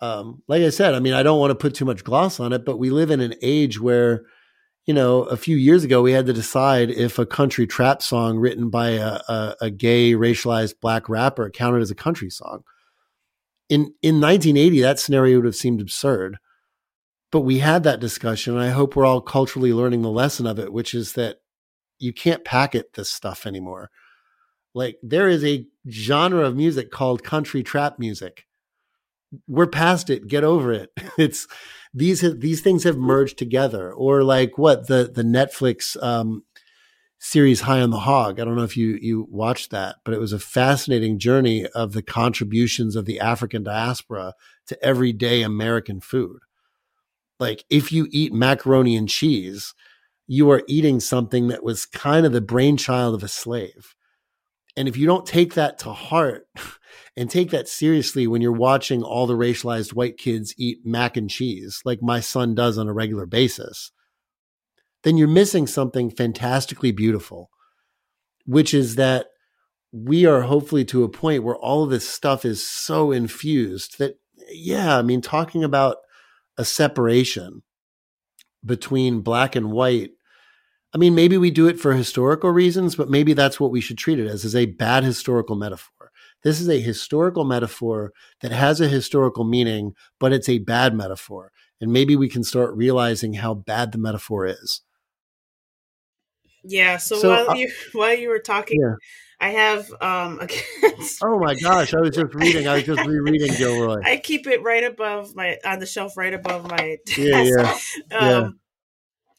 um, 0.01 0.43
like 0.49 0.63
I 0.63 0.69
said, 0.69 0.95
I 0.95 0.99
mean, 0.99 1.13
I 1.13 1.24
don't 1.24 1.39
want 1.39 1.51
to 1.51 1.55
put 1.55 1.76
too 1.76 1.86
much 1.86 2.03
gloss 2.03 2.39
on 2.39 2.51
it, 2.51 2.65
but 2.65 2.78
we 2.78 2.89
live 2.89 3.09
in 3.09 3.21
an 3.21 3.36
age 3.41 3.80
where, 3.80 4.26
you 4.86 4.93
know, 4.93 5.24
a 5.24 5.38
few 5.38 5.55
years 5.55 5.86
ago 5.86 6.01
we 6.01 6.11
had 6.11 6.26
to 6.26 6.34
decide 6.34 6.89
if 6.89 7.17
a 7.17 7.26
country 7.26 7.65
trap 7.65 8.01
song 8.01 8.38
written 8.38 8.69
by 8.69 8.89
a, 8.89 9.21
a, 9.30 9.55
a 9.61 9.69
gay, 9.69 10.11
racialized 10.11 10.74
black 10.82 11.07
rapper 11.07 11.49
counted 11.49 11.82
as 11.82 11.89
a 11.89 11.95
country 11.95 12.30
song. 12.30 12.63
In 13.69 13.93
in 14.01 14.19
1980, 14.19 14.82
that 14.82 14.99
scenario 14.99 15.38
would 15.38 15.45
have 15.45 15.55
seemed 15.55 15.80
absurd. 15.80 16.38
But 17.32 17.41
we 17.41 17.59
had 17.59 17.84
that 17.84 18.01
discussion, 18.01 18.53
and 18.53 18.61
I 18.61 18.69
hope 18.69 18.95
we're 18.95 19.05
all 19.05 19.21
culturally 19.21 19.74
learning 19.74 20.01
the 20.01 20.09
lesson 20.09 20.45
of 20.45 20.59
it, 20.59 20.71
which 20.71 20.93
is 20.93 21.13
that 21.13 21.38
you 22.04 22.14
can't 22.14 22.43
packet 22.43 22.93
this 22.93 23.10
stuff 23.10 23.47
anymore. 23.47 23.89
Like 24.74 24.97
there 25.01 25.30
is 25.30 25.43
a 25.45 25.66
genre 25.89 26.45
of 26.45 26.56
music 26.56 26.91
called 26.91 27.24
country 27.24 27.64
trap 27.64 27.97
music. 27.97 28.45
We're 29.47 29.68
past 29.68 30.10
it. 30.10 30.28
Get 30.28 30.43
over 30.43 30.72
it. 30.72 30.91
It's 31.18 31.47
these 31.93 32.22
these 32.39 32.62
things 32.62 32.84
have 32.84 32.97
merged 32.97 33.38
together. 33.38 33.91
Or 33.91 34.24
like 34.24 34.58
what 34.58 34.88
the 34.88 35.12
the 35.14 35.24
Netflix 35.24 36.01
um, 36.04 36.43
series 37.20 37.62
High 37.62 37.82
on 37.82 37.91
the 37.91 37.99
Hog. 37.99 38.39
I 38.39 38.45
don't 38.45 38.56
know 38.56 38.64
if 38.64 38.76
you 38.76 38.97
you 39.01 39.28
watched 39.30 39.72
that, 39.72 39.97
but 40.04 40.14
it 40.14 40.20
was 40.20 40.34
a 40.34 40.39
fascinating 40.39 41.20
journey 41.20 41.68
of 41.68 41.93
the 41.93 42.01
contributions 42.01 42.95
of 42.95 43.06
the 43.06 43.20
African 43.20 43.64
diaspora 43.64 44.34
to 44.68 44.84
everyday 44.84 45.41
American 45.41 46.01
food. 46.01 46.39
Like 47.39 47.64
if 47.70 47.91
you 47.91 48.08
eat 48.12 48.34
macaroni 48.34 48.95
and 48.95 49.08
cheese, 49.08 49.74
you 50.28 50.50
are 50.50 50.63
eating 50.67 51.00
something 51.00 51.47
that 51.50 51.63
was 51.63 51.86
kind 51.86 52.25
of 52.25 52.32
the 52.32 52.41
brainchild 52.41 53.13
of 53.16 53.24
a 53.24 53.28
slave. 53.28 53.95
And 54.75 54.87
if 54.87 54.97
you 54.97 55.05
don't 55.05 55.25
take 55.25 55.54
that 55.54 55.78
to 55.79 55.91
heart 55.91 56.47
and 57.17 57.29
take 57.29 57.51
that 57.51 57.67
seriously 57.67 58.25
when 58.25 58.41
you're 58.41 58.51
watching 58.51 59.04
all 59.04 59.28
the 59.28 59.36
racialized 59.36 59.93
white 59.93 60.17
kids 60.17 60.54
eat 60.58 60.79
mac 60.83 61.17
and 61.17 61.29
cheese, 61.29 61.82
like 61.86 62.01
my 62.01 62.20
son 62.20 62.55
does 62.55 62.78
on 62.78 62.87
a 62.87 62.93
regular 62.93 63.25
basis, 63.25 63.91
then 65.04 65.17
you're 65.17 65.28
missing 65.28 65.67
something 65.67 66.09
fantastically 66.09 66.91
beautiful, 66.91 67.50
which 68.45 68.74
is 68.74 68.95
that 68.95 69.28
we 69.91 70.25
are 70.25 70.41
hopefully 70.41 70.86
to 70.86 71.04
a 71.04 71.09
point 71.09 71.43
where 71.43 71.58
all 71.58 71.83
of 71.83 71.89
this 71.89 72.08
stuff 72.08 72.45
is 72.45 72.67
so 72.67 73.12
infused 73.12 74.00
that, 74.00 74.16
yeah, 74.50 74.97
I 74.97 75.01
mean, 75.04 75.21
talking 75.21 75.63
about 75.63 75.97
a 76.58 76.66
separation 76.66 77.62
between 78.66 79.22
black 79.22 79.56
and 79.56 79.72
white. 79.72 80.12
I 80.94 80.98
mean, 80.98 81.16
maybe 81.16 81.38
we 81.38 81.50
do 81.52 81.68
it 81.68 81.80
for 81.80 81.94
historical 81.94 82.52
reasons, 82.52 82.96
but 82.96 83.10
maybe 83.10 83.34
that's 83.34 83.60
what 83.60 83.72
we 83.72 83.82
should 83.82 83.98
treat 83.98 84.20
it 84.20 84.28
as, 84.28 84.46
is 84.46 84.56
a 84.56 84.68
bad 84.68 85.04
historical 85.04 85.56
metaphor. 85.56 86.12
This 86.44 86.60
is 86.60 86.70
a 86.70 86.80
historical 86.80 87.46
metaphor 87.46 88.12
that 88.42 88.52
has 88.52 88.80
a 88.80 88.88
historical 88.88 89.44
meaning, 89.44 89.96
but 90.20 90.34
it's 90.34 90.50
a 90.50 90.60
bad 90.60 90.94
metaphor. 90.94 91.52
And 91.82 91.92
maybe 91.92 92.16
we 92.16 92.30
can 92.30 92.44
start 92.44 92.76
realizing 92.76 93.34
how 93.34 93.54
bad 93.54 93.92
the 93.92 93.98
metaphor 93.98 94.46
is. 94.46 94.82
Yeah. 96.64 96.98
So, 96.98 97.18
so 97.18 97.30
while 97.30 97.52
uh, 97.52 97.56
you 97.56 97.72
while 97.94 98.14
you 98.14 98.30
were 98.30 98.40
talking, 98.40 98.80
yeah. 98.80 98.96
I 99.39 99.50
have 99.50 99.92
um 100.01 100.39
Oh 101.24 101.39
my 101.39 101.55
gosh, 101.55 101.93
I 101.93 102.00
was 102.00 102.16
just 102.16 102.34
reading. 102.34 102.68
I 102.68 102.76
was 102.76 102.84
just 102.84 103.05
rereading 103.05 103.54
Gilroy. 103.55 104.01
I 104.04 104.18
keep 104.18 104.47
it 104.47 104.62
right 104.64 104.84
above 104.84 105.36
my 105.36 105.58
on 105.66 105.80
the 105.80 105.86
shelf 105.86 106.16
right 106.18 106.34
above 106.34 106.70
my 106.70 106.97
desk. 107.05 107.18
Yeah, 107.18 107.78
yeah. 108.12 108.18
um, 108.18 108.43
yeah. 108.43 108.50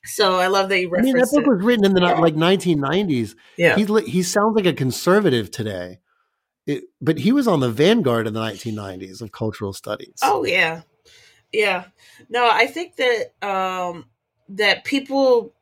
So 0.06 0.38
I 0.38 0.48
love 0.48 0.68
that 0.68 0.80
you 0.80 0.94
I 0.94 1.00
mean, 1.00 1.16
that 1.16 1.30
book 1.32 1.44
it. 1.44 1.48
was 1.48 1.62
written 1.62 1.86
in 1.86 1.94
the 1.94 2.00
like 2.00 2.34
1990s. 2.34 3.34
Yeah. 3.56 3.76
He's 3.76 3.88
he 4.06 4.22
sounds 4.22 4.54
like 4.54 4.66
a 4.66 4.74
conservative 4.74 5.50
today. 5.50 6.00
It, 6.66 6.84
but 7.00 7.18
he 7.18 7.32
was 7.32 7.48
on 7.48 7.60
the 7.60 7.70
vanguard 7.70 8.26
in 8.26 8.34
the 8.34 8.40
1990s 8.40 9.22
of 9.22 9.32
cultural 9.32 9.72
studies. 9.72 10.18
Oh 10.22 10.44
yeah. 10.44 10.82
Yeah. 11.52 11.84
No, 12.28 12.48
I 12.50 12.66
think 12.66 12.96
that 12.96 13.32
um 13.46 14.06
that 14.50 14.84
people 14.84 15.53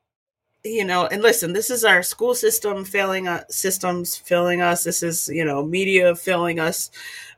you 0.64 0.84
know, 0.84 1.06
and 1.06 1.22
listen, 1.22 1.52
this 1.52 1.70
is 1.70 1.84
our 1.84 2.02
school 2.02 2.34
system 2.34 2.84
failing 2.84 3.26
us, 3.26 3.44
systems 3.50 4.16
failing 4.16 4.62
us. 4.62 4.84
This 4.84 5.02
is, 5.02 5.28
you 5.28 5.44
know, 5.44 5.64
media 5.64 6.14
failing 6.14 6.60
us. 6.60 6.90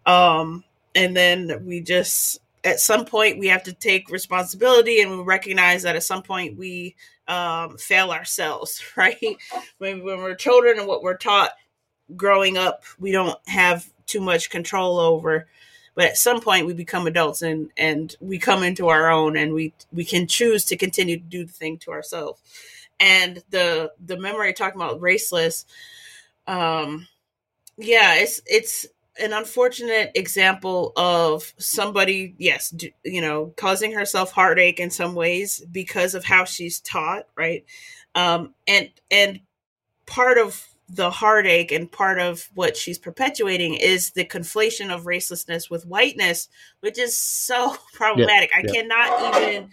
Um, 0.04 0.64
and 0.94 1.16
then 1.16 1.64
we 1.64 1.80
just 1.80 2.40
at 2.64 2.80
some 2.80 3.04
point 3.04 3.38
we 3.38 3.48
have 3.48 3.62
to 3.62 3.72
take 3.72 4.10
responsibility 4.10 5.00
and 5.00 5.10
we 5.10 5.22
recognize 5.22 5.82
that 5.82 5.96
at 5.96 6.02
some 6.02 6.22
point 6.22 6.56
we 6.56 6.96
um, 7.28 7.76
fail 7.78 8.10
ourselves, 8.10 8.82
right? 8.96 9.36
When, 9.78 10.04
when 10.04 10.18
we're 10.18 10.34
children 10.34 10.78
and 10.78 10.88
what 10.88 11.02
we're 11.02 11.16
taught 11.16 11.52
growing 12.16 12.58
up, 12.58 12.82
we 12.98 13.12
don't 13.12 13.38
have 13.48 13.90
too 14.06 14.20
much 14.20 14.50
control 14.50 14.98
over. 14.98 15.46
But 15.94 16.06
at 16.06 16.16
some 16.16 16.40
point, 16.40 16.66
we 16.66 16.74
become 16.74 17.06
adults 17.06 17.40
and 17.40 17.70
and 17.76 18.16
we 18.20 18.38
come 18.38 18.64
into 18.64 18.88
our 18.88 19.08
own, 19.08 19.36
and 19.36 19.52
we 19.54 19.72
we 19.92 20.04
can 20.04 20.26
choose 20.26 20.64
to 20.64 20.76
continue 20.76 21.16
to 21.16 21.22
do 21.22 21.44
the 21.44 21.52
thing 21.52 21.78
to 21.78 21.92
ourselves. 21.92 22.40
And 23.00 23.42
the 23.50 23.92
the 24.04 24.16
memory 24.16 24.52
talking 24.52 24.80
about 24.80 25.00
raceless, 25.00 25.64
um, 26.46 27.06
yeah, 27.76 28.14
it's 28.16 28.40
it's 28.46 28.86
an 29.20 29.32
unfortunate 29.32 30.10
example 30.14 30.92
of 30.96 31.54
somebody, 31.58 32.34
yes, 32.38 32.70
do, 32.70 32.90
you 33.04 33.20
know, 33.20 33.52
causing 33.56 33.92
herself 33.92 34.32
heartache 34.32 34.80
in 34.80 34.90
some 34.90 35.14
ways 35.14 35.64
because 35.70 36.14
of 36.14 36.24
how 36.24 36.44
she's 36.44 36.80
taught, 36.80 37.26
right? 37.36 37.64
Um, 38.14 38.54
and 38.66 38.90
and 39.10 39.40
part 40.06 40.38
of 40.38 40.66
the 40.88 41.10
heartache 41.10 41.72
and 41.72 41.90
part 41.90 42.18
of 42.18 42.48
what 42.54 42.76
she's 42.76 42.98
perpetuating 42.98 43.74
is 43.74 44.10
the 44.10 44.24
conflation 44.24 44.94
of 44.94 45.04
racelessness 45.04 45.70
with 45.70 45.86
whiteness, 45.86 46.48
which 46.80 46.98
is 46.98 47.16
so 47.16 47.76
problematic. 47.94 48.50
Yeah, 48.52 48.58
I 48.58 48.74
cannot 48.74 49.36
even 49.36 49.70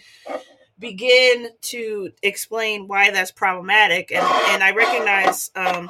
begin 0.81 1.47
to 1.61 2.11
explain 2.21 2.89
why 2.89 3.11
that's 3.11 3.31
problematic, 3.31 4.11
and 4.11 4.25
and 4.25 4.63
I 4.63 4.71
recognize. 4.71 5.51
Um, 5.55 5.89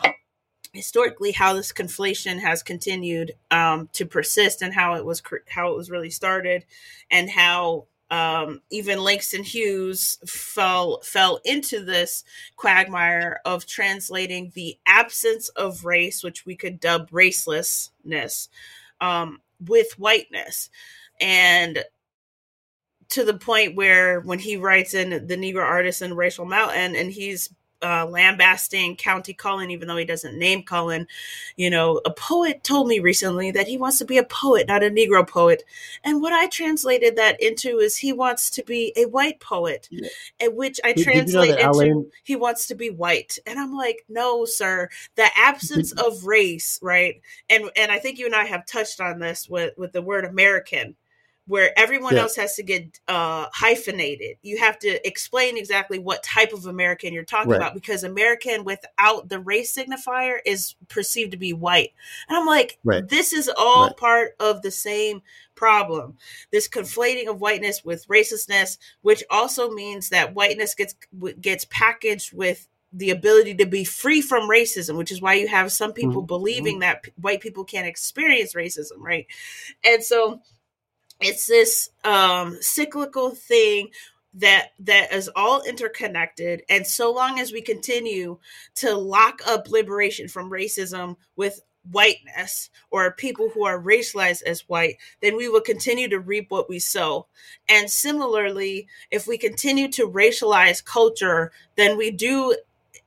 historically 0.73 1.33
how 1.33 1.53
this 1.53 1.73
conflation 1.73 2.39
has 2.39 2.63
continued 2.63 3.33
um, 3.51 3.89
to 3.91 4.05
persist 4.05 4.61
and 4.61 4.73
how 4.73 4.93
it 4.93 5.03
was 5.03 5.21
how 5.49 5.69
it 5.69 5.75
was 5.75 5.91
really 5.91 6.09
started 6.09 6.63
and 7.09 7.29
how 7.29 7.87
um, 8.11 8.61
even 8.69 9.01
Langston 9.01 9.43
Hughes 9.43 10.19
fell 10.27 10.99
fell 11.01 11.39
into 11.45 11.83
this 11.83 12.25
quagmire 12.57 13.39
of 13.45 13.65
translating 13.65 14.51
the 14.53 14.77
absence 14.85 15.47
of 15.49 15.85
race, 15.85 16.21
which 16.21 16.45
we 16.45 16.55
could 16.55 16.81
dub 16.81 17.09
racelessness, 17.09 18.49
um, 18.99 19.41
with 19.65 19.97
whiteness, 19.97 20.69
and 21.21 21.85
to 23.11 23.23
the 23.23 23.37
point 23.37 23.75
where 23.75 24.21
when 24.21 24.39
he 24.39 24.57
writes 24.57 24.93
in 24.93 25.27
the 25.27 25.37
Negro 25.37 25.63
Artist 25.63 26.01
and 26.01 26.17
Racial 26.17 26.45
Mountain, 26.45 26.95
and 26.95 27.11
he's 27.11 27.49
uh, 27.81 28.05
lambasting 28.05 28.95
Countee 28.95 29.37
Cullen, 29.37 29.71
even 29.71 29.87
though 29.87 29.97
he 29.97 30.05
doesn't 30.05 30.37
name 30.37 30.63
Cullen. 30.63 31.07
You 31.55 31.69
know, 31.69 31.99
a 32.05 32.11
poet 32.11 32.63
told 32.63 32.87
me 32.87 32.99
recently 32.99 33.51
that 33.51 33.67
he 33.67 33.77
wants 33.77 33.97
to 33.99 34.05
be 34.05 34.17
a 34.17 34.23
poet, 34.23 34.67
not 34.67 34.83
a 34.83 34.89
Negro 34.89 35.27
poet. 35.27 35.63
And 36.03 36.21
what 36.21 36.33
I 36.33 36.47
translated 36.47 37.15
that 37.15 37.41
into 37.41 37.79
is 37.79 37.97
he 37.97 38.13
wants 38.13 38.49
to 38.51 38.63
be 38.63 38.93
a 38.95 39.05
white 39.05 39.39
poet, 39.39 39.87
yeah. 39.91 40.07
and 40.39 40.55
which 40.55 40.79
I 40.83 40.93
did, 40.93 41.03
translate 41.03 41.49
did 41.49 41.59
you 41.59 41.65
know 41.65 41.79
into 41.79 42.11
he 42.23 42.35
wants 42.35 42.67
to 42.67 42.75
be 42.75 42.89
white. 42.89 43.37
And 43.45 43.59
I'm 43.59 43.73
like, 43.73 44.05
no, 44.07 44.45
sir, 44.45 44.89
the 45.15 45.27
absence 45.35 45.91
of 46.05 46.25
race, 46.25 46.79
right? 46.81 47.21
And 47.49 47.69
and 47.75 47.91
I 47.91 47.99
think 47.99 48.19
you 48.19 48.25
and 48.25 48.35
I 48.35 48.45
have 48.45 48.65
touched 48.65 49.01
on 49.01 49.19
this 49.19 49.49
with 49.49 49.73
with 49.77 49.91
the 49.91 50.01
word 50.01 50.25
American 50.25 50.95
where 51.47 51.77
everyone 51.77 52.15
yeah. 52.15 52.21
else 52.21 52.35
has 52.35 52.55
to 52.55 52.63
get 52.63 52.99
uh, 53.07 53.47
hyphenated. 53.51 54.37
You 54.41 54.57
have 54.59 54.77
to 54.79 55.05
explain 55.07 55.57
exactly 55.57 55.99
what 55.99 56.23
type 56.23 56.53
of 56.53 56.65
American 56.65 57.13
you're 57.13 57.23
talking 57.23 57.51
right. 57.51 57.57
about 57.57 57.73
because 57.73 58.03
American 58.03 58.63
without 58.63 59.27
the 59.27 59.39
race 59.39 59.75
signifier 59.75 60.37
is 60.45 60.75
perceived 60.87 61.31
to 61.31 61.37
be 61.37 61.53
white. 61.53 61.93
And 62.29 62.37
I'm 62.37 62.45
like, 62.45 62.77
right. 62.83 63.07
this 63.07 63.33
is 63.33 63.49
all 63.57 63.87
right. 63.87 63.97
part 63.97 64.35
of 64.39 64.61
the 64.61 64.71
same 64.71 65.21
problem. 65.55 66.17
This 66.51 66.69
conflating 66.69 67.27
of 67.27 67.41
whiteness 67.41 67.83
with 67.83 68.07
racelessness, 68.07 68.77
which 69.01 69.23
also 69.29 69.71
means 69.71 70.09
that 70.09 70.33
whiteness 70.33 70.75
gets 70.75 70.95
gets 71.41 71.65
packaged 71.65 72.33
with 72.33 72.67
the 72.93 73.09
ability 73.09 73.55
to 73.55 73.65
be 73.65 73.83
free 73.83 74.21
from 74.21 74.49
racism, 74.49 74.97
which 74.97 75.11
is 75.11 75.21
why 75.21 75.33
you 75.33 75.47
have 75.47 75.71
some 75.71 75.93
people 75.93 76.21
mm-hmm. 76.21 76.27
believing 76.27 76.73
mm-hmm. 76.75 76.81
that 76.81 77.05
white 77.19 77.41
people 77.41 77.63
can't 77.63 77.87
experience 77.87 78.53
racism, 78.53 78.97
right? 78.97 79.27
And 79.83 80.03
so 80.03 80.41
it's 81.21 81.47
this 81.47 81.89
um, 82.03 82.57
cyclical 82.61 83.31
thing 83.31 83.89
that 84.33 84.69
that 84.79 85.11
is 85.11 85.29
all 85.35 85.61
interconnected 85.63 86.63
and 86.69 86.87
so 86.87 87.11
long 87.11 87.37
as 87.37 87.51
we 87.51 87.61
continue 87.61 88.37
to 88.75 88.95
lock 88.95 89.41
up 89.45 89.69
liberation 89.69 90.29
from 90.29 90.49
racism 90.49 91.17
with 91.35 91.61
whiteness 91.89 92.69
or 92.91 93.11
people 93.11 93.49
who 93.49 93.65
are 93.65 93.81
racialized 93.81 94.43
as 94.43 94.67
white, 94.69 94.97
then 95.21 95.35
we 95.35 95.49
will 95.49 95.61
continue 95.61 96.07
to 96.07 96.19
reap 96.19 96.51
what 96.51 96.69
we 96.69 96.79
sow. 96.79 97.27
And 97.67 97.89
similarly, 97.89 98.87
if 99.09 99.27
we 99.27 99.37
continue 99.37 99.87
to 99.89 100.07
racialize 100.07 100.83
culture, 100.83 101.51
then 101.75 101.97
we 101.97 102.11
do 102.11 102.55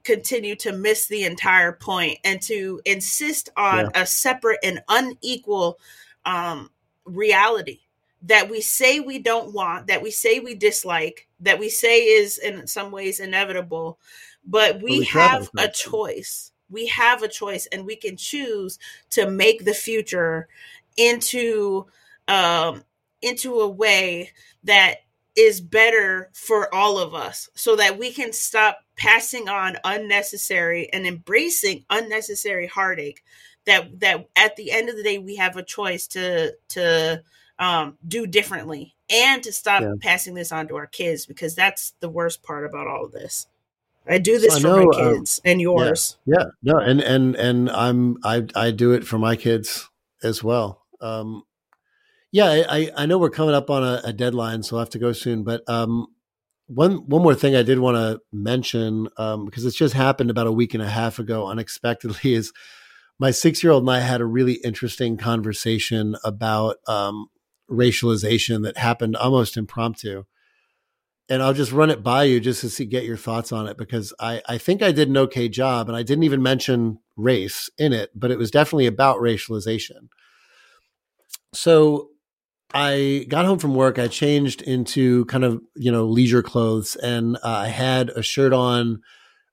continue 0.03 0.55
to 0.57 0.73
miss 0.73 1.07
the 1.07 1.25
entire 1.25 1.73
point 1.73 2.19
and 2.25 2.41
to 2.43 2.81
insist 2.85 3.49
on 3.57 3.91
yeah. 3.95 4.03
a 4.03 4.07
separate 4.07 4.61
and 4.63 4.83
unequal 4.89 5.79
um, 6.27 6.71
reality 7.05 7.81
that 8.25 8.51
we 8.51 8.61
say 8.61 9.01
we 9.01 9.19
don't 9.19 9.53
want, 9.53 9.87
that 9.87 10.03
we 10.03 10.11
say 10.11 10.41
we 10.41 10.55
dislike, 10.55 11.29
that 11.41 11.59
we 11.59 11.69
say 11.69 12.05
is 12.05 12.39
in 12.39 12.67
some 12.67 12.91
ways 12.91 13.21
inevitable, 13.21 13.99
but 14.45 14.83
we, 14.83 15.01
we 15.01 15.05
have 15.05 15.51
a 15.59 15.69
choice. 15.69 16.53
We 16.71 16.87
have 16.87 17.23
a 17.23 17.29
choice, 17.29 17.67
and 17.71 17.85
we 17.85 17.97
can 17.97 18.17
choose 18.17 18.79
to 19.11 19.31
make 19.31 19.65
the 19.65 19.75
future 19.75 20.49
into 20.97 21.87
um, 22.27 22.85
into 23.21 23.61
a 23.61 23.69
way 23.69 24.31
that 24.65 24.97
is 25.37 25.61
better 25.61 26.31
for 26.33 26.75
all 26.75 26.99
of 26.99 27.15
us, 27.15 27.51
so 27.55 27.77
that 27.77 27.99
we 27.99 28.11
can 28.13 28.33
stop 28.33 28.79
passing 28.97 29.49
on 29.49 29.77
unnecessary 29.85 30.91
and 30.93 31.07
embracing 31.07 31.85
unnecessary 31.91 32.67
heartache. 32.67 33.23
That 33.67 34.01
that 34.01 34.29
at 34.35 34.57
the 34.57 34.73
end 34.73 34.89
of 34.89 34.97
the 34.97 35.03
day, 35.03 35.19
we 35.19 35.37
have 35.37 35.57
a 35.59 35.63
choice 35.63 36.07
to 36.09 36.55
to 36.71 37.23
um, 37.59 37.99
do 38.07 38.27
differently 38.27 38.95
and 39.11 39.43
to 39.43 39.53
stop 39.53 39.83
yeah. 39.83 39.93
passing 40.01 40.35
this 40.35 40.53
on 40.53 40.69
to 40.69 40.77
our 40.77 40.87
kids 40.87 41.27
because 41.27 41.55
that's 41.55 41.95
the 42.01 42.09
worst 42.09 42.43
part 42.43 42.65
about 42.65 42.87
all 42.87 43.05
of 43.05 43.13
this. 43.13 43.47
I 44.07 44.19
do 44.19 44.39
this 44.39 44.59
for 44.59 44.69
know, 44.69 44.87
my 44.87 45.01
um, 45.01 45.15
kids 45.15 45.41
um, 45.45 45.51
and 45.51 45.61
yours. 45.61 46.19
Yeah, 46.27 46.35
yeah, 46.39 46.45
no, 46.63 46.79
and 46.79 47.01
and 47.01 47.35
and 47.37 47.71
I'm 47.71 48.19
I 48.23 48.47
I 48.55 48.71
do 48.71 48.93
it 48.93 49.07
for 49.07 49.19
my 49.19 49.35
kids 49.35 49.89
as 50.23 50.45
well. 50.45 50.83
Um, 51.01 51.45
yeah, 52.31 52.65
I 52.69 52.91
I 52.97 53.07
know 53.07 53.17
we're 53.17 53.31
coming 53.31 53.55
up 53.55 53.71
on 53.71 53.83
a, 53.83 54.03
a 54.05 54.13
deadline, 54.13 54.63
so 54.63 54.77
I 54.77 54.81
have 54.81 54.91
to 54.91 54.99
go 54.99 55.13
soon. 55.13 55.43
But 55.43 55.63
um, 55.69 56.09
one 56.67 57.09
one 57.09 57.23
more 57.23 57.35
thing 57.35 57.57
I 57.57 57.63
did 57.63 57.79
want 57.79 57.97
to 57.97 58.21
mention 58.33 59.09
um, 59.17 59.45
because 59.47 59.65
it's 59.65 59.77
just 59.77 59.95
happened 59.95 60.31
about 60.31 60.47
a 60.47 60.53
week 60.53 60.75
and 60.75 60.83
a 60.83 60.89
half 60.89 61.19
ago 61.19 61.47
unexpectedly 61.47 62.35
is 62.35 62.53
my 63.19 63.31
six 63.31 63.63
year 63.63 63.73
old 63.73 63.85
and 63.85 63.91
I 63.91 64.01
had 64.01 64.21
a 64.21 64.27
really 64.27 64.55
interesting 64.55 65.17
conversation 65.17 66.17
about 66.25 66.77
um, 66.89 67.29
racialization 67.71 68.63
that 68.65 68.79
happened 68.79 69.17
almost 69.17 69.57
impromptu. 69.57 70.25
And 71.29 71.43
I'll 71.43 71.55
just 71.55 71.73
run 71.73 71.91
it 71.91 72.03
by 72.03 72.25
you 72.25 72.39
just 72.39 72.61
to 72.61 72.69
see 72.69 72.85
get 72.85 73.05
your 73.05 73.17
thoughts 73.17 73.51
on 73.51 73.67
it 73.67 73.79
because 73.79 74.13
I, 74.21 74.43
I 74.47 74.59
think 74.59 74.83
I 74.83 74.93
did 74.93 75.09
an 75.09 75.17
okay 75.17 75.49
job 75.49 75.89
and 75.89 75.97
I 75.97 76.03
didn't 76.03 76.25
even 76.25 76.43
mention 76.43 76.99
race 77.17 77.71
in 77.79 77.93
it, 77.95 78.11
but 78.15 78.31
it 78.31 78.39
was 78.39 78.51
definitely 78.51 78.87
about 78.87 79.19
racialization. 79.19 80.09
So 81.55 82.11
I 82.75 83.25
got 83.29 83.47
home 83.47 83.59
from 83.59 83.75
work, 83.75 83.99
I 83.99 84.09
changed 84.09 84.61
into 84.63 85.25
kind 85.27 85.45
of, 85.45 85.63
you 85.77 85.93
know, 85.93 86.05
leisure 86.05 86.43
clothes 86.43 86.97
and 86.97 87.37
uh, 87.37 87.41
I 87.45 87.69
had 87.69 88.11
a 88.11 88.23
shirt 88.23 88.53
on 88.53 89.01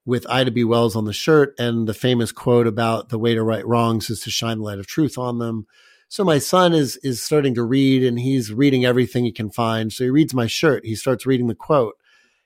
with 0.05 0.29
Ida 0.29 0.51
B. 0.51 0.63
Wells 0.63 0.95
on 0.95 1.05
the 1.05 1.13
shirt 1.13 1.53
and 1.59 1.87
the 1.87 1.93
famous 1.93 2.31
quote 2.31 2.67
about 2.67 3.09
the 3.09 3.19
way 3.19 3.35
to 3.35 3.43
right 3.43 3.65
wrongs 3.65 4.09
is 4.09 4.21
to 4.21 4.31
shine 4.31 4.57
the 4.57 4.63
light 4.63 4.79
of 4.79 4.87
truth 4.87 5.17
on 5.17 5.37
them. 5.37 5.67
So 6.11 6.25
my 6.25 6.39
son 6.39 6.73
is 6.73 6.97
is 6.97 7.23
starting 7.23 7.55
to 7.55 7.63
read 7.63 8.03
and 8.03 8.19
he's 8.19 8.51
reading 8.51 8.83
everything 8.83 9.23
he 9.23 9.31
can 9.31 9.49
find. 9.49 9.93
So 9.93 10.03
he 10.03 10.09
reads 10.09 10.33
my 10.33 10.45
shirt. 10.45 10.85
He 10.85 10.93
starts 10.93 11.25
reading 11.25 11.47
the 11.47 11.55
quote. 11.55 11.95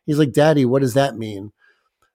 He's 0.06 0.20
like, 0.20 0.34
"Daddy, 0.34 0.66
what 0.66 0.84
does 0.84 0.94
that 0.94 1.18
mean?" 1.18 1.52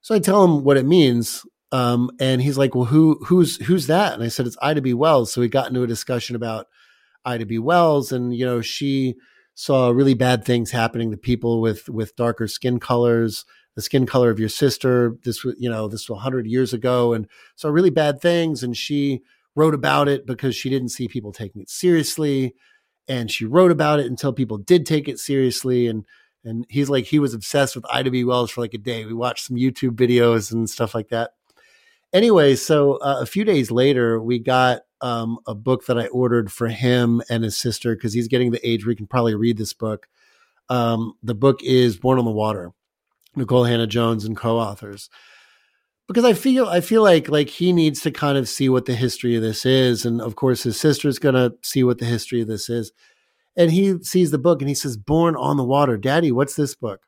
So 0.01 0.15
I 0.15 0.21
tell 0.21 0.45
him 0.45 0.63
what 0.63 0.77
it 0.77 0.87
means. 0.87 1.45
Um, 1.73 2.13
and 2.21 2.41
he's 2.41 2.57
like, 2.57 2.77
"Well, 2.77 2.85
who 2.85 3.19
who's 3.25 3.57
who's 3.67 3.89
that?" 3.89 4.15
And 4.15 4.23
I 4.23 4.29
said, 4.29 4.47
"It's 4.47 4.57
Ida 4.63 4.81
B. 4.81 4.95
Wells." 4.95 5.33
So 5.33 5.41
we 5.41 5.49
got 5.49 5.67
into 5.67 5.83
a 5.83 5.89
discussion 5.89 6.37
about 6.37 6.69
Ida 7.25 7.47
B. 7.47 7.59
Wells, 7.59 8.13
and 8.13 8.33
you 8.33 8.47
know, 8.47 8.61
she 8.61 9.17
saw 9.57 9.89
really 9.91 10.15
bad 10.15 10.45
things 10.45 10.71
happening 10.71 11.11
to 11.11 11.17
people 11.17 11.61
with 11.61 11.89
with 11.89 12.15
darker 12.15 12.47
skin 12.47 12.79
colors. 12.79 13.45
The 13.75 13.83
skin 13.83 14.07
color 14.07 14.31
of 14.31 14.39
your 14.39 14.49
sister. 14.49 15.17
This 15.25 15.43
was, 15.43 15.57
you 15.59 15.69
know, 15.69 15.89
this 15.89 16.09
was 16.09 16.21
hundred 16.21 16.47
years 16.47 16.73
ago, 16.73 17.13
and 17.13 17.27
so 17.57 17.69
really 17.71 17.91
bad 17.91 18.21
things. 18.21 18.63
And 18.63 18.77
she 18.77 19.23
wrote 19.57 19.75
about 19.75 20.09
it 20.09 20.27
because 20.27 20.55
she 20.55 20.71
didn't 20.71 20.91
see 20.91 21.09
people 21.09 21.33
taking 21.33 21.61
it 21.61 21.71
seriously 21.71 22.55
and 23.09 23.31
she 23.31 23.45
wrote 23.45 23.73
about 23.73 23.99
it 23.99 24.07
until 24.07 24.33
people 24.33 24.59
did 24.59 24.87
take 24.87 25.09
it 25.09 25.19
seriously 25.19 25.87
and 25.87 26.05
and 26.45 26.65
he's 26.71 26.89
like 26.89 27.05
he 27.05 27.19
was 27.19 27.35
obsessed 27.35 27.75
with 27.75 27.85
Ida 27.91 28.11
B. 28.11 28.25
Wells 28.25 28.51
for 28.51 28.63
like 28.63 28.73
a 28.73 28.79
day. 28.79 29.05
We 29.05 29.13
watched 29.13 29.45
some 29.45 29.57
YouTube 29.57 29.97
videos 29.97 30.53
and 30.53 30.71
stuff 30.71 30.95
like 30.95 31.09
that. 31.09 31.33
Anyway, 32.13 32.57
so 32.57 32.95
uh, 32.97 33.19
a 33.21 33.27
few 33.27 33.45
days 33.45 33.71
later, 33.71 34.21
we 34.21 34.39
got 34.39 34.81
um, 35.01 35.39
a 35.47 35.55
book 35.55 35.87
that 35.87 35.99
I 35.99 36.07
ordered 36.07 36.51
for 36.51 36.69
him 36.69 37.23
and 37.29 37.45
his 37.45 37.57
sister 37.57 37.95
because 37.95 38.13
he's 38.13 38.27
getting 38.27 38.51
the 38.51 38.69
age 38.69 38.85
where 38.85 38.91
he 38.91 38.97
can 38.97 39.07
probably 39.07 39.35
read 39.35 39.59
this 39.59 39.73
book. 39.73 40.09
Um, 40.69 41.15
the 41.23 41.35
book 41.35 41.63
is 41.63 41.99
Born 41.99 42.19
on 42.19 42.25
the 42.25 42.31
Water, 42.31 42.73
Nikole 43.37 43.69
Hannah-Jones 43.69 44.25
and 44.25 44.37
co-authors. 44.37 45.11
Because 46.11 46.25
I 46.25 46.33
feel 46.33 46.67
I 46.67 46.81
feel 46.81 47.05
like 47.05 47.29
like 47.29 47.49
he 47.49 47.73
needs 47.73 48.01
to 48.01 48.11
kind 48.11 48.37
of 48.37 48.49
see 48.49 48.69
what 48.69 48.87
the 48.87 48.97
history 48.97 49.37
of 49.37 49.43
this 49.43 49.65
is, 49.65 50.05
and 50.05 50.21
of 50.21 50.35
course 50.35 50.65
his 50.65 50.77
sister's 50.77 51.21
gonna 51.21 51.53
see 51.63 51.85
what 51.85 51.99
the 51.99 52.05
history 52.05 52.41
of 52.41 52.49
this 52.49 52.69
is. 52.69 52.91
And 53.57 53.71
he 53.71 54.03
sees 54.03 54.33
the 54.33 54.39
book 54.39 54.61
and 54.61 54.69
he 54.69 54.75
says, 54.75 54.97
"Born 54.97 55.37
on 55.37 55.57
the 55.57 55.63
Water, 55.63 55.97
Daddy, 55.97 56.33
what's 56.33 56.57
this 56.57 56.75
book?" 56.75 57.03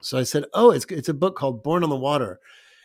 So 0.00 0.16
I 0.16 0.22
said, 0.22 0.46
"Oh, 0.54 0.70
it's 0.70 0.86
it's 0.88 1.10
a 1.10 1.14
book 1.14 1.36
called 1.36 1.62
Born 1.62 1.84
on 1.84 1.90
the 1.90 1.96
Water." 1.96 2.40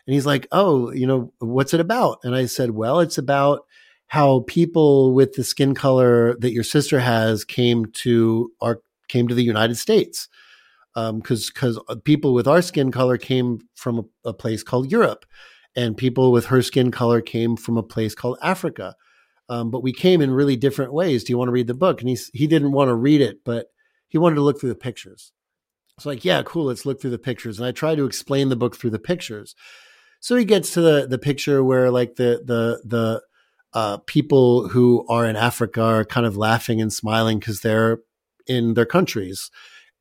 And 0.06 0.12
he's 0.12 0.26
like, 0.26 0.46
"Oh, 0.52 0.92
you 0.92 1.06
know, 1.06 1.32
what's 1.38 1.72
it 1.72 1.80
about?" 1.80 2.18
And 2.22 2.34
I 2.34 2.44
said, 2.44 2.72
"Well, 2.72 3.00
it's 3.00 3.16
about 3.16 3.60
how 4.08 4.40
people 4.46 5.14
with 5.14 5.32
the 5.34 5.44
skin 5.44 5.74
color 5.74 6.36
that 6.40 6.52
your 6.52 6.64
sister 6.64 7.00
has 7.00 7.46
came 7.46 7.86
to 8.02 8.52
our 8.60 8.82
came 9.08 9.26
to 9.28 9.34
the 9.34 9.44
United 9.44 9.76
States 9.76 10.28
because 10.94 11.10
um, 11.10 11.18
because 11.18 11.80
people 12.04 12.34
with 12.34 12.48
our 12.48 12.62
skin 12.62 12.90
color 12.90 13.16
came 13.16 13.60
from 13.74 13.98
a, 13.98 14.30
a, 14.30 14.34
place 14.34 14.62
called 14.62 14.90
Europe, 14.90 15.24
and 15.76 15.96
people 15.96 16.32
with 16.32 16.46
her 16.46 16.62
skin 16.62 16.90
color 16.90 17.20
came 17.20 17.56
from 17.56 17.76
a 17.76 17.82
place 17.82 18.14
called 18.14 18.38
Africa. 18.42 18.96
Um, 19.48 19.70
but 19.70 19.82
we 19.82 19.92
came 19.92 20.20
in 20.20 20.30
really 20.30 20.56
different 20.56 20.92
ways. 20.92 21.24
Do 21.24 21.32
you 21.32 21.38
want 21.38 21.48
to 21.48 21.52
read 21.52 21.66
the 21.66 21.74
book? 21.74 22.00
And 22.00 22.08
he 22.08 22.18
he 22.32 22.46
didn't 22.46 22.72
want 22.72 22.88
to 22.88 22.94
read 22.94 23.20
it, 23.20 23.38
but 23.44 23.66
he 24.08 24.18
wanted 24.18 24.36
to 24.36 24.42
look 24.42 24.60
through 24.60 24.70
the 24.70 24.74
pictures. 24.74 25.32
It's 25.96 26.06
like, 26.06 26.24
yeah, 26.24 26.42
cool. 26.42 26.66
Let's 26.66 26.86
look 26.86 27.00
through 27.00 27.10
the 27.10 27.18
pictures. 27.18 27.58
And 27.58 27.66
I 27.66 27.72
try 27.72 27.94
to 27.94 28.06
explain 28.06 28.48
the 28.48 28.56
book 28.56 28.76
through 28.76 28.90
the 28.90 28.98
pictures. 28.98 29.54
So 30.20 30.36
he 30.36 30.44
gets 30.44 30.72
to 30.72 30.80
the 30.80 31.06
the 31.06 31.18
picture 31.18 31.62
where 31.62 31.90
like 31.90 32.16
the 32.16 32.42
the 32.44 32.82
the 32.84 33.22
uh, 33.72 33.98
people 34.06 34.68
who 34.68 35.06
are 35.08 35.26
in 35.26 35.36
Africa 35.36 35.82
are 35.82 36.04
kind 36.04 36.26
of 36.26 36.36
laughing 36.36 36.80
and 36.80 36.92
smiling 36.92 37.38
because 37.38 37.60
they're 37.60 37.98
in 38.46 38.74
their 38.74 38.86
countries. 38.86 39.50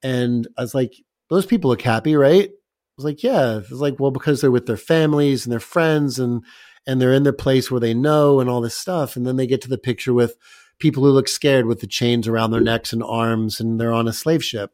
And 0.03 0.47
I 0.57 0.61
was 0.61 0.75
like, 0.75 0.93
those 1.29 1.45
people 1.45 1.69
look 1.69 1.81
happy, 1.81 2.15
right? 2.15 2.49
I 2.49 2.93
was 2.97 3.05
like, 3.05 3.23
yeah. 3.23 3.59
It's 3.59 3.71
like, 3.71 3.99
well, 3.99 4.11
because 4.11 4.41
they're 4.41 4.51
with 4.51 4.65
their 4.65 4.77
families 4.77 5.45
and 5.45 5.51
their 5.51 5.59
friends 5.59 6.19
and 6.19 6.43
and 6.87 6.99
they're 6.99 7.13
in 7.13 7.23
their 7.23 7.33
place 7.33 7.69
where 7.69 7.79
they 7.79 7.93
know 7.93 8.39
and 8.39 8.49
all 8.49 8.61
this 8.61 8.75
stuff. 8.75 9.15
And 9.15 9.25
then 9.27 9.35
they 9.35 9.45
get 9.45 9.61
to 9.61 9.69
the 9.69 9.77
picture 9.77 10.13
with 10.13 10.35
people 10.79 11.03
who 11.03 11.11
look 11.11 11.27
scared 11.27 11.65
with 11.65 11.81
the 11.81 11.87
chains 11.87 12.27
around 12.27 12.51
their 12.51 12.61
necks 12.61 12.93
and 12.93 13.03
arms 13.03 13.59
and 13.59 13.79
they're 13.79 13.93
on 13.93 14.07
a 14.07 14.13
slave 14.13 14.43
ship. 14.43 14.71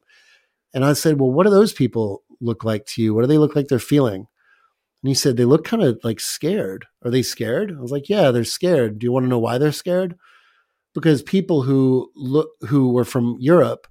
And 0.74 0.86
I 0.86 0.94
said, 0.94 1.20
Well, 1.20 1.32
what 1.32 1.44
do 1.44 1.50
those 1.50 1.74
people 1.74 2.24
look 2.40 2.64
like 2.64 2.86
to 2.88 3.02
you? 3.02 3.14
What 3.14 3.22
do 3.22 3.28
they 3.28 3.38
look 3.38 3.56
like 3.56 3.68
they're 3.68 3.80
feeling? 3.80 4.28
And 5.02 5.10
he 5.10 5.14
said, 5.14 5.36
They 5.36 5.46
look 5.46 5.66
kind 5.66 5.84
of 5.84 6.00
like 6.04 6.20
scared. 6.20 6.86
Are 7.04 7.12
they 7.12 7.22
scared? 7.22 7.76
I 7.78 7.82
was 7.82 7.92
like, 7.92 8.10
Yeah, 8.10 8.32
they're 8.32 8.44
scared. 8.44 9.00
Do 9.00 9.06
you 9.06 9.12
want 9.12 9.26
to 9.26 9.30
know 9.30 9.40
why 9.40 9.58
they're 9.58 9.72
scared? 9.72 10.16
Because 10.94 11.22
people 11.22 11.64
who 11.64 12.12
look 12.16 12.50
who 12.68 12.92
were 12.94 13.06
from 13.06 13.36
Europe 13.40 13.88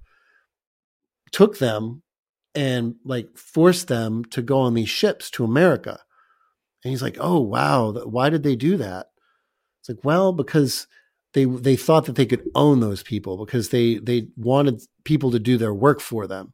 took 1.31 1.59
them 1.59 2.03
and 2.53 2.95
like 3.03 3.37
forced 3.37 3.87
them 3.87 4.25
to 4.25 4.41
go 4.41 4.59
on 4.59 4.73
these 4.73 4.89
ships 4.89 5.29
to 5.31 5.43
America. 5.43 5.99
And 6.83 6.91
he's 6.91 7.01
like, 7.01 7.17
"Oh 7.19 7.39
wow, 7.39 7.91
why 8.05 8.29
did 8.29 8.43
they 8.43 8.55
do 8.55 8.77
that?" 8.77 9.07
It's 9.81 9.89
like, 9.89 10.03
"Well, 10.03 10.33
because 10.33 10.87
they 11.33 11.45
they 11.45 11.75
thought 11.75 12.05
that 12.05 12.15
they 12.15 12.25
could 12.25 12.49
own 12.55 12.79
those 12.79 13.03
people 13.03 13.45
because 13.45 13.69
they 13.69 13.95
they 13.97 14.29
wanted 14.37 14.81
people 15.03 15.31
to 15.31 15.39
do 15.39 15.57
their 15.57 15.73
work 15.73 15.99
for 16.01 16.27
them." 16.27 16.53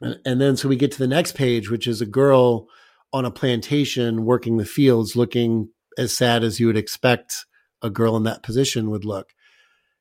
And, 0.00 0.18
and 0.24 0.40
then 0.40 0.56
so 0.56 0.68
we 0.68 0.76
get 0.76 0.92
to 0.92 0.98
the 0.98 1.06
next 1.06 1.32
page, 1.34 1.70
which 1.70 1.86
is 1.86 2.00
a 2.00 2.06
girl 2.06 2.68
on 3.12 3.24
a 3.24 3.30
plantation 3.30 4.24
working 4.24 4.56
the 4.56 4.64
fields, 4.64 5.16
looking 5.16 5.70
as 5.96 6.16
sad 6.16 6.42
as 6.42 6.58
you 6.58 6.66
would 6.66 6.76
expect 6.76 7.46
a 7.82 7.90
girl 7.90 8.16
in 8.16 8.24
that 8.24 8.42
position 8.42 8.90
would 8.90 9.04
look. 9.04 9.32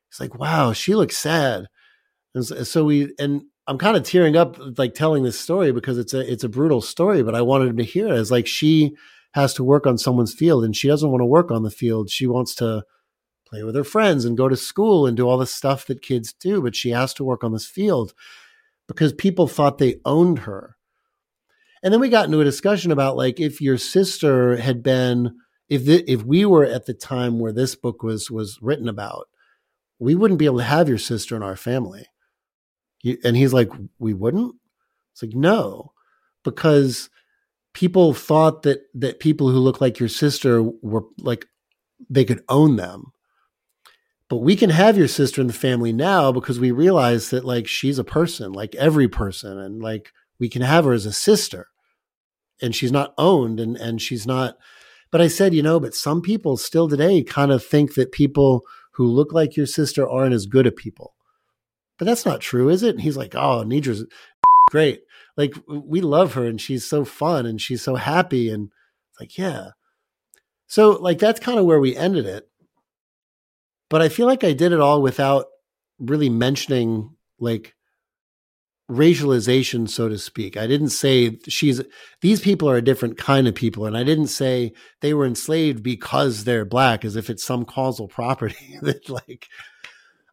It's 0.09 0.19
like, 0.19 0.37
wow, 0.39 0.73
she 0.73 0.95
looks 0.95 1.17
sad. 1.17 1.67
And 2.35 2.45
so 2.45 2.85
we, 2.85 3.13
and 3.19 3.43
I'm 3.67 3.77
kind 3.77 3.95
of 3.95 4.03
tearing 4.03 4.35
up, 4.35 4.57
like 4.77 4.93
telling 4.93 5.23
this 5.23 5.39
story 5.39 5.71
because 5.71 5.97
it's 5.97 6.13
a, 6.13 6.31
it's 6.31 6.43
a 6.43 6.49
brutal 6.49 6.81
story, 6.81 7.23
but 7.23 7.35
I 7.35 7.41
wanted 7.41 7.69
him 7.69 7.77
to 7.77 7.83
hear 7.83 8.07
it 8.07 8.13
as 8.13 8.31
like 8.31 8.47
she 8.47 8.95
has 9.33 9.53
to 9.55 9.63
work 9.63 9.85
on 9.85 9.97
someone's 9.97 10.33
field 10.33 10.63
and 10.63 10.75
she 10.75 10.87
doesn't 10.87 11.09
want 11.09 11.21
to 11.21 11.25
work 11.25 11.51
on 11.51 11.63
the 11.63 11.71
field. 11.71 12.09
She 12.09 12.27
wants 12.27 12.55
to 12.55 12.83
play 13.47 13.63
with 13.63 13.75
her 13.75 13.83
friends 13.83 14.25
and 14.25 14.37
go 14.37 14.49
to 14.49 14.57
school 14.57 15.05
and 15.05 15.15
do 15.15 15.27
all 15.27 15.37
the 15.37 15.45
stuff 15.45 15.85
that 15.85 16.01
kids 16.01 16.33
do, 16.33 16.61
but 16.61 16.75
she 16.75 16.89
has 16.89 17.13
to 17.15 17.23
work 17.23 17.43
on 17.43 17.53
this 17.53 17.67
field 17.67 18.13
because 18.87 19.13
people 19.13 19.47
thought 19.47 19.77
they 19.77 19.99
owned 20.05 20.39
her. 20.39 20.75
And 21.83 21.93
then 21.93 21.99
we 21.99 22.09
got 22.09 22.25
into 22.25 22.39
a 22.39 22.45
discussion 22.45 22.91
about 22.91 23.17
like 23.17 23.39
if 23.39 23.61
your 23.61 23.77
sister 23.77 24.57
had 24.57 24.81
been 24.81 25.35
if 25.69 25.85
the, 25.85 26.09
if 26.11 26.23
we 26.23 26.45
were 26.45 26.65
at 26.65 26.85
the 26.85 26.93
time 26.93 27.39
where 27.39 27.51
this 27.51 27.75
book 27.75 28.03
was 28.03 28.29
was 28.29 28.59
written 28.61 28.87
about, 28.87 29.27
we 29.99 30.15
wouldn't 30.15 30.39
be 30.39 30.45
able 30.45 30.59
to 30.59 30.63
have 30.63 30.89
your 30.89 30.97
sister 30.97 31.35
in 31.35 31.43
our 31.43 31.55
family. 31.55 32.05
And 33.23 33.35
he's 33.35 33.53
like, 33.53 33.69
we 33.99 34.13
wouldn't. 34.13 34.55
It's 35.11 35.23
like 35.23 35.33
no, 35.33 35.93
because 36.43 37.09
people 37.73 38.13
thought 38.13 38.63
that 38.63 38.81
that 38.93 39.19
people 39.19 39.49
who 39.49 39.59
look 39.59 39.81
like 39.81 39.99
your 39.99 40.09
sister 40.09 40.63
were 40.63 41.03
like 41.17 41.45
they 42.09 42.25
could 42.25 42.43
own 42.49 42.75
them. 42.75 43.11
But 44.29 44.37
we 44.37 44.55
can 44.55 44.71
have 44.71 44.97
your 44.97 45.07
sister 45.07 45.41
in 45.41 45.47
the 45.47 45.53
family 45.53 45.93
now 45.93 46.31
because 46.31 46.59
we 46.59 46.71
realize 46.71 47.29
that 47.29 47.45
like 47.45 47.67
she's 47.67 47.99
a 47.99 48.03
person, 48.03 48.51
like 48.51 48.73
every 48.75 49.07
person, 49.07 49.59
and 49.59 49.81
like 49.81 50.11
we 50.39 50.49
can 50.49 50.61
have 50.61 50.85
her 50.85 50.93
as 50.93 51.05
a 51.05 51.13
sister 51.13 51.67
and 52.61 52.75
she's 52.75 52.91
not 52.91 53.13
owned 53.17 53.59
and 53.59 53.77
and 53.77 54.01
she's 54.01 54.25
not 54.25 54.57
but 55.13 55.21
I 55.21 55.27
said, 55.27 55.53
you 55.53 55.61
know, 55.61 55.79
but 55.79 55.93
some 55.93 56.23
people 56.23 56.57
still 56.57 56.89
today 56.89 57.21
kind 57.21 57.51
of 57.51 57.63
think 57.63 57.93
that 57.93 58.11
people 58.11 58.63
who 58.93 59.05
look 59.05 59.31
like 59.31 59.55
your 59.55 59.67
sister 59.67 60.09
aren't 60.09 60.33
as 60.33 60.47
good 60.47 60.65
at 60.65 60.75
people. 60.75 61.13
But 62.03 62.09
that's 62.09 62.25
not 62.25 62.41
true, 62.41 62.67
is 62.67 62.83
it? 62.83 62.95
And 62.95 63.01
he's 63.01 63.15
like, 63.15 63.33
oh, 63.33 63.63
Nidra's 63.63 64.03
great. 64.69 65.03
Like 65.37 65.55
we 65.69 66.01
love 66.01 66.33
her 66.33 66.45
and 66.45 66.59
she's 66.59 66.85
so 66.85 67.05
fun 67.05 67.45
and 67.45 67.61
she's 67.61 67.81
so 67.81 67.95
happy. 67.95 68.49
And 68.49 68.71
it's 69.09 69.21
like, 69.21 69.37
yeah. 69.37 69.69
So 70.67 70.91
like 70.91 71.17
that's 71.17 71.39
kind 71.39 71.57
of 71.57 71.65
where 71.65 71.79
we 71.79 71.95
ended 71.95 72.25
it. 72.25 72.45
But 73.89 74.01
I 74.01 74.09
feel 74.09 74.27
like 74.27 74.43
I 74.43 74.51
did 74.51 74.73
it 74.73 74.81
all 74.81 75.01
without 75.01 75.45
really 75.97 76.27
mentioning 76.27 77.15
like 77.39 77.73
racialization, 78.91 79.89
so 79.89 80.09
to 80.09 80.17
speak. 80.17 80.57
I 80.57 80.67
didn't 80.67 80.89
say 80.89 81.39
she's 81.47 81.81
these 82.19 82.41
people 82.41 82.69
are 82.69 82.75
a 82.75 82.81
different 82.81 83.17
kind 83.17 83.47
of 83.47 83.55
people, 83.55 83.85
and 83.85 83.95
I 83.95 84.03
didn't 84.03 84.27
say 84.27 84.73
they 84.99 85.13
were 85.13 85.25
enslaved 85.25 85.81
because 85.81 86.43
they're 86.43 86.65
black, 86.65 87.05
as 87.05 87.15
if 87.15 87.29
it's 87.29 87.45
some 87.45 87.63
causal 87.63 88.09
property. 88.09 88.77
that 88.81 89.07
like, 89.07 89.47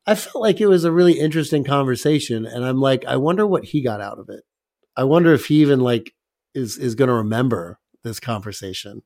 I 0.07 0.15
felt 0.15 0.43
like 0.43 0.61
it 0.61 0.67
was 0.67 0.85
a 0.85 0.93
really 0.93 1.21
interesting 1.21 1.65
conversation, 1.65 2.47
and 2.47 2.65
I'm 2.65 2.81
like, 2.81 3.05
I 3.05 3.17
wonder 3.17 3.47
what 3.47 3.67
he 3.67 3.83
got 3.83 4.01
out 4.01 4.19
of 4.19 4.29
it. 4.29 4.45
I 4.97 5.05
wonder 5.05 5.33
if 5.33 5.47
he 5.47 5.61
even 5.61 5.81
like 5.81 6.15
is 6.55 6.79
is 6.79 6.95
going 6.95 7.09
to 7.09 7.15
remember 7.15 7.79
this 8.03 8.21
conversation. 8.21 9.03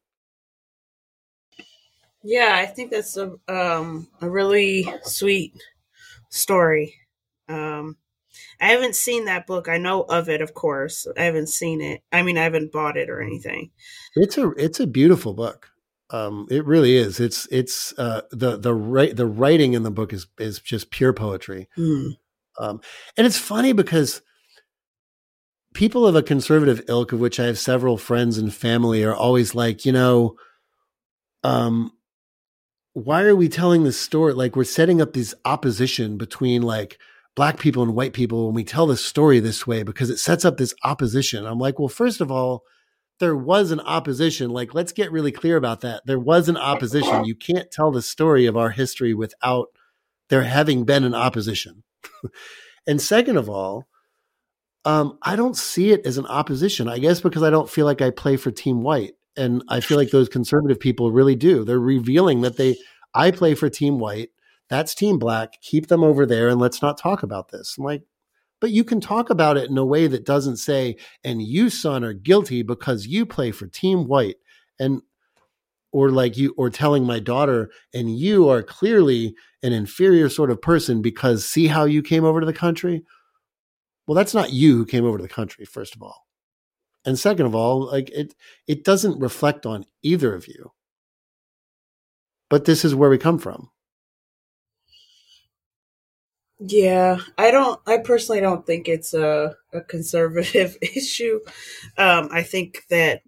Yeah, 2.23 2.55
I 2.57 2.67
think 2.67 2.91
that's 2.91 3.17
a 3.17 3.35
um, 3.49 4.09
a 4.21 4.31
really 4.31 4.91
sweet 5.03 5.55
story. 6.31 6.95
Um, 7.49 7.97
I 8.61 8.69
haven't 8.69 8.97
seen 8.97 9.27
that 9.27 9.47
book. 9.47 9.69
I 9.69 9.77
know 9.77 10.03
of 10.03 10.29
it, 10.29 10.41
of 10.41 10.55
course. 10.55 11.07
I 11.19 11.25
haven't 11.25 11.49
seen 11.49 11.81
it. 11.81 12.03
I 12.11 12.23
mean, 12.23 12.39
I 12.39 12.45
haven't 12.45 12.73
bought 12.73 12.97
it 12.97 13.11
or 13.11 13.21
anything. 13.21 13.71
It's 14.17 14.39
a 14.39 14.51
it's 14.53 14.81
a 14.81 14.87
beautiful 14.87 15.35
book. 15.35 15.71
Um, 16.15 16.47
it 16.49 16.65
really 16.65 16.97
is. 16.97 17.19
It's 17.19 17.49
it's 17.51 17.93
uh, 17.99 18.21
the 18.31 18.57
the 18.57 18.73
right 18.73 19.17
the 19.17 19.27
writing 19.27 19.73
in 19.73 19.83
the 19.83 19.91
book 19.91 20.13
is 20.13 20.29
is 20.39 20.61
just 20.61 20.91
pure 20.91 21.13
poetry. 21.13 21.69
Mm. 21.77 22.13
Um, 22.61 22.81
and 23.17 23.27
it's 23.27 23.37
funny 23.37 23.73
because 23.73 24.23
people 25.75 26.07
of 26.07 26.15
a 26.15 26.23
conservative 26.23 26.83
ilk, 26.87 27.11
of 27.11 27.19
which 27.19 27.41
I 27.41 27.47
have 27.47 27.59
several 27.59 27.99
friends 27.99 28.39
and 28.39 28.55
family, 28.55 29.03
are 29.03 29.15
always 29.15 29.57
like, 29.57 29.85
you 29.85 29.91
know, 29.91 30.37
um, 31.43 31.91
why 32.93 33.25
are 33.25 33.35
we 33.35 33.49
telling 33.49 33.83
this 33.83 33.99
story? 33.99 34.35
Like 34.35 34.55
we're 34.55 34.63
setting 34.63 35.03
up 35.03 35.15
this 35.15 35.35
opposition 35.45 36.17
between 36.17 36.63
like 36.63 36.97
black 37.35 37.59
people 37.59 37.83
and 37.83 37.97
white 37.97 38.13
people 38.13 38.47
when 38.47 38.55
we 38.55 38.63
tell 38.63 38.87
the 38.87 38.97
story 38.97 39.41
this 39.41 39.67
way 39.67 39.83
because 39.83 40.11
it 40.11 40.19
sets 40.19 40.45
up 40.45 40.59
this 40.59 40.75
opposition. 40.85 41.45
I'm 41.45 41.59
like, 41.59 41.81
well, 41.81 41.89
first 41.89 42.21
of 42.21 42.31
all, 42.31 42.63
there 43.21 43.37
was 43.37 43.71
an 43.71 43.81
opposition. 43.81 44.51
Like, 44.51 44.75
let's 44.75 44.93
get 44.93 45.13
really 45.13 45.33
clear 45.33 45.57
about 45.57 45.81
that. 45.83 46.03
There 46.07 46.19
was 46.19 46.49
an 46.49 46.57
opposition. 46.57 47.25
You 47.25 47.35
can't 47.35 47.71
tell 47.71 47.91
the 47.91 48.03
story 48.03 48.47
of 48.47 48.57
our 48.57 48.71
history 48.71 49.15
without 49.15 49.69
there 50.29 50.43
having 50.43 50.85
been 50.85 51.05
an 51.05 51.15
opposition. 51.15 51.85
and 52.87 53.01
second 53.01 53.37
of 53.37 53.49
all, 53.49 53.87
um, 54.85 55.19
I 55.23 55.37
don't 55.37 55.57
see 55.57 55.93
it 55.93 56.07
as 56.07 56.19
an 56.19 56.27
opposition. 56.27 56.89
I 56.89 56.99
guess 56.99 57.21
because 57.21 57.43
I 57.43 57.51
don't 57.51 57.71
feel 57.71 57.87
like 57.87 58.03
I 58.03 58.11
play 58.11 58.37
for 58.37 58.51
Team 58.51 58.83
White. 58.83 59.13
And 59.37 59.65
I 59.69 59.81
feel 59.81 59.97
like 59.97 60.11
those 60.11 60.29
conservative 60.29 60.79
people 60.79 61.11
really 61.11 61.35
do. 61.35 61.65
They're 61.65 61.81
revealing 61.81 62.43
that 62.43 62.57
they, 62.57 62.77
I 63.15 63.31
play 63.31 63.55
for 63.55 63.69
Team 63.69 63.99
White 63.99 64.31
that's 64.69 64.95
Team 64.95 65.19
Black. 65.19 65.61
Keep 65.61 65.89
them 65.89 66.03
over 66.03 66.27
there 66.27 66.49
and 66.49 66.61
let's 66.61 66.83
not 66.83 66.99
talk 66.99 67.23
about 67.23 67.51
this. 67.51 67.77
I'm 67.79 67.85
like, 67.85 68.03
but 68.61 68.71
you 68.71 68.85
can 68.85 69.01
talk 69.01 69.31
about 69.31 69.57
it 69.57 69.71
in 69.71 69.77
a 69.79 69.85
way 69.85 70.07
that 70.07 70.25
doesn't 70.25 70.57
say, 70.57 70.97
and 71.23 71.43
you, 71.43 71.71
son, 71.71 72.05
are 72.05 72.13
guilty 72.13 72.63
because 72.63 73.07
you 73.07 73.27
play 73.27 73.51
for 73.51 73.67
Team 73.67 74.07
White. 74.07 74.37
And 74.79 75.03
or 75.95 76.11
like 76.11 76.37
you 76.37 76.53
or 76.59 76.69
telling 76.69 77.05
my 77.05 77.21
daughter 77.21 77.71
and 77.95 78.19
you 78.19 78.49
are 78.49 78.65
clearly 78.65 79.37
an 79.63 79.73
inferior 79.73 80.29
sort 80.29 80.51
of 80.51 80.61
person 80.61 81.01
because 81.01 81.47
see 81.47 81.69
how 81.69 81.85
you 81.85 82.03
came 82.03 82.25
over 82.25 82.41
to 82.41 82.47
the 82.47 82.53
country? 82.53 83.05
Well 84.09 84.17
that's 84.17 84.35
not 84.35 84.53
you 84.53 84.77
who 84.77 84.87
came 84.87 85.05
over 85.05 85.19
to 85.19 85.23
the 85.23 85.29
country 85.29 85.65
first 85.65 85.95
of 85.95 86.03
all. 86.03 86.27
And 87.05 87.17
second 87.17 87.47
of 87.47 87.55
all 87.55 87.87
like 87.87 88.11
it 88.11 88.35
it 88.67 88.83
doesn't 88.83 89.21
reflect 89.21 89.67
on 89.67 89.87
either 90.03 90.35
of 90.35 90.49
you. 90.49 90.73
But 92.51 92.65
this 92.65 92.85
is 92.85 92.95
where 92.95 93.09
we 93.09 93.17
come 93.17 93.39
from 93.39 93.71
yeah 96.61 97.19
i 97.37 97.51
don't 97.51 97.81
i 97.87 97.97
personally 97.99 98.41
don't 98.41 98.67
think 98.67 98.89
it's 98.89 99.13
a, 99.13 99.55
a 99.73 99.81
conservative 99.81 100.77
issue 100.83 101.41
um 101.99 102.29
i 102.33 102.43
think 102.43 102.85
that 102.91 103.23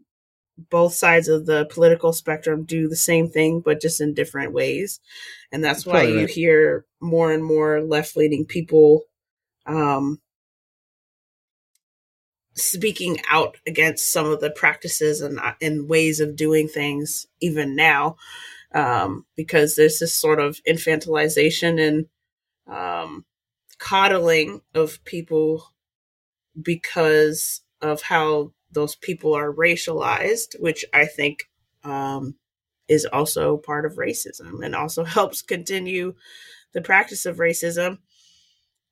both 0.70 0.94
sides 0.94 1.28
of 1.28 1.46
the 1.46 1.66
political 1.70 2.12
spectrum 2.12 2.64
do 2.64 2.88
the 2.88 2.96
same 2.96 3.28
thing, 3.28 3.60
but 3.60 3.80
just 3.80 4.00
in 4.00 4.14
different 4.14 4.52
ways. 4.52 5.00
And 5.52 5.62
that's 5.62 5.84
why 5.84 6.04
you 6.04 6.20
right. 6.20 6.30
hear 6.30 6.86
more 7.00 7.32
and 7.32 7.44
more 7.44 7.82
left 7.82 8.16
leaning 8.16 8.46
people 8.46 9.02
um, 9.66 10.20
speaking 12.54 13.18
out 13.30 13.58
against 13.66 14.10
some 14.12 14.26
of 14.26 14.40
the 14.40 14.50
practices 14.50 15.20
and, 15.20 15.38
uh, 15.38 15.52
and 15.60 15.88
ways 15.88 16.20
of 16.20 16.36
doing 16.36 16.68
things, 16.68 17.26
even 17.40 17.76
now, 17.76 18.16
um, 18.72 19.26
because 19.36 19.76
there's 19.76 19.98
this 19.98 20.14
sort 20.14 20.40
of 20.40 20.58
infantilization 20.66 21.80
and 21.86 22.06
um, 22.66 23.24
coddling 23.78 24.62
of 24.74 25.02
people 25.04 25.72
because 26.60 27.62
of 27.80 28.02
how 28.02 28.52
those 28.72 28.96
people 28.96 29.34
are 29.34 29.52
racialized, 29.52 30.58
which 30.60 30.84
I 30.92 31.06
think 31.06 31.48
um, 31.84 32.34
is 32.88 33.06
also 33.06 33.56
part 33.56 33.84
of 33.84 33.96
racism 33.96 34.64
and 34.64 34.74
also 34.74 35.04
helps 35.04 35.42
continue 35.42 36.14
the 36.72 36.80
practice 36.82 37.26
of 37.26 37.36
racism. 37.36 37.98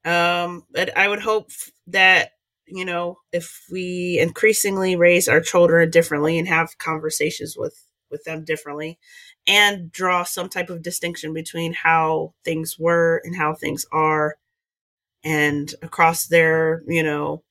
Um, 0.04 0.64
but 0.70 0.96
I 0.96 1.08
would 1.08 1.20
hope 1.20 1.50
that, 1.86 2.32
you 2.66 2.84
know, 2.84 3.18
if 3.32 3.64
we 3.70 4.18
increasingly 4.20 4.96
raise 4.96 5.28
our 5.28 5.40
children 5.40 5.90
differently 5.90 6.38
and 6.38 6.48
have 6.48 6.78
conversations 6.78 7.56
with, 7.56 7.86
with 8.10 8.24
them 8.24 8.44
differently 8.44 8.98
and 9.46 9.92
draw 9.92 10.24
some 10.24 10.48
type 10.48 10.70
of 10.70 10.82
distinction 10.82 11.32
between 11.34 11.72
how 11.72 12.34
things 12.44 12.78
were 12.78 13.20
and 13.24 13.36
how 13.36 13.54
things 13.54 13.86
are 13.92 14.36
and 15.24 15.74
across 15.82 16.26
their, 16.26 16.82
you 16.86 17.02
know, 17.02 17.42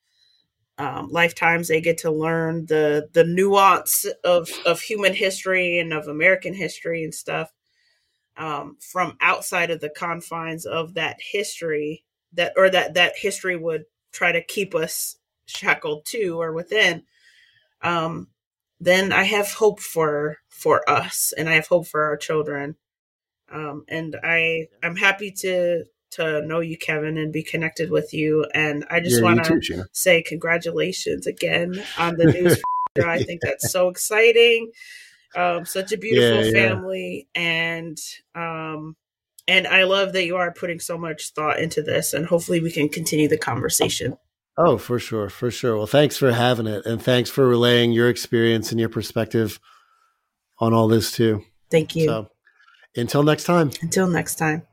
um, 0.77 1.09
lifetimes 1.11 1.67
they 1.67 1.81
get 1.81 1.99
to 1.99 2.11
learn 2.11 2.65
the 2.65 3.07
the 3.13 3.23
nuance 3.23 4.05
of 4.23 4.49
of 4.65 4.81
human 4.81 5.13
history 5.13 5.79
and 5.79 5.93
of 5.93 6.07
American 6.07 6.53
history 6.53 7.03
and 7.03 7.13
stuff 7.13 7.51
um, 8.37 8.77
from 8.79 9.17
outside 9.21 9.69
of 9.71 9.81
the 9.81 9.89
confines 9.89 10.65
of 10.65 10.95
that 10.95 11.17
history 11.21 12.03
that 12.33 12.53
or 12.57 12.69
that 12.69 12.95
that 12.95 13.13
history 13.15 13.55
would 13.55 13.85
try 14.11 14.31
to 14.31 14.43
keep 14.43 14.73
us 14.75 15.17
shackled 15.45 16.05
to 16.05 16.41
or 16.41 16.53
within. 16.53 17.03
Um, 17.81 18.29
then 18.83 19.11
I 19.11 19.23
have 19.23 19.51
hope 19.53 19.79
for 19.79 20.37
for 20.49 20.87
us 20.89 21.33
and 21.37 21.49
I 21.49 21.53
have 21.53 21.67
hope 21.67 21.87
for 21.87 22.03
our 22.03 22.17
children 22.17 22.75
um, 23.51 23.85
and 23.87 24.15
I 24.23 24.67
I'm 24.81 24.95
happy 24.95 25.31
to 25.39 25.85
to 26.11 26.41
know 26.45 26.59
you, 26.59 26.77
Kevin, 26.77 27.17
and 27.17 27.33
be 27.33 27.43
connected 27.43 27.89
with 27.89 28.13
you. 28.13 28.45
And 28.53 28.85
I 28.89 28.99
just 28.99 29.17
yeah, 29.17 29.23
want 29.23 29.43
to 29.45 29.85
say 29.91 30.21
congratulations 30.21 31.27
again 31.27 31.83
on 31.97 32.15
the 32.17 32.25
news. 32.25 32.61
I 33.03 33.23
think 33.23 33.41
that's 33.41 33.71
so 33.71 33.87
exciting. 33.87 34.71
Um, 35.35 35.65
such 35.65 35.91
a 35.91 35.97
beautiful 35.97 36.45
yeah, 36.45 36.51
family, 36.51 37.27
yeah. 37.33 37.41
and 37.41 37.97
um, 38.35 38.95
and 39.47 39.65
I 39.65 39.83
love 39.83 40.13
that 40.13 40.25
you 40.25 40.37
are 40.37 40.53
putting 40.53 40.79
so 40.79 40.97
much 40.97 41.31
thought 41.31 41.59
into 41.59 41.81
this. 41.81 42.13
And 42.13 42.27
hopefully, 42.27 42.59
we 42.59 42.71
can 42.71 42.89
continue 42.89 43.27
the 43.27 43.37
conversation. 43.37 44.17
Oh, 44.57 44.77
for 44.77 44.99
sure, 44.99 45.29
for 45.29 45.49
sure. 45.49 45.75
Well, 45.77 45.87
thanks 45.87 46.17
for 46.17 46.31
having 46.31 46.67
it, 46.67 46.85
and 46.85 47.01
thanks 47.01 47.29
for 47.29 47.47
relaying 47.47 47.91
your 47.91 48.09
experience 48.09 48.71
and 48.71 48.79
your 48.79 48.89
perspective 48.89 49.59
on 50.59 50.73
all 50.73 50.87
this 50.87 51.11
too. 51.11 51.43
Thank 51.71 51.95
you. 51.95 52.05
So, 52.05 52.27
until 52.95 53.23
next 53.23 53.45
time. 53.45 53.71
Until 53.81 54.07
next 54.07 54.35
time. 54.35 54.67